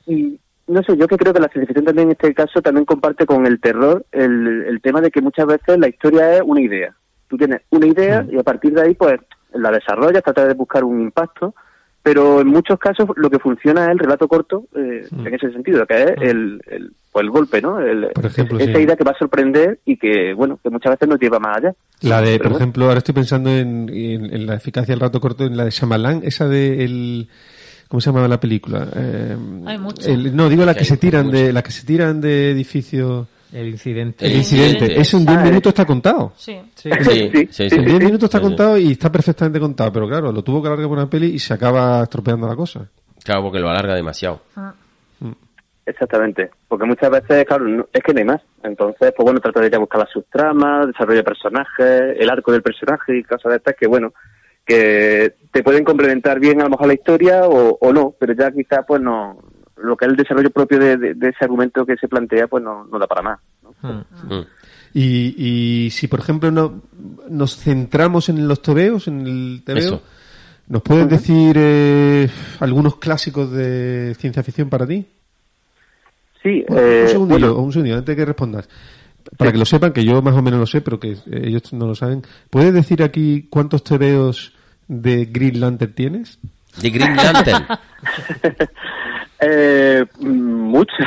Y 0.08 0.40
no 0.68 0.82
sé, 0.84 0.98
yo 0.98 1.08
que 1.08 1.18
creo 1.18 1.34
que 1.34 1.40
la 1.40 1.48
ciencia 1.50 1.74
también 1.76 2.08
en 2.08 2.12
este 2.12 2.34
caso 2.34 2.62
también 2.62 2.86
comparte 2.86 3.26
con 3.26 3.46
el 3.46 3.60
terror 3.60 4.06
el, 4.12 4.64
el 4.68 4.82
tema 4.82 5.02
de 5.02 5.12
que 5.12 5.22
muchas 5.22 5.46
veces 5.46 5.78
la 5.80 5.88
historia 5.88 6.36
es 6.36 6.42
una 6.44 6.62
idea. 6.62 6.94
Tú 7.28 7.38
tienes 7.38 7.62
una 7.70 7.88
idea 7.88 8.26
y 8.32 8.38
a 8.38 8.44
partir 8.44 8.74
de 8.74 8.82
ahí 8.82 8.94
pues 8.96 9.20
la 9.54 9.72
desarrollas, 9.72 10.24
tratas 10.24 10.48
de 10.48 10.54
buscar 10.54 10.84
un 10.84 11.02
impacto, 11.02 11.56
pero 12.04 12.42
en 12.42 12.48
muchos 12.48 12.78
casos 12.78 13.08
lo 13.16 13.30
que 13.30 13.40
funciona 13.40 13.86
es 13.86 13.90
el 13.92 14.00
relato 14.00 14.28
corto 14.28 14.66
eh, 14.76 15.08
en 15.12 15.34
ese 15.34 15.52
sentido, 15.52 15.86
que 15.88 16.04
es 16.04 16.12
el, 16.22 16.62
el, 16.68 16.92
pues 17.12 17.24
el 17.24 17.30
golpe, 17.32 17.62
¿no? 17.62 17.80
El- 17.80 18.10
Por 18.14 18.26
ejemplo, 18.26 18.60
esa 18.60 18.74
sí. 18.78 18.84
idea 18.84 18.96
que 18.96 19.04
va 19.04 19.12
a 19.12 19.18
sorprender 19.18 19.80
y 19.86 19.98
que, 19.98 20.34
bueno, 20.36 20.60
que 20.62 20.70
muchas 20.70 20.92
veces 20.94 21.08
nos 21.08 21.20
lleva 21.20 21.40
más 21.40 21.58
allá. 21.58 21.74
La 22.02 22.22
de, 22.22 22.34
Pero 22.34 22.38
por 22.44 22.52
bueno. 22.52 22.58
ejemplo, 22.58 22.86
ahora 22.86 22.98
estoy 23.00 23.16
pensando 23.16 23.50
en, 23.50 23.90
en- 23.90 24.34
en 24.34 24.46
la 24.46 24.56
eficacia 24.56 24.94
del 24.94 25.00
rato 25.00 25.20
corto, 25.20 25.46
en 25.46 25.58
la 25.58 25.64
de 25.66 25.72
Shyamalan, 25.72 26.22
esa 26.24 26.48
de 26.48 26.84
el, 26.86 27.28
¿cómo 27.96 28.02
se 28.02 28.10
llamaba 28.10 28.28
la 28.28 28.40
película? 28.42 28.90
Eh, 28.94 29.38
Hay 29.68 29.78
muchas. 29.78 30.06
el- 30.08 30.36
no, 30.36 30.50
digo 30.50 30.66
la 30.66 30.74
que 30.76 30.84
se 30.84 30.98
tiran 30.98 31.32
de, 31.32 31.54
la 31.54 31.64
que 31.64 31.72
se 31.72 31.86
tiran 31.86 32.20
de 32.20 32.52
edificios. 32.52 33.26
El 33.54 33.70
incidente. 33.70 34.26
El 34.26 34.34
incidente. 34.34 35.00
Eso 35.00 35.16
en 35.18 35.26
10 35.26 35.38
Ah, 35.40 35.44
minutos 35.46 35.70
está 35.70 35.86
contado. 35.86 36.34
Sí. 36.36 36.60
Sí. 36.76 36.90
Sí, 36.92 37.04
sí, 37.04 37.30
Sí, 37.32 37.48
sí, 37.52 37.70
sí, 37.70 37.76
En 37.78 37.86
10 37.86 38.00
minutos 38.04 38.24
está 38.26 38.40
Sí, 38.40 38.44
sí. 38.44 38.50
contado 38.50 38.78
y 38.78 38.92
está 38.92 39.10
perfectamente 39.10 39.62
contado, 39.62 39.94
pero 39.94 40.10
claro, 40.10 40.34
lo 40.34 40.44
tuvo 40.44 40.62
que 40.62 40.68
alargar 40.68 40.90
por 40.90 40.98
una 40.98 41.10
peli 41.10 41.28
y 41.28 41.40
se 41.40 41.54
acaba 41.54 42.04
estropeando 42.04 42.48
la 42.50 42.56
cosa. 42.58 42.86
Claro, 43.24 43.44
porque 43.44 43.60
lo 43.60 43.70
alarga 43.70 43.96
demasiado. 43.96 44.42
Exactamente, 45.86 46.50
porque 46.68 46.86
muchas 46.86 47.12
veces, 47.12 47.46
claro, 47.46 47.66
no- 47.66 47.88
es 47.94 48.04
que 48.04 48.12
no 48.12 48.20
hay 48.20 48.26
más. 48.26 48.42
Entonces, 48.64 49.14
pues 49.16 49.24
bueno, 49.24 49.40
trata 49.40 49.62
de 49.62 49.70
ya 49.70 49.78
buscar 49.78 50.02
las 50.02 50.10
subtramas, 50.12 50.88
desarrollo 50.88 51.20
de 51.20 51.24
personajes, 51.24 52.02
el 52.20 52.30
arco 52.30 52.52
del 52.52 52.64
personaje 52.64 53.18
y 53.20 53.24
cosas 53.24 53.52
de 53.52 53.58
estas 53.58 53.76
que, 53.80 53.88
bueno, 53.88 54.12
que 54.66 55.36
te 55.52 55.64
pueden 55.64 55.84
complementar 55.84 56.40
bien 56.40 56.60
a 56.60 56.64
lo 56.66 56.72
mejor 56.72 56.88
la 56.88 56.94
historia 56.96 57.44
o, 57.48 57.78
o 57.80 57.94
no, 57.94 58.14
pero 58.20 58.34
ya 58.34 58.52
quizás, 58.52 58.80
pues 58.88 59.02
no, 59.02 59.38
lo 59.78 59.96
que 59.96 60.06
es 60.06 60.12
el 60.12 60.18
desarrollo 60.18 60.50
propio 60.50 60.80
de, 60.80 60.98
de- 60.98 61.14
de 61.14 61.30
ese 61.30 61.46
argumento 61.46 61.86
que 61.86 61.96
se 61.98 62.08
plantea, 62.08 62.48
pues 62.48 62.64
no, 62.64 62.86
no 62.86 62.98
da 63.00 63.08
para 63.08 63.22
más. 63.22 63.40
¿no? 63.64 63.90
Mm. 63.90 64.34
Mm. 64.36 64.46
Y, 64.94 65.36
y 65.86 65.90
si, 65.92 66.08
por 66.08 66.20
ejemplo, 66.22 66.50
no, 66.52 66.82
nos 67.30 67.58
centramos 67.58 68.30
en 68.30 68.48
los 68.48 68.62
tebeos, 68.62 69.08
en 69.08 69.28
el 69.28 69.62
tebeo, 69.66 69.84
Eso. 69.84 70.02
¿nos 70.68 70.82
puedes 70.82 71.10
decir 71.10 71.56
eh, 71.60 72.28
algunos 72.62 72.96
clásicos 72.96 73.52
de 73.52 74.16
ciencia 74.18 74.42
ficción 74.42 74.70
para 74.70 74.88
ti? 74.88 75.06
Sí, 76.42 76.64
Bueno, 76.68 76.82
eh, 76.88 77.02
un 77.04 77.08
segundillo, 77.10 77.48
bueno, 77.54 77.62
un 77.64 77.72
segundillo, 77.72 77.98
antes 77.98 78.16
de 78.16 78.22
que 78.22 78.26
respondas. 78.26 78.70
Para 79.38 79.52
que 79.52 79.58
lo 79.58 79.66
sepan, 79.66 79.92
que 79.92 80.06
yo 80.06 80.22
más 80.22 80.36
o 80.36 80.42
menos 80.42 80.60
lo 80.60 80.68
sé, 80.68 80.82
pero 80.82 81.00
que 81.00 81.18
ellos 81.32 81.74
no 81.74 81.88
lo 81.88 81.96
saben. 81.96 82.22
¿Puedes 82.50 82.74
decir 82.74 83.02
aquí 83.04 83.48
cuántos 83.50 83.84
tebeos 83.84 84.54
de 84.88 85.26
Green 85.26 85.60
Lantern 85.60 85.94
tienes? 85.94 86.40
De 86.82 86.90
Green 86.90 87.16
Lantern. 87.16 87.66
Eh, 89.42 90.06
mucho. 90.20 90.94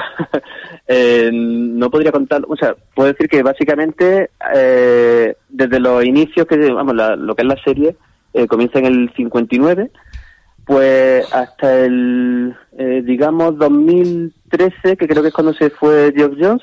Eh, 0.91 1.29
no 1.31 1.91
podría 1.91 2.11
contar, 2.11 2.41
o 2.49 2.57
sea, 2.57 2.75
puedo 2.95 3.13
decir 3.13 3.29
que 3.29 3.43
básicamente 3.43 4.31
eh, 4.55 5.35
desde 5.51 5.81
los 5.81 6.03
inicios 6.03 6.47
que, 6.47 6.57
vamos, 6.73 6.95
la- 6.95 7.15
lo 7.15 7.35
que 7.35 7.43
es 7.43 7.49
la 7.49 7.63
serie, 7.63 7.95
eh, 8.33 8.47
comienza 8.47 8.79
en 8.79 8.87
el 8.87 9.13
59, 9.15 9.91
pues 10.65 11.31
hasta 11.31 11.85
el, 11.85 12.57
eh, 12.79 13.03
digamos, 13.05 13.59
2013, 13.59 14.97
que 14.97 15.07
creo 15.07 15.21
que 15.21 15.29
es 15.29 15.35
cuando 15.35 15.53
se 15.53 15.69
fue 15.69 16.11
Geoff 16.17 16.33
Jones, 16.41 16.63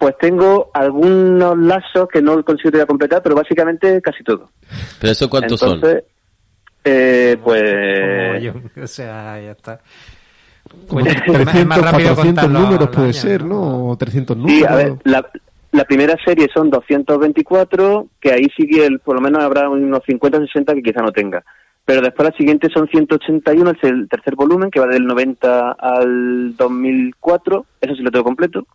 pues 0.00 0.16
tengo 0.18 0.70
algunos 0.72 1.56
lazos 1.58 2.08
que 2.10 2.22
no 2.22 2.42
consigo 2.42 2.78
ya 2.78 2.86
completar, 2.86 3.22
pero 3.22 3.34
básicamente 3.36 4.00
casi 4.00 4.24
todo. 4.24 4.50
Pero 4.98 5.12
eso 5.12 5.28
cuántos 5.28 5.60
son? 5.60 5.74
Entonces, 5.74 6.04
eh, 6.84 7.36
pues... 7.44 8.42
Yo, 8.42 8.54
o 8.82 8.86
sea, 8.86 9.38
ya 9.40 9.50
está. 9.52 9.80
Como 10.88 11.02
Oye, 11.02 11.10
es 11.10 11.16
más- 11.18 11.26
es 11.28 11.32
300, 11.44 11.66
más 11.66 11.78
rápido 11.92 12.14
400 12.14 12.24
contar 12.44 12.50
los- 12.50 12.62
números 12.62 12.88
puede 12.88 13.04
años, 13.08 13.16
ser, 13.16 13.44
¿no? 13.44 13.88
O 13.90 13.96
300 13.96 14.36
números. 14.38 14.58
Sí, 14.58 14.64
a 14.66 14.74
ver, 14.76 14.94
la, 15.04 15.28
la 15.72 15.84
primera 15.84 16.16
serie 16.24 16.48
son 16.54 16.70
224, 16.70 18.06
que 18.20 18.32
ahí 18.32 18.46
sigue, 18.56 18.86
el, 18.86 19.00
por 19.00 19.16
lo 19.16 19.20
menos 19.20 19.42
habrá 19.44 19.68
unos 19.68 20.00
50 20.06 20.38
o 20.38 20.40
60 20.46 20.74
que 20.74 20.82
quizá 20.82 21.02
no 21.02 21.12
tenga. 21.12 21.44
Pero 21.84 22.00
después 22.00 22.30
la 22.30 22.36
siguiente 22.36 22.68
son 22.72 22.88
181, 22.88 23.70
es 23.72 23.82
el 23.82 24.08
tercer 24.08 24.34
volumen, 24.34 24.70
que 24.70 24.80
va 24.80 24.86
del 24.86 25.04
90 25.06 25.72
al 25.72 26.56
2004, 26.56 27.66
eso 27.82 27.94
sí 27.94 28.02
lo 28.02 28.10
tengo 28.10 28.24
completo. 28.24 28.66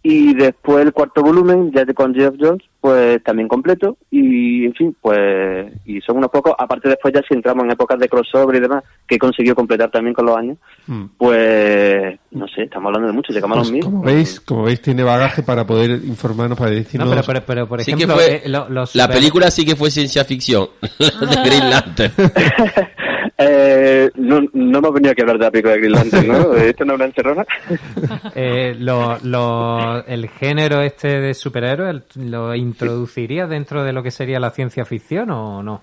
Y 0.00 0.32
después 0.34 0.86
el 0.86 0.92
cuarto 0.92 1.22
volumen, 1.22 1.72
ya 1.74 1.84
de 1.84 1.92
con 1.92 2.14
Jeff 2.14 2.32
Jones, 2.40 2.62
pues 2.80 3.22
también 3.24 3.48
completo. 3.48 3.96
Y, 4.10 4.64
en 4.64 4.72
fin, 4.74 4.96
pues, 5.02 5.72
y 5.84 6.00
son 6.00 6.18
unos 6.18 6.30
pocos. 6.30 6.54
Aparte 6.56 6.88
después 6.88 7.12
ya 7.12 7.20
si 7.28 7.34
entramos 7.34 7.64
en 7.64 7.72
épocas 7.72 7.98
de 7.98 8.08
crossover 8.08 8.56
y 8.56 8.60
demás, 8.60 8.84
que 9.06 9.16
he 9.16 9.18
conseguido 9.18 9.56
completar 9.56 9.90
también 9.90 10.14
con 10.14 10.24
los 10.26 10.36
años, 10.36 10.56
Mm. 10.86 11.04
pues, 11.18 12.18
no 12.30 12.46
sé, 12.48 12.62
estamos 12.62 12.86
hablando 12.86 13.08
de 13.08 13.12
mucho, 13.12 13.32
llegamos 13.32 13.56
a 13.56 13.60
los 13.60 13.72
mil. 13.72 13.82
como 13.82 14.02
veis, 14.02 14.40
como 14.40 14.62
veis, 14.62 14.80
tiene 14.80 15.02
bagaje 15.02 15.42
para 15.42 15.66
poder 15.66 15.90
informarnos, 15.90 16.56
para 16.56 16.70
decirnos... 16.70 17.08
No, 17.08 17.14
pero, 17.16 17.26
pero, 17.26 17.42
pero, 17.44 17.68
por 17.68 17.82
Sí 17.82 17.90
ejemplo, 17.90 18.14
que 18.16 18.22
fue, 18.22 18.34
eh, 18.36 18.48
lo- 18.48 18.68
los 18.70 18.94
la 18.94 19.02
super- 19.04 19.16
película 19.18 19.50
sí 19.50 19.66
que 19.66 19.74
fue 19.76 19.90
ciencia 19.90 20.24
ficción. 20.24 20.68
De 20.98 21.36
Green 21.44 21.68
Lantern. 21.70 22.12
Eh, 23.40 24.10
no, 24.16 24.40
no 24.52 24.78
hemos 24.78 24.92
venido 24.92 25.12
aquí 25.12 25.20
a 25.20 25.24
hablar 25.24 25.38
de 25.38 25.44
la 25.44 25.50
película 25.52 25.74
de 25.74 25.78
Green 25.78 25.92
Lantern, 25.92 26.26
¿no? 26.28 26.54
¿Esto 26.56 26.84
no 26.84 26.92
es 26.94 26.96
una 26.96 27.04
encerrona? 27.06 27.46
eh, 28.34 28.74
lo- 28.78 29.16
lo- 29.22 30.04
el 30.06 30.28
género 30.28 30.80
este 30.82 31.20
de 31.20 31.34
superhéroes, 31.34 32.16
¿lo 32.16 32.52
introduciría 32.56 33.46
dentro 33.46 33.84
de 33.84 33.92
lo 33.92 34.02
que 34.02 34.10
sería 34.10 34.40
la 34.40 34.50
ciencia 34.50 34.84
ficción 34.84 35.30
o 35.30 35.62
no? 35.62 35.82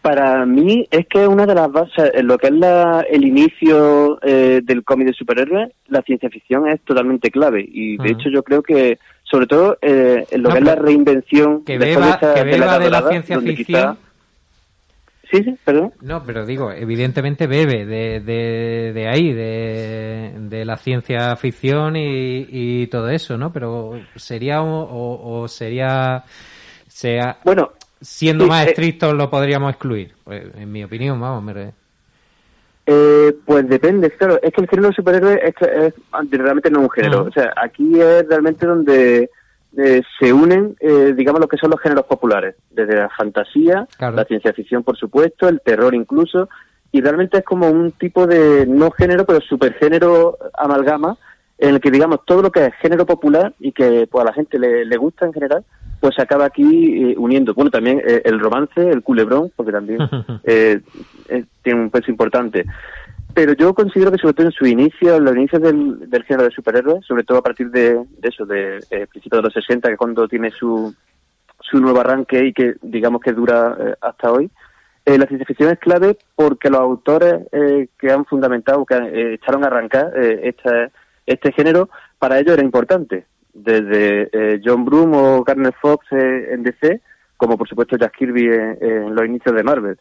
Para 0.00 0.46
mí 0.46 0.86
es 0.90 1.06
que 1.06 1.26
una 1.26 1.44
de 1.44 1.54
las 1.54 1.70
bases, 1.70 2.12
en 2.14 2.26
lo 2.26 2.38
que 2.38 2.46
es 2.46 2.52
la, 2.54 3.04
el 3.10 3.26
inicio 3.26 4.18
eh, 4.22 4.60
del 4.64 4.84
cómic 4.84 5.08
de 5.08 5.12
superhéroes, 5.12 5.70
la 5.88 6.00
ciencia 6.00 6.30
ficción 6.30 6.66
es 6.68 6.80
totalmente 6.82 7.30
clave. 7.30 7.62
Y 7.68 7.98
de 7.98 8.04
Ujú. 8.04 8.12
hecho 8.12 8.28
yo 8.30 8.42
creo 8.42 8.62
que, 8.62 8.98
sobre 9.22 9.46
todo 9.46 9.76
eh, 9.82 10.24
en 10.30 10.42
lo 10.42 10.48
No, 10.48 10.54
que 10.54 10.60
es 10.60 10.64
la 10.66 10.74
reinvención 10.76 11.62
Que 11.64 11.76
beba, 11.76 12.10
esa- 12.22 12.32
que 12.34 12.44
la 12.56 12.78
de 12.78 12.88
la 12.90 13.00
Dorada, 13.00 13.08
ciencia 13.10 13.38
ficción. 13.40 13.98
Sí, 15.30 15.42
sí, 15.44 15.58
perdón. 15.64 15.92
No, 16.00 16.22
pero 16.24 16.46
digo, 16.46 16.72
evidentemente 16.72 17.46
bebe 17.46 17.84
de, 17.84 18.20
de, 18.20 18.92
de 18.94 19.08
ahí, 19.08 19.32
de, 19.32 20.32
de 20.48 20.64
la 20.64 20.76
ciencia 20.76 21.36
ficción 21.36 21.96
y, 21.96 22.46
y 22.50 22.86
todo 22.86 23.10
eso, 23.10 23.36
¿no? 23.36 23.52
Pero 23.52 24.00
sería 24.16 24.62
o, 24.62 24.82
o- 24.82 25.40
o 25.42 25.48
sería, 25.48 26.24
sea, 26.88 27.36
Bueno, 27.44 27.72
siendo 28.00 28.44
sí, 28.44 28.50
más 28.50 28.66
eh, 28.66 28.70
estrictos 28.70 29.12
lo 29.14 29.28
podríamos 29.28 29.70
excluir. 29.70 30.14
Pues, 30.24 30.44
en 30.54 30.72
mi 30.72 30.82
opinión, 30.84 31.20
vamos, 31.20 31.42
me 31.42 31.72
Eh, 32.86 33.34
pues 33.44 33.68
depende, 33.68 34.10
claro, 34.12 34.38
es 34.42 34.50
que 34.50 34.62
el 34.62 34.68
género 34.68 34.92
superhéroe 34.92 35.38
es, 35.44 35.54
es- 35.60 35.94
realmente 36.30 36.70
no 36.70 36.78
es 36.78 36.84
un 36.84 36.90
género. 36.90 37.24
O 37.24 37.30
sea, 37.32 37.52
aquí 37.62 38.00
es 38.00 38.26
realmente 38.28 38.66
donde 38.66 39.30
eh, 39.76 40.02
se 40.18 40.32
unen, 40.32 40.76
eh, 40.80 41.12
digamos, 41.16 41.40
lo 41.40 41.48
que 41.48 41.56
son 41.58 41.70
los 41.70 41.80
géneros 41.80 42.06
populares, 42.06 42.56
desde 42.70 42.96
la 42.96 43.08
fantasía, 43.10 43.86
Claro. 43.96 44.16
la 44.16 44.24
ciencia 44.24 44.52
ficción, 44.52 44.82
por 44.82 44.96
supuesto, 44.96 45.48
el 45.48 45.60
terror 45.60 45.94
incluso, 45.94 46.48
y 46.90 47.00
realmente 47.00 47.38
es 47.38 47.44
como 47.44 47.68
un 47.68 47.92
tipo 47.92 48.26
de 48.26 48.66
no 48.66 48.90
género, 48.90 49.24
pero 49.26 49.40
supergénero 49.40 50.38
amalgama, 50.56 51.16
en 51.58 51.74
el 51.74 51.80
que, 51.80 51.90
digamos, 51.90 52.20
todo 52.24 52.40
lo 52.42 52.52
que 52.52 52.66
es 52.66 52.74
género 52.76 53.04
popular 53.04 53.52
y 53.58 53.72
que 53.72 54.06
pues, 54.10 54.22
a 54.22 54.26
la 54.26 54.32
gente 54.32 54.58
le, 54.58 54.84
le 54.84 54.96
gusta 54.96 55.26
en 55.26 55.32
general, 55.32 55.64
pues 56.00 56.14
se 56.14 56.22
acaba 56.22 56.44
aquí 56.44 57.10
eh, 57.10 57.14
uniendo. 57.18 57.54
Bueno, 57.54 57.70
también 57.70 58.00
eh, 58.06 58.22
el 58.24 58.38
romance, 58.38 58.80
el 58.80 59.02
culebrón, 59.02 59.50
porque 59.56 59.72
también 59.72 59.98
eh, 60.44 60.80
tiene 61.62 61.80
un 61.80 61.90
peso 61.90 62.10
importante. 62.10 62.64
Pero 63.38 63.52
yo 63.52 63.72
considero 63.72 64.10
que 64.10 64.18
sobre 64.18 64.34
todo 64.34 64.46
en 64.46 64.52
su 64.52 64.66
inicio, 64.66 65.20
los 65.20 65.36
inicios 65.36 65.62
del, 65.62 66.10
del 66.10 66.24
género 66.24 66.48
de 66.48 66.50
superhéroes, 66.50 67.06
sobre 67.06 67.22
todo 67.22 67.38
a 67.38 67.42
partir 67.42 67.70
de, 67.70 68.04
eso, 68.20 68.44
de 68.44 68.80
eh, 68.90 69.06
principios 69.06 69.38
de 69.38 69.42
los 69.42 69.52
60, 69.52 69.86
que 69.86 69.92
es 69.92 69.98
cuando 69.98 70.26
tiene 70.26 70.50
su, 70.50 70.92
su 71.60 71.78
nuevo 71.78 72.00
arranque 72.00 72.46
y 72.46 72.52
que 72.52 72.74
digamos 72.82 73.20
que 73.20 73.32
dura 73.32 73.76
eh, 73.78 73.94
hasta 74.00 74.32
hoy, 74.32 74.50
eh, 75.04 75.16
la 75.16 75.26
ciencia 75.26 75.46
ficción 75.46 75.70
es 75.70 75.78
clave 75.78 76.18
porque 76.34 76.68
los 76.68 76.80
autores 76.80 77.46
eh, 77.52 77.86
que 77.96 78.10
han 78.10 78.24
fundamentado, 78.24 78.84
que 78.84 78.96
eh, 78.96 79.34
echaron 79.34 79.62
a 79.62 79.68
arrancar 79.68 80.10
eh, 80.16 80.52
este, 81.24 81.52
género, 81.52 81.90
para 82.18 82.40
ellos 82.40 82.54
era 82.54 82.64
importante. 82.64 83.24
Desde 83.54 84.60
John 84.64 84.84
Broome 84.84 85.16
o 85.16 85.44
Garner 85.44 85.74
Fox 85.80 86.06
en 86.10 86.64
DC, 86.64 87.00
como 87.36 87.56
por 87.56 87.68
supuesto 87.68 87.96
Jack 87.96 88.16
Kirby 88.16 88.48
en 88.48 89.14
los 89.14 89.24
inicios 89.24 89.54
de 89.54 89.62
Marvel. 89.62 89.96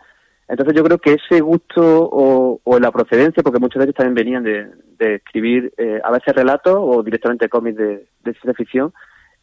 Entonces 0.47 0.75
yo 0.75 0.83
creo 0.83 0.97
que 0.97 1.13
ese 1.15 1.41
gusto 1.41 1.81
o, 1.83 2.61
o 2.63 2.79
la 2.79 2.91
procedencia, 2.91 3.43
porque 3.43 3.59
muchos 3.59 3.79
de 3.79 3.85
ellos 3.85 3.95
también 3.95 4.15
venían 4.15 4.43
de, 4.43 4.67
de 4.97 5.15
escribir 5.15 5.73
a 6.03 6.11
veces 6.11 6.33
relatos 6.35 6.75
o 6.77 7.03
directamente 7.03 7.49
cómics 7.49 7.77
de, 7.77 7.87
de 8.23 8.31
ciencia 8.33 8.53
ficción, 8.53 8.93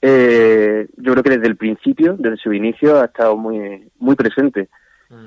eh, 0.00 0.86
yo 0.96 1.12
creo 1.12 1.22
que 1.22 1.30
desde 1.30 1.46
el 1.46 1.56
principio, 1.56 2.14
desde 2.18 2.36
su 2.36 2.52
inicio, 2.52 3.00
ha 3.00 3.06
estado 3.06 3.36
muy, 3.36 3.88
muy 3.98 4.14
presente. 4.16 4.68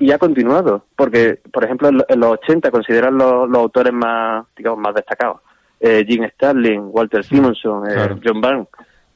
Y 0.00 0.10
ha 0.10 0.18
continuado, 0.18 0.84
porque, 0.96 1.40
por 1.50 1.64
ejemplo, 1.64 1.88
en, 1.88 1.98
lo- 1.98 2.04
en 2.08 2.20
los 2.20 2.32
80 2.32 2.70
consideran 2.70 3.16
los, 3.16 3.48
los 3.48 3.58
autores 3.58 3.92
más, 3.92 4.44
digamos, 4.56 4.80
más 4.80 4.94
destacados. 4.94 5.40
Eh, 5.80 6.04
Jim 6.06 6.24
Starlin, 6.34 6.88
Walter 6.92 7.24
Simonson, 7.24 7.88
eh, 7.88 7.94
claro. 7.94 8.18
John 8.22 8.40
Byrne. 8.40 8.66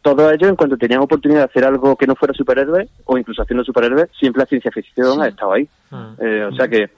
Todos 0.02 0.32
ellos, 0.32 0.48
en 0.50 0.56
cuanto 0.56 0.76
tenían 0.76 1.00
oportunidad 1.00 1.40
de 1.40 1.44
hacer 1.44 1.64
algo 1.64 1.94
que 1.96 2.06
no 2.08 2.16
fuera 2.16 2.34
superhéroe, 2.34 2.88
o 3.04 3.16
incluso 3.16 3.42
haciendo 3.42 3.62
superhéroes, 3.64 4.08
siempre 4.18 4.40
la 4.40 4.46
ciencia 4.46 4.70
ficción 4.72 5.22
ha 5.22 5.28
estado 5.28 5.52
ahí. 5.52 5.68
Eh, 6.18 6.48
o 6.50 6.54
sea 6.56 6.66
que 6.68 6.90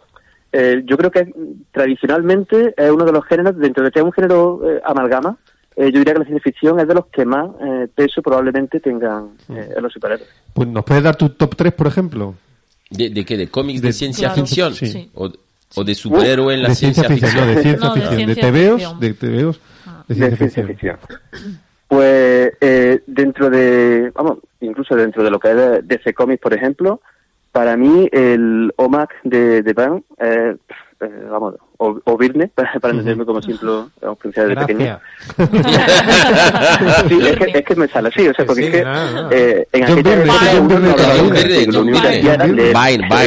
eh, 0.52 0.82
yo 0.86 0.97
creo 0.97 1.10
que 1.10 1.24
mm, 1.24 1.64
tradicionalmente 1.72 2.74
es 2.76 2.90
uno 2.90 3.05
de 3.05 3.12
los 3.12 3.24
géneros, 3.26 3.59
dentro 3.59 3.85
de 3.85 3.90
que 3.90 3.98
es 3.98 4.05
un 4.05 4.12
género 4.12 4.60
eh, 4.70 4.81
amalgama, 4.85 5.36
eh, 5.76 5.90
yo 5.93 5.98
diría 5.98 6.12
que 6.14 6.20
la 6.20 6.24
ciencia 6.24 6.43
ficción 6.43 6.81
es 6.81 6.86
de 6.89 6.94
los 6.94 7.06
que 7.06 7.24
más 7.26 7.51
eh, 7.60 7.89
peso 7.94 8.22
probablemente 8.22 8.81
tengan 8.81 9.31
eh, 9.51 9.74
en 9.76 9.82
los 9.82 9.93
superhéroes. 9.93 10.28
Pues 10.55 10.68
nos 10.68 10.85
puedes 10.85 11.02
dar 11.02 11.16
tu 11.16 11.28
top 11.31 11.56
3, 11.56 11.72
por 11.72 11.86
ejemplo. 11.89 12.35
¿De, 12.90 13.10
de 13.10 13.24
qué? 13.24 13.36
¿De 13.36 13.48
cómics 13.48 13.82
de, 13.82 13.89
De- 13.89 13.93
ciencia 13.93 14.28
Claro, 14.28 14.43
ficción? 14.47 14.74
sí. 14.74 14.86
Sí. 14.86 15.10
O, 15.14 15.31
o 15.74 15.85
de 15.85 15.94
superhéroe 15.94 16.55
en 16.55 16.62
la 16.62 16.68
de 16.68 16.74
ciencia, 16.76 17.05
ficción? 17.09 17.35
no, 17.36 17.47
de 17.47 17.62
ciencia 17.62 17.89
No, 17.89 17.94
de 17.94 18.01
ficción. 18.01 18.26
De, 18.26 18.35
ciencia 18.35 18.52
TVOs, 18.52 18.81
ficción. 18.81 19.01
de 19.01 19.14
TVOs, 19.14 19.60
de 20.06 20.14
de 20.14 20.14
ciencia 20.14 20.36
ciencia 20.36 20.66
ficción. 20.68 20.97
Pues 21.89 22.52
eh, 22.61 23.01
dentro 23.06 23.51
de, 23.51 24.11
vamos, 24.15 24.39
incluso 24.61 24.97
dentro 24.97 25.23
de 25.23 25.31
lo 25.31 25.39
que 25.39 25.51
es 25.51 25.56
de- 25.56 25.82
DC 25.82 26.15
Comics, 26.15 26.40
por 26.40 26.55
ejemplo, 26.55 27.01
para 27.52 27.77
mí 27.77 28.09
el 28.11 28.73
OMAC 28.77 29.11
de, 29.23 29.62
de 29.62 29.73
Bang, 29.74 30.02
eh, 30.19 30.56
eh, 31.01 31.27
vamos, 31.31 31.55
o, 31.77 32.01
o 32.05 32.16
Virne, 32.19 32.48
para, 32.55 32.73
para 32.81 32.93
entenderme 32.94 33.24
como 33.27 33.40
hemos 33.40 33.59
pronunciado 34.19 34.48
desde 34.48 34.66
pequeño. 34.66 34.98
Sí, 37.09 37.19
es 37.20 37.36
que, 37.36 37.59
es 37.59 37.65
que 37.65 37.74
me 37.77 37.89
sale 37.89 38.09
así, 38.09 38.27
o 38.28 38.35
sea, 38.35 38.44
porque 38.47 38.62
Sí, 38.62 38.66
es 38.69 38.73
que 38.74 38.85
no, 38.85 39.11
no. 39.23 39.31
eh, 39.32 39.66
en 39.73 39.85
aquella 39.85 40.15
época 40.24 40.35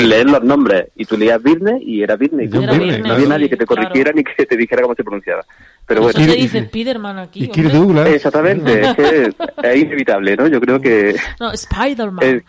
leer, 0.07 0.25
los 0.29 0.43
nombres, 0.43 0.87
y 0.95 1.05
tú 1.05 1.17
leías 1.17 1.41
Virne 1.41 1.79
y 1.81 2.01
era 2.01 2.15
Virne, 2.15 2.45
y 2.45 2.47
no 2.47 3.13
había 3.13 3.27
nadie 3.27 3.49
que 3.49 3.57
te 3.57 3.65
corrigiera 3.65 4.11
ni 4.13 4.23
que 4.23 4.45
te 4.45 4.57
dijera 4.57 4.81
cómo 4.81 4.95
se 4.95 5.03
pronunciaba. 5.03 5.43
Pero 5.87 6.09
Eso 6.09 6.19
bueno, 6.19 6.33
dice 6.33 6.65
Spiderman 6.65 7.17
aquí. 7.17 7.45
Y 7.45 7.47
Kirk. 7.47 7.71
Douglas. 7.71 8.09
Exactamente, 8.09 8.81
es 8.81 8.95
que 8.95 9.33
es 9.63 9.75
inevitable, 9.77 10.35
¿no? 10.35 10.47
Yo 10.47 10.59
creo 10.59 10.81
que... 10.81 11.15
No, 11.39 11.55
Spiderman. 11.55 12.25
eh, 12.25 12.43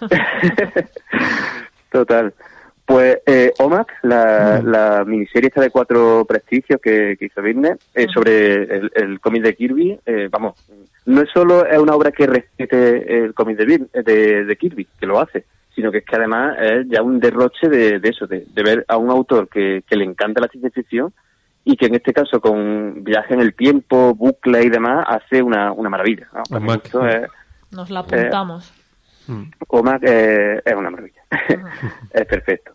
Total. 1.92 2.34
Pues 2.84 3.18
eh, 3.24 3.52
OMAC, 3.58 3.92
la, 4.02 4.60
la 4.64 5.04
miniserie 5.06 5.46
esta 5.48 5.60
de 5.60 5.70
cuatro 5.70 6.24
prestigios 6.28 6.80
que, 6.80 7.16
que 7.16 7.26
hizo 7.26 7.40
Disney 7.40 7.72
eh, 7.94 8.06
sobre 8.12 8.64
el, 8.64 8.90
el 8.94 9.20
cómic 9.20 9.44
de 9.44 9.54
Kirby, 9.54 10.00
eh, 10.04 10.28
vamos, 10.28 10.56
no 11.06 11.22
es 11.22 11.28
solo 11.32 11.64
es 11.64 11.78
una 11.78 11.94
obra 11.94 12.10
que 12.10 12.26
repite 12.26 13.24
el 13.24 13.32
cómic 13.34 13.56
de, 13.58 13.86
de, 14.02 14.44
de 14.44 14.56
Kirby, 14.56 14.88
que 14.98 15.06
lo 15.06 15.20
hace, 15.20 15.44
sino 15.72 15.92
que 15.92 15.98
es 15.98 16.04
que 16.04 16.16
además 16.16 16.56
es 16.60 16.88
ya 16.88 17.00
un 17.02 17.20
derroche 17.20 17.68
de, 17.68 18.00
de 18.00 18.08
eso, 18.08 18.26
de, 18.26 18.44
de 18.52 18.62
ver 18.64 18.84
a 18.88 18.96
un 18.96 19.10
autor 19.10 19.48
que, 19.48 19.84
que 19.88 19.94
le 19.94 20.04
encanta 20.04 20.40
la 20.40 20.48
ciencia 20.48 20.70
ficción 20.70 21.12
y 21.64 21.76
que 21.76 21.86
en 21.86 21.94
este 21.94 22.12
caso 22.12 22.40
con 22.40 23.04
viaje 23.04 23.34
en 23.34 23.40
el 23.40 23.54
tiempo, 23.54 24.14
bucle 24.14 24.62
y 24.64 24.70
demás, 24.70 25.04
hace 25.08 25.42
una, 25.42 25.72
una 25.72 25.88
maravilla. 25.90 26.26
¿no? 26.32 26.42
Para 26.48 26.60
mi 26.60 26.66
OMAC. 26.68 26.82
gusto 26.82 27.06
es- 27.06 27.28
Nos 27.70 27.90
la 27.90 28.00
apuntamos. 28.00 28.72
OMAC 29.68 30.02
eh, 30.04 30.62
es 30.64 30.74
una 30.74 30.90
maravilla. 30.90 31.22
es 32.12 32.26
perfecto. 32.26 32.72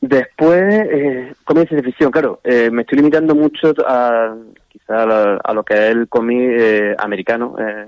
Después, 0.00 0.62
eh, 0.64 1.32
cómic 1.44 1.62
de 1.62 1.68
ciencia 1.68 1.86
ficción, 1.90 2.10
claro, 2.10 2.40
eh, 2.42 2.70
me 2.72 2.82
estoy 2.82 2.98
limitando 2.98 3.36
mucho 3.36 3.72
a 3.86 4.34
quizá 4.68 5.04
a 5.04 5.06
lo, 5.06 5.40
a 5.44 5.54
lo 5.54 5.62
que 5.62 5.74
es 5.74 5.90
el 5.92 6.08
cómic 6.08 6.38
eh, 6.58 6.96
americano 6.98 7.54
eh, 7.60 7.86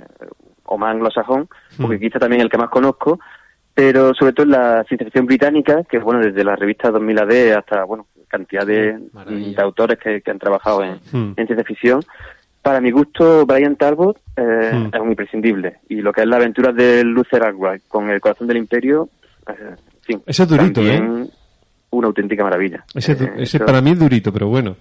o 0.65 0.79
más 0.79 0.93
anglosajón, 0.95 1.49
porque 1.81 1.99
quizá 1.99 2.21
también 2.21 2.41
el 2.41 2.49
que 2.49 2.57
más 2.57 2.71
conozco, 2.71 3.19
pero 3.75 4.15
sobre 4.15 4.33
todo 4.33 4.45
en 4.47 4.53
la 4.53 4.85
ciencia 4.85 5.07
ficción 5.07 5.27
británica, 5.27 5.83
que 5.83 5.99
bueno, 5.99 6.21
desde 6.21 6.45
la 6.45 6.55
revista 6.55 6.91
2000 6.93 7.19
AD 7.19 7.53
hasta, 7.59 7.83
bueno, 7.83 8.07
cantidad 8.29 8.67
de, 8.67 8.99
autores 9.59 9.99
que, 9.99 10.21
que 10.21 10.31
han 10.31 10.39
trabajado 10.39 10.83
en, 10.85 10.95
Mm. 11.13 11.35
en 11.37 11.47
ciencia 11.47 11.65
ficción. 11.65 12.01
Para 12.63 12.81
mi 12.81 12.91
gusto, 12.91 13.45
Brian 13.47 13.77
Talbot 13.77 14.17
eh, 14.37 14.71
Mm. 14.73 14.91
es 14.95 15.01
un 15.01 15.09
imprescindible. 15.11 15.79
Y 15.89 15.97
lo 15.97 16.13
que 16.13 16.23
es 16.23 16.27
la 16.27 16.37
aventura 16.37 16.73
de 16.73 17.05
Luther 17.05 17.43
Arkwright 17.43 17.83
con 17.89 18.09
el 18.11 18.21
corazón 18.21 18.47
del 18.47 18.57
imperio, 18.59 19.09
eh, 19.49 19.75
Ese 20.27 20.43
es 20.45 20.49
durito, 20.49 20.81
¿eh? 20.83 20.97
también 20.99 21.31
una 21.91 22.07
auténtica 22.09 22.43
maravilla. 22.43 22.85
Ese, 22.95 23.13
Eh, 23.13 23.33
ese 23.37 23.57
eso- 23.59 23.67
para 23.67 23.81
mí 23.81 23.91
es 23.91 23.99
durito, 23.99 24.33
pero 24.33 24.49
bueno. 24.49 24.77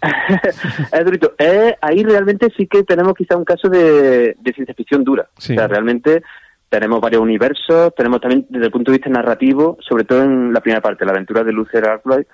es 0.92 1.04
durito. 1.04 1.32
Eh, 1.38 1.74
ahí 1.80 2.02
realmente 2.04 2.48
sí 2.56 2.66
que 2.66 2.84
tenemos 2.84 3.14
quizá 3.14 3.36
un 3.36 3.44
caso 3.44 3.68
de, 3.68 4.36
de 4.38 4.52
ciencia 4.52 4.74
ficción 4.74 5.02
dura. 5.02 5.26
Sí. 5.38 5.54
O 5.54 5.56
sea, 5.56 5.66
realmente 5.66 6.22
tenemos 6.68 7.00
varios 7.00 7.22
universos, 7.22 7.94
tenemos 7.96 8.20
también 8.20 8.46
desde 8.48 8.66
el 8.66 8.70
punto 8.72 8.92
de 8.92 8.98
vista 8.98 9.10
narrativo, 9.10 9.78
sobre 9.80 10.04
todo 10.04 10.22
en 10.22 10.52
la 10.52 10.60
primera 10.60 10.80
parte, 10.82 11.04
la 11.04 11.12
aventura 11.12 11.42
de 11.42 11.52
Luther 11.52 11.84
Arkwright, 11.88 12.28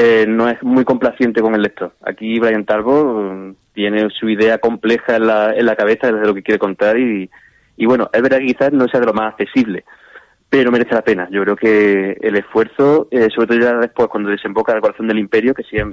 eh, 0.00 0.26
no 0.28 0.48
es 0.48 0.62
muy 0.62 0.84
complaciente 0.84 1.40
con 1.42 1.54
el 1.56 1.62
lector. 1.62 1.92
Aquí 2.02 2.38
Brian 2.38 2.64
Talbot 2.64 3.04
mm, 3.34 3.54
tiene 3.72 4.08
su 4.10 4.28
idea 4.28 4.58
compleja 4.58 5.16
en 5.16 5.26
la, 5.26 5.52
en 5.54 5.66
la 5.66 5.74
cabeza 5.74 6.12
de 6.12 6.24
lo 6.24 6.34
que 6.34 6.42
quiere 6.44 6.58
contar 6.60 6.96
y, 6.98 7.28
y 7.76 7.86
bueno, 7.86 8.08
es 8.12 8.22
verdad 8.22 8.38
que 8.38 8.46
quizás 8.46 8.72
no 8.72 8.86
sea 8.86 9.00
de 9.00 9.06
lo 9.06 9.12
más 9.12 9.32
accesible, 9.32 9.84
pero 10.48 10.70
merece 10.70 10.94
la 10.94 11.02
pena. 11.02 11.28
Yo 11.32 11.42
creo 11.42 11.56
que 11.56 12.12
el 12.20 12.36
esfuerzo, 12.36 13.08
eh, 13.10 13.28
sobre 13.34 13.48
todo 13.48 13.58
ya 13.58 13.74
después 13.78 14.08
cuando 14.08 14.30
desemboca 14.30 14.72
el 14.72 14.80
corazón 14.80 15.08
del 15.08 15.18
imperio, 15.18 15.52
que 15.52 15.64
sí 15.64 15.76
eh, 15.76 15.84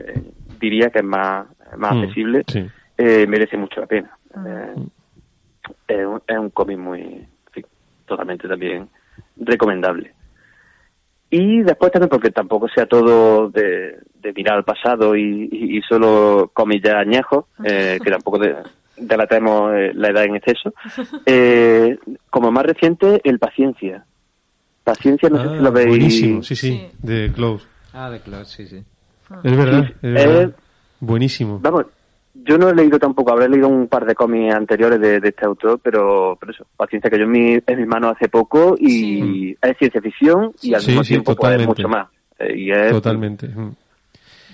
diría 0.59 0.91
que 0.91 0.99
es 0.99 1.05
más, 1.05 1.47
más 1.75 1.93
Mm, 1.95 1.99
accesible, 2.01 2.43
sí. 2.47 2.65
eh, 2.99 3.25
merece 3.27 3.57
mucho 3.57 3.81
la 3.81 3.87
pena. 3.87 4.15
Eh, 4.45 4.75
es 5.87 6.05
un, 6.05 6.21
es 6.27 6.37
un 6.37 6.49
cómic 6.51 6.77
muy, 6.77 7.01
en 7.01 7.27
fin, 7.51 7.65
totalmente 8.05 8.47
también 8.47 8.87
recomendable. 9.37 10.13
Y 11.37 11.63
después 11.63 11.91
también 11.91 12.09
porque 12.09 12.31
tampoco 12.31 12.67
sea 12.69 12.85
todo 12.85 13.49
de, 13.49 13.97
de 14.21 14.33
mirar 14.33 14.55
al 14.55 14.63
pasado 14.63 15.15
y, 15.17 15.49
y- 15.51 15.77
y 15.77 15.81
solo 15.81 16.51
ya 16.81 16.97
añejos, 16.97 17.45
eh, 17.63 17.99
que 18.03 18.09
tampoco 18.09 18.37
de- 18.39 18.55
delatemos 18.97 19.73
eh, 19.75 19.91
la 19.95 20.09
edad 20.09 20.23
en 20.23 20.35
exceso. 20.37 20.73
Eh, 21.25 21.97
como 22.29 22.51
más 22.51 22.65
reciente, 22.65 23.19
El 23.23 23.39
Paciencia. 23.39 24.05
Paciencia, 24.83 25.29
no 25.29 25.39
sé 25.41 25.47
Ah, 25.49 25.55
si 25.57 25.63
lo 25.63 25.71
veis. 25.71 25.87
buenísimo, 25.87 26.43
sí, 26.43 26.55
sí, 26.55 26.69
Sí. 26.69 26.91
de 27.01 27.31
Close. 27.33 27.65
Ah, 27.93 28.09
de 28.09 28.19
Close, 28.21 28.45
sí, 28.45 28.67
sí. 28.67 28.83
Es 29.43 29.57
verdad, 29.57 29.85
Sí, 29.87 29.93
es 30.03 30.13
verdad. 30.13 30.43
eh, 30.49 30.51
Buenísimo. 31.01 31.59
Vamos, 31.61 31.85
yo 32.43 32.57
no 32.57 32.69
he 32.69 32.75
leído 32.75 32.99
tampoco, 32.99 33.31
habré 33.31 33.49
leído 33.49 33.67
un 33.67 33.87
par 33.87 34.05
de 34.05 34.13
cómics 34.15 34.53
anteriores 34.53 34.99
de, 34.99 35.19
de 35.19 35.29
este 35.29 35.45
autor, 35.45 35.79
pero, 35.81 36.37
pero 36.39 36.51
eso, 36.51 36.65
paciencia 36.77 37.09
que 37.09 37.17
yo 37.17 37.23
en, 37.23 37.31
mi, 37.31 37.53
en 37.65 37.77
mis 37.77 37.87
manos 37.87 38.13
hace 38.15 38.27
poco 38.29 38.75
y 38.79 38.89
Sí. 38.89 39.57
es 39.61 39.77
ciencia 39.77 40.01
ficción 40.01 40.51
y 40.61 40.73
al 40.73 40.81
Sí, 40.81 40.87
mismo 40.89 41.03
sí, 41.03 41.09
tiempo 41.13 41.35
pues, 41.35 41.59
es 41.59 41.67
mucho 41.67 41.87
más. 41.87 42.07
Eh, 42.39 42.53
y 42.57 42.71
es- 42.71 42.91
Totalmente. 42.91 43.49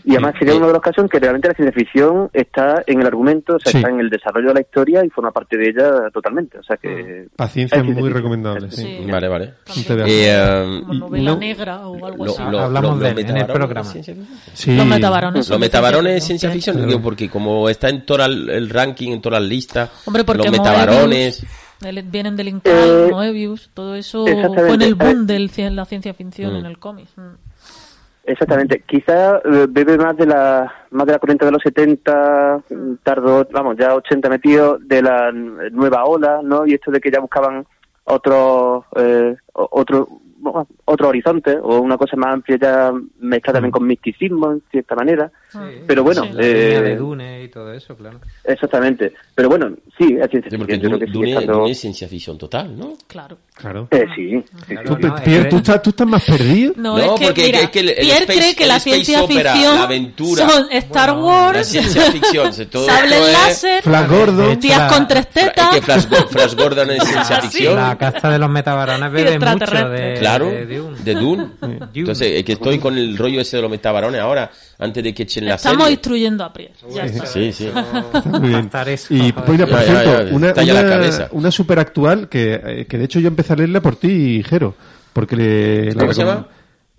Y 0.03 0.11
además 0.11 0.33
sería 0.39 0.55
uno 0.55 0.67
de 0.67 0.73
los 0.73 0.81
casos 0.81 1.03
en 1.03 1.09
que 1.09 1.19
realmente 1.19 1.47
la 1.49 1.53
ciencia 1.53 1.73
ficción 1.73 2.29
está 2.33 2.83
en 2.87 3.01
el 3.01 3.07
argumento, 3.07 3.55
o 3.55 3.59
sea, 3.59 3.71
Sí. 3.71 3.77
está 3.77 3.89
en 3.89 3.99
el 3.99 4.09
desarrollo 4.09 4.47
de 4.49 4.53
la 4.55 4.61
historia 4.61 5.05
y 5.05 5.09
forma 5.09 5.31
parte 5.31 5.57
de 5.57 5.69
ella 5.69 6.09
totalmente. 6.13 6.57
O 6.59 6.63
sea 6.63 6.77
que... 6.77 7.27
Paciencia 7.35 7.77
es 7.79 7.85
muy 7.85 8.09
recomendable, 8.09 8.71
sí. 8.71 8.81
Sí. 8.81 9.11
Vale, 9.11 9.27
vale. 9.27 9.53
Veas. 9.89 10.07
Eh, 10.09 10.81
Como 10.81 10.93
novela 10.93 11.31
no- 11.31 11.37
negra 11.37 11.87
o 11.87 12.05
algo 12.05 12.25
lo- 12.25 12.31
así. 12.31 12.43
lo- 12.49 12.59
Hablamos 12.59 12.99
lo- 12.99 13.13
de 13.13 13.21
en 13.21 13.37
el 13.37 13.45
programa. 13.45 13.89
Sí. 14.53 14.75
Los 14.75 14.85
metabarones. 14.85 15.49
Los 15.49 15.59
metabarones 15.59 16.15
es 16.17 16.23
ciencia 16.25 16.49
ficción, 16.51 16.87
digo, 16.87 17.01
porque 17.01 17.29
como 17.29 17.69
está 17.69 17.89
en 17.89 18.05
todo 18.05 18.25
el, 18.25 18.49
el 18.49 18.69
ranking, 18.69 19.11
en 19.11 19.21
todas 19.21 19.39
las 19.41 19.49
listas, 19.49 19.89
Hombre, 20.05 20.23
porque 20.23 20.43
los 20.43 20.51
metabarones... 20.51 21.43
Moebius, 21.81 22.11
vienen 22.11 22.35
del 22.35 22.47
Incal, 22.49 22.73
Eh, 22.73 23.07
Moebius, 23.11 23.69
todo 23.73 23.95
eso 23.95 24.25
fue 24.25 24.73
en 24.75 24.81
el 24.83 24.95
boom 24.95 25.27
Eh, 25.29 25.47
de 25.55 25.69
la 25.71 25.85
ciencia 25.85 26.13
ficción 26.13 26.53
Mm. 26.53 26.57
en 26.57 26.65
el 26.65 26.77
cómic. 26.79 27.07
Mm. 27.15 27.21
Exactamente. 28.23 28.83
Quizá 28.85 29.37
eh, 29.37 29.65
bebe 29.69 29.97
más 29.97 30.15
de 30.15 30.27
la 30.27 30.71
más 30.91 31.07
de 31.07 31.13
la 31.13 31.19
corriente 31.19 31.45
de 31.45 31.51
los 31.51 31.61
70, 31.63 32.63
mm, 32.69 32.93
tardo, 33.03 33.47
vamos, 33.51 33.77
ya 33.77 33.95
80 33.95 34.29
metido 34.29 34.77
de 34.77 35.01
la 35.01 35.31
nueva 35.31 36.05
ola, 36.05 36.41
¿no? 36.43 36.65
Y 36.67 36.73
esto 36.73 36.91
de 36.91 36.99
que 36.99 37.11
ya 37.11 37.19
buscaban 37.19 37.65
otro 38.03 38.85
eh, 38.95 39.35
otro 39.53 40.07
otro 40.85 41.07
horizonte 41.07 41.57
o 41.61 41.79
una 41.79 41.97
cosa 41.97 42.15
más 42.17 42.33
amplia 42.33 42.57
ya 42.57 42.91
mezclada 43.19 43.57
también 43.57 43.71
con 43.71 43.87
misticismo 43.87 44.51
en 44.51 44.63
cierta 44.71 44.95
manera. 44.95 45.31
Pero 45.87 46.03
bueno, 46.03 46.23
Sí. 46.23 46.29
La 46.33 46.41
línea 46.43 46.81
de 46.81 46.95
Dune 46.95 47.43
y 47.43 47.47
todo 47.49 47.73
eso, 47.73 47.95
claro. 47.95 48.19
exactamente. 48.43 49.13
Pero 49.35 49.49
bueno, 49.49 49.69
sí, 49.97 50.15
es 50.21 50.29
ciencia 50.29 50.49
ficción. 50.51 50.59
Yo 50.59 50.65
creo 50.65 50.79
Dune, 50.91 50.99
que 50.99 51.05
sigue 51.05 51.13
Dune- 51.19 51.31
estando- 51.33 51.53
Dune 51.59 51.71
es 51.71 51.79
ciencia 51.79 52.07
ficción 52.07 52.37
total, 52.37 52.77
¿no? 52.77 52.93
Claro. 53.07 53.37
Claro. 53.53 53.87
Eh, 53.91 54.05
sí, 54.15 54.29
sí, 54.29 54.43
sí. 54.67 54.75
¿Tú, 54.85 54.97
no, 54.99 55.15
Pierre, 55.23 55.49
¿tú, 55.49 55.57
estás, 55.57 55.81
tú 55.81 55.89
estás 55.91 56.07
más 56.07 56.23
perdido? 56.23 56.73
No, 56.77 56.97
No, 56.97 57.13
es 57.15 57.19
que, 57.19 57.25
porque 57.27 57.43
mira, 57.45 57.59
es 57.61 57.69
que 57.69 57.79
el- 57.81 57.89
el 57.89 57.95
Pierre 57.95 58.19
space- 58.25 58.39
cree 58.39 58.55
que 58.55 58.65
la 58.65 58.79
ciencia 58.79 59.23
opera, 59.23 59.51
ficción 59.53 59.75
la 59.75 59.83
aventura. 59.83 60.49
son 60.49 60.67
Star 60.71 61.09
Bueno, 61.11 61.27
La 61.29 61.35
Wars, 61.47 61.67
ciencia 61.67 62.01
ficción, 62.11 62.51
todo 62.71 62.85
sable 62.85 63.31
láser, 63.33 63.83
Flash 63.83 64.09
Gordon. 64.09 64.59
días 64.59 64.77
la- 64.79 64.87
con 64.87 65.07
tres 65.07 65.27
Es 65.27 65.29
tetas. 65.33 65.69
que 65.75 65.81
Flash, 65.81 66.05
Go- 66.09 66.27
Flash 66.29 66.55
Gordon 66.55 66.91
es 66.91 67.03
ciencia 67.07 67.37
Ah, 67.37 67.41
ficción. 67.41 67.75
La 67.75 67.97
casta 67.97 68.29
de 68.29 68.39
los 68.39 68.49
metabarones 68.49 69.11
bebe 69.11 69.37
mucho 69.39 69.89
de, 69.89 70.15
Claro, 70.19 70.45
de 70.49 70.65
Dune. 70.65 70.97
de 71.03 71.13
Dune. 71.13 71.47
Entonces, 71.93 72.31
es 72.37 72.43
que 72.43 72.53
estoy 72.53 72.79
con 72.79 72.97
el 72.97 73.17
rollo 73.17 73.41
ese 73.41 73.57
de 73.57 73.61
los 73.61 73.71
metabarones 73.71 74.19
ahora, 74.21 74.49
antes 74.79 75.03
de 75.03 75.13
que 75.13 75.25
la 75.45 75.55
Estamos 75.55 75.79
serie. 75.83 75.93
instruyendo 75.93 76.43
a 76.43 76.53
Pierre. 76.53 76.73
Ya 76.93 77.03
está. 77.05 77.25
Sí, 77.25 77.51
sí. 77.53 77.69
Muy 78.25 78.51
Y 79.09 79.31
pues, 79.31 79.49
mira, 79.49 79.65
por 79.65 79.79
Ya, 79.79 79.85
ya, 79.85 79.85
cierto, 79.85 80.25
ya, 80.29 80.35
una, 80.35 80.53
la 80.53 80.63
una, 80.63 80.89
cabeza. 80.89 81.27
una 81.31 81.51
super 81.51 81.79
actual 81.79 82.29
que, 82.29 82.61
eh, 82.63 82.85
que 82.87 82.97
de 82.97 83.05
hecho 83.05 83.19
yo 83.19 83.27
empecé 83.27 83.53
a 83.53 83.55
leerla 83.57 83.81
por 83.81 83.95
ti, 83.95 84.43
Jero. 84.47 84.75
Porque 85.13 85.35
le, 85.35 85.85
la 85.93 85.99
¿Cómo 86.01 86.13
se 86.13 86.21
recom- 86.21 86.25
llama? 86.25 86.47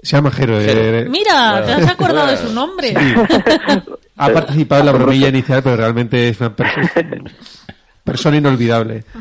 Se 0.02 0.16
llama 0.16 0.30
Jero. 0.32 0.60
Jero. 0.60 0.80
eh, 0.98 1.06
Mira, 1.08 1.62
te 1.64 1.72
has 1.72 1.88
acordado 1.88 2.26
de 2.30 2.36
su 2.36 2.52
nombre. 2.52 2.92
ha 4.16 4.28
participado 4.32 4.80
en 4.80 4.86
la 4.86 4.92
bromilla 4.92 5.28
inicial, 5.28 5.62
pero 5.62 5.76
realmente 5.76 6.28
es 6.28 6.40
una 6.40 6.54
persona, 6.54 6.90
persona 8.04 8.36
inolvidable. 8.36 9.04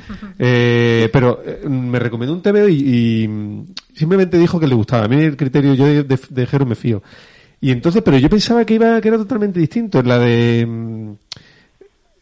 Eh, 0.44 1.08
pero 1.14 1.40
eh, 1.46 1.62
me 1.70 2.00
recomendó 2.00 2.34
un 2.34 2.42
TVO 2.42 2.68
y, 2.68 2.74
y, 2.74 3.66
simplemente 3.96 4.40
dijo 4.40 4.60
que 4.60 4.66
le 4.66 4.74
gustaba. 4.74 5.06
A 5.06 5.08
mí 5.08 5.22
el 5.22 5.38
criterio, 5.38 5.76
yo 5.76 5.86
de, 5.86 6.04
de, 6.04 6.20
de 6.30 6.46
Jero 6.48 6.66
me 6.66 6.74
fío. 6.74 7.04
Y 7.62 7.72
entonces, 7.72 8.02
pero 8.04 8.18
yo 8.18 8.30
pensaba 8.30 8.66
que 8.66 8.74
iba 8.74 9.00
que 9.00 9.08
era 9.08 9.18
totalmente 9.18 9.60
distinto. 9.60 10.02
La 10.02 10.18
de. 10.20 10.66
mm, 10.68 11.12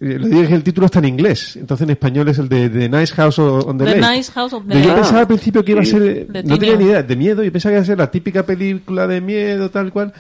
eh, 0.02 0.18
Lo 0.20 0.28
dije 0.28 0.48
que 0.48 0.56
el 0.56 0.64
título 0.64 0.86
está 0.86 1.00
en 1.00 1.06
inglés, 1.06 1.56
entonces 1.56 1.86
en 1.86 1.92
español 1.92 2.28
es 2.30 2.38
el 2.40 2.48
de 2.50 2.70
The 2.70 2.90
Nice 2.90 3.14
House 3.16 3.40
on 3.40 3.78
the, 3.78 3.86
The 3.86 3.98
Lake. 4.00 4.18
Nice 4.18 4.32
House 4.34 4.54
of 4.54 4.64
the 4.68 4.82
Yo 4.82 4.96
pensaba 4.96 5.20
al 5.22 5.28
principio 5.28 5.64
que 5.64 5.72
iba 5.72 5.82
a 5.82 5.86
sí. 5.86 5.92
ser, 5.92 6.02
eh, 6.04 6.26
De 6.30 6.44
no 6.44 6.58
tenía 6.58 6.76
ni 6.78 6.86
idea, 6.86 7.04
de 7.04 7.16
miedo, 7.16 7.44
yo 7.44 7.52
pensaba 7.52 7.72
que 7.72 7.76
iba 7.78 7.84
a 7.84 7.86
ser 7.86 7.98
la 7.98 8.10
típica 8.12 8.44
película 8.46 9.08
de 9.08 9.20
miedo, 9.22 9.70
tal 9.70 9.92
cual, 9.92 10.14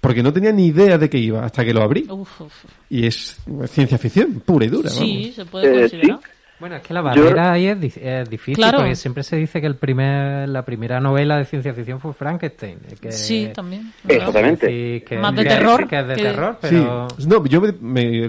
porque 0.00 0.22
no 0.22 0.32
tenía 0.32 0.52
ni 0.52 0.66
idea 0.68 0.96
de 0.98 1.08
qué 1.10 1.18
iba, 1.18 1.44
hasta 1.44 1.64
que 1.64 1.74
lo 1.74 1.82
abrí. 1.82 2.06
Uf, 2.10 2.40
uf. 2.42 2.52
Y 2.88 3.06
es 3.06 3.36
ciencia 3.68 3.98
ficción, 3.98 4.42
pura 4.44 4.64
y 4.64 4.68
dura. 4.68 4.88
Sí, 4.90 5.20
vamos. 5.22 5.34
se 5.36 5.44
puede 5.44 5.66
Eh, 5.68 5.80
considerar. 5.80 6.20
Bueno, 6.58 6.76
es 6.76 6.82
que 6.82 6.94
la 6.94 7.02
barrera 7.02 7.52
ahí 7.52 7.66
es, 7.66 7.78
di- 7.78 7.92
es 8.00 8.30
difícil, 8.30 8.54
Claro. 8.56 8.78
porque 8.78 8.96
siempre 8.96 9.22
se 9.22 9.36
dice 9.36 9.60
que 9.60 9.66
el 9.66 9.76
primer, 9.76 10.48
la 10.48 10.62
primera 10.64 10.98
novela 11.00 11.36
de 11.36 11.44
ciencia 11.44 11.74
ficción 11.74 12.00
fue 12.00 12.14
Frankenstein. 12.14 12.78
Que, 12.98 13.12
Sí, 13.12 13.50
también. 13.54 13.92
Exactamente. 14.08 15.02
que- 15.04 15.18
Más 15.18 15.36
de 15.36 15.42
que- 15.42 15.48
terror 15.50 15.86
Que 15.86 15.98
es 16.00 16.08
de 16.08 16.14
que- 16.14 16.22
terror, 16.22 16.58
Sí, 16.62 16.68
pero... 16.70 17.08
no, 17.26 17.44
yo 17.46 17.60
me, 17.60 17.72
me- 17.80 18.28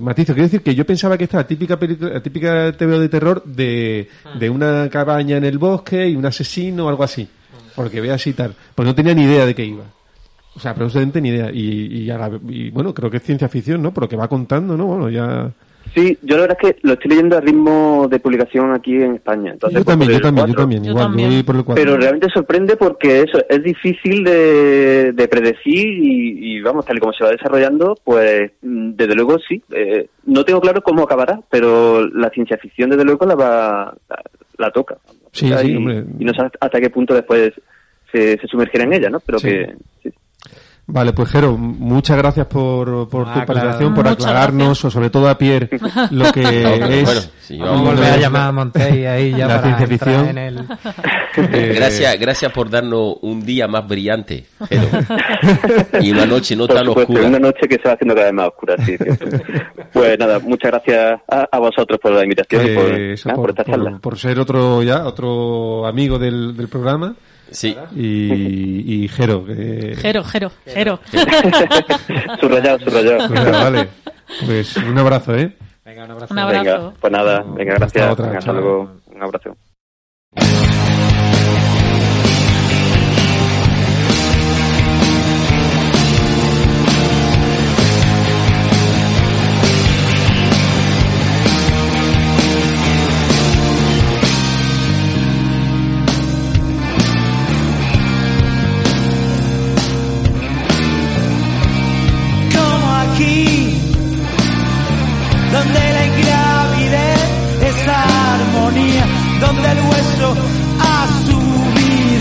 matizo, 0.00 0.34
quiero 0.34 0.44
decir 0.46 0.62
que 0.62 0.74
yo 0.74 0.86
pensaba 0.86 1.18
que 1.18 1.24
esta 1.24 1.38
la 1.38 1.46
típica 1.48 1.76
película, 1.76 2.10
la 2.12 2.22
típica 2.22 2.70
TVO 2.72 3.00
de 3.00 3.08
terror 3.08 3.42
de, 3.44 4.08
de 4.38 4.50
una 4.50 4.88
cabaña 4.88 5.36
en 5.38 5.44
el 5.44 5.58
bosque 5.58 6.08
y 6.08 6.14
un 6.14 6.26
asesino 6.26 6.86
o 6.86 6.88
algo 6.88 7.02
así, 7.02 7.28
porque 7.74 8.00
ve 8.00 8.12
así 8.12 8.30
y 8.30 8.34
tal, 8.34 8.54
pues 8.74 8.86
no 8.86 8.94
tenía 8.94 9.14
ni 9.14 9.24
idea 9.24 9.44
de 9.46 9.54
qué 9.54 9.64
iba. 9.64 9.84
O 10.54 10.60
sea, 10.60 10.70
absolutamente 10.70 11.20
ni 11.20 11.30
idea. 11.30 11.50
Y, 11.52 12.04
y, 12.04 12.10
a 12.10 12.18
la- 12.18 12.38
y, 12.48 12.70
bueno, 12.70 12.94
creo 12.94 13.10
que 13.10 13.16
es 13.16 13.24
ciencia 13.24 13.48
ficción, 13.48 13.82
¿no? 13.82 13.92
Por 13.92 14.04
lo 14.04 14.08
que 14.08 14.14
va 14.14 14.28
contando, 14.28 14.76
¿no? 14.76 14.86
Bueno, 14.86 15.10
ya... 15.10 15.50
Sí, 15.94 16.18
yo 16.22 16.36
la 16.36 16.42
verdad 16.42 16.58
es 16.62 16.72
que 16.74 16.78
lo 16.86 16.94
estoy 16.94 17.10
leyendo 17.10 17.36
a 17.36 17.40
ritmo 17.40 18.08
de 18.10 18.18
publicación 18.18 18.72
aquí 18.72 18.94
en 18.94 19.14
España. 19.16 19.52
Entonces, 19.52 19.78
yo 19.78 19.84
pues, 19.84 19.92
también, 19.96 20.10
yo 20.12 20.20
también, 20.20 20.46
yo 20.48 20.54
también, 20.54 20.84
Yo 20.84 20.90
igual, 20.90 21.04
también. 21.06 21.28
yo 21.30 21.34
voy 21.36 21.42
por 21.44 21.56
el 21.56 21.64
cuatro. 21.64 21.84
Pero 21.84 21.96
realmente 21.96 22.28
sorprende 22.34 22.76
porque 22.76 23.20
eso 23.20 23.38
es 23.48 23.62
difícil 23.62 24.24
de, 24.24 25.12
de 25.12 25.28
predecir 25.28 25.86
y, 25.88 26.56
y, 26.56 26.60
vamos, 26.62 26.84
tal 26.86 26.96
y 26.96 27.00
como 27.00 27.12
se 27.12 27.24
va 27.24 27.30
desarrollando, 27.30 27.96
pues 28.02 28.50
mm, 28.62 28.90
desde 28.94 29.14
luego 29.14 29.38
sí. 29.46 29.62
Eh, 29.70 30.08
no 30.26 30.44
tengo 30.44 30.60
claro 30.60 30.82
cómo 30.82 31.02
acabará, 31.04 31.40
pero 31.50 32.06
la 32.08 32.30
ciencia 32.30 32.56
ficción 32.56 32.90
desde 32.90 33.04
luego 33.04 33.26
la 33.26 33.34
va 33.34 33.94
la, 34.08 34.22
la 34.58 34.70
toca. 34.70 34.96
Sí, 35.32 35.48
sea, 35.48 35.58
sí, 35.58 35.72
y, 35.72 35.76
hombre. 35.76 36.04
y 36.18 36.24
no 36.24 36.32
sé 36.32 36.40
hasta 36.60 36.80
qué 36.80 36.90
punto 36.90 37.14
después 37.14 37.52
se, 38.10 38.38
se 38.38 38.46
sumergirá 38.48 38.84
en 38.84 38.94
ella, 38.94 39.10
¿no? 39.10 39.20
Pero 39.20 39.38
Sí. 39.38 39.48
que 39.48 39.74
sí. 40.02 40.10
Vale, 40.86 41.14
pues 41.14 41.30
Jero, 41.30 41.56
muchas 41.56 42.18
gracias 42.18 42.46
por, 42.46 43.08
por 43.08 43.24
tu 43.24 43.30
Ah, 43.30 43.32
claro. 43.32 43.46
participación, 43.46 43.94
por 43.94 44.04
Muchas 44.04 44.26
aclararnos, 44.26 44.84
o 44.84 44.90
sobre 44.90 45.08
todo 45.08 45.30
a 45.30 45.38
Pierre, 45.38 45.70
lo 46.10 46.30
que 46.30 46.42
es... 46.42 47.04
Bueno, 47.06 47.20
sí, 47.40 47.56
Vamos 47.58 47.80
a 47.80 47.90
volver 47.94 48.12
a 48.12 48.16
llamar 48.18 48.42
a 48.48 48.52
Montey 48.52 49.06
ahí 49.06 49.30
ya 49.30 49.46
la 49.46 49.62
para 49.62 49.76
ciencia 49.78 49.94
entrar 49.94 50.14
ficción. 50.26 50.28
en 50.28 50.38
el... 50.38 50.58
eh, 51.54 51.72
Gracias, 51.74 52.20
gracias 52.20 52.52
por 52.52 52.68
darnos 52.68 53.16
un 53.22 53.42
día 53.46 53.66
más 53.66 53.88
brillante, 53.88 54.44
Jero. 54.68 54.88
y 56.02 56.10
una 56.12 56.26
noche 56.26 56.54
no 56.54 56.66
Por 56.66 56.76
tan 56.76 56.84
supuesto, 56.84 57.12
oscura. 57.14 57.28
una 57.28 57.38
noche 57.38 57.66
que 57.66 57.76
se 57.76 57.88
va 57.88 57.94
haciendo 57.94 58.14
cada 58.14 58.26
vez 58.26 58.34
más 58.34 58.48
oscura, 58.48 58.76
sí. 58.84 58.96
cierto. 58.98 59.26
pues 59.90 60.18
nada, 60.18 60.38
muchas 60.40 60.70
gracias 60.70 61.20
a, 61.30 61.48
a 61.50 61.58
vosotros 61.60 61.98
por 61.98 62.12
la 62.12 62.22
invitación 62.24 62.66
y 62.66 62.74
por, 62.74 62.84
Pues, 62.90 63.24
nada, 63.26 63.36
por, 63.36 63.42
por 63.42 63.50
esta 63.50 63.64
charla. 63.64 63.90
por- 63.92 64.00
por 64.02 64.18
ser 64.18 64.38
otro 64.38 64.82
ya 64.82 65.06
otro 65.06 65.86
amigo 65.86 66.18
del, 66.18 66.54
del 66.54 66.68
programa 66.68 67.14
Sí. 67.50 67.76
y, 67.94 69.04
y 69.04 69.08
Jero 69.08 69.44
que 69.44 69.94
Jero, 69.96 70.24
Jero, 70.24 70.50
Jero. 70.66 71.00
subrayado, 72.40 72.78
subrayado. 72.80 73.28
pues 73.28 73.50
vale 73.52 73.88
pues 74.46 74.76
un 74.78 74.98
abrazo 74.98 75.34
eh 75.36 75.56
Venga, 75.84 76.04
un 76.06 76.10
abrazo. 76.12 76.32
Un 76.32 76.38
abrazo. 76.38 76.64
Venga, 76.64 76.92
pues 76.98 77.12
nada, 77.12 77.44
venga, 77.46 77.72
Hasta 77.74 77.84
gracias. 77.84 78.12
otra, 78.12 78.24
Venga, 78.26 78.38
hasta 78.38 78.52
luego. 78.54 78.96
Un 79.14 79.22
abrazo. 79.22 79.56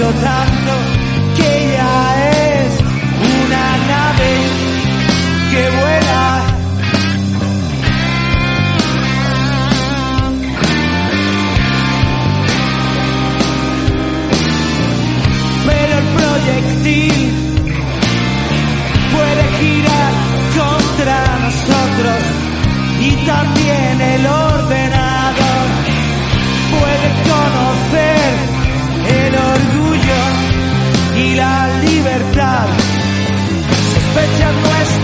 flotando. 0.03 0.92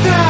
Nuestra 0.02 0.29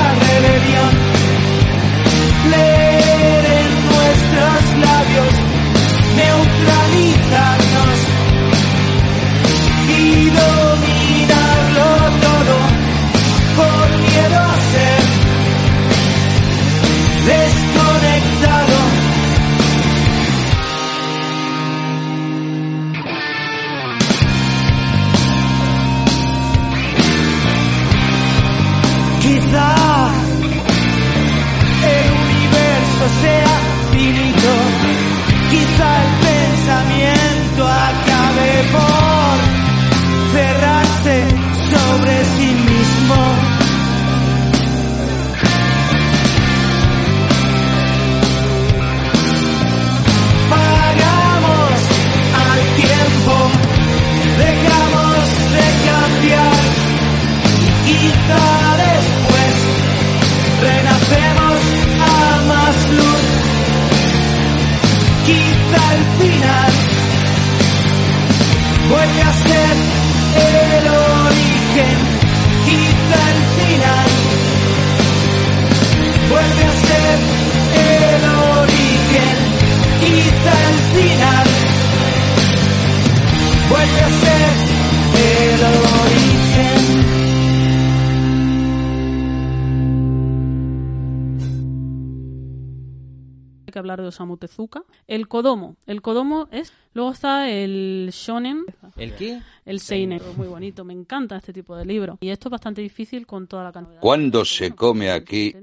de 94.09 94.15
Osamu 94.15 94.37
Tezuka. 94.37 94.83
El 95.07 95.27
Kodomo. 95.27 95.75
El 95.85 96.01
Kodomo 96.01 96.47
es... 96.51 96.73
Luego 96.93 97.11
está 97.11 97.49
el 97.49 98.09
Shonen. 98.11 98.65
¿El 98.97 99.15
qué? 99.15 99.41
El 99.65 99.79
Seinen. 99.79 100.21
Muy 100.35 100.47
bonito. 100.47 100.83
Me 100.83 100.93
encanta 100.93 101.37
este 101.37 101.53
tipo 101.53 101.75
de 101.75 101.85
libro. 101.85 102.17
Y 102.19 102.29
esto 102.29 102.49
es 102.49 102.51
bastante 102.51 102.81
difícil 102.81 103.27
con 103.27 103.47
toda 103.47 103.63
la 103.63 103.71
cantidad. 103.71 103.99
Cuando 104.01 104.43
se 104.43 104.71
come 104.71 105.11
aquí, 105.11 105.55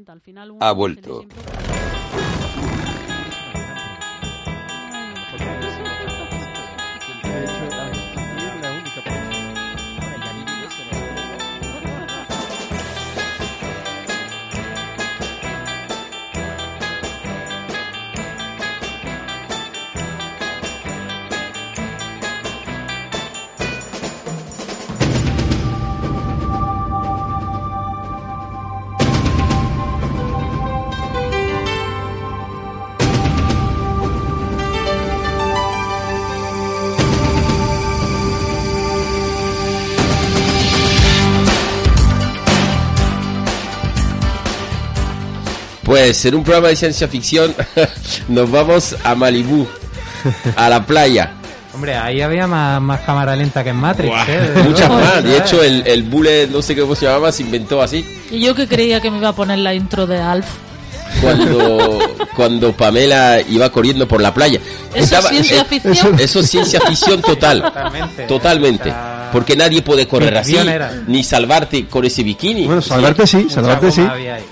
ha 0.61 0.73
vuelto. 0.73 1.25
Pues 45.87 46.25
en 46.25 46.35
un 46.35 46.43
programa 46.43 46.67
de 46.67 46.75
ciencia 46.75 47.07
ficción 47.07 47.55
nos 48.29 48.51
vamos 48.51 48.97
a 49.05 49.15
Malibú, 49.15 49.69
a 50.57 50.69
la 50.69 50.85
playa. 50.85 51.31
Hombre, 51.73 51.95
ahí 51.95 52.21
había 52.23 52.49
más, 52.49 52.83
más 52.83 53.03
cámara 53.03 53.37
lenta 53.37 53.63
que 53.63 53.71
en 53.71 53.77
Matrix. 53.77 54.13
¿eh? 54.29 54.51
Muchas 54.65 54.91
más. 54.91 55.23
De 55.23 55.39
hecho, 55.39 55.63
el, 55.63 55.87
el 55.87 56.03
bullet, 56.03 56.49
no 56.49 56.61
sé 56.61 56.77
cómo 56.77 56.97
se 56.97 57.07
llamaba, 57.07 57.31
se 57.31 57.45
inventó 57.45 57.81
así. 57.81 58.05
Y 58.33 58.41
yo 58.41 58.57
que 58.57 58.67
creía 58.67 59.01
que 59.01 59.13
me 59.13 59.19
iba 59.19 59.29
a 59.29 59.33
poner 59.35 59.59
la 59.59 59.75
intro 59.75 60.09
de 60.09 60.19
Alf. 60.19 60.47
Cuando, 61.21 61.99
cuando 62.35 62.73
Pamela 62.73 63.41
iba 63.49 63.71
corriendo 63.71 64.07
por 64.07 64.21
la 64.21 64.33
playa. 64.35 64.61
¿Eso 64.95 65.19
es 65.19 65.29
ciencia 65.29 65.65
ficción? 65.65 65.95
Eso, 65.95 66.11
eso 66.25 66.41
es 66.41 66.51
ciencia 66.51 66.81
ficción 66.81 67.23
total. 67.23 67.63
Totalmente. 67.63 68.23
Totalmente. 68.25 68.93
Porque 69.33 69.57
nadie 69.57 69.83
puede 69.83 70.07
correr 70.07 70.37
así, 70.39 70.57
era. 70.57 71.03
ni 71.09 71.23
salvarte 71.25 71.87
con 71.87 72.05
ese 72.05 72.23
bikini. 72.23 72.65
Bueno, 72.67 72.81
salvarte 72.81 73.27
sí, 73.27 73.49
salvarte 73.51 73.91
sí. 73.91 74.03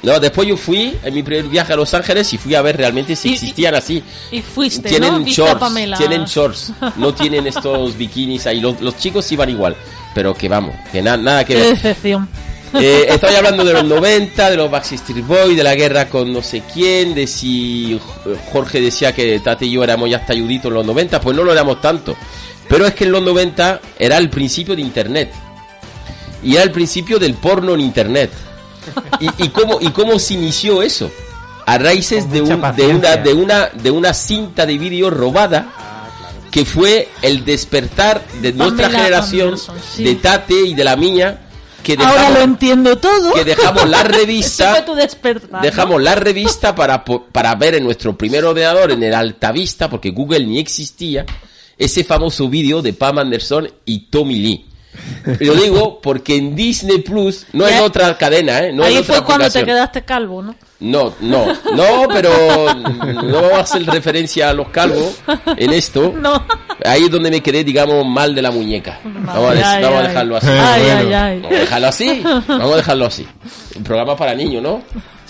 No, 0.02 0.18
después 0.18 0.48
yo 0.48 0.56
fui 0.56 0.96
en 1.02 1.14
mi 1.14 1.22
primer 1.22 1.44
viaje 1.46 1.72
a 1.72 1.76
Los 1.76 1.94
Ángeles 1.94 2.32
y 2.34 2.38
fui 2.38 2.54
a 2.54 2.60
ver 2.62 2.76
realmente 2.76 3.14
si 3.16 3.34
existían 3.34 3.74
así. 3.76 4.02
Y 4.32 4.42
fuiste, 4.42 4.88
Tienen 4.88 5.20
¿no? 5.22 5.26
Shorts, 5.26 5.60
Pamela. 5.60 5.96
tienen 5.96 6.24
shorts, 6.24 6.72
no 6.96 7.14
tienen 7.14 7.46
estos 7.46 7.96
bikinis 7.96 8.46
ahí. 8.46 8.60
Los, 8.60 8.80
los 8.80 8.96
chicos 8.98 9.30
iban 9.32 9.48
igual, 9.48 9.76
pero 10.14 10.34
que 10.34 10.48
vamos, 10.48 10.74
que 10.92 11.00
na- 11.00 11.16
nada 11.16 11.44
que 11.44 11.54
Qué 11.54 11.60
ver. 11.60 11.74
decepción. 11.74 12.28
Eh, 12.80 13.06
estoy 13.08 13.34
hablando 13.34 13.64
de 13.64 13.72
los 13.72 13.84
90, 13.84 14.50
de 14.50 14.56
los 14.56 14.70
Backstreet 14.70 15.26
Boys, 15.26 15.56
de 15.56 15.62
la 15.62 15.74
guerra 15.74 16.08
con 16.08 16.32
no 16.32 16.42
sé 16.42 16.62
quién, 16.72 17.14
de 17.14 17.26
si 17.26 18.00
Jorge 18.52 18.80
decía 18.80 19.14
que 19.14 19.38
Tati 19.40 19.66
y 19.66 19.72
yo 19.72 19.84
éramos 19.84 20.10
ya 20.10 20.24
talluditos 20.24 20.66
en 20.70 20.74
los 20.74 20.86
90, 20.86 21.20
pues 21.20 21.36
no 21.36 21.44
lo 21.44 21.52
éramos 21.52 21.80
tanto. 21.80 22.16
Pero 22.68 22.86
es 22.86 22.94
que 22.94 23.04
en 23.04 23.12
los 23.12 23.22
90 23.22 23.80
era 23.98 24.18
el 24.18 24.30
principio 24.30 24.74
de 24.74 24.82
Internet. 24.82 25.32
Y 26.42 26.54
era 26.54 26.62
el 26.64 26.72
principio 26.72 27.18
del 27.18 27.34
porno 27.34 27.74
en 27.74 27.80
Internet. 27.80 28.30
¿Y, 29.20 29.44
y 29.44 29.48
cómo, 29.50 29.78
y 29.80 29.88
cómo 29.90 30.18
se 30.18 30.34
inició 30.34 30.82
eso? 30.82 31.10
A 31.66 31.78
raíces 31.78 32.30
de, 32.30 32.42
un- 32.42 32.48
una, 32.52 33.16
de, 33.16 33.32
una, 33.34 33.68
de 33.72 33.90
una 33.90 34.12
cinta 34.12 34.66
de 34.66 34.76
vídeo 34.76 35.08
robada 35.10 35.72
que 36.50 36.64
fue 36.64 37.08
el 37.22 37.44
despertar 37.44 38.22
de 38.42 38.52
nuestra 38.52 38.86
Pamela 38.86 38.98
generación, 39.04 39.48
Anderson, 39.48 39.76
sí. 39.94 40.04
de 40.04 40.14
Tate 40.16 40.54
y 40.66 40.74
de 40.74 40.84
la 40.84 40.96
mía, 40.96 41.43
que 41.84 41.92
Ahora 41.92 42.12
dejamos, 42.14 42.32
lo 42.32 42.40
entiendo 42.40 42.96
todo. 42.96 43.32
que 43.34 43.44
dejamos 43.44 43.88
la 43.88 44.02
revista 44.02 44.84
dejamos 45.62 46.02
la 46.02 46.16
revista 46.16 46.74
para, 46.74 47.04
para 47.04 47.54
ver 47.54 47.76
en 47.76 47.84
nuestro 47.84 48.18
primer 48.18 48.44
ordenador, 48.44 48.90
en 48.90 49.02
el 49.04 49.14
Altavista, 49.14 49.88
porque 49.88 50.10
Google 50.10 50.44
ni 50.44 50.58
existía, 50.58 51.24
ese 51.78 52.02
famoso 52.02 52.48
vídeo 52.48 52.82
de 52.82 52.92
Pam 52.92 53.18
Anderson 53.18 53.70
y 53.84 54.06
Tommy 54.06 54.36
Lee. 54.36 54.66
Lo 55.40 55.54
digo 55.54 56.00
porque 56.00 56.36
en 56.36 56.54
Disney 56.54 56.98
Plus, 56.98 57.46
no 57.52 57.66
en 57.66 57.74
Ya- 57.74 57.82
otra 57.84 58.16
cadena, 58.18 58.60
¿eh? 58.64 58.72
No 58.72 58.82
en 58.84 58.88
Ahí 58.90 58.98
otra 58.98 59.14
fue 59.16 59.24
cuando 59.24 59.50
te 59.50 59.64
quedaste 59.64 60.02
calvo, 60.04 60.42
¿no? 60.42 60.54
No, 60.80 61.14
no, 61.20 61.46
no, 61.74 62.08
pero 62.12 62.30
no 62.74 63.32
vamos 63.42 63.52
a 63.54 63.60
hacer 63.60 63.86
referencia 63.86 64.50
a 64.50 64.52
los 64.52 64.68
calvos 64.68 65.16
en 65.56 65.72
esto. 65.72 66.12
No. 66.20 66.44
Ahí 66.84 67.04
es 67.04 67.10
donde 67.10 67.30
me 67.30 67.40
quedé, 67.42 67.64
digamos, 67.64 68.04
mal 68.06 68.34
de 68.34 68.42
la 68.42 68.50
muñeca. 68.50 68.98
Vamos 69.04 69.50
a, 69.50 69.54
des- 69.54 69.64
Ay, 69.64 69.82
vamos 69.82 70.00
a 70.04 70.08
dejarlo 70.08 70.36
así. 70.36 70.46
Ay, 70.50 70.82
ay, 70.90 71.12
ay. 71.12 71.40
Vamos 71.40 71.56
a 71.56 71.60
dejarlo 71.60 71.88
así. 71.88 72.22
Vamos 72.48 72.72
a 72.72 72.76
dejarlo 72.76 73.06
así. 73.06 73.26
Un 73.76 73.84
programa 73.84 74.16
para 74.16 74.34
niños, 74.34 74.62
¿no? 74.62 74.82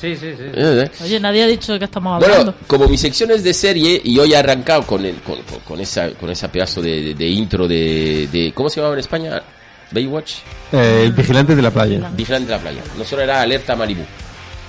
Sí, 0.05 0.17
sí, 0.17 0.35
sí. 0.37 1.05
Oye, 1.05 1.19
nadie 1.21 1.43
ha 1.45 1.47
dicho 1.47 1.79
qué 1.79 1.85
estamos 1.87 2.15
hablando. 2.23 2.37
Bueno, 2.53 2.55
como 2.67 2.89
mi 2.89 2.99
sección 2.99 3.31
es 3.31 3.43
de 3.43 3.55
serie 3.55 4.01
y 4.05 4.19
hoy 4.19 4.33
he 4.33 4.37
arrancado 4.37 4.83
con 4.87 5.05
el, 5.05 5.17
con, 5.23 5.41
con- 5.43 5.61
con 5.61 5.81
esa 5.81 6.11
con 6.11 6.29
esa 6.31 6.51
pedazo 6.53 6.83
de, 6.83 7.01
de- 7.03 7.15
de 7.15 7.27
intro 7.27 7.67
de, 7.67 8.29
de 8.31 8.53
¿cómo 8.55 8.69
se 8.69 8.77
llamaba 8.77 8.95
en 8.95 9.01
España? 9.01 9.43
Baywatch, 9.91 10.35
Eh, 10.73 11.03
el 11.05 11.13
vigilante 11.13 11.55
de 11.55 11.63
la 11.63 11.71
playa. 11.71 12.11
Vigilante 12.17 12.47
de 12.51 12.57
la 12.57 12.61
playa. 12.63 12.83
No 12.99 13.05
solo 13.05 13.23
era 13.23 13.41
Alerta 13.41 13.77
Malibu 13.77 14.03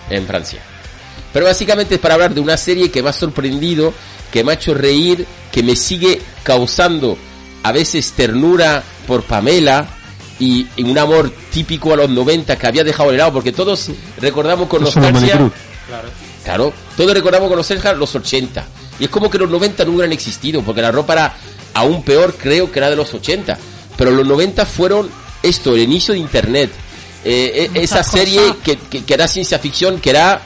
en 0.10 0.26
Francia. 0.28 0.60
Pero 1.34 1.46
básicamente 1.48 1.96
es 1.96 2.00
para 2.02 2.14
hablar 2.14 2.34
de 2.34 2.42
una 2.42 2.56
serie 2.58 2.90
que 2.92 3.02
me 3.04 3.10
ha 3.10 3.14
sorprendido, 3.14 3.94
que 4.32 4.44
me 4.44 4.52
ha 4.52 4.56
hecho 4.56 4.74
reír, 4.74 5.26
que 5.52 5.64
me 5.64 5.76
sigue 5.76 6.22
causando 6.44 7.18
a 7.64 7.72
veces 7.72 8.12
ternura 8.14 8.84
por 9.08 9.24
Pamela 9.24 9.95
y, 10.40 10.68
y 10.76 10.84
un 10.84 10.98
amor 10.98 11.32
típico 11.52 11.94
a 11.94 11.98
los 11.98 12.10
90 12.10 12.58
que 12.58 12.68
había 12.68 12.84
dejado 12.84 13.12
de 13.12 13.18
lado, 13.18 13.34
porque 13.34 13.52
todos 13.52 13.90
recordamos 14.20 14.68
con 14.68 14.84
nostalgia 14.84 15.12
Manicruz. 15.12 15.52
Claro, 16.44 16.74
todos 16.96 17.14
recordamos 17.14 17.48
con 17.48 17.58
los 17.58 17.70
Oscar 17.72 17.98
los 17.98 18.14
80. 18.14 18.66
Y 19.00 19.06
es 19.06 19.10
como 19.10 19.30
que 19.30 19.38
los 19.38 19.50
90 19.50 19.86
no 19.86 19.92
hubieran 19.92 20.12
existido, 20.12 20.62
porque 20.62 20.82
la 20.82 20.92
ropa 20.92 21.14
era 21.14 21.34
aún 21.74 22.04
peor, 22.04 22.36
creo 22.36 22.72
que 22.72 22.80
era 22.80 22.90
de 22.90 22.96
los 22.96 23.14
80. 23.14 23.58
Pero 23.98 24.12
los 24.12 24.28
90 24.28 24.66
fueron 24.66 25.10
esto, 25.42 25.74
el 25.74 25.82
inicio 25.82 26.14
de 26.14 26.20
Internet, 26.20 26.72
eh, 27.24 27.68
Muchas 27.70 27.84
esa 27.84 28.04
serie 28.04 28.42
que, 28.64 28.78
que, 28.78 29.04
que 29.04 29.14
era 29.14 29.28
ciencia 29.28 29.58
ficción, 29.58 30.00
que 30.00 30.12
era 30.12 30.42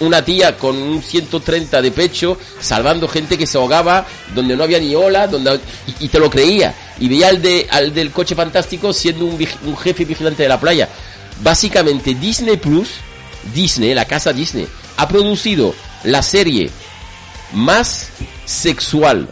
una 0.00 0.24
tía 0.24 0.56
con 0.56 0.76
un 0.76 1.02
130 1.02 1.82
de 1.82 1.90
pecho 1.90 2.38
salvando 2.60 3.08
gente 3.08 3.36
que 3.36 3.46
se 3.46 3.58
ahogaba 3.58 4.06
donde 4.34 4.56
no 4.56 4.64
había 4.64 4.78
ni 4.78 4.94
ola 4.94 5.26
donde 5.26 5.60
y, 5.98 6.08
te 6.08 6.18
lo 6.18 6.30
creía 6.30 6.74
y 6.98 7.08
veía 7.08 7.28
al 7.28 7.42
de 7.42 7.66
al 7.70 7.92
del 7.92 8.10
coche 8.10 8.34
fantástico 8.34 8.92
siendo 8.92 9.26
un, 9.26 9.38
un 9.64 9.76
jefe 9.76 10.04
vigilante 10.04 10.42
de 10.44 10.48
la 10.48 10.60
playa 10.60 10.88
básicamente 11.42 12.14
Disney 12.14 12.56
Plus 12.56 12.88
Disney 13.52 13.94
la 13.94 14.06
casa 14.06 14.32
Disney 14.32 14.66
ha 14.96 15.08
producido 15.08 15.74
la 16.04 16.22
serie 16.22 16.70
más 17.52 18.08
sexual 18.46 19.28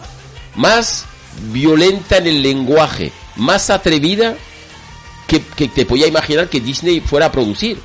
más 0.54 1.06
violenta 1.52 2.18
en 2.18 2.26
el 2.26 2.42
lenguaje 2.42 3.12
más 3.36 3.70
atrevida 3.70 4.36
que, 5.28 5.42
que 5.42 5.68
te 5.68 5.86
podía 5.86 6.06
imaginar 6.06 6.48
que 6.48 6.60
Disney 6.60 7.00
fuera 7.00 7.26
a 7.26 7.32
producir. 7.32 7.78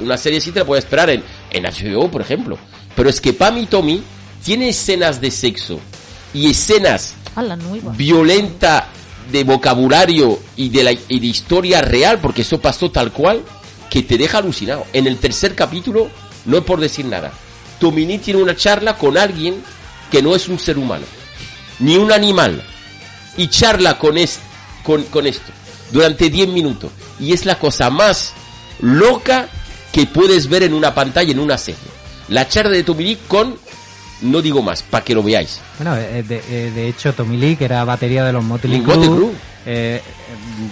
Una 0.00 0.16
serie 0.16 0.38
así 0.38 0.50
te 0.52 0.60
la 0.60 0.64
puedes 0.64 0.84
esperar 0.84 1.10
en, 1.10 1.22
en 1.50 1.64
HBO, 1.64 2.10
por 2.10 2.20
ejemplo. 2.20 2.58
Pero 2.94 3.08
es 3.08 3.20
que 3.20 3.32
Pam 3.32 3.58
y 3.58 3.66
Tommy 3.66 4.02
tiene 4.44 4.68
escenas 4.70 5.20
de 5.20 5.30
sexo 5.30 5.80
y 6.34 6.50
escenas 6.50 7.14
A 7.36 7.42
la 7.42 7.56
nueva. 7.56 7.92
violenta 7.92 8.88
de 9.30 9.44
vocabulario 9.44 10.38
y 10.56 10.68
de, 10.70 10.82
la, 10.84 10.92
y 10.92 11.20
de 11.20 11.26
historia 11.26 11.80
real, 11.82 12.18
porque 12.20 12.42
eso 12.42 12.60
pasó 12.60 12.90
tal 12.90 13.12
cual, 13.12 13.42
que 13.90 14.02
te 14.02 14.16
deja 14.18 14.38
alucinado. 14.38 14.86
En 14.92 15.06
el 15.06 15.18
tercer 15.18 15.54
capítulo, 15.54 16.08
no 16.46 16.58
es 16.58 16.64
por 16.64 16.80
decir 16.80 17.04
nada, 17.04 17.32
Tomini 17.78 18.18
tiene 18.18 18.42
una 18.42 18.56
charla 18.56 18.96
con 18.96 19.16
alguien 19.18 19.62
que 20.10 20.22
no 20.22 20.34
es 20.34 20.48
un 20.48 20.58
ser 20.58 20.78
humano, 20.78 21.04
ni 21.80 21.96
un 21.96 22.10
animal, 22.10 22.62
y 23.36 23.48
charla 23.48 23.98
con, 23.98 24.16
es- 24.18 24.40
con, 24.82 25.02
con 25.04 25.26
esto 25.26 25.52
durante 25.92 26.28
10 26.30 26.48
minutos. 26.48 26.90
Y 27.20 27.32
es 27.32 27.44
la 27.46 27.58
cosa 27.58 27.90
más 27.90 28.32
loca 28.80 29.48
que 29.92 30.06
puedes 30.06 30.48
ver 30.48 30.62
en 30.62 30.74
una 30.74 30.94
pantalla, 30.94 31.32
en 31.32 31.38
una 31.38 31.58
serie. 31.58 31.80
La 32.28 32.48
charla 32.48 32.72
de 32.72 32.84
Tomini 32.84 33.16
con, 33.26 33.56
no 34.22 34.42
digo 34.42 34.62
más, 34.62 34.82
para 34.82 35.04
que 35.04 35.14
lo 35.14 35.22
veáis. 35.22 35.60
Bueno, 35.78 35.96
eh, 35.96 36.22
de, 36.22 36.42
eh, 36.50 36.70
de 36.74 36.88
hecho, 36.88 37.12
Tommy 37.12 37.36
Lee, 37.36 37.56
que 37.56 37.64
era 37.64 37.84
batería 37.84 38.24
de 38.24 38.32
los 38.32 38.44
Motley 38.44 38.80
Crue. 38.82 39.32
Eh, 39.70 40.00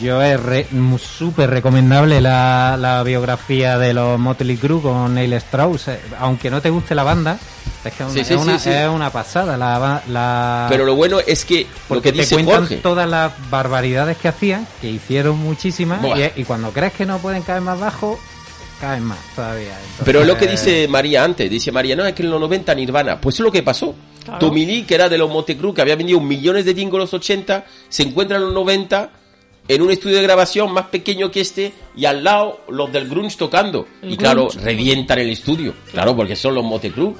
yo 0.02 0.22
es 0.22 0.40
re- 0.42 0.66
súper 0.98 1.50
recomendable 1.50 2.20
la, 2.22 2.76
la 2.80 3.02
biografía 3.02 3.76
de 3.78 3.92
los 3.92 4.18
Motley 4.18 4.56
Crue 4.56 4.80
con 4.80 5.14
Neil 5.14 5.34
Strauss. 5.34 5.88
eh, 5.88 6.00
aunque 6.18 6.50
no 6.50 6.62
te 6.62 6.70
guste 6.70 6.94
la 6.94 7.02
banda, 7.02 7.38
es 7.84 7.92
que 7.92 8.02
es 8.04 8.08
Sí, 8.12 8.18
una, 8.18 8.20
es 8.22 8.26
sí, 8.28 8.34
una- 8.34 8.58
sí. 8.58 8.70
es 8.70 8.88
una 8.88 9.10
pasada. 9.10 9.56
La, 9.58 10.02
la- 10.08 10.66
Pero 10.70 10.86
lo 10.86 10.94
bueno 10.94 11.18
es 11.20 11.44
que 11.44 11.64
lo 11.64 11.68
porque 11.88 12.04
que 12.04 12.12
te 12.12 12.18
dice 12.20 12.34
cuentan 12.36 12.60
Jorge, 12.60 12.76
todas 12.76 13.06
las 13.08 13.32
barbaridades 13.50 14.16
que 14.16 14.28
hacían, 14.28 14.66
que 14.80 14.88
hicieron 14.88 15.38
muchísimas, 15.38 16.00
y, 16.36 16.40
y 16.40 16.44
cuando 16.44 16.70
crees 16.72 16.94
que 16.94 17.04
no 17.04 17.18
pueden 17.18 17.42
caer 17.42 17.60
más 17.60 17.78
bajo, 17.78 18.18
caen 18.80 19.04
más 19.04 19.18
todavía. 19.34 19.72
Entonces, 19.78 20.04
Pero 20.06 20.20
es 20.22 20.26
lo 20.26 20.38
que 20.38 20.46
dice 20.46 20.88
María 20.88 21.22
antes, 21.22 21.50
dice 21.50 21.70
María, 21.70 21.94
no, 21.96 22.04
es 22.06 22.14
que 22.14 22.22
en 22.22 22.30
los 22.30 22.40
90 22.40 22.74
Nirvana, 22.74 23.20
pues 23.20 23.34
es 23.36 23.40
lo 23.40 23.52
que 23.52 23.62
pasó. 23.62 23.94
Claro. 24.26 24.52
Que 24.52 24.94
era 24.94 25.08
de 25.08 25.16
los 25.18 25.30
Montecruz, 25.30 25.74
que 25.74 25.80
había 25.80 25.96
vendido 25.96 26.20
millones 26.20 26.64
de 26.64 26.74
discos 26.74 26.94
en 26.94 27.00
los 27.00 27.14
80, 27.14 27.64
se 27.88 28.02
encuentra 28.02 28.36
en 28.36 28.44
los 28.44 28.52
90 28.52 29.10
en 29.68 29.82
un 29.82 29.90
estudio 29.90 30.16
de 30.16 30.22
grabación 30.22 30.72
más 30.72 30.86
pequeño 30.86 31.30
que 31.30 31.40
este 31.40 31.72
y 31.96 32.04
al 32.04 32.22
lado 32.22 32.60
los 32.68 32.92
del 32.92 33.08
grunge 33.08 33.36
tocando. 33.36 33.86
El 34.02 34.12
y 34.12 34.16
claro, 34.16 34.48
revientan 34.62 35.18
el 35.18 35.30
estudio, 35.30 35.74
claro, 35.92 36.14
porque 36.14 36.36
son 36.36 36.54
los 36.54 36.64
Montecruz. 36.64 37.16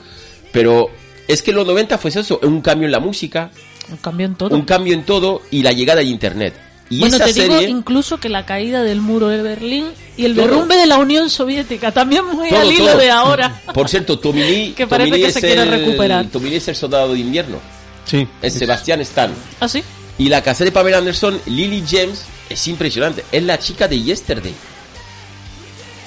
Pero 0.52 0.90
es 1.28 1.42
que 1.42 1.50
en 1.50 1.56
los 1.56 1.66
90 1.66 1.98
fue 1.98 2.10
eso, 2.10 2.38
un 2.42 2.60
cambio 2.60 2.86
en 2.86 2.92
la 2.92 3.00
música, 3.00 3.50
Un 3.90 3.96
cambio 3.98 4.26
en 4.26 4.34
todo. 4.34 4.54
un 4.54 4.62
cambio 4.62 4.94
en 4.94 5.04
todo 5.04 5.42
y 5.50 5.62
la 5.62 5.72
llegada 5.72 6.00
de 6.00 6.06
Internet. 6.06 6.54
Y 6.88 7.00
bueno, 7.00 7.16
esa 7.16 7.24
te 7.24 7.32
digo 7.32 7.54
serie... 7.54 7.68
incluso 7.68 8.18
que 8.18 8.28
la 8.28 8.46
caída 8.46 8.82
del 8.82 9.00
muro 9.00 9.28
de 9.28 9.42
Berlín 9.42 9.88
y 10.16 10.24
el 10.24 10.34
Todo. 10.36 10.46
derrumbe 10.46 10.76
de 10.76 10.86
la 10.86 10.98
Unión 10.98 11.28
Soviética, 11.30 11.90
también 11.92 12.24
muy 12.24 12.48
Todo, 12.48 12.60
al 12.60 12.72
hilo 12.72 12.86
todo. 12.86 12.98
de 12.98 13.10
ahora. 13.10 13.60
Por 13.74 13.88
cierto, 13.88 14.18
Tommy 14.18 14.42
Lee, 14.44 14.72
Que 14.76 14.86
parece 14.86 15.18
que 15.20 15.32
se 15.32 15.40
quiere 15.40 15.62
el- 15.62 15.70
recuperar. 15.70 16.26
Tommy 16.26 16.50
Lee 16.50 16.56
es 16.56 16.68
el 16.68 16.76
soldado 16.76 17.12
de 17.12 17.18
invierno. 17.18 17.58
Sí. 18.04 18.26
Es 18.40 18.54
Sebastián 18.54 19.00
Stan. 19.00 19.32
¿Ah, 19.58 19.68
sí? 19.68 19.82
Y 20.18 20.28
la 20.28 20.42
casa 20.42 20.62
de 20.64 20.70
Pamela 20.70 20.98
Anderson, 20.98 21.40
Lily 21.46 21.82
James, 21.88 22.24
es 22.48 22.68
impresionante. 22.68 23.24
Es 23.32 23.42
la 23.42 23.58
chica 23.58 23.88
de 23.88 24.00
Yesterday. 24.00 24.54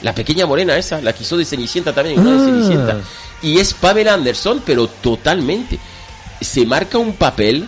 La 0.01 0.15
pequeña 0.15 0.45
morena 0.45 0.77
esa, 0.77 1.01
la 1.01 1.11
que 1.13 1.23
hizo 1.23 1.35
de 1.35 1.43
Cenicienta 1.43 1.93
también, 1.93 2.19
una 2.19 2.31
de 2.31 2.37
Ah. 2.37 2.45
Cenicienta. 2.45 2.97
Y 3.43 3.59
es 3.59 3.73
Pamela 3.73 4.13
Anderson, 4.13 4.63
pero 4.65 4.87
totalmente. 4.87 5.77
Se 6.39 6.65
marca 6.65 6.97
un 6.97 7.13
papel 7.13 7.67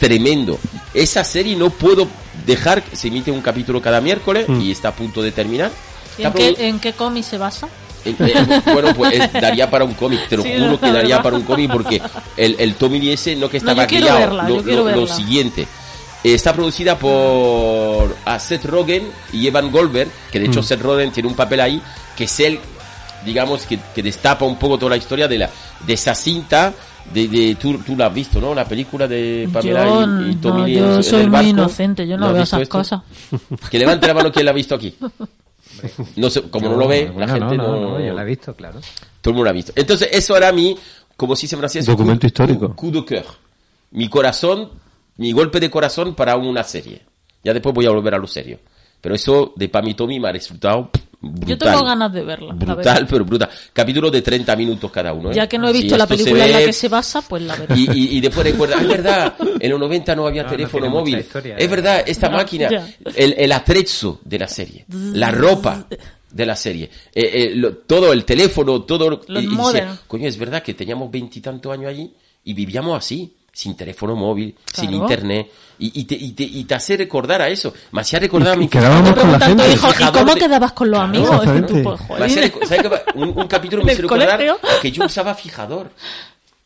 tremendo. 0.00 0.58
Esa 0.94 1.22
serie 1.22 1.54
no 1.54 1.68
puedo 1.70 2.08
dejar, 2.46 2.82
se 2.92 3.08
emite 3.08 3.30
un 3.30 3.40
capítulo 3.42 3.82
cada 3.82 4.00
miércoles 4.00 4.48
Mm. 4.48 4.60
y 4.62 4.70
está 4.70 4.88
a 4.88 4.92
punto 4.94 5.20
de 5.22 5.32
terminar. 5.32 5.70
¿Y 6.18 6.22
en 6.24 6.32
qué, 6.32 6.54
en 6.58 6.78
qué 6.80 6.92
cómic 6.92 7.24
se 7.24 7.36
basa? 7.38 7.68
eh, 8.04 8.14
eh, 8.20 8.60
bueno, 8.72 8.94
pues 8.94 9.32
daría 9.32 9.68
para 9.68 9.84
un 9.84 9.94
cómic, 9.94 10.28
te 10.28 10.36
lo 10.36 10.44
Sí, 10.44 10.52
juro 10.56 10.78
que 10.78 10.92
daría 10.92 11.20
para 11.20 11.34
un 11.36 11.42
cómic 11.42 11.70
porque 11.72 12.00
el, 12.36 12.54
el 12.60 12.74
Tommy 12.76 13.00
Lee 13.00 13.12
ese 13.12 13.34
no 13.34 13.48
que 13.50 13.58
No, 13.58 13.70
estaba 13.70 13.86
criado, 13.86 14.18
verla, 14.18 14.48
lo, 14.48 14.62
lo- 14.62 14.90
lo 14.90 15.06
siguiente. 15.08 15.66
Está 16.22 16.52
producida 16.52 16.96
por 16.98 18.16
a 18.24 18.38
Seth 18.38 18.64
Rogen 18.64 19.10
y 19.32 19.46
Evan 19.46 19.70
Goldberg, 19.70 20.08
que 20.30 20.38
de 20.40 20.46
hecho 20.46 20.60
Mm. 20.60 20.64
Seth 20.64 20.80
Rogen 20.82 21.10
tiene 21.10 21.28
un 21.28 21.34
papel 21.34 21.60
ahí, 21.60 21.82
que 22.16 22.24
es 22.24 22.40
él, 22.40 22.58
digamos, 23.24 23.62
que, 23.66 23.78
que 23.94 24.02
destapa 24.02 24.44
un 24.44 24.56
poco 24.56 24.78
toda 24.78 24.90
la 24.90 24.96
historia 24.96 25.26
de 25.28 25.38
la 25.38 25.50
de 25.84 25.92
esa 25.92 26.14
cinta. 26.14 26.72
De, 27.14 27.28
de 27.28 27.54
tú, 27.54 27.78
tú 27.78 27.96
la 27.96 28.06
has 28.06 28.14
visto, 28.14 28.40
¿no? 28.40 28.54
La 28.54 28.64
película 28.66 29.06
de 29.08 29.48
Pamela 29.52 29.84
yo 29.86 30.22
y, 30.26 30.30
y 30.32 30.34
Tommy 30.36 30.60
no, 30.60 30.66
en- 30.66 30.74
yo 30.74 30.94
en 30.96 31.02
soy 31.02 31.20
el 31.22 31.30
muy 31.30 31.48
inocente, 31.48 32.06
yo 32.06 32.16
no 32.18 32.32
veo 32.32 32.42
esas 32.42 32.62
esto? 32.62 32.78
cosas. 32.78 33.02
Que 33.70 33.78
levante 33.78 34.06
la 34.06 34.14
mano 34.14 34.30
quien 34.32 34.44
la 34.44 34.50
ha 34.50 34.54
visto 34.54 34.74
aquí. 34.74 34.94
No 36.16 36.30
sé, 36.30 36.42
como 36.42 36.70
no, 36.70 36.76
lo 36.76 36.88
ve, 36.88 37.10
bueno, 37.12 37.20
la 37.20 37.28
gente 37.28 37.56
no, 37.56 37.66
no, 37.66 37.72
no, 37.80 37.90
no, 37.98 38.00
yo 38.06 38.14
la 38.14 38.22
he 38.22 38.24
visto, 38.24 38.54
claro. 38.54 38.80
todo 39.20 39.30
el 39.30 39.34
mundo 39.34 39.44
lo 39.44 39.50
ha 39.50 39.52
visto. 39.52 39.72
Entonces, 39.76 40.08
eso 40.10 40.34
era 40.34 40.50
mi, 40.50 40.74
como 41.16 41.36
si 41.36 41.46
se 41.46 41.54
francés, 41.56 41.84
Documento 41.84 42.22
coup- 42.26 42.28
histórico. 42.28 42.74
Coup 42.74 42.90
de 42.92 43.04
cœur. 43.04 43.24
Mi 43.90 44.08
corazón, 44.08 44.70
mi 45.18 45.32
golpe 45.32 45.60
de 45.60 45.68
corazón 45.70 46.14
para 46.14 46.36
una 46.36 46.62
serie. 46.64 47.02
Ya 47.44 47.52
después 47.52 47.74
voy 47.74 47.84
a 47.84 47.90
volver 47.90 48.14
a 48.14 48.18
lo 48.18 48.26
serio. 48.26 48.58
Pero 49.06 49.14
eso 49.14 49.52
de 49.54 49.68
Pam 49.68 49.86
y 49.86 49.94
Tommy 49.94 50.18
me 50.18 50.26
ha 50.28 50.32
resultado 50.32 50.90
brutal. 51.20 51.48
Yo 51.48 51.56
tengo 51.56 51.84
ganas 51.84 52.12
de 52.12 52.24
verla. 52.24 52.48
la 52.48 52.54
Brutal, 52.54 52.76
verdad. 52.76 53.06
pero 53.08 53.24
brutal. 53.24 53.48
Capítulo 53.72 54.10
de 54.10 54.20
30 54.20 54.56
minutos 54.56 54.90
cada 54.90 55.12
uno. 55.12 55.30
¿eh? 55.30 55.34
Ya 55.36 55.46
que 55.48 55.58
no 55.58 55.68
he 55.68 55.72
Si 55.74 55.82
visto 55.82 55.96
la 55.96 56.08
película 56.08 56.44
en 56.44 56.50
la 56.52 56.58
que 56.58 56.72
se 56.72 56.88
basa, 56.88 57.22
pues 57.22 57.40
la 57.42 57.54
veré. 57.54 57.76
y, 57.76 57.88
y, 57.88 58.16
y 58.16 58.20
después 58.20 58.44
recuerda, 58.44 58.80
es 58.80 58.88
verdad, 58.88 59.34
en 59.60 59.70
los 59.70 59.78
90 59.78 60.16
no 60.16 60.26
había 60.26 60.42
No, 60.42 60.48
no 60.50 60.56
teléfono 60.56 60.90
móvil. 60.90 61.20
historia, 61.20 61.56
es 61.56 61.64
eh. 61.64 61.68
verdad, 61.68 62.02
esta 62.04 62.28
No, 62.28 62.38
máquina, 62.38 62.68
el, 63.14 63.34
el 63.38 63.52
atrezo 63.52 64.18
de 64.24 64.38
la 64.40 64.48
serie, 64.48 64.84
la 64.88 65.30
ropa 65.30 65.86
de 66.32 66.44
la 66.46 66.56
serie, 66.56 66.90
eh, 67.14 67.30
eh, 67.32 67.52
lo- 67.54 67.76
todo 67.76 68.12
el 68.12 68.24
teléfono, 68.24 68.82
todo. 68.82 69.08
Los 69.08 69.24
y- 69.28 69.46
y 69.46 69.48
dice, 69.50 69.54
modem. 69.62 69.88
coño, 70.08 70.26
es 70.26 70.36
verdad 70.36 70.64
que 70.64 70.74
teníamos 70.74 71.12
veintitantos 71.12 71.72
años 71.72 71.90
allí 71.90 72.12
y 72.42 72.54
vivíamos 72.54 72.98
así, 72.98 73.32
sin 73.56 73.74
teléfono 73.74 74.14
móvil, 74.14 74.54
sin 74.72 74.92
internet. 74.92 75.50
Y, 75.78 76.00
y 76.00 76.04
te, 76.04 76.14
y, 76.14 76.32
te, 76.32 76.42
y 76.42 76.64
te 76.64 76.74
hace 76.74 76.94
recordar 76.96 77.40
a 77.40 77.48
eso. 77.48 77.72
Me 77.92 78.02
hacía 78.02 78.18
recordar 78.18 78.52
a 78.52 78.56
mi 78.56 78.66
Y 78.66 78.68
quedábamos 78.68 79.12
con 79.14 79.32
la 79.32 79.40
gente. 79.40 79.72
hijo, 79.72 79.88
¿y 79.98 80.04
cómo 80.12 80.34
de- 80.34 80.40
quedabas 80.40 80.72
con 80.72 80.90
los 80.90 81.00
amigos? 81.00 81.30
exactamente. 81.30 81.72
Y 81.72 81.76
tú, 81.76 81.82
pues, 81.82 82.00
Me 82.20 82.76
joder. 82.88 83.04
un, 83.14 83.28
un 83.38 83.46
capítulo 83.48 83.80
¿En 83.82 83.86
me 83.86 83.92
hizo 83.94 84.02
recordar 84.02 84.30
colegio? 84.32 84.58
que 84.82 84.92
yo 84.92 85.04
usaba 85.06 85.34
fijador. 85.34 85.90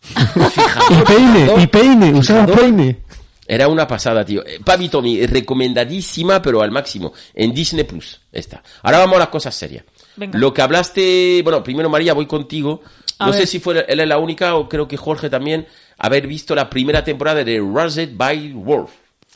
Y 0.10 0.14
Fijador, 0.50 1.04
peine, 1.04 1.40
fijador. 1.40 1.60
y 1.60 1.66
peine, 1.68 2.12
usaba 2.18 2.40
Fijador. 2.46 2.60
peine. 2.60 2.98
Era 3.46 3.68
una 3.68 3.86
pasada, 3.86 4.24
tío. 4.24 4.44
Eh, 4.46 4.60
Papi 4.64 4.88
Tommy, 4.88 5.26
recomendadísima, 5.26 6.40
pero 6.42 6.62
al 6.62 6.70
máximo. 6.70 7.12
En 7.34 7.52
Disney 7.52 7.84
Plus. 7.84 8.20
Está. 8.32 8.62
Ahora 8.82 8.98
vamos 8.98 9.16
a 9.16 9.20
las 9.20 9.28
cosas 9.28 9.54
serias. 9.54 9.84
Venga. 10.16 10.38
Lo 10.38 10.52
que 10.54 10.62
hablaste, 10.62 11.40
bueno, 11.42 11.62
primero 11.62 11.88
María, 11.88 12.14
voy 12.14 12.26
contigo. 12.26 12.82
A 13.18 13.26
no 13.26 13.32
ver. 13.32 13.40
sé 13.42 13.46
si 13.46 13.58
fue 13.60 13.84
él 13.86 14.00
es 14.00 14.08
la 14.08 14.18
única 14.18 14.54
o 14.54 14.68
creo 14.68 14.86
que 14.88 14.96
Jorge 14.96 15.28
también 15.28 15.66
haber 16.00 16.26
visto 16.26 16.54
la 16.54 16.68
primera 16.68 17.04
temporada 17.04 17.44
de 17.44 17.60
Razzed 17.60 18.16
by 18.16 18.52
Wolf. 18.54 18.90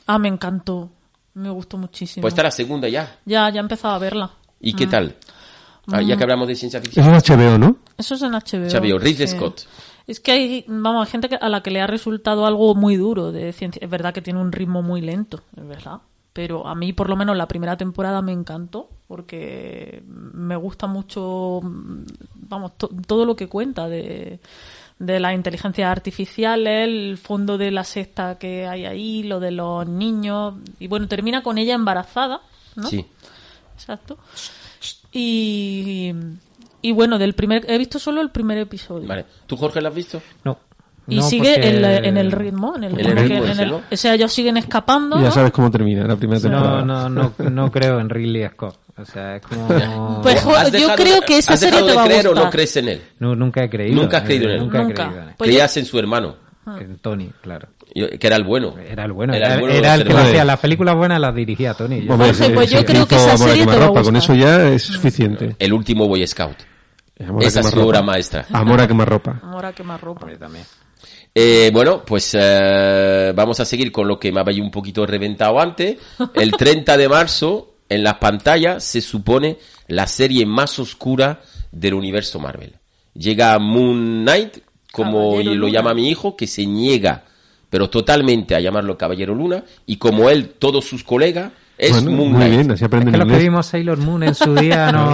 Ah, 0.07 0.19
me 0.19 0.29
encantó. 0.29 0.91
Me 1.35 1.51
gustó 1.51 1.77
muchísimo. 1.79 2.23
Pues 2.23 2.33
está 2.33 2.43
la 2.45 2.51
segunda 2.51 2.89
ya. 2.89 3.19
Ya, 3.25 3.49
ya 3.51 3.57
he 3.57 3.61
empezado 3.61 3.95
a 3.95 3.99
verla. 3.99 4.31
¿Y 4.61 4.73
Mm. 4.73 4.77
qué 4.77 4.87
tal? 4.87 5.17
Ah, 5.93 6.01
ya 6.01 6.17
que 6.17 6.23
hablamos 6.23 6.49
de 6.49 6.55
ciencia 6.57 6.79
Eso 6.79 6.85
ficción. 6.87 7.15
es 7.15 7.23
HBO, 7.29 7.59
¿no? 7.59 7.77
Eso 7.99 8.15
es 8.15 8.23
en 8.23 8.35
HBO. 8.35 8.67
HBO, 8.69 8.99
Ridley 8.99 9.27
Sí. 9.27 9.37
Scott. 9.37 9.63
Es 10.07 10.21
que 10.21 10.33
hay, 10.33 10.65
vamos, 10.69 11.07
hay 11.07 11.11
gente 11.11 11.29
que- 11.29 11.37
a 11.37 11.49
la 11.49 11.63
que 11.63 11.71
le 11.71 11.81
ha 11.81 11.87
resultado 11.87 12.47
algo 12.47 12.75
muy 12.75 12.97
duro 12.97 13.33
de 13.33 13.53
ciencia. 13.53 13.81
Es 13.83 13.91
verdad 13.91 14.15
que 14.15 14.23
tiene 14.23 14.41
un 14.41 14.53
ritmo 14.53 14.83
muy 14.83 15.01
lento, 15.01 15.41
es 15.57 15.67
verdad. 15.67 15.99
Pero 16.33 16.67
a 16.67 16.75
mí, 16.75 16.93
por 16.93 17.09
lo 17.09 17.17
menos, 17.17 17.37
la 17.37 17.47
primera 17.49 17.77
temporada 17.77 18.21
me 18.23 18.33
encantó 18.33 18.89
porque 19.07 20.03
me 20.07 20.57
gusta 20.57 20.87
mucho, 20.87 21.61
mm, 21.63 22.05
vamos, 22.49 22.77
to- 22.77 22.91
todo 23.07 23.25
lo 23.25 23.37
que 23.37 23.47
cuenta 23.49 23.89
de, 23.89 24.41
de 24.99 25.21
las 25.21 25.35
inteligencias 25.35 25.91
artificiales, 25.91 26.89
el 26.89 27.19
fondo 27.19 27.59
de 27.59 27.71
la 27.71 27.85
secta 27.85 28.39
que 28.39 28.67
hay 28.67 28.87
ahí, 28.87 29.23
lo 29.23 29.41
de 29.41 29.51
los 29.51 29.87
niños. 29.87 30.55
Y 30.79 30.87
bueno, 30.87 31.09
termina 31.09 31.43
con 31.43 31.59
ella 31.59 31.75
embarazada, 31.75 32.41
¿no? 32.77 32.87
Sí. 32.87 33.05
Exacto. 33.75 34.19
Y, 35.13 36.13
y 36.83 36.93
bueno, 36.93 37.19
del 37.19 37.35
primer 37.35 37.69
he 37.71 37.79
visto 37.79 37.99
solo 37.99 38.21
el 38.21 38.31
primer 38.31 38.59
episodio. 38.59 39.07
Vale. 39.09 39.27
¿Tú, 39.47 39.57
Jorge, 39.57 39.81
la 39.81 39.89
has 39.89 39.95
visto? 39.95 40.23
No. 40.45 40.59
Y 41.07 41.17
No, 41.17 41.23
sigue 41.23 41.53
porque- 41.55 41.69
en, 41.69 41.83
la- 41.83 41.97
en 41.99 42.17
el 42.17 42.33
ritmo, 42.33 42.75
en 42.77 42.85
el, 42.85 42.95
ritmo 42.97 43.45
en 43.45 43.61
el- 43.61 43.73
o 43.75 43.83
sea, 43.97 44.15
ellos 44.15 44.33
siguen 44.33 44.57
escapando. 44.57 45.17
Ya 45.17 45.25
¿no? 45.25 45.31
sabes 45.31 45.51
cómo 45.53 45.71
termina 45.71 46.07
la 46.07 46.17
primera 46.17 46.41
temporada. 46.41 46.83
No, 46.83 47.09
no, 47.11 47.31
no, 47.39 47.51
no 47.51 47.71
creo 47.73 48.01
en 48.01 48.09
Ridley 48.09 48.49
Scott. 48.49 48.79
O 48.97 49.05
sea, 49.05 49.37
es 49.37 49.43
como... 49.43 50.21
Pues, 50.23 50.37
¿Has 50.47 50.71
yo 50.73 50.79
dejado 50.79 50.97
creo 50.97 51.21
que 51.23 51.39
esa 51.39 51.55
¿Has 51.55 51.61
serie 51.61 51.83
te 51.83 51.95
va 51.95 52.03
a 52.03 52.07
creer 52.07 52.27
o 52.27 52.31
gustar. 52.31 52.45
no 52.45 52.51
crees 52.51 52.77
en 52.77 52.89
él? 52.89 53.03
No, 53.19 53.35
nunca 53.35 53.65
he 53.65 53.69
creído. 53.69 54.01
Nunca 54.01 54.19
has 54.19 54.23
creído 54.23 54.45
en 54.47 54.51
él. 54.53 54.61
Nunca, 54.61 54.79
he 54.81 54.85
Nunca. 54.85 55.03
creído 55.05 55.21
en 55.23 55.29
él. 55.29 55.35
Pues 55.37 55.49
yo- 55.49 55.53
Creías 55.55 55.77
en 55.77 55.85
su 55.85 55.99
hermano, 55.99 56.37
En 56.81 56.99
Tony, 56.99 57.31
claro. 57.43 57.69
yo- 57.95 58.09
que 58.09 58.27
era 58.27 58.37
el 58.37 58.45
bueno. 58.45 58.75
Era 58.79 59.05
el 59.05 59.13
bueno. 59.13 59.35
Era 59.35 59.47
Era, 59.47 59.55
el 59.57 59.61
bueno 59.61 59.75
era 59.75 59.95
el 59.97 60.05
que 60.05 60.13
hacía 60.15 60.45
las 60.45 60.61
películas 60.61 60.97
buenas, 60.97 61.21
las 61.21 61.35
dirigía 61.35 61.75
Tony. 61.75 62.03
Yo- 62.07 62.13
Hombre, 62.13 62.29
Jorge, 62.29 62.45
sí, 62.47 62.53
pues 62.55 62.71
yo 62.71 62.79
sí, 62.79 62.85
creo 62.85 63.07
que 63.09 63.17
esa 63.17 63.33
Amor 63.35 63.49
a 63.49 63.51
serie 63.51 63.63
te 63.65 63.67
va 63.67 63.73
a 63.73 63.75
quemarropa, 63.77 64.03
Con 64.05 64.15
gustar. 64.15 64.37
eso 64.37 64.47
ya 64.47 64.69
es 64.71 64.83
suficiente. 64.85 65.57
El 65.59 65.73
último 65.75 66.07
Boy 66.09 66.27
Scout. 66.27 66.57
Amor 67.21 67.43
a 67.45 67.47
Esa 67.47 67.61
es 67.61 67.67
su 67.67 67.73
quemarropa. 67.73 67.89
obra 67.99 68.03
maestra. 68.03 68.47
Amor 68.53 68.81
a 68.81 68.87
quemarropa. 68.89 69.41
Ahora 69.45 69.73
que 69.73 69.83
más 69.83 70.01
ropa. 70.01 70.27
también. 70.39 70.65
Eh, 71.35 71.71
bueno, 71.73 72.05
pues 72.05 72.37
eh, 72.39 73.33
vamos 73.35 73.59
a 73.59 73.65
seguir 73.65 73.91
con 73.91 74.07
lo 74.07 74.21
que 74.21 74.31
me 74.31 74.41
había 74.41 74.63
un 74.63 74.71
poquito 74.71 75.05
reventado 75.05 75.61
antes. 75.61 75.97
El 76.35 76.53
30 76.53 76.97
de 76.97 77.09
marzo, 77.09 77.75
en 77.89 78.05
las 78.05 78.15
pantallas, 78.19 78.85
se 78.85 79.01
supone 79.01 79.59
la 79.89 80.07
serie 80.07 80.47
más 80.47 80.79
oscura 80.79 81.41
del 81.73 81.95
universo 81.95 82.39
Marvel. 82.39 82.75
Llega 83.15 83.59
Moon 83.59 84.23
Knight, 84.23 84.59
como 84.93 85.31
Caballero 85.33 85.55
lo 85.55 85.67
Luna. 85.67 85.73
llama 85.73 85.95
mi 85.95 86.09
hijo, 86.09 86.37
que 86.37 86.47
se 86.47 86.67
niega, 86.67 87.25
pero 87.69 87.91
totalmente 87.91 88.55
a 88.55 88.61
llamarlo 88.61 88.97
Caballero 88.97 89.35
Luna, 89.35 89.65
y 89.87 89.97
como 89.97 90.31
él, 90.31 90.51
todos 90.51 90.85
sus 90.85 91.03
colegas, 91.03 91.53
es 91.77 91.91
Bueno, 91.93 92.11
Moon 92.17 92.33
muy 92.33 92.51
bien, 92.51 92.71
así 92.71 92.85
Es 92.85 92.89
aprenden 92.89 93.13
que 93.13 93.19
los 93.19 93.27
que 93.27 93.33
inglés. 93.33 93.43
vimos 93.51 93.67
Sailor 93.67 93.99
Moon 93.99 94.23
en 94.23 94.35
su 94.35 94.55
día 94.55 94.93
no... 94.93 95.11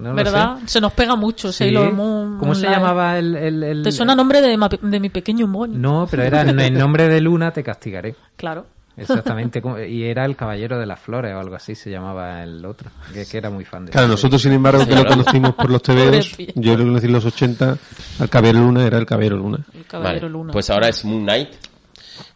no 0.00 0.08
lo 0.10 0.14
¿Verdad? 0.14 0.58
Se 0.66 0.80
nos 0.80 0.92
pega 0.92 1.16
mucho 1.16 1.50
sé. 1.52 1.64
Sailor 1.64 1.88
Sí. 1.90 1.94
Moon. 1.94 2.38
¿Cómo 2.38 2.54
se 2.54 2.62
Moonlight. 2.62 2.82
llamaba 2.82 3.18
el...? 3.18 3.36
el- 3.36 3.62
el- 3.62 3.82
¿Te 3.82 3.92
suena 3.92 4.14
nombre 4.14 4.40
de, 4.40 4.56
de 4.82 5.00
mi 5.00 5.08
pequeño 5.08 5.46
moño? 5.46 5.78
No, 5.78 6.06
pero 6.10 6.22
era 6.24 6.42
en 6.42 6.74
nombre 6.74 7.08
de 7.08 7.20
Luna 7.20 7.50
te 7.52 7.62
castigaré. 7.62 8.14
Claro. 8.36 8.66
Exactamente. 8.96 9.62
como- 9.62 9.78
Y 9.80 10.04
era 10.04 10.24
el 10.26 10.36
Caballero 10.36 10.78
de 10.78 10.84
las 10.86 11.00
Flores 11.00 11.32
o 11.34 11.38
algo 11.38 11.54
así 11.56 11.74
se 11.74 11.90
llamaba 11.90 12.42
el 12.42 12.64
otro. 12.66 12.90
Que, 13.14 13.24
que 13.24 13.38
era 13.38 13.48
muy 13.48 13.64
fan 13.64 13.86
de 13.86 13.92
Claro, 13.92 14.08
nosotros, 14.08 14.42
sin 14.42 14.52
embargo, 14.52 14.86
que 14.86 14.94
lo 14.94 15.04
conocimos 15.06 15.54
por 15.54 15.70
los 15.70 15.82
TVOs, 15.82 16.36
yo 16.54 16.76
lo 16.76 16.84
conocí 16.84 17.06
en 17.06 17.12
los 17.12 17.24
80, 17.24 17.78
al 18.20 18.28
Caballero 18.28 18.60
Luna 18.60 18.84
era 18.86 18.98
el 18.98 19.06
Caballero 19.06 19.36
Luna. 19.36 19.58
El 19.74 19.84
Caballero 19.86 20.26
Vale, 20.26 20.32
Luna. 20.32 20.52
Pues 20.52 20.68
ahora 20.70 20.88
es 20.88 21.02
Moon 21.04 21.22
Knight, 21.22 21.48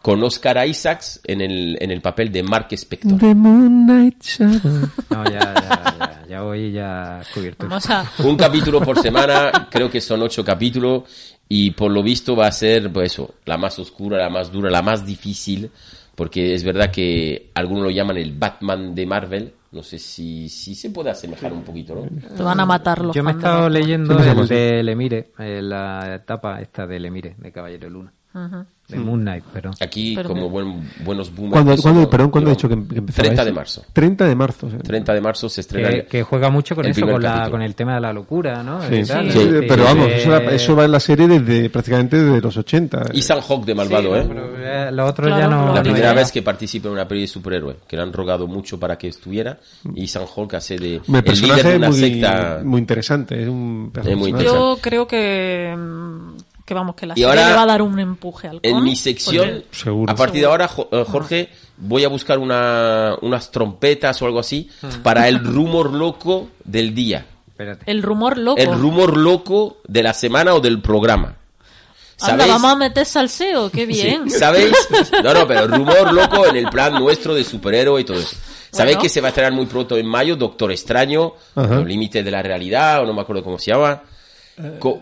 con 0.05 0.23
Oscar 0.23 0.69
Isaacs 0.69 1.23
en 1.25 1.41
el, 1.41 1.79
en 1.81 1.91
el 1.91 2.03
papel 2.03 2.31
de 2.31 2.43
Mark 2.43 2.67
Spector. 2.73 3.19
The 3.19 3.35
Moon 3.35 3.87
Knight 3.87 4.23
Shadow. 4.23 4.91
No, 5.09 5.25
ya, 5.25 5.55
ya, 5.55 5.97
ya, 5.99 6.25
ya 6.29 6.43
voy 6.43 6.73
ya 6.73 7.23
cubierto. 7.33 7.67
Vamos 7.67 7.89
a... 7.89 8.05
Un 8.19 8.37
capítulo 8.37 8.83
por 8.83 8.99
semana, 8.99 9.67
creo 9.71 9.91
que 9.91 10.03
son 10.03 10.21
ocho 10.21 10.45
capítulos, 10.45 11.05
y 11.49 11.71
por 11.71 11.91
lo 11.91 12.03
visto 12.03 12.37
va 12.37 12.49
a 12.49 12.53
ser, 12.53 12.93
pues 12.93 13.15
eso, 13.15 13.37
la 13.47 13.57
más 13.57 13.79
oscura, 13.79 14.19
la 14.19 14.29
más 14.29 14.53
dura, 14.53 14.71
la 14.71 14.83
más 14.83 15.07
difícil, 15.07 15.71
porque 16.15 16.53
es 16.55 16.65
verdad 16.65 16.91
que 16.91 17.51
algunos 17.55 17.85
lo 17.85 17.91
llaman 17.91 18.19
el 18.19 18.33
Batman 18.33 18.95
de 18.95 19.07
Marvel, 19.07 19.55
no 19.73 19.83
sé 19.83 19.99
si, 19.99 20.51
si 20.51 20.75
se 20.75 20.91
puede 20.91 21.09
asemejar 21.13 21.51
un 21.51 21.63
poquito, 21.63 21.95
¿no? 21.95 22.03
Te 22.37 22.43
van 22.43 22.61
a 22.61 22.67
matar 22.67 23.01
los 23.01 23.17
Yo 23.17 23.25
me 23.25 23.31
he 23.31 23.35
estado 23.37 23.71
leyendo 23.71 24.13
¿Cómo 24.13 24.23
se 24.23 24.29
llama 24.29 24.43
el 24.43 24.49
de 24.49 24.83
Lemire, 24.83 25.33
eh, 25.39 25.63
la 25.63 26.17
etapa 26.17 26.61
esta 26.61 26.87
de 26.87 27.01
Lemire, 27.01 27.37
de 27.39 27.51
Caballero 27.51 27.89
Luna. 27.89 28.13
Ujú. 28.35 28.65
De 28.87 28.99
Moon 28.99 29.19
Knight, 29.23 29.45
perdón. 29.45 29.73
Aquí, 29.81 30.13
Pero 30.15 30.29
como 30.29 30.43
me- 30.43 30.49
buen- 30.49 30.91
buenos 31.05 31.35
boomers. 31.35 31.53
¿Cuándo, 31.53 31.75
que 31.77 31.81
¿cuándo- 31.81 32.11
perdón, 32.11 32.31
¿cuándo 32.31 32.51
he 32.51 32.53
dicho 32.53 32.69
que, 32.69 32.75
que 32.75 32.99
empezaba 32.99 33.25
30 33.29 33.45
de 33.47 33.53
marzo. 33.53 33.83
30 33.95 34.27
de 34.27 34.35
marzo. 34.37 34.67
o 34.67 34.71
sea. 34.71 34.79
30 34.81 35.15
de 35.15 35.21
marzo 35.23 35.49
se 35.49 35.61
estrena 35.63 35.89
Que, 35.89 35.95
el- 36.01 36.07
que 36.07 36.23
juega 36.23 36.51
mucho 36.51 36.75
con 36.77 36.85
el 36.85 36.91
eso, 36.91 37.01
con, 37.07 37.23
la, 37.23 37.49
con 37.49 37.63
el 37.63 37.75
tema 37.75 37.95
de 37.95 38.01
la 38.03 38.13
locura, 38.13 38.63
¿no? 38.63 38.83
Sí, 38.83 38.97
Y 38.97 39.05
tal, 39.05 39.33
sí, 39.33 39.39
¿no? 39.39 39.61
pero 39.67 39.83
Y 39.85 39.87
vamos, 39.87 40.09
eso, 40.11 40.31
va- 40.31 40.39
eso 40.53 40.77
va 40.77 40.85
en 40.85 40.93
la 40.93 41.01
serie 41.01 41.27
desde 41.29 41.71
prácticamente 41.71 42.23
desde 42.23 42.41
los 42.43 42.55
80. 42.59 43.05
Ethan 43.15 43.41
Hawke 43.41 43.65
de 43.65 43.75
Malvado, 43.75 44.15
Sí, 44.15 44.21
¿eh? 44.21 44.25
pero, 44.29 44.53
eh, 44.59 44.93
Lo 44.93 45.07
otro 45.07 45.27
Claro, 45.29 45.41
ya 45.43 45.49
no... 45.49 45.67
La 45.69 45.75
no 45.77 45.83
primera 45.83 46.09
llega. 46.11 46.13
vez 46.21 46.31
que 46.33 46.43
participa 46.43 46.89
en 46.89 46.93
una 46.93 47.09
peli 47.09 47.23
de 47.23 47.27
superhéroe, 47.29 47.77
que 47.89 47.97
le 47.97 48.03
han 48.03 48.13
rogado 48.13 48.47
mucho 48.47 48.79
para 48.79 48.99
que 48.99 49.09
estuviera, 49.09 49.59
y 49.95 50.05
Ethan 50.05 50.27
Hawke 50.27 50.55
hace 50.55 50.77
de 50.79 50.97
El 50.97 51.03
el 51.25 51.41
líder 51.41 51.63
de 51.67 51.77
una 51.79 51.89
muy, 51.89 51.99
secta. 51.99 52.61
muy 52.63 52.81
interesante. 52.81 53.43
Es 53.43 53.49
un 53.49 53.93
Es 53.97 54.05
muy 54.17 54.31
personaje. 54.31 54.45
Yo 54.45 54.79
creo 54.83 55.07
que, 55.07 55.75
mm, 55.75 56.37
que 56.65 56.75
vamos, 56.75 56.95
que 56.95 57.07
la 57.07 57.15
Y 57.15 57.21
serie 57.23 57.29
ahora, 57.29 57.49
le 57.51 57.55
va 57.57 57.63
a 57.63 57.67
dar 57.67 57.83
un 57.83 57.99
empuje 57.99 58.49
al 58.49 58.61
En 58.63 58.83
mi 58.83 58.97
sección, 58.97 59.47
porque- 59.63 59.67
Seguro. 59.77 60.13
a 60.13 60.17
partir 60.17 60.41
de 60.41 60.47
ahora, 60.47 60.71
eh, 60.91 61.05
Jorge, 61.07 61.51
voy 61.77 62.05
a 62.05 62.09
buscar 62.09 62.39
una, 62.39 63.15
unas 63.23 63.51
trompetas 63.51 64.21
o 64.23 64.27
algo 64.27 64.39
así 64.41 64.71
para 65.03 65.29
el 65.29 65.41
rumor 65.45 65.93
loco 65.93 66.49
del 66.65 66.95
día. 66.95 67.27
Espérate. 67.49 67.89
El 67.91 68.03
rumor 68.03 68.39
loco. 68.39 68.61
El 68.61 68.73
rumor 68.73 69.17
loco 69.17 69.79
de 69.87 70.03
la 70.03 70.13
semana 70.15 70.55
o 70.55 70.61
del 70.61 70.81
programa. 70.81 71.37
Anda, 72.21 72.47
vamos 72.47 72.71
a 72.73 72.77
meter 72.77 73.05
salseo, 73.05 73.71
qué 73.71 73.87
bien. 73.87 74.31
Sí, 74.31 74.39
¿Sabéis? 74.39 74.73
No, 75.23 75.35
no, 75.35 75.47
pero 75.47 75.67
rumor 75.67 76.13
loco 76.13 76.47
en 76.47 76.57
el 76.57 76.69
plan 76.69 76.95
nuestro 76.95 77.35
de 77.35 77.45
superhéroe 77.45 78.01
y 78.01 78.05
todo 78.05 78.19
eso. 78.19 78.37
¿Sabéis 78.71 78.97
Bueno. 78.97 79.03
que 79.03 79.09
se 79.09 79.21
va 79.21 79.29
a 79.29 79.31
estrenar 79.31 79.53
muy 79.53 79.67
pronto 79.67 79.97
en 79.97 80.07
mayo 80.07 80.35
Doctor 80.37 80.73
Extraño. 80.73 81.35
Los 81.55 81.85
Límites 81.85 82.25
de 82.25 82.31
la 82.31 82.43
Realidad, 82.43 83.03
o 83.03 83.07
no 83.07 83.13
me 83.13 83.21
acuerdo 83.21 83.43
cómo 83.45 83.59
se 83.59 83.71
llama, 83.73 84.03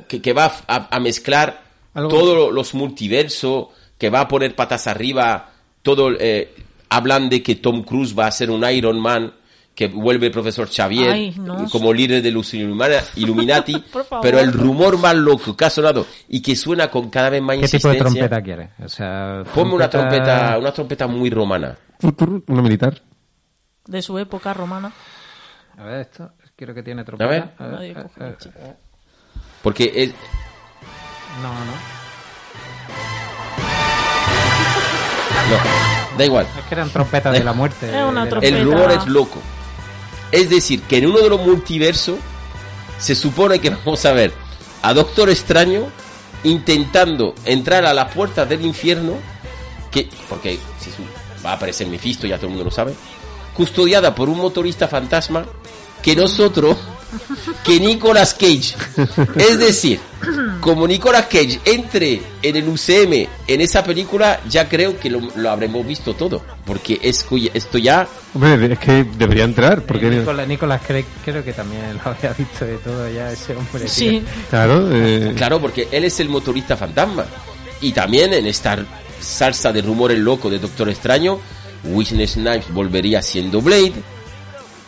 que, 0.09 0.21
que 0.23 0.33
va 0.33 0.53
a, 0.67 0.89
a 0.97 1.01
mezclar 1.01 1.63
todos 1.95 2.53
los 2.53 2.75
multiversos, 2.75 3.67
que 3.99 4.11
va 4.11 4.21
a 4.23 4.29
poner 4.29 4.55
patas 4.55 4.87
arriba, 4.87 5.51
todo, 5.83 6.11
eh, 6.19 6.55
hablan 6.89 7.29
de 7.29 7.43
que 7.43 7.57
Tom 7.57 7.83
Cruise 7.83 8.19
va 8.19 8.27
a 8.27 8.31
ser 8.31 8.51
un 8.51 8.65
Iron 8.71 8.99
Man, 9.01 9.33
que 9.75 9.89
vuelve 9.89 10.27
el 10.27 10.33
profesor 10.33 10.69
Xavier 10.71 11.11
Ay, 11.11 11.35
no. 11.39 11.67
como 11.71 11.95
líder 11.95 12.23
de 12.23 12.31
los 12.31 12.53
Illumina- 12.53 13.03
Illuminati, 13.17 13.83
pero 14.23 14.39
el 14.39 14.53
rumor 14.53 14.99
más 14.99 15.15
loco 15.15 15.57
que 15.57 15.65
ha 15.65 15.71
sonado 15.71 16.07
y 16.29 16.43
que 16.43 16.55
suena 16.57 16.91
con 16.91 17.09
cada 17.09 17.31
vez 17.31 17.41
más 17.41 17.57
¿Qué 17.57 17.69
tipo 17.69 17.89
de 17.89 17.95
insistencia. 17.97 18.29
trompeta 18.29 18.43
quieres? 18.43 18.71
O 18.85 18.89
sea, 18.89 19.43
Ponme 19.55 19.73
una 19.75 19.89
trompeta, 19.89 20.59
una 20.59 20.73
trompeta 20.73 21.07
muy 21.07 21.31
romana. 21.31 21.75
Una 22.49 22.61
militar. 22.63 23.01
De 23.87 24.03
su 24.03 24.19
época 24.19 24.53
romana. 24.53 24.93
A 25.79 25.85
ver, 25.85 26.01
esto, 26.01 26.33
quiero 26.55 26.75
que 26.75 26.83
tiene 26.83 27.03
trompeta. 27.05 27.31
ver. 27.31 27.51
A 27.59 27.67
ver, 27.79 28.37
Porque 29.63 29.93
es, 29.95 30.11
No, 31.43 31.49
no. 31.53 31.73
no, 35.51 36.19
da 36.19 36.25
igual. 36.25 36.47
Es 36.59 36.65
que 36.67 36.75
eran 36.75 36.91
trompetas 36.91 37.33
de 37.33 37.45
la 37.45 37.53
muerte. 37.53 37.89
Es 37.89 38.05
una 38.05 38.27
de. 38.27 38.49
El 38.49 38.65
rumor 38.65 38.91
es 38.93 39.07
loco. 39.07 39.39
Es 40.31 40.49
decir, 40.51 40.83
que 40.83 40.99
en 40.99 41.07
uno 41.07 41.19
de 41.21 41.29
los 41.29 41.41
multiversos 41.41 42.17
se 42.99 43.15
supone 43.15 43.59
que 43.61 43.71
vamos 43.85 44.05
a 44.05 44.13
ver 44.13 44.33
a 44.83 44.95
Doctor 44.95 45.31
Extraño 45.31 45.87
intentando 46.45 47.35
entrar 47.45 47.85
a 47.87 47.95
las 47.95 48.13
puertas 48.13 48.49
del 48.49 48.63
infierno, 48.65 49.15
que 49.91 50.09
porque 50.29 50.59
si 50.81 50.91
su- 50.91 51.05
va 51.45 51.53
a 51.53 51.55
aparecer 51.55 51.87
Mephisto, 51.87 52.27
ya 52.27 52.37
todo 52.37 52.47
el 52.47 52.53
mundo 52.55 52.65
lo 52.65 52.71
sabe, 52.71 52.95
custodiada 53.55 54.15
por 54.15 54.29
un 54.29 54.39
motorista 54.39 54.89
fantasma 54.89 55.45
que 56.03 56.17
nosotros, 56.17 56.77
que 57.65 57.79
Nicolas 57.79 58.35
Cage. 58.35 58.75
Es 59.37 59.59
decir, 59.59 60.01
como 60.61 60.87
Nicolas 60.87 61.27
Cage 61.27 61.61
entre 61.65 62.23
en 62.43 62.57
el 62.57 62.69
UCM 62.69 63.27
en 63.47 63.61
esa 63.61 63.85
película, 63.85 64.41
ya 64.49 64.69
creo 64.69 64.99
que 64.99 65.11
lo, 65.11 65.21
lo 65.37 65.51
habremos 65.51 65.87
visto 65.87 66.15
todo, 66.15 66.43
porque 66.65 66.99
es, 67.03 67.23
cuya- 67.25 67.51
esto 67.55 67.79
ya 67.79 68.07
Hombre, 68.35 68.73
es 68.73 68.79
que 68.79 69.05
debería 69.17 69.45
entrar, 69.45 69.83
porque... 69.83 70.09
Nicolas, 70.11 70.49
Nicolas 70.49 70.81
Craig 70.87 71.05
creo 71.25 71.45
que 71.45 71.53
también 71.53 71.83
lo 72.05 72.11
había 72.11 72.33
visto 72.33 72.65
de 72.65 72.77
todo 72.79 73.09
ya 73.11 73.31
ese 73.31 73.55
hombre. 73.57 73.87
Sí. 73.89 74.09
tío. 74.09 74.21
Claro, 74.51 74.89
eh, 74.93 75.33
Claro, 75.37 75.61
porque 75.61 75.89
él 75.93 76.05
es 76.05 76.19
el 76.21 76.29
motorista 76.29 76.77
fantasma. 76.77 77.25
Y 77.83 77.93
también 77.93 78.33
en 78.33 78.47
esta 78.47 78.79
salsa 79.21 79.73
de 79.73 79.83
rumores 79.83 80.19
loco 80.19 80.49
de 80.49 80.59
Doctor 80.59 80.89
Extraño, 80.89 81.39
Wesley 81.85 82.27
Snipes 82.27 82.73
volvería 82.73 83.21
siendo 83.21 83.61
Blade. 83.61 83.93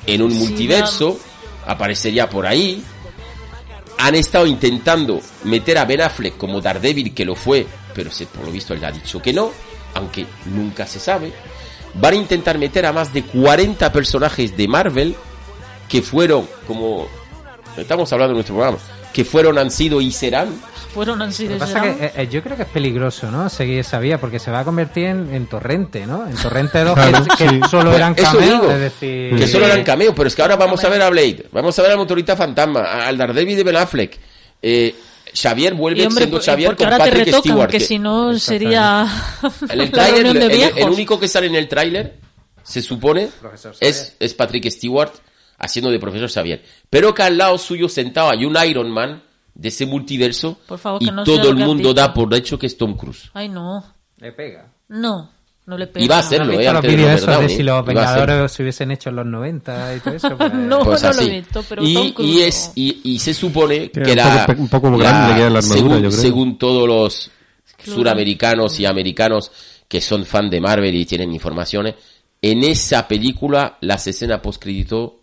En 0.06 0.22
un 0.22 0.36
multiverso 0.36 1.18
aparecería 1.66 2.28
por 2.28 2.47
ahí. 2.47 2.82
Han 3.98 4.14
estado 4.14 4.47
intentando 4.47 5.20
meter 5.44 5.78
a 5.78 5.85
Ben 5.85 6.02
Affleck 6.02 6.36
como 6.36 6.60
Daredevil, 6.60 7.14
que 7.14 7.24
lo 7.24 7.35
fue, 7.35 7.66
pero 7.94 8.10
se, 8.10 8.26
por 8.26 8.44
lo 8.44 8.52
visto 8.52 8.74
él 8.74 8.85
ha 8.85 8.90
dicho 8.90 9.22
que 9.22 9.32
no, 9.32 9.51
aunque 9.94 10.26
nunca 10.47 10.86
se 10.86 10.98
sabe. 10.98 11.32
Van 11.94 12.14
a 12.14 12.16
intentar 12.16 12.59
meter 12.59 12.86
a 12.86 12.93
más 12.93 13.12
de 13.12 13.22
40 13.22 13.93
personajes 13.93 14.56
de 14.56 14.66
Marvel 14.68 15.14
que 15.89 16.02
fueron, 16.02 16.48
como 16.66 17.06
estamos 17.76 18.12
hablando 18.12 18.32
en 18.32 18.36
nuestro 18.36 18.56
programa, 18.56 18.78
que 19.15 19.24
fueron, 19.24 19.57
han 19.57 19.70
sido 19.70 20.01
y 20.01 20.11
serán 20.11 20.49
Fueron 20.93 21.23
han 21.23 21.32
sido 21.32 21.57
pasa 21.59 21.85
es 21.86 21.97
que 21.97 22.05
eh, 22.05 22.12
eh, 22.16 22.28
yo 22.31 22.43
creo 22.43 22.57
que 22.57 22.62
es 22.65 22.69
peligroso, 22.69 23.31
¿no? 23.31 23.49
Seguir 23.49 23.78
esa 23.81 23.99
vía, 23.99 24.20
porque 24.20 24.39
se 24.39 24.51
va 24.51 24.61
a 24.61 24.65
convertir 24.65 25.07
en, 25.07 25.35
en 25.35 25.47
torrente, 25.47 26.07
¿no? 26.07 26.27
En 26.27 26.36
torrente 26.36 26.85
2 26.85 26.95
Claro, 26.95 27.24
que, 27.36 27.61
solo 27.69 27.93
eran 27.95 28.15
eso 28.16 28.31
cameos, 28.32 28.61
digo, 28.61 28.70
es 28.73 28.78
decir... 28.81 29.36
que 29.36 29.49
solo 29.49 29.66
eran 29.66 29.82
cameos, 29.82 30.15
pero 30.16 30.28
es 30.28 30.36
que 30.36 30.43
ahora 30.43 30.57
vamos 30.57 30.85
a 30.85 30.89
ver 30.89 31.03
a 31.03 31.11
Blade, 31.11 31.47
vamos 31.51 31.77
a 31.78 31.82
ver 31.82 31.91
al 31.93 31.97
motorista 31.97 32.36
fantasma, 32.36 32.81
al 33.07 33.16
Daredevil 33.16 33.57
de 33.57 33.65
Ben 33.65 33.77
Affleck. 33.77 34.19
Eh, 34.62 34.95
Xavier 35.35 35.74
vuelve 35.74 36.03
Y, 36.03 36.07
hombre, 36.07 36.24
siendo 36.24 36.41
Xavier 36.41 36.69
porque 36.70 36.85
con 36.85 36.93
ahora 36.93 37.05
te 37.05 37.11
Patrick 37.11 37.27
retocan, 37.27 37.51
Stewart. 37.53 37.70
que 37.70 37.81
si 37.81 37.99
no 37.99 38.39
sería 38.39 39.07
el 39.70 39.81
el- 39.81 40.78
el, 40.78 40.91
único 40.91 41.19
que 41.19 41.27
sale 41.27 41.49
en 41.49 41.57
el 41.57 41.66
tráiler, 41.69 42.15
se 42.62 42.82
supone, 42.82 43.31
es, 43.81 44.15
es 44.20 44.35
Patrick 44.35 44.70
Stewart 44.70 45.12
haciendo 45.59 45.90
de 45.90 45.98
profesor 45.98 46.31
Xavier. 46.31 46.62
Pero 46.90 47.14
que 47.14 47.22
al 47.22 47.36
lado 47.39 47.59
suyo 47.59 47.89
sentado 47.89 48.31
hay 48.31 48.44
un 48.44 48.56
Iron 48.66 48.90
Man 48.90 49.22
de 49.55 49.68
ese 49.68 49.86
multiverso 49.86 50.59
Por 50.66 50.78
favor, 50.78 50.98
que 50.98 51.06
y 51.06 51.10
no 51.10 51.22
todo 51.24 51.51
el 51.51 51.56
mundo 51.56 51.94
da 51.94 52.12
por 52.12 52.32
hecho 52.35 52.59
que 52.59 52.66
es 52.66 52.76
Tom 52.76 52.97
Cruise. 52.97 53.31
Ay, 53.35 53.48
no. 53.48 53.85
Le 54.18 54.32
pega. 54.32 54.72
No, 54.89 55.31
no 55.66 55.78
le 55.78 55.86
pega. 55.86 56.05
Iba 56.05 56.16
a 56.16 56.18
hacerlo, 56.20 56.52
¿Has 56.55 56.59
eh, 56.60 56.68
antes 56.68 56.90
de 56.97 56.97
Robert 57.26 57.43
de 57.43 57.48
si 57.56 57.62
los. 57.62 57.85
Vengadores 57.86 58.52
se 58.52 58.62
hubiesen 58.62 58.90
hecho 58.90 59.10
en 59.10 59.16
los 59.16 59.26
90 59.26 59.97
y 59.97 60.01
todo 60.01 60.14
eso? 60.14 60.36
Pues, 60.36 60.55
No, 60.55 60.81
Pues 60.81 61.02
no 61.02 61.12
lo 61.12 61.20
he 61.22 61.31
visto, 61.31 61.64
pero 61.68 61.82
y, 61.85 61.94
Tom 61.94 62.12
Cruise 62.12 62.31
y 62.31 62.43
es 62.43 62.72
y, 62.74 63.01
y 63.05 63.18
se 63.18 63.32
supone 63.35 63.90
Que 63.90 64.02
que 64.02 64.10
un 64.10 64.16
la, 64.16 64.47
poco- 64.47 64.60
un 64.62 64.68
poco 64.68 64.90
grande 64.98 65.39
la 65.39 65.47
armadura, 65.47 65.62
según, 65.62 65.93
yo 66.02 66.09
creo. 66.09 66.20
según 66.20 66.59
todos 66.59 66.89
los 66.89 67.31
suramericanos 67.85 68.78
y 68.81 68.86
americanos 68.86 69.51
que 69.89 70.01
son 70.01 70.24
fan 70.24 70.51
de 70.51 70.60
Marvel 70.60 70.94
y 70.94 71.05
tienen 71.05 71.32
informaciones, 71.32 71.94
en 72.40 72.64
esa 72.64 73.06
película 73.06 73.78
las 73.82 74.06
escenas 74.06 74.40
post 74.40 74.62
crédito 74.62 75.20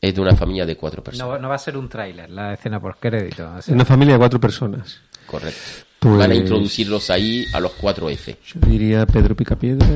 es 0.00 0.14
de 0.14 0.20
una 0.20 0.34
familia 0.36 0.66
de 0.66 0.76
cuatro 0.76 1.02
personas. 1.02 1.28
no, 1.34 1.38
no 1.38 1.48
va 1.48 1.54
a 1.54 1.58
ser 1.58 1.76
un 1.76 1.88
tráiler 1.88 2.30
la 2.30 2.52
escena 2.54 2.78
por 2.80 2.96
crédito. 2.98 3.48
o 3.54 3.58
Es 3.58 3.64
sea, 3.66 3.74
una 3.74 3.84
familia 3.84 4.14
de 4.14 4.18
cuatro 4.18 4.40
personas. 4.40 4.98
Correcto. 5.26 5.58
Pues- 5.98 6.18
Van 6.18 6.30
a 6.30 6.34
introducirlos 6.34 7.08
ahí 7.10 7.44
a 7.54 7.58
los 7.58 7.72
cuatro 7.72 8.08
F. 8.10 8.36
Yo 8.46 8.60
diría 8.68 9.06
Pedro 9.06 9.34
Picapiedra. 9.34 9.86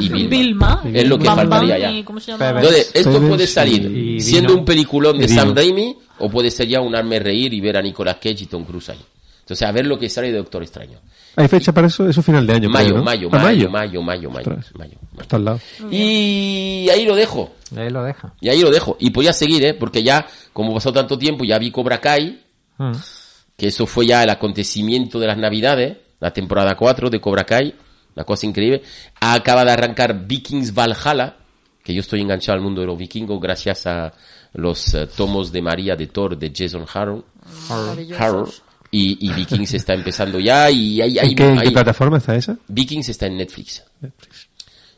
Y 0.00 0.08
Vilma. 0.08 0.80
Vilma. 0.82 0.82
Es 0.94 1.08
lo 1.08 1.18
que 1.18 1.26
Bam 1.26 1.36
Bam 1.36 1.48
faltaría 1.50 1.78
ya. 1.78 1.90
y 1.90 2.04
¿Cómo 2.04 2.20
se 2.20 2.30
llama? 2.32 2.46
Pepe. 2.46 2.58
Entonces, 2.60 2.90
esto 2.94 3.20
puede 3.20 3.46
salir 3.46 4.22
siendo 4.22 4.54
un 4.54 4.64
peliculón 4.64 5.18
de. 5.18 5.28
Sam 5.28 5.54
Raimi 5.54 5.96
o 6.20 6.30
puede 6.30 6.50
ser 6.50 6.68
ya 6.68 6.80
un 6.80 6.94
arme 6.94 7.18
reír 7.18 7.52
y 7.52 7.60
ver 7.60 7.76
a 7.76 7.82
Nicolas 7.82 8.14
Cage 8.16 8.44
y 8.44 8.46
Tom 8.46 8.64
Cruise 8.64 8.90
ahí. 8.90 9.00
Entonces, 9.40 9.66
a 9.66 9.72
ver 9.72 9.84
lo 9.86 9.98
que 9.98 10.08
sale 10.08 10.30
de 10.30 10.38
Doctor 10.38 10.62
Extraño. 10.62 10.98
¿Hay 11.36 11.48
fecha 11.48 11.72
para 11.72 11.86
eso? 11.86 12.06
Eso 12.08 12.20
es 12.20 12.26
final 12.26 12.46
de 12.46 12.54
año. 12.54 12.68
Mayo, 12.68 12.86
creo, 12.88 12.98
¿no? 12.98 13.04
mayo, 13.04 13.28
Ah, 13.32 13.38
mayo, 13.38 13.70
mayo, 13.70 14.02
mayo, 14.02 14.30
mayo, 14.30 14.50
Ostras. 14.50 14.72
mayo, 14.76 14.96
mayo. 15.12 15.22
Está 15.22 15.36
al 15.36 15.44
lado. 15.44 15.60
Y 15.90 16.88
ahí 16.90 17.04
lo 17.06 17.14
dejo. 17.14 17.52
Ahí 17.76 17.88
lo 17.90 18.02
deja. 18.04 18.34
Y 18.40 18.48
ahí 18.50 18.60
lo 18.60 18.70
dejo. 18.70 18.96
Y 19.00 19.10
podía 19.10 19.32
seguir, 19.32 19.64
¿eh? 19.64 19.74
Porque 19.74 20.02
ya, 20.02 20.26
como 20.52 20.74
pasó 20.74 20.92
tanto 20.92 21.16
tiempo, 21.18 21.44
ya 21.44 21.58
vi 21.58 21.70
Cobra 21.70 21.98
Kai, 22.00 22.42
Mm. 22.78 22.92
que 23.56 23.66
eso 23.68 23.86
fue 23.86 24.06
ya 24.06 24.22
el 24.24 24.30
acontecimiento 24.30 25.18
de 25.20 25.26
las 25.26 25.36
Navidades, 25.38 25.96
la 26.20 26.32
temporada 26.32 26.74
4 26.74 27.10
de 27.10 27.20
Cobra 27.20 27.44
Kai, 27.44 27.74
una 28.16 28.24
cosa 28.24 28.46
increíble. 28.46 28.82
Acaba 29.20 29.64
de 29.64 29.70
arrancar 29.72 30.26
Vikings 30.26 30.74
Valhalla, 30.74 31.36
que 31.84 31.94
yo 31.94 32.00
estoy 32.00 32.20
enganchado 32.20 32.56
al 32.56 32.62
mundo 32.64 32.80
de 32.80 32.86
los 32.86 32.98
vikingos 32.98 33.40
gracias 33.40 33.86
a 33.86 34.12
los 34.54 34.94
eh, 34.94 35.06
tomos 35.16 35.50
de 35.52 35.62
María 35.62 35.96
de 35.96 36.06
Thor 36.08 36.36
de 36.38 36.52
Jason 36.54 36.84
Harrow. 36.92 37.24
Harrow. 38.18 38.48
Y, 38.94 39.26
y 39.26 39.32
Vikings 39.32 39.72
está 39.72 39.94
empezando 39.94 40.38
ya 40.38 40.70
y 40.70 41.00
hay, 41.00 41.18
hay, 41.18 41.30
¿En 41.30 41.34
qué, 41.34 41.48
en 41.50 41.56
qué 41.58 41.62
hay- 41.68 41.70
plataforma 41.72 42.18
está 42.18 42.36
esa? 42.36 42.58
Vikings 42.68 43.08
está 43.08 43.26
en 43.26 43.38
Netflix. 43.38 43.82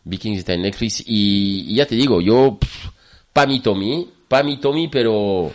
Vikings 0.04 0.38
está 0.40 0.52
en 0.54 0.62
Netflix 0.62 1.00
y, 1.06 1.66
y 1.70 1.76
ya 1.76 1.86
te 1.86 1.94
digo, 1.94 2.20
yo, 2.20 2.58
pff, 2.60 2.88
pa 3.32 3.46
mi 3.46 3.60
Tommy, 3.60 4.06
pa 4.28 4.42
mi 4.42 4.58
Tommy, 4.58 4.88
pero 4.88 5.50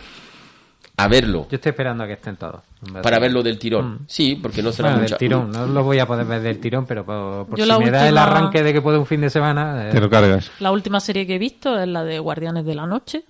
a 0.96 1.08
verlo, 1.08 1.46
Yo 1.50 1.56
estoy 1.56 1.70
esperando 1.70 2.04
a 2.04 2.06
que 2.06 2.14
estén 2.14 2.36
todos. 2.36 2.62
para 3.02 3.18
verlo 3.18 3.42
del 3.42 3.58
tirón. 3.58 3.92
Mm. 3.94 3.98
Sí, 4.06 4.38
porque 4.40 4.62
no 4.62 4.72
será 4.72 4.88
Bueno, 4.90 5.02
mucha... 5.02 5.14
del 5.16 5.18
tirón, 5.18 5.50
no 5.50 5.66
lo 5.66 5.84
voy 5.84 5.98
a 5.98 6.06
poder 6.06 6.26
ver 6.26 6.40
del 6.42 6.58
tirón, 6.58 6.84
pero 6.86 7.04
por, 7.04 7.46
por 7.46 7.60
si 7.60 7.66
me 7.78 7.90
da 7.90 8.08
el 8.08 8.16
arranque 8.18 8.62
de 8.62 8.72
que 8.72 8.80
puede 8.82 8.98
un 8.98 9.06
fin 9.06 9.20
de 9.20 9.30
semana. 9.30 9.88
eh, 9.88 9.92
Te 9.92 10.00
lo 10.00 10.08
cargas. 10.10 10.50
La 10.60 10.72
última 10.72 10.98
serie 11.00 11.26
que 11.26 11.34
he 11.36 11.38
visto 11.38 11.78
es 11.78 11.86
la 11.88 12.04
de 12.04 12.18
Guardianes 12.18 12.64
de 12.64 12.74
la 12.74 12.86
Noche. 12.86 13.22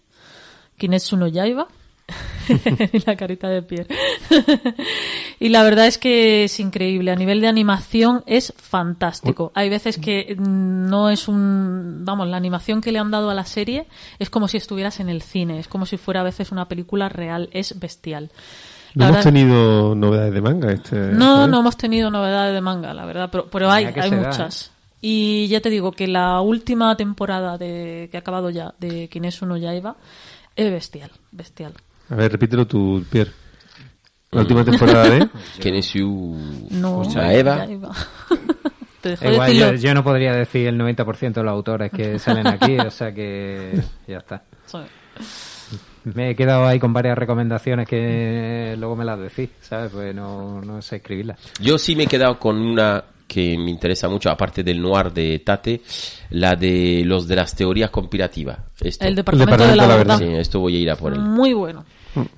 Kimetsu 0.78 1.16
no 1.16 1.27
Yaiba. 1.28 1.66
y 2.93 2.99
la 3.07 3.17
carita 3.17 3.49
de 3.49 3.63
Pierre. 3.63 3.95
y 5.41 5.49
la 5.49 5.63
verdad 5.63 5.87
es 5.87 5.99
que 5.99 6.45
es 6.45 6.61
increíble. 6.61 7.11
A 7.11 7.17
nivel 7.17 7.41
de 7.41 7.49
animación 7.49 8.23
es 8.27 8.53
fantástico. 8.57 9.53
Hay 9.55 9.69
veces 9.69 9.99
que 9.99 10.37
no 10.39 11.11
es 11.11 11.29
un... 11.29 12.05
Vamos, 12.05 12.29
la 12.29 12.37
animación 12.37 12.81
que 12.81 12.93
le 12.93 12.99
han 12.99 13.11
dado 13.11 13.31
a 13.31 13.35
la 13.35 13.45
serie 13.45 13.87
es 14.19 14.31
como 14.31 14.49
si 14.49 14.57
estuvieras 14.57 15.01
en 15.01 15.09
el 15.09 15.23
cine. 15.23 15.59
Es 15.59 15.69
como 15.69 15.87
si 15.87 15.97
fuera 15.97 16.21
a 16.21 16.25
veces 16.25 16.53
una 16.53 16.69
película 16.69 17.09
real. 17.09 17.49
Es 17.53 17.79
bestial. 17.79 18.31
No 18.95 19.09
hemos 19.09 19.25
tenido 19.25 19.95
novedades 19.95 20.35
de 20.35 20.41
manga 20.41 20.73
este. 20.73 20.97
no, 20.97 21.37
¿sabes? 21.37 21.51
no 21.51 21.61
hemos 21.61 21.77
tenido 21.77 22.11
novedades 22.11 22.53
de 22.53 22.61
manga, 22.61 22.93
la 22.93 23.05
verdad, 23.05 23.29
pero, 23.31 23.47
pero 23.49 23.71
hay, 23.71 23.85
hay 23.85 24.11
da, 24.11 24.17
muchas. 24.17 24.73
Y 25.01 25.47
ya 25.49 25.61
te 25.61 25.71
digo 25.71 25.93
que 25.93 26.07
la 26.07 26.41
última 26.41 26.97
temporada 26.97 27.57
de, 27.57 28.09
que 28.11 28.17
ha 28.17 28.21
acabado 28.21 28.51
ya 28.51 28.75
de 28.79 29.09
Kinesu 29.09 29.47
no 29.47 29.57
Yaiba 29.57 29.97
es 30.57 30.71
bestial, 30.71 31.11
bestial. 31.31 31.75
A 32.11 32.15
ver, 32.15 32.32
repítelo 32.32 32.66
tú, 32.66 33.05
Pierre. 33.11 33.31
La 34.32 34.43
última 34.43 34.65
temporada 34.65 35.09
de. 35.09 35.28
Kenesu 35.61 36.37
No, 36.70 37.03
Eva. 37.31 37.65
Yaiba. 37.66 37.91
Te 39.01 39.15
Igual, 39.15 39.49
decirlo. 39.49 39.73
yo, 39.73 39.74
yo 39.77 39.95
no 39.95 40.05
podría 40.05 40.35
decir 40.35 40.66
el 40.69 40.78
90% 40.78 41.32
de 41.32 41.43
los 41.43 41.53
autores 41.53 41.91
que 41.91 42.19
salen 42.19 42.47
aquí, 42.47 42.77
o 42.78 42.91
sea 42.91 43.15
que 43.15 43.81
ya 44.07 44.19
está. 44.19 44.43
Me 46.05 46.31
he 46.31 46.37
quedado 46.37 46.66
ahí 46.66 46.78
con 46.78 46.93
varias 46.93 47.16
recomendaciones 47.16 47.89
que 47.89 48.74
luego 48.78 48.97
me 48.97 49.07
las 49.07 49.19
decís, 49.19 49.49
¿sabes? 49.62 49.91
Pues 49.91 50.15
no, 50.15 50.61
no 50.61 50.82
sé 50.82 50.97
escribirlas. 50.97 51.39
Yo 51.61 51.78
sí 51.78 51.97
me 51.97 52.03
he 52.05 52.07
quedado 52.07 52.39
con 52.39 52.59
una 52.61 53.03
que 53.27 53.57
me 53.57 53.70
interesa 53.70 54.09
mucho, 54.09 54.28
aparte 54.28 54.62
del 54.62 54.82
noir 54.82 55.12
de 55.12 55.39
Tate, 55.39 55.81
la 56.31 56.57
de 56.57 57.03
los 57.07 57.27
de 57.28 57.37
las 57.37 57.55
teorías 57.55 57.89
conspirativas. 57.89 58.59
Esto. 58.81 59.07
El 59.07 59.15
Departamento 59.15 59.66
de 59.66 59.77
la 59.77 59.87
Verdad. 59.87 60.19
Sí, 60.19 60.24
esto 60.27 60.61
voy 60.61 60.77
a 60.77 60.78
ir 60.81 60.91
a 60.91 60.97
por 60.97 61.12
él. 61.15 61.20
Muy 61.20 61.55
bueno. 61.55 61.85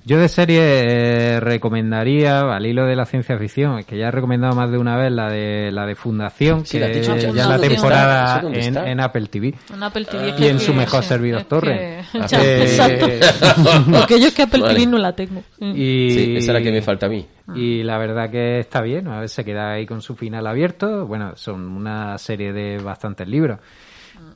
Yo 0.05 0.19
de 0.19 0.27
serie 0.29 0.59
eh, 0.61 1.39
recomendaría, 1.39 2.41
al 2.41 2.65
hilo 2.65 2.85
de 2.85 2.95
la 2.95 3.05
ciencia 3.05 3.37
ficción, 3.37 3.83
que 3.83 3.97
ya 3.97 4.07
he 4.09 4.11
recomendado 4.11 4.53
más 4.55 4.69
de 4.71 4.77
una 4.77 4.95
vez 4.97 5.11
la 5.11 5.29
de 5.31 5.71
la 5.71 5.85
de 5.85 5.95
Fundación, 5.95 6.65
Sí, 6.65 6.77
que 6.77 6.79
la 6.79 6.91
ya. 6.91 7.01
ya 7.15 7.15
¿Eso 7.15 7.49
la 7.49 7.59
temporada 7.59 8.33
¿Eso 8.37 8.41
dónde 8.43 8.65
en, 8.65 8.77
en 8.77 8.99
Apple 8.99 9.27
TV. 9.27 9.53
En 9.73 9.81
Apple 9.83 10.05
TV 10.05 10.29
es 10.29 10.39
y 10.39 10.47
en 10.47 10.57
que- 10.57 10.63
su 10.63 10.73
mejor 10.73 11.01
sí, 11.03 11.09
servidor 11.09 11.41
es 11.41 11.47
torre. 11.47 12.03
que- 12.11 12.19
Ya, 12.27 12.43
Eh, 12.43 12.61
exacto. 12.63 13.07
Porque 13.91 14.19
yo 14.19 14.27
es 14.27 14.33
que 14.33 14.43
Apple 14.43 14.61
Vale. 14.61 14.73
TV 14.75 14.85
no 14.87 14.97
la 14.99 15.13
tengo. 15.15 15.43
Y, 15.59 16.09
Sí, 16.11 16.35
esa 16.37 16.51
es 16.51 16.53
la 16.59 16.61
que 16.61 16.71
me 16.71 16.81
falta 16.81 17.07
a 17.07 17.09
mí. 17.09 17.25
Y 17.55 17.83
la 17.83 17.97
verdad 17.97 18.29
que 18.29 18.59
está 18.59 18.81
bien, 18.81 19.07
a 19.07 19.19
ver, 19.21 19.29
se 19.29 19.43
queda 19.43 19.71
ahí 19.73 19.85
con 19.85 20.01
su 20.01 20.15
final 20.15 20.45
abierto. 20.47 21.05
Bueno, 21.07 21.33
son 21.35 21.61
una 21.75 22.17
serie 22.17 22.53
de 22.53 22.77
bastantes 22.77 23.27
libros. 23.27 23.59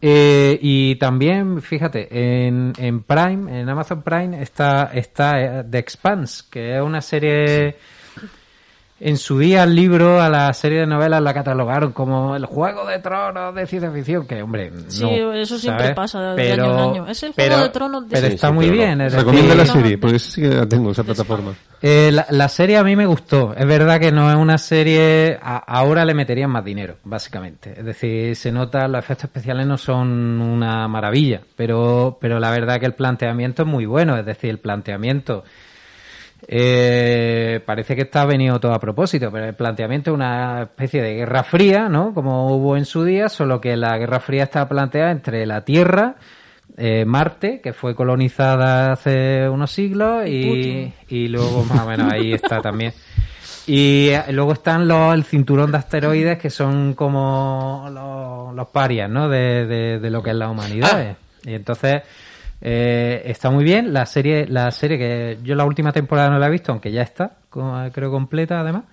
Eh, 0.01 0.59
y 0.61 0.95
también, 0.95 1.61
fíjate, 1.61 2.07
en, 2.47 2.73
en 2.77 3.03
Prime, 3.03 3.61
en 3.61 3.69
Amazon 3.69 4.01
Prime, 4.01 4.41
está, 4.41 4.91
está 4.93 5.41
eh, 5.41 5.63
The 5.69 5.77
Expanse, 5.77 6.43
que 6.49 6.75
es 6.75 6.81
una 6.81 7.01
serie... 7.01 7.77
En 8.99 9.17
su 9.17 9.37
día 9.37 9.61
el 9.63 9.75
libro 9.75 10.19
a 10.19 10.27
la 10.27 10.51
serie 10.53 10.79
de 10.79 10.87
novelas 10.87 11.21
la 11.21 11.31
catalogaron 11.31 11.91
como 11.91 12.35
el 12.35 12.47
juego 12.47 12.83
de 12.87 12.97
tronos 12.97 13.53
de 13.53 13.67
ciencia 13.67 13.91
ficción, 13.91 14.25
que 14.25 14.41
hombre, 14.41 14.71
Sí, 14.87 15.03
no, 15.03 15.33
eso 15.33 15.59
siempre 15.59 15.83
¿sabes? 15.83 15.95
pasa 15.95 16.19
de 16.31 16.35
pero, 16.35 16.63
año 16.63 16.73
en 16.73 16.79
año. 16.79 17.07
Es 17.07 17.21
el 17.21 17.33
Juego 17.33 17.49
pero- 17.51 17.63
de 17.63 17.69
Tronos 17.69 18.09
de- 18.09 18.15
Pero 18.15 18.27
Sí, 18.27 18.33
está 18.33 18.47
sí, 18.47 18.53
muy 18.53 18.65
pero 18.65 18.77
bien. 18.77 19.01
es 19.01 19.13
Recomienda 19.13 19.53
la 19.53 19.65
serie, 19.67 19.97
porque 19.99 20.17
sí 20.17 20.41
que 20.41 20.47
la 20.47 20.65
tengo, 20.67 20.89
esa 20.89 21.03
plataforma. 21.03 21.53
eh, 21.83 22.09
la, 22.11 22.25
la 22.31 22.49
serie 22.49 22.77
a 22.77 22.83
mí 22.83 22.95
me 22.95 23.05
gustó. 23.05 23.53
Es 23.55 23.67
verdad 23.67 23.99
que 23.99 24.11
no 24.11 24.31
es 24.31 24.35
una 24.35 24.57
serie. 24.57 25.37
a- 25.43 25.57
ahora 25.57 26.03
le 26.03 26.15
meterían 26.15 26.49
más 26.49 26.65
dinero, 26.65 26.95
básicamente. 27.03 27.75
Es 27.77 27.85
decir, 27.85 28.35
se 28.35 28.51
nota, 28.51 28.87
los 28.87 28.97
efectos 28.97 29.25
especiales 29.25 29.67
no 29.67 29.77
son 29.77 30.41
una 30.41 30.87
maravilla. 30.87 31.41
Pero, 31.55 32.17
pero 32.19 32.39
la 32.39 32.49
verdad 32.49 32.79
que 32.79 32.87
el 32.87 32.93
planteamiento 32.95 33.61
es 33.61 33.67
muy 33.67 33.85
bueno. 33.85 34.17
Es 34.17 34.25
decir, 34.25 34.49
el 34.49 34.57
planteamiento. 34.59 35.43
Eh, 36.49 37.61
parece 37.65 37.95
que 37.95 38.03
está 38.03 38.25
venido 38.25 38.59
todo 38.59 38.73
a 38.73 38.79
propósito, 38.79 39.29
pero 39.31 39.45
el 39.45 39.53
planteamiento 39.53 40.11
es 40.11 40.15
una 40.15 40.61
especie 40.63 41.01
de 41.01 41.15
guerra 41.15 41.43
fría, 41.43 41.89
¿no? 41.89 42.13
Como 42.13 42.55
hubo 42.55 42.77
en 42.77 42.85
su 42.85 43.03
día, 43.03 43.27
solo 43.27 43.59
que 43.59 43.75
la 43.75 43.97
guerra 43.97 44.21
fría 44.21 44.43
está 44.43 44.67
planteada 44.69 45.11
entre 45.11 45.45
la 45.45 45.65
Tierra, 45.65 46.15
eh, 46.77 47.03
Marte, 47.05 47.59
que 47.61 47.73
fue 47.73 47.95
colonizada 47.95 48.93
hace 48.93 49.49
unos 49.49 49.71
siglos, 49.71 50.25
Y 50.27 51.27
luego 51.27 51.65
más 51.65 51.81
o 51.81 51.87
menos 51.87 52.13
ahí 52.13 52.33
está 52.33 52.61
también. 52.61 52.93
Y 53.65 54.07
eh, 54.11 54.23
luego 54.31 54.53
están 54.53 54.87
los, 54.87 55.13
el 55.13 55.25
cinturón 55.25 55.71
de 55.71 55.79
asteroides, 55.79 56.37
que 56.37 56.49
son 56.49 56.93
como 56.93 57.89
los, 57.91 58.55
los 58.55 58.67
parias, 58.69 59.09
¿no? 59.09 59.27
De, 59.27 59.65
de, 59.65 59.99
de 59.99 60.09
lo 60.09 60.23
que 60.23 60.29
es 60.29 60.35
la 60.37 60.49
humanidad. 60.49 61.17
Y 61.43 61.53
entonces, 61.53 62.03
eh, 62.61 63.21
está 63.25 63.49
muy 63.49 63.63
bien. 63.63 63.93
La 63.93 64.05
serie, 64.05 64.47
la 64.47 64.71
serie 64.71 64.97
que 64.97 65.37
yo 65.43 65.55
la 65.55 65.65
última 65.65 65.91
temporada 65.91 66.29
no 66.29 66.39
la 66.39 66.47
he 66.47 66.51
visto, 66.51 66.71
aunque 66.71 66.91
ya 66.91 67.01
está, 67.01 67.37
creo 67.91 68.11
completa 68.11 68.59
además. 68.59 68.83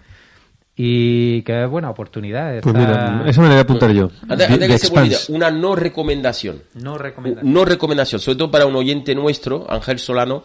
Y 0.76 1.42
que 1.42 1.62
es 1.64 1.70
buena 1.70 1.90
oportunidad. 1.90 2.60
Pues 2.60 2.74
mira, 2.74 3.22
esa 3.26 3.40
me 3.40 3.46
la 3.46 3.54
voy 3.54 3.58
a 3.58 3.62
apuntar 3.62 3.92
yo. 3.92 4.10
Antes, 4.28 4.48
que 4.58 4.78
se 4.78 5.32
una 5.32 5.50
no 5.50 5.76
recomendación. 5.76 6.62
No 6.74 6.98
recomiendo. 6.98 7.42
No 7.44 7.64
recomendación, 7.64 8.20
sobre 8.20 8.38
todo 8.38 8.50
para 8.50 8.66
un 8.66 8.74
oyente 8.74 9.14
nuestro, 9.14 9.70
Ángel 9.70 10.00
Solano, 10.00 10.44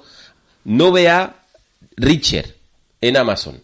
no 0.66 0.92
vea 0.92 1.36
Richard 1.96 2.46
en 3.02 3.18
Amazon. 3.18 3.60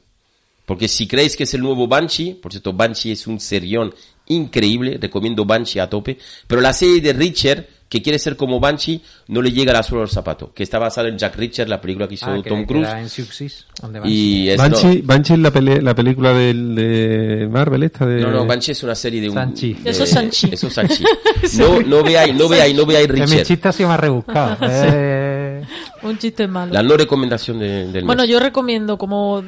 Porque 0.65 0.87
si 0.87 1.07
creéis 1.07 1.35
que 1.35 1.43
es 1.43 1.53
el 1.53 1.61
nuevo 1.61 1.87
Banshee, 1.87 2.33
por 2.33 2.51
cierto, 2.51 2.73
Banshee 2.73 3.11
es 3.11 3.27
un 3.27 3.39
serión 3.39 3.93
increíble, 4.27 4.97
recomiendo 4.99 5.45
Banshee 5.45 5.79
a 5.79 5.89
tope, 5.89 6.17
pero 6.47 6.61
la 6.61 6.73
serie 6.73 7.01
de 7.01 7.13
Richard, 7.13 7.67
que 7.87 8.01
quiere 8.01 8.17
ser 8.19 8.35
como 8.35 8.59
Banshee, 8.59 8.99
no 9.27 9.41
le 9.41 9.51
llega 9.51 9.71
la 9.71 9.83
suela 9.83 10.01
del 10.01 10.09
zapato, 10.09 10.51
que 10.53 10.63
está 10.63 10.79
basada 10.79 11.07
en 11.07 11.17
Jack 11.19 11.35
Richard, 11.35 11.69
la 11.69 11.79
película 11.79 12.07
que 12.07 12.15
hizo 12.15 12.25
Ah, 12.25 12.41
Tom 12.47 12.65
Cruise. 12.65 12.87
en 12.89 13.49
donde 13.81 13.99
van. 13.99 14.09
Y 14.09 14.49
es, 14.49 14.57
Banshee, 14.57 15.01
Banshee 15.03 15.33
es 15.33 15.39
la, 15.39 15.51
pele- 15.53 15.81
la 15.81 15.93
película 15.93 16.33
del, 16.33 16.73
de 16.75 17.47
Marvel 17.49 17.83
esta 17.83 18.05
de... 18.05 18.21
no, 18.21 18.31
no, 18.31 18.45
Banshee 18.45 18.71
es 18.71 18.81
una 18.83 18.95
serie 18.95 19.21
de 19.21 19.29
un... 19.29 19.35
Sanchi. 19.35 19.73
de- 19.75 19.89
Eso 19.91 20.03
es 20.03 20.09
Sanchi. 20.09 20.49
Eso 20.51 20.67
es 20.67 20.73
Sanchi. 20.73 21.03
No, 21.59 21.79
no 21.81 22.03
veáis, 22.03 22.33
no 22.35 22.49
veáis, 22.49 22.75
no 22.75 22.85
veáis 22.87 23.07
Que 23.07 23.13
mi 23.13 23.21
Richard. 23.21 23.43
chiste 23.45 23.67
ha 23.67 23.71
sido 23.71 23.89
más 23.89 23.99
rebuscado. 23.99 24.57
Eh, 24.67 25.63
Un 26.03 26.17
chiste 26.17 26.47
malo. 26.47 26.73
La 26.73 26.81
no 26.83 26.97
recomendación 26.97 27.59
de- 27.59 27.91
del 27.91 28.03
Bueno, 28.05 28.23
mes. 28.23 28.31
yo 28.31 28.39
recomiendo 28.39 28.97
como 28.97 29.43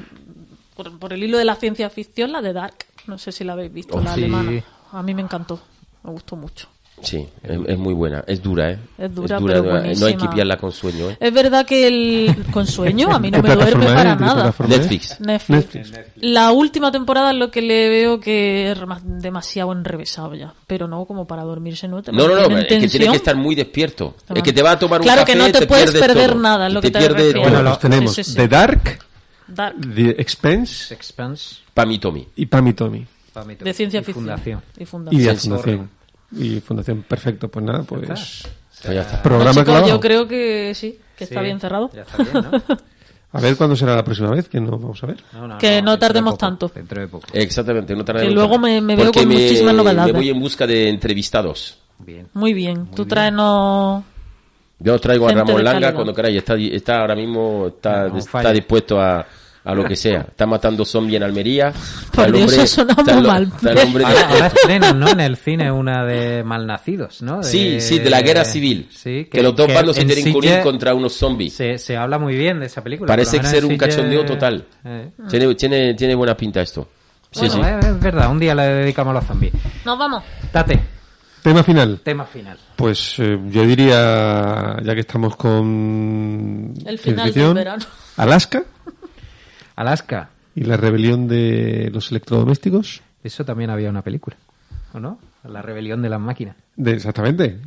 por, 0.76 0.97
por 0.99 1.11
el 1.14 1.23
hilo 1.23 1.38
de 1.39 1.45
la 1.45 1.55
ciencia 1.55 1.89
ficción 1.89 2.31
la 2.31 2.41
de 2.41 2.53
Dark. 2.53 2.76
No 3.07 3.18
sé 3.18 3.31
si 3.31 3.43
la 3.43 3.53
habéis 3.53 3.73
visto, 3.73 3.95
Oh, 3.97 4.01
la 4.01 4.14
sí. 4.14 4.19
alemana. 4.23 4.64
A 4.91 5.01
mí 5.01 5.14
me 5.15 5.22
encantó. 5.23 5.59
Me 6.03 6.11
gustó 6.11 6.35
mucho. 6.35 6.68
Sí, 7.02 7.28
es, 7.44 7.60
es 7.68 7.78
muy 7.78 7.94
buena. 7.94 8.24
Es 8.26 8.41
dura, 8.41 8.72
¿eh? 8.72 8.80
Es 8.98 9.14
dura, 9.14 9.40
no, 9.40 9.45
pero 9.45 9.64
no 9.64 10.06
hay 10.07 10.15
que 10.15 10.28
pillarla 10.28 10.57
con 10.57 10.72
sueño, 10.72 11.11
¿eh? 11.11 11.18
Es 11.19 11.32
verdad 11.32 11.64
que 11.65 11.88
el 11.88 12.36
con 12.52 12.65
sueño 12.65 13.11
a 13.11 13.19
mí 13.19 13.30
no 13.30 13.41
¿Qué 13.41 13.49
me 13.49 13.56
duerme 13.56 13.86
para 13.86 14.14
es? 14.14 14.18
¿De 14.19 14.26
qué 14.26 14.34
nada. 14.34 14.49
es? 14.49 14.69
Netflix. 14.69 15.19
Netflix. 15.22 15.91
La 16.15 16.52
última 16.52 16.91
temporada 16.91 17.32
es 17.32 17.38
lo 17.38 17.52
que 17.52 17.61
le 17.61 17.88
veo 17.90 18.19
que 18.19 18.72
es 18.72 18.80
demasiado 19.06 19.72
enrevesado 19.74 20.34
ya, 20.34 20.53
pero 20.65 20.88
no 20.88 21.06
como 21.06 21.28
para 21.28 21.44
dormirse 21.44 21.88
no 21.88 22.02
te 22.02 22.11
No, 22.11 22.28
no, 22.28 22.36
no, 22.49 22.57
es 22.57 22.65
que 22.65 22.88
tienes 22.88 23.10
que 23.11 23.15
estar 23.15 23.36
muy 23.36 23.53
despierto. 23.53 24.15
Es 24.34 24.41
que 24.41 24.52
te 24.53 24.64
va 24.64 24.72
a 24.72 24.80
tomar 24.80 24.99
un 24.99 25.06
Claro 25.06 25.22
café, 25.22 25.34
que 25.34 25.38
no 25.38 25.45
te 25.52 25.68
puedes 25.68 25.91
pierdes 25.91 26.02
perder 26.07 26.32
todo. 26.32 26.40
nada, 26.41 26.68
es 26.68 26.74
lo 26.74 26.80
Y 26.80 26.82
que 26.82 26.91
te 26.91 26.94
te 26.94 26.99
pierdes 26.99 27.26
refiero. 27.28 27.41
Bueno, 27.41 27.61
los 27.64 27.80
tenemos 27.80 28.14
Sí, 28.15 28.24
sí, 28.24 28.32
sí. 28.32 28.38
The 28.38 28.48
Dark, 28.48 28.99
Dark, 29.48 29.76
The 29.95 30.10
Expense 30.19 30.94
Expense, 30.94 31.57
Tommy. 32.02 32.28
y 32.36 32.45
Pam 32.48 32.68
y 32.68 32.74
Tommy. 32.74 33.06
Pamito. 33.34 33.64
de 33.65 33.74
ciencia 33.74 33.99
Y 33.99 34.03
ficción 34.03 34.26
Fundación. 34.26 34.61
y 34.80 34.82
Y 34.82 34.86
fundación. 34.88 35.22
de 35.24 35.40
Sí, 35.40 35.48
Fundación. 35.49 35.90
Y 36.32 36.60
Fundación, 36.60 37.04
perfecto. 37.04 37.48
Pues 37.49 37.66
nada, 37.66 37.84
pues... 37.84 38.06
Pues 38.82 38.94
ya 38.94 39.02
está. 39.02 39.24
Programa 39.24 39.52
Chicos, 39.54 39.66
clavado. 39.66 39.88
yo 39.88 39.99
creo 39.99 40.28
que 40.28 40.74
sí, 40.76 40.99
que 41.18 41.24
está 41.24 41.40
Sí, 41.40 41.45
bien 41.45 41.60
cerrado. 41.60 41.90
Ya 41.94 42.02
está 42.04 42.18
bien, 42.24 42.34
¿no? 42.52 42.78
A 43.34 43.41
ver 43.41 43.58
cuándo 43.58 43.76
será 43.76 43.95
la 43.95 44.04
próxima 44.06 44.30
vez 44.32 44.48
que 44.48 44.60
nos 44.60 44.72
vamos 44.72 45.04
a 45.04 45.08
ver. 45.08 45.18
No, 45.34 45.58
Que 45.58 45.82
no 45.82 45.91
de 45.91 45.98
tardemos 45.98 46.34
poco, 46.36 46.40
tanto. 46.40 46.72
Dentro 46.74 47.02
de 47.02 47.08
poco. 47.10 47.28
Exactamente, 47.34 47.94
no 47.95 48.06
tardemos 48.06 48.30
Que 48.30 48.34
luego 48.34 48.58
me- 48.58 48.80
me 48.82 48.95
veo 48.95 49.12
con 49.12 49.28
muchísimas 49.28 49.76
novedades. 49.76 50.14
Me 50.14 50.20
voy 50.20 50.30
en 50.30 50.40
busca 50.40 50.66
de 50.66 50.88
entrevistados. 50.90 51.78
Bien. 51.99 52.28
Muy 52.34 52.54
bien, 52.54 52.88
tú 52.95 53.06
tráenos 53.06 54.04
Yo 54.80 54.95
os 54.95 55.02
traigo 55.02 55.28
a 55.28 55.34
Ramón 55.34 55.58
de 55.58 55.64
Langa 55.64 55.72
calidad. 55.74 55.94
cuando 55.95 56.14
queráis. 56.14 56.38
Está, 56.38 56.56
está 56.56 56.99
ahora 57.02 57.16
mismo 57.16 57.66
está, 57.68 58.08
No, 58.08 58.18
está 58.18 58.52
dispuesto 58.54 58.99
a, 59.02 59.26
a 59.68 59.76
lo 59.76 59.84
que 59.84 59.95
sea. 59.95 60.22
Está 60.22 60.45
matando 60.45 60.85
zombies 60.85 61.18
en 61.18 61.23
Almería. 61.23 61.72
Por 61.72 62.26
Está 62.26 62.26
el 62.26 62.31
Dios, 62.34 62.53
eso 62.53 62.68
suena 62.85 62.95
muy 63.19 63.27
mal. 63.27 63.44
está 63.56 63.72
el 63.72 63.77
hombre 63.80 64.03
de- 64.06 64.10
Ahora, 64.11 64.27
ahora 64.30 64.48
estrenan, 64.48 64.99
¿no? 64.99 65.10
En 65.10 65.19
el 65.19 65.35
cine 65.38 65.72
una 65.72 66.06
de 66.06 66.44
malnacidos, 66.44 67.22
¿no? 67.22 67.38
De- 67.39 67.44
Sí, 67.44 67.81
sí, 67.81 67.99
de 67.99 68.10
la 68.10 68.22
guerra 68.22 68.45
civil. 68.45 68.88
Sí, 68.91 69.27
que, 69.31 69.44
los 69.44 69.56
dos 69.56 69.68
bandos 69.73 69.95
se 69.95 70.03
en 70.03 70.07
tienen 70.07 70.26
que 70.31 70.38
unir 70.38 70.61
contra 70.61 70.94
unos 70.94 71.14
zombies. 71.14 71.53
Se, 71.53 71.77
se 71.77 71.98
habla 71.98 72.18
muy 72.18 72.35
bien 72.35 72.60
de 72.60 72.68
esa 72.68 72.81
película. 72.84 73.07
Parece 73.07 73.44
ser 73.44 73.65
un 73.65 73.77
cachondeo 73.77 74.26
total. 74.26 74.65
Eh. 74.85 75.11
Tiene, 75.30 75.53
tiene, 75.56 75.94
tiene 75.95 76.15
buena 76.15 76.35
pinta 76.38 76.61
esto. 76.61 76.88
Sí, 77.31 77.48
Bueno, 77.48 77.56
sí. 77.56 77.61
eh, 77.88 77.89
es 77.91 77.99
verdad, 77.99 78.31
un 78.31 78.39
día 78.39 78.56
le 78.56 78.64
dedicamos 78.64 79.11
a 79.11 79.14
los 79.15 79.26
zombies. 79.26 79.53
Nos 79.85 79.98
vamos. 79.99 80.23
Tate, 80.52 80.80
Tema 81.44 81.61
final. 81.64 81.99
tema 82.03 82.26
final. 82.26 82.57
Pues 82.76 83.15
eh, 83.19 83.38
yo 83.49 83.64
diría, 83.64 84.77
ya 84.84 84.94
que 84.94 85.02
estamos 85.02 85.35
con 85.35 86.73
El 86.85 86.98
final 86.99 87.34
del 87.34 87.53
verano. 87.53 87.85
Alaska 88.18 88.64
Alaska, 89.78 90.30
y 90.56 90.64
la 90.64 90.76
rebelión 90.76 91.28
de 91.28 91.91
los 91.94 92.10
electrodomésticos. 92.10 93.02
eso 93.24 93.45
también 93.45 93.70
había 93.70 93.91
una 93.91 94.02
película, 94.02 94.36
¿o 94.91 94.99
no? 94.99 95.20
La 95.44 95.62
rebelión 95.62 96.02
de 96.02 96.10
las 96.10 96.20
máquinas. 96.20 96.56
De, 96.76 96.94
exactamente. 96.94 97.60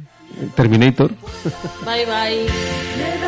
Terminator. 0.56 1.12
Bye 1.84 2.04
bye. 2.06 3.19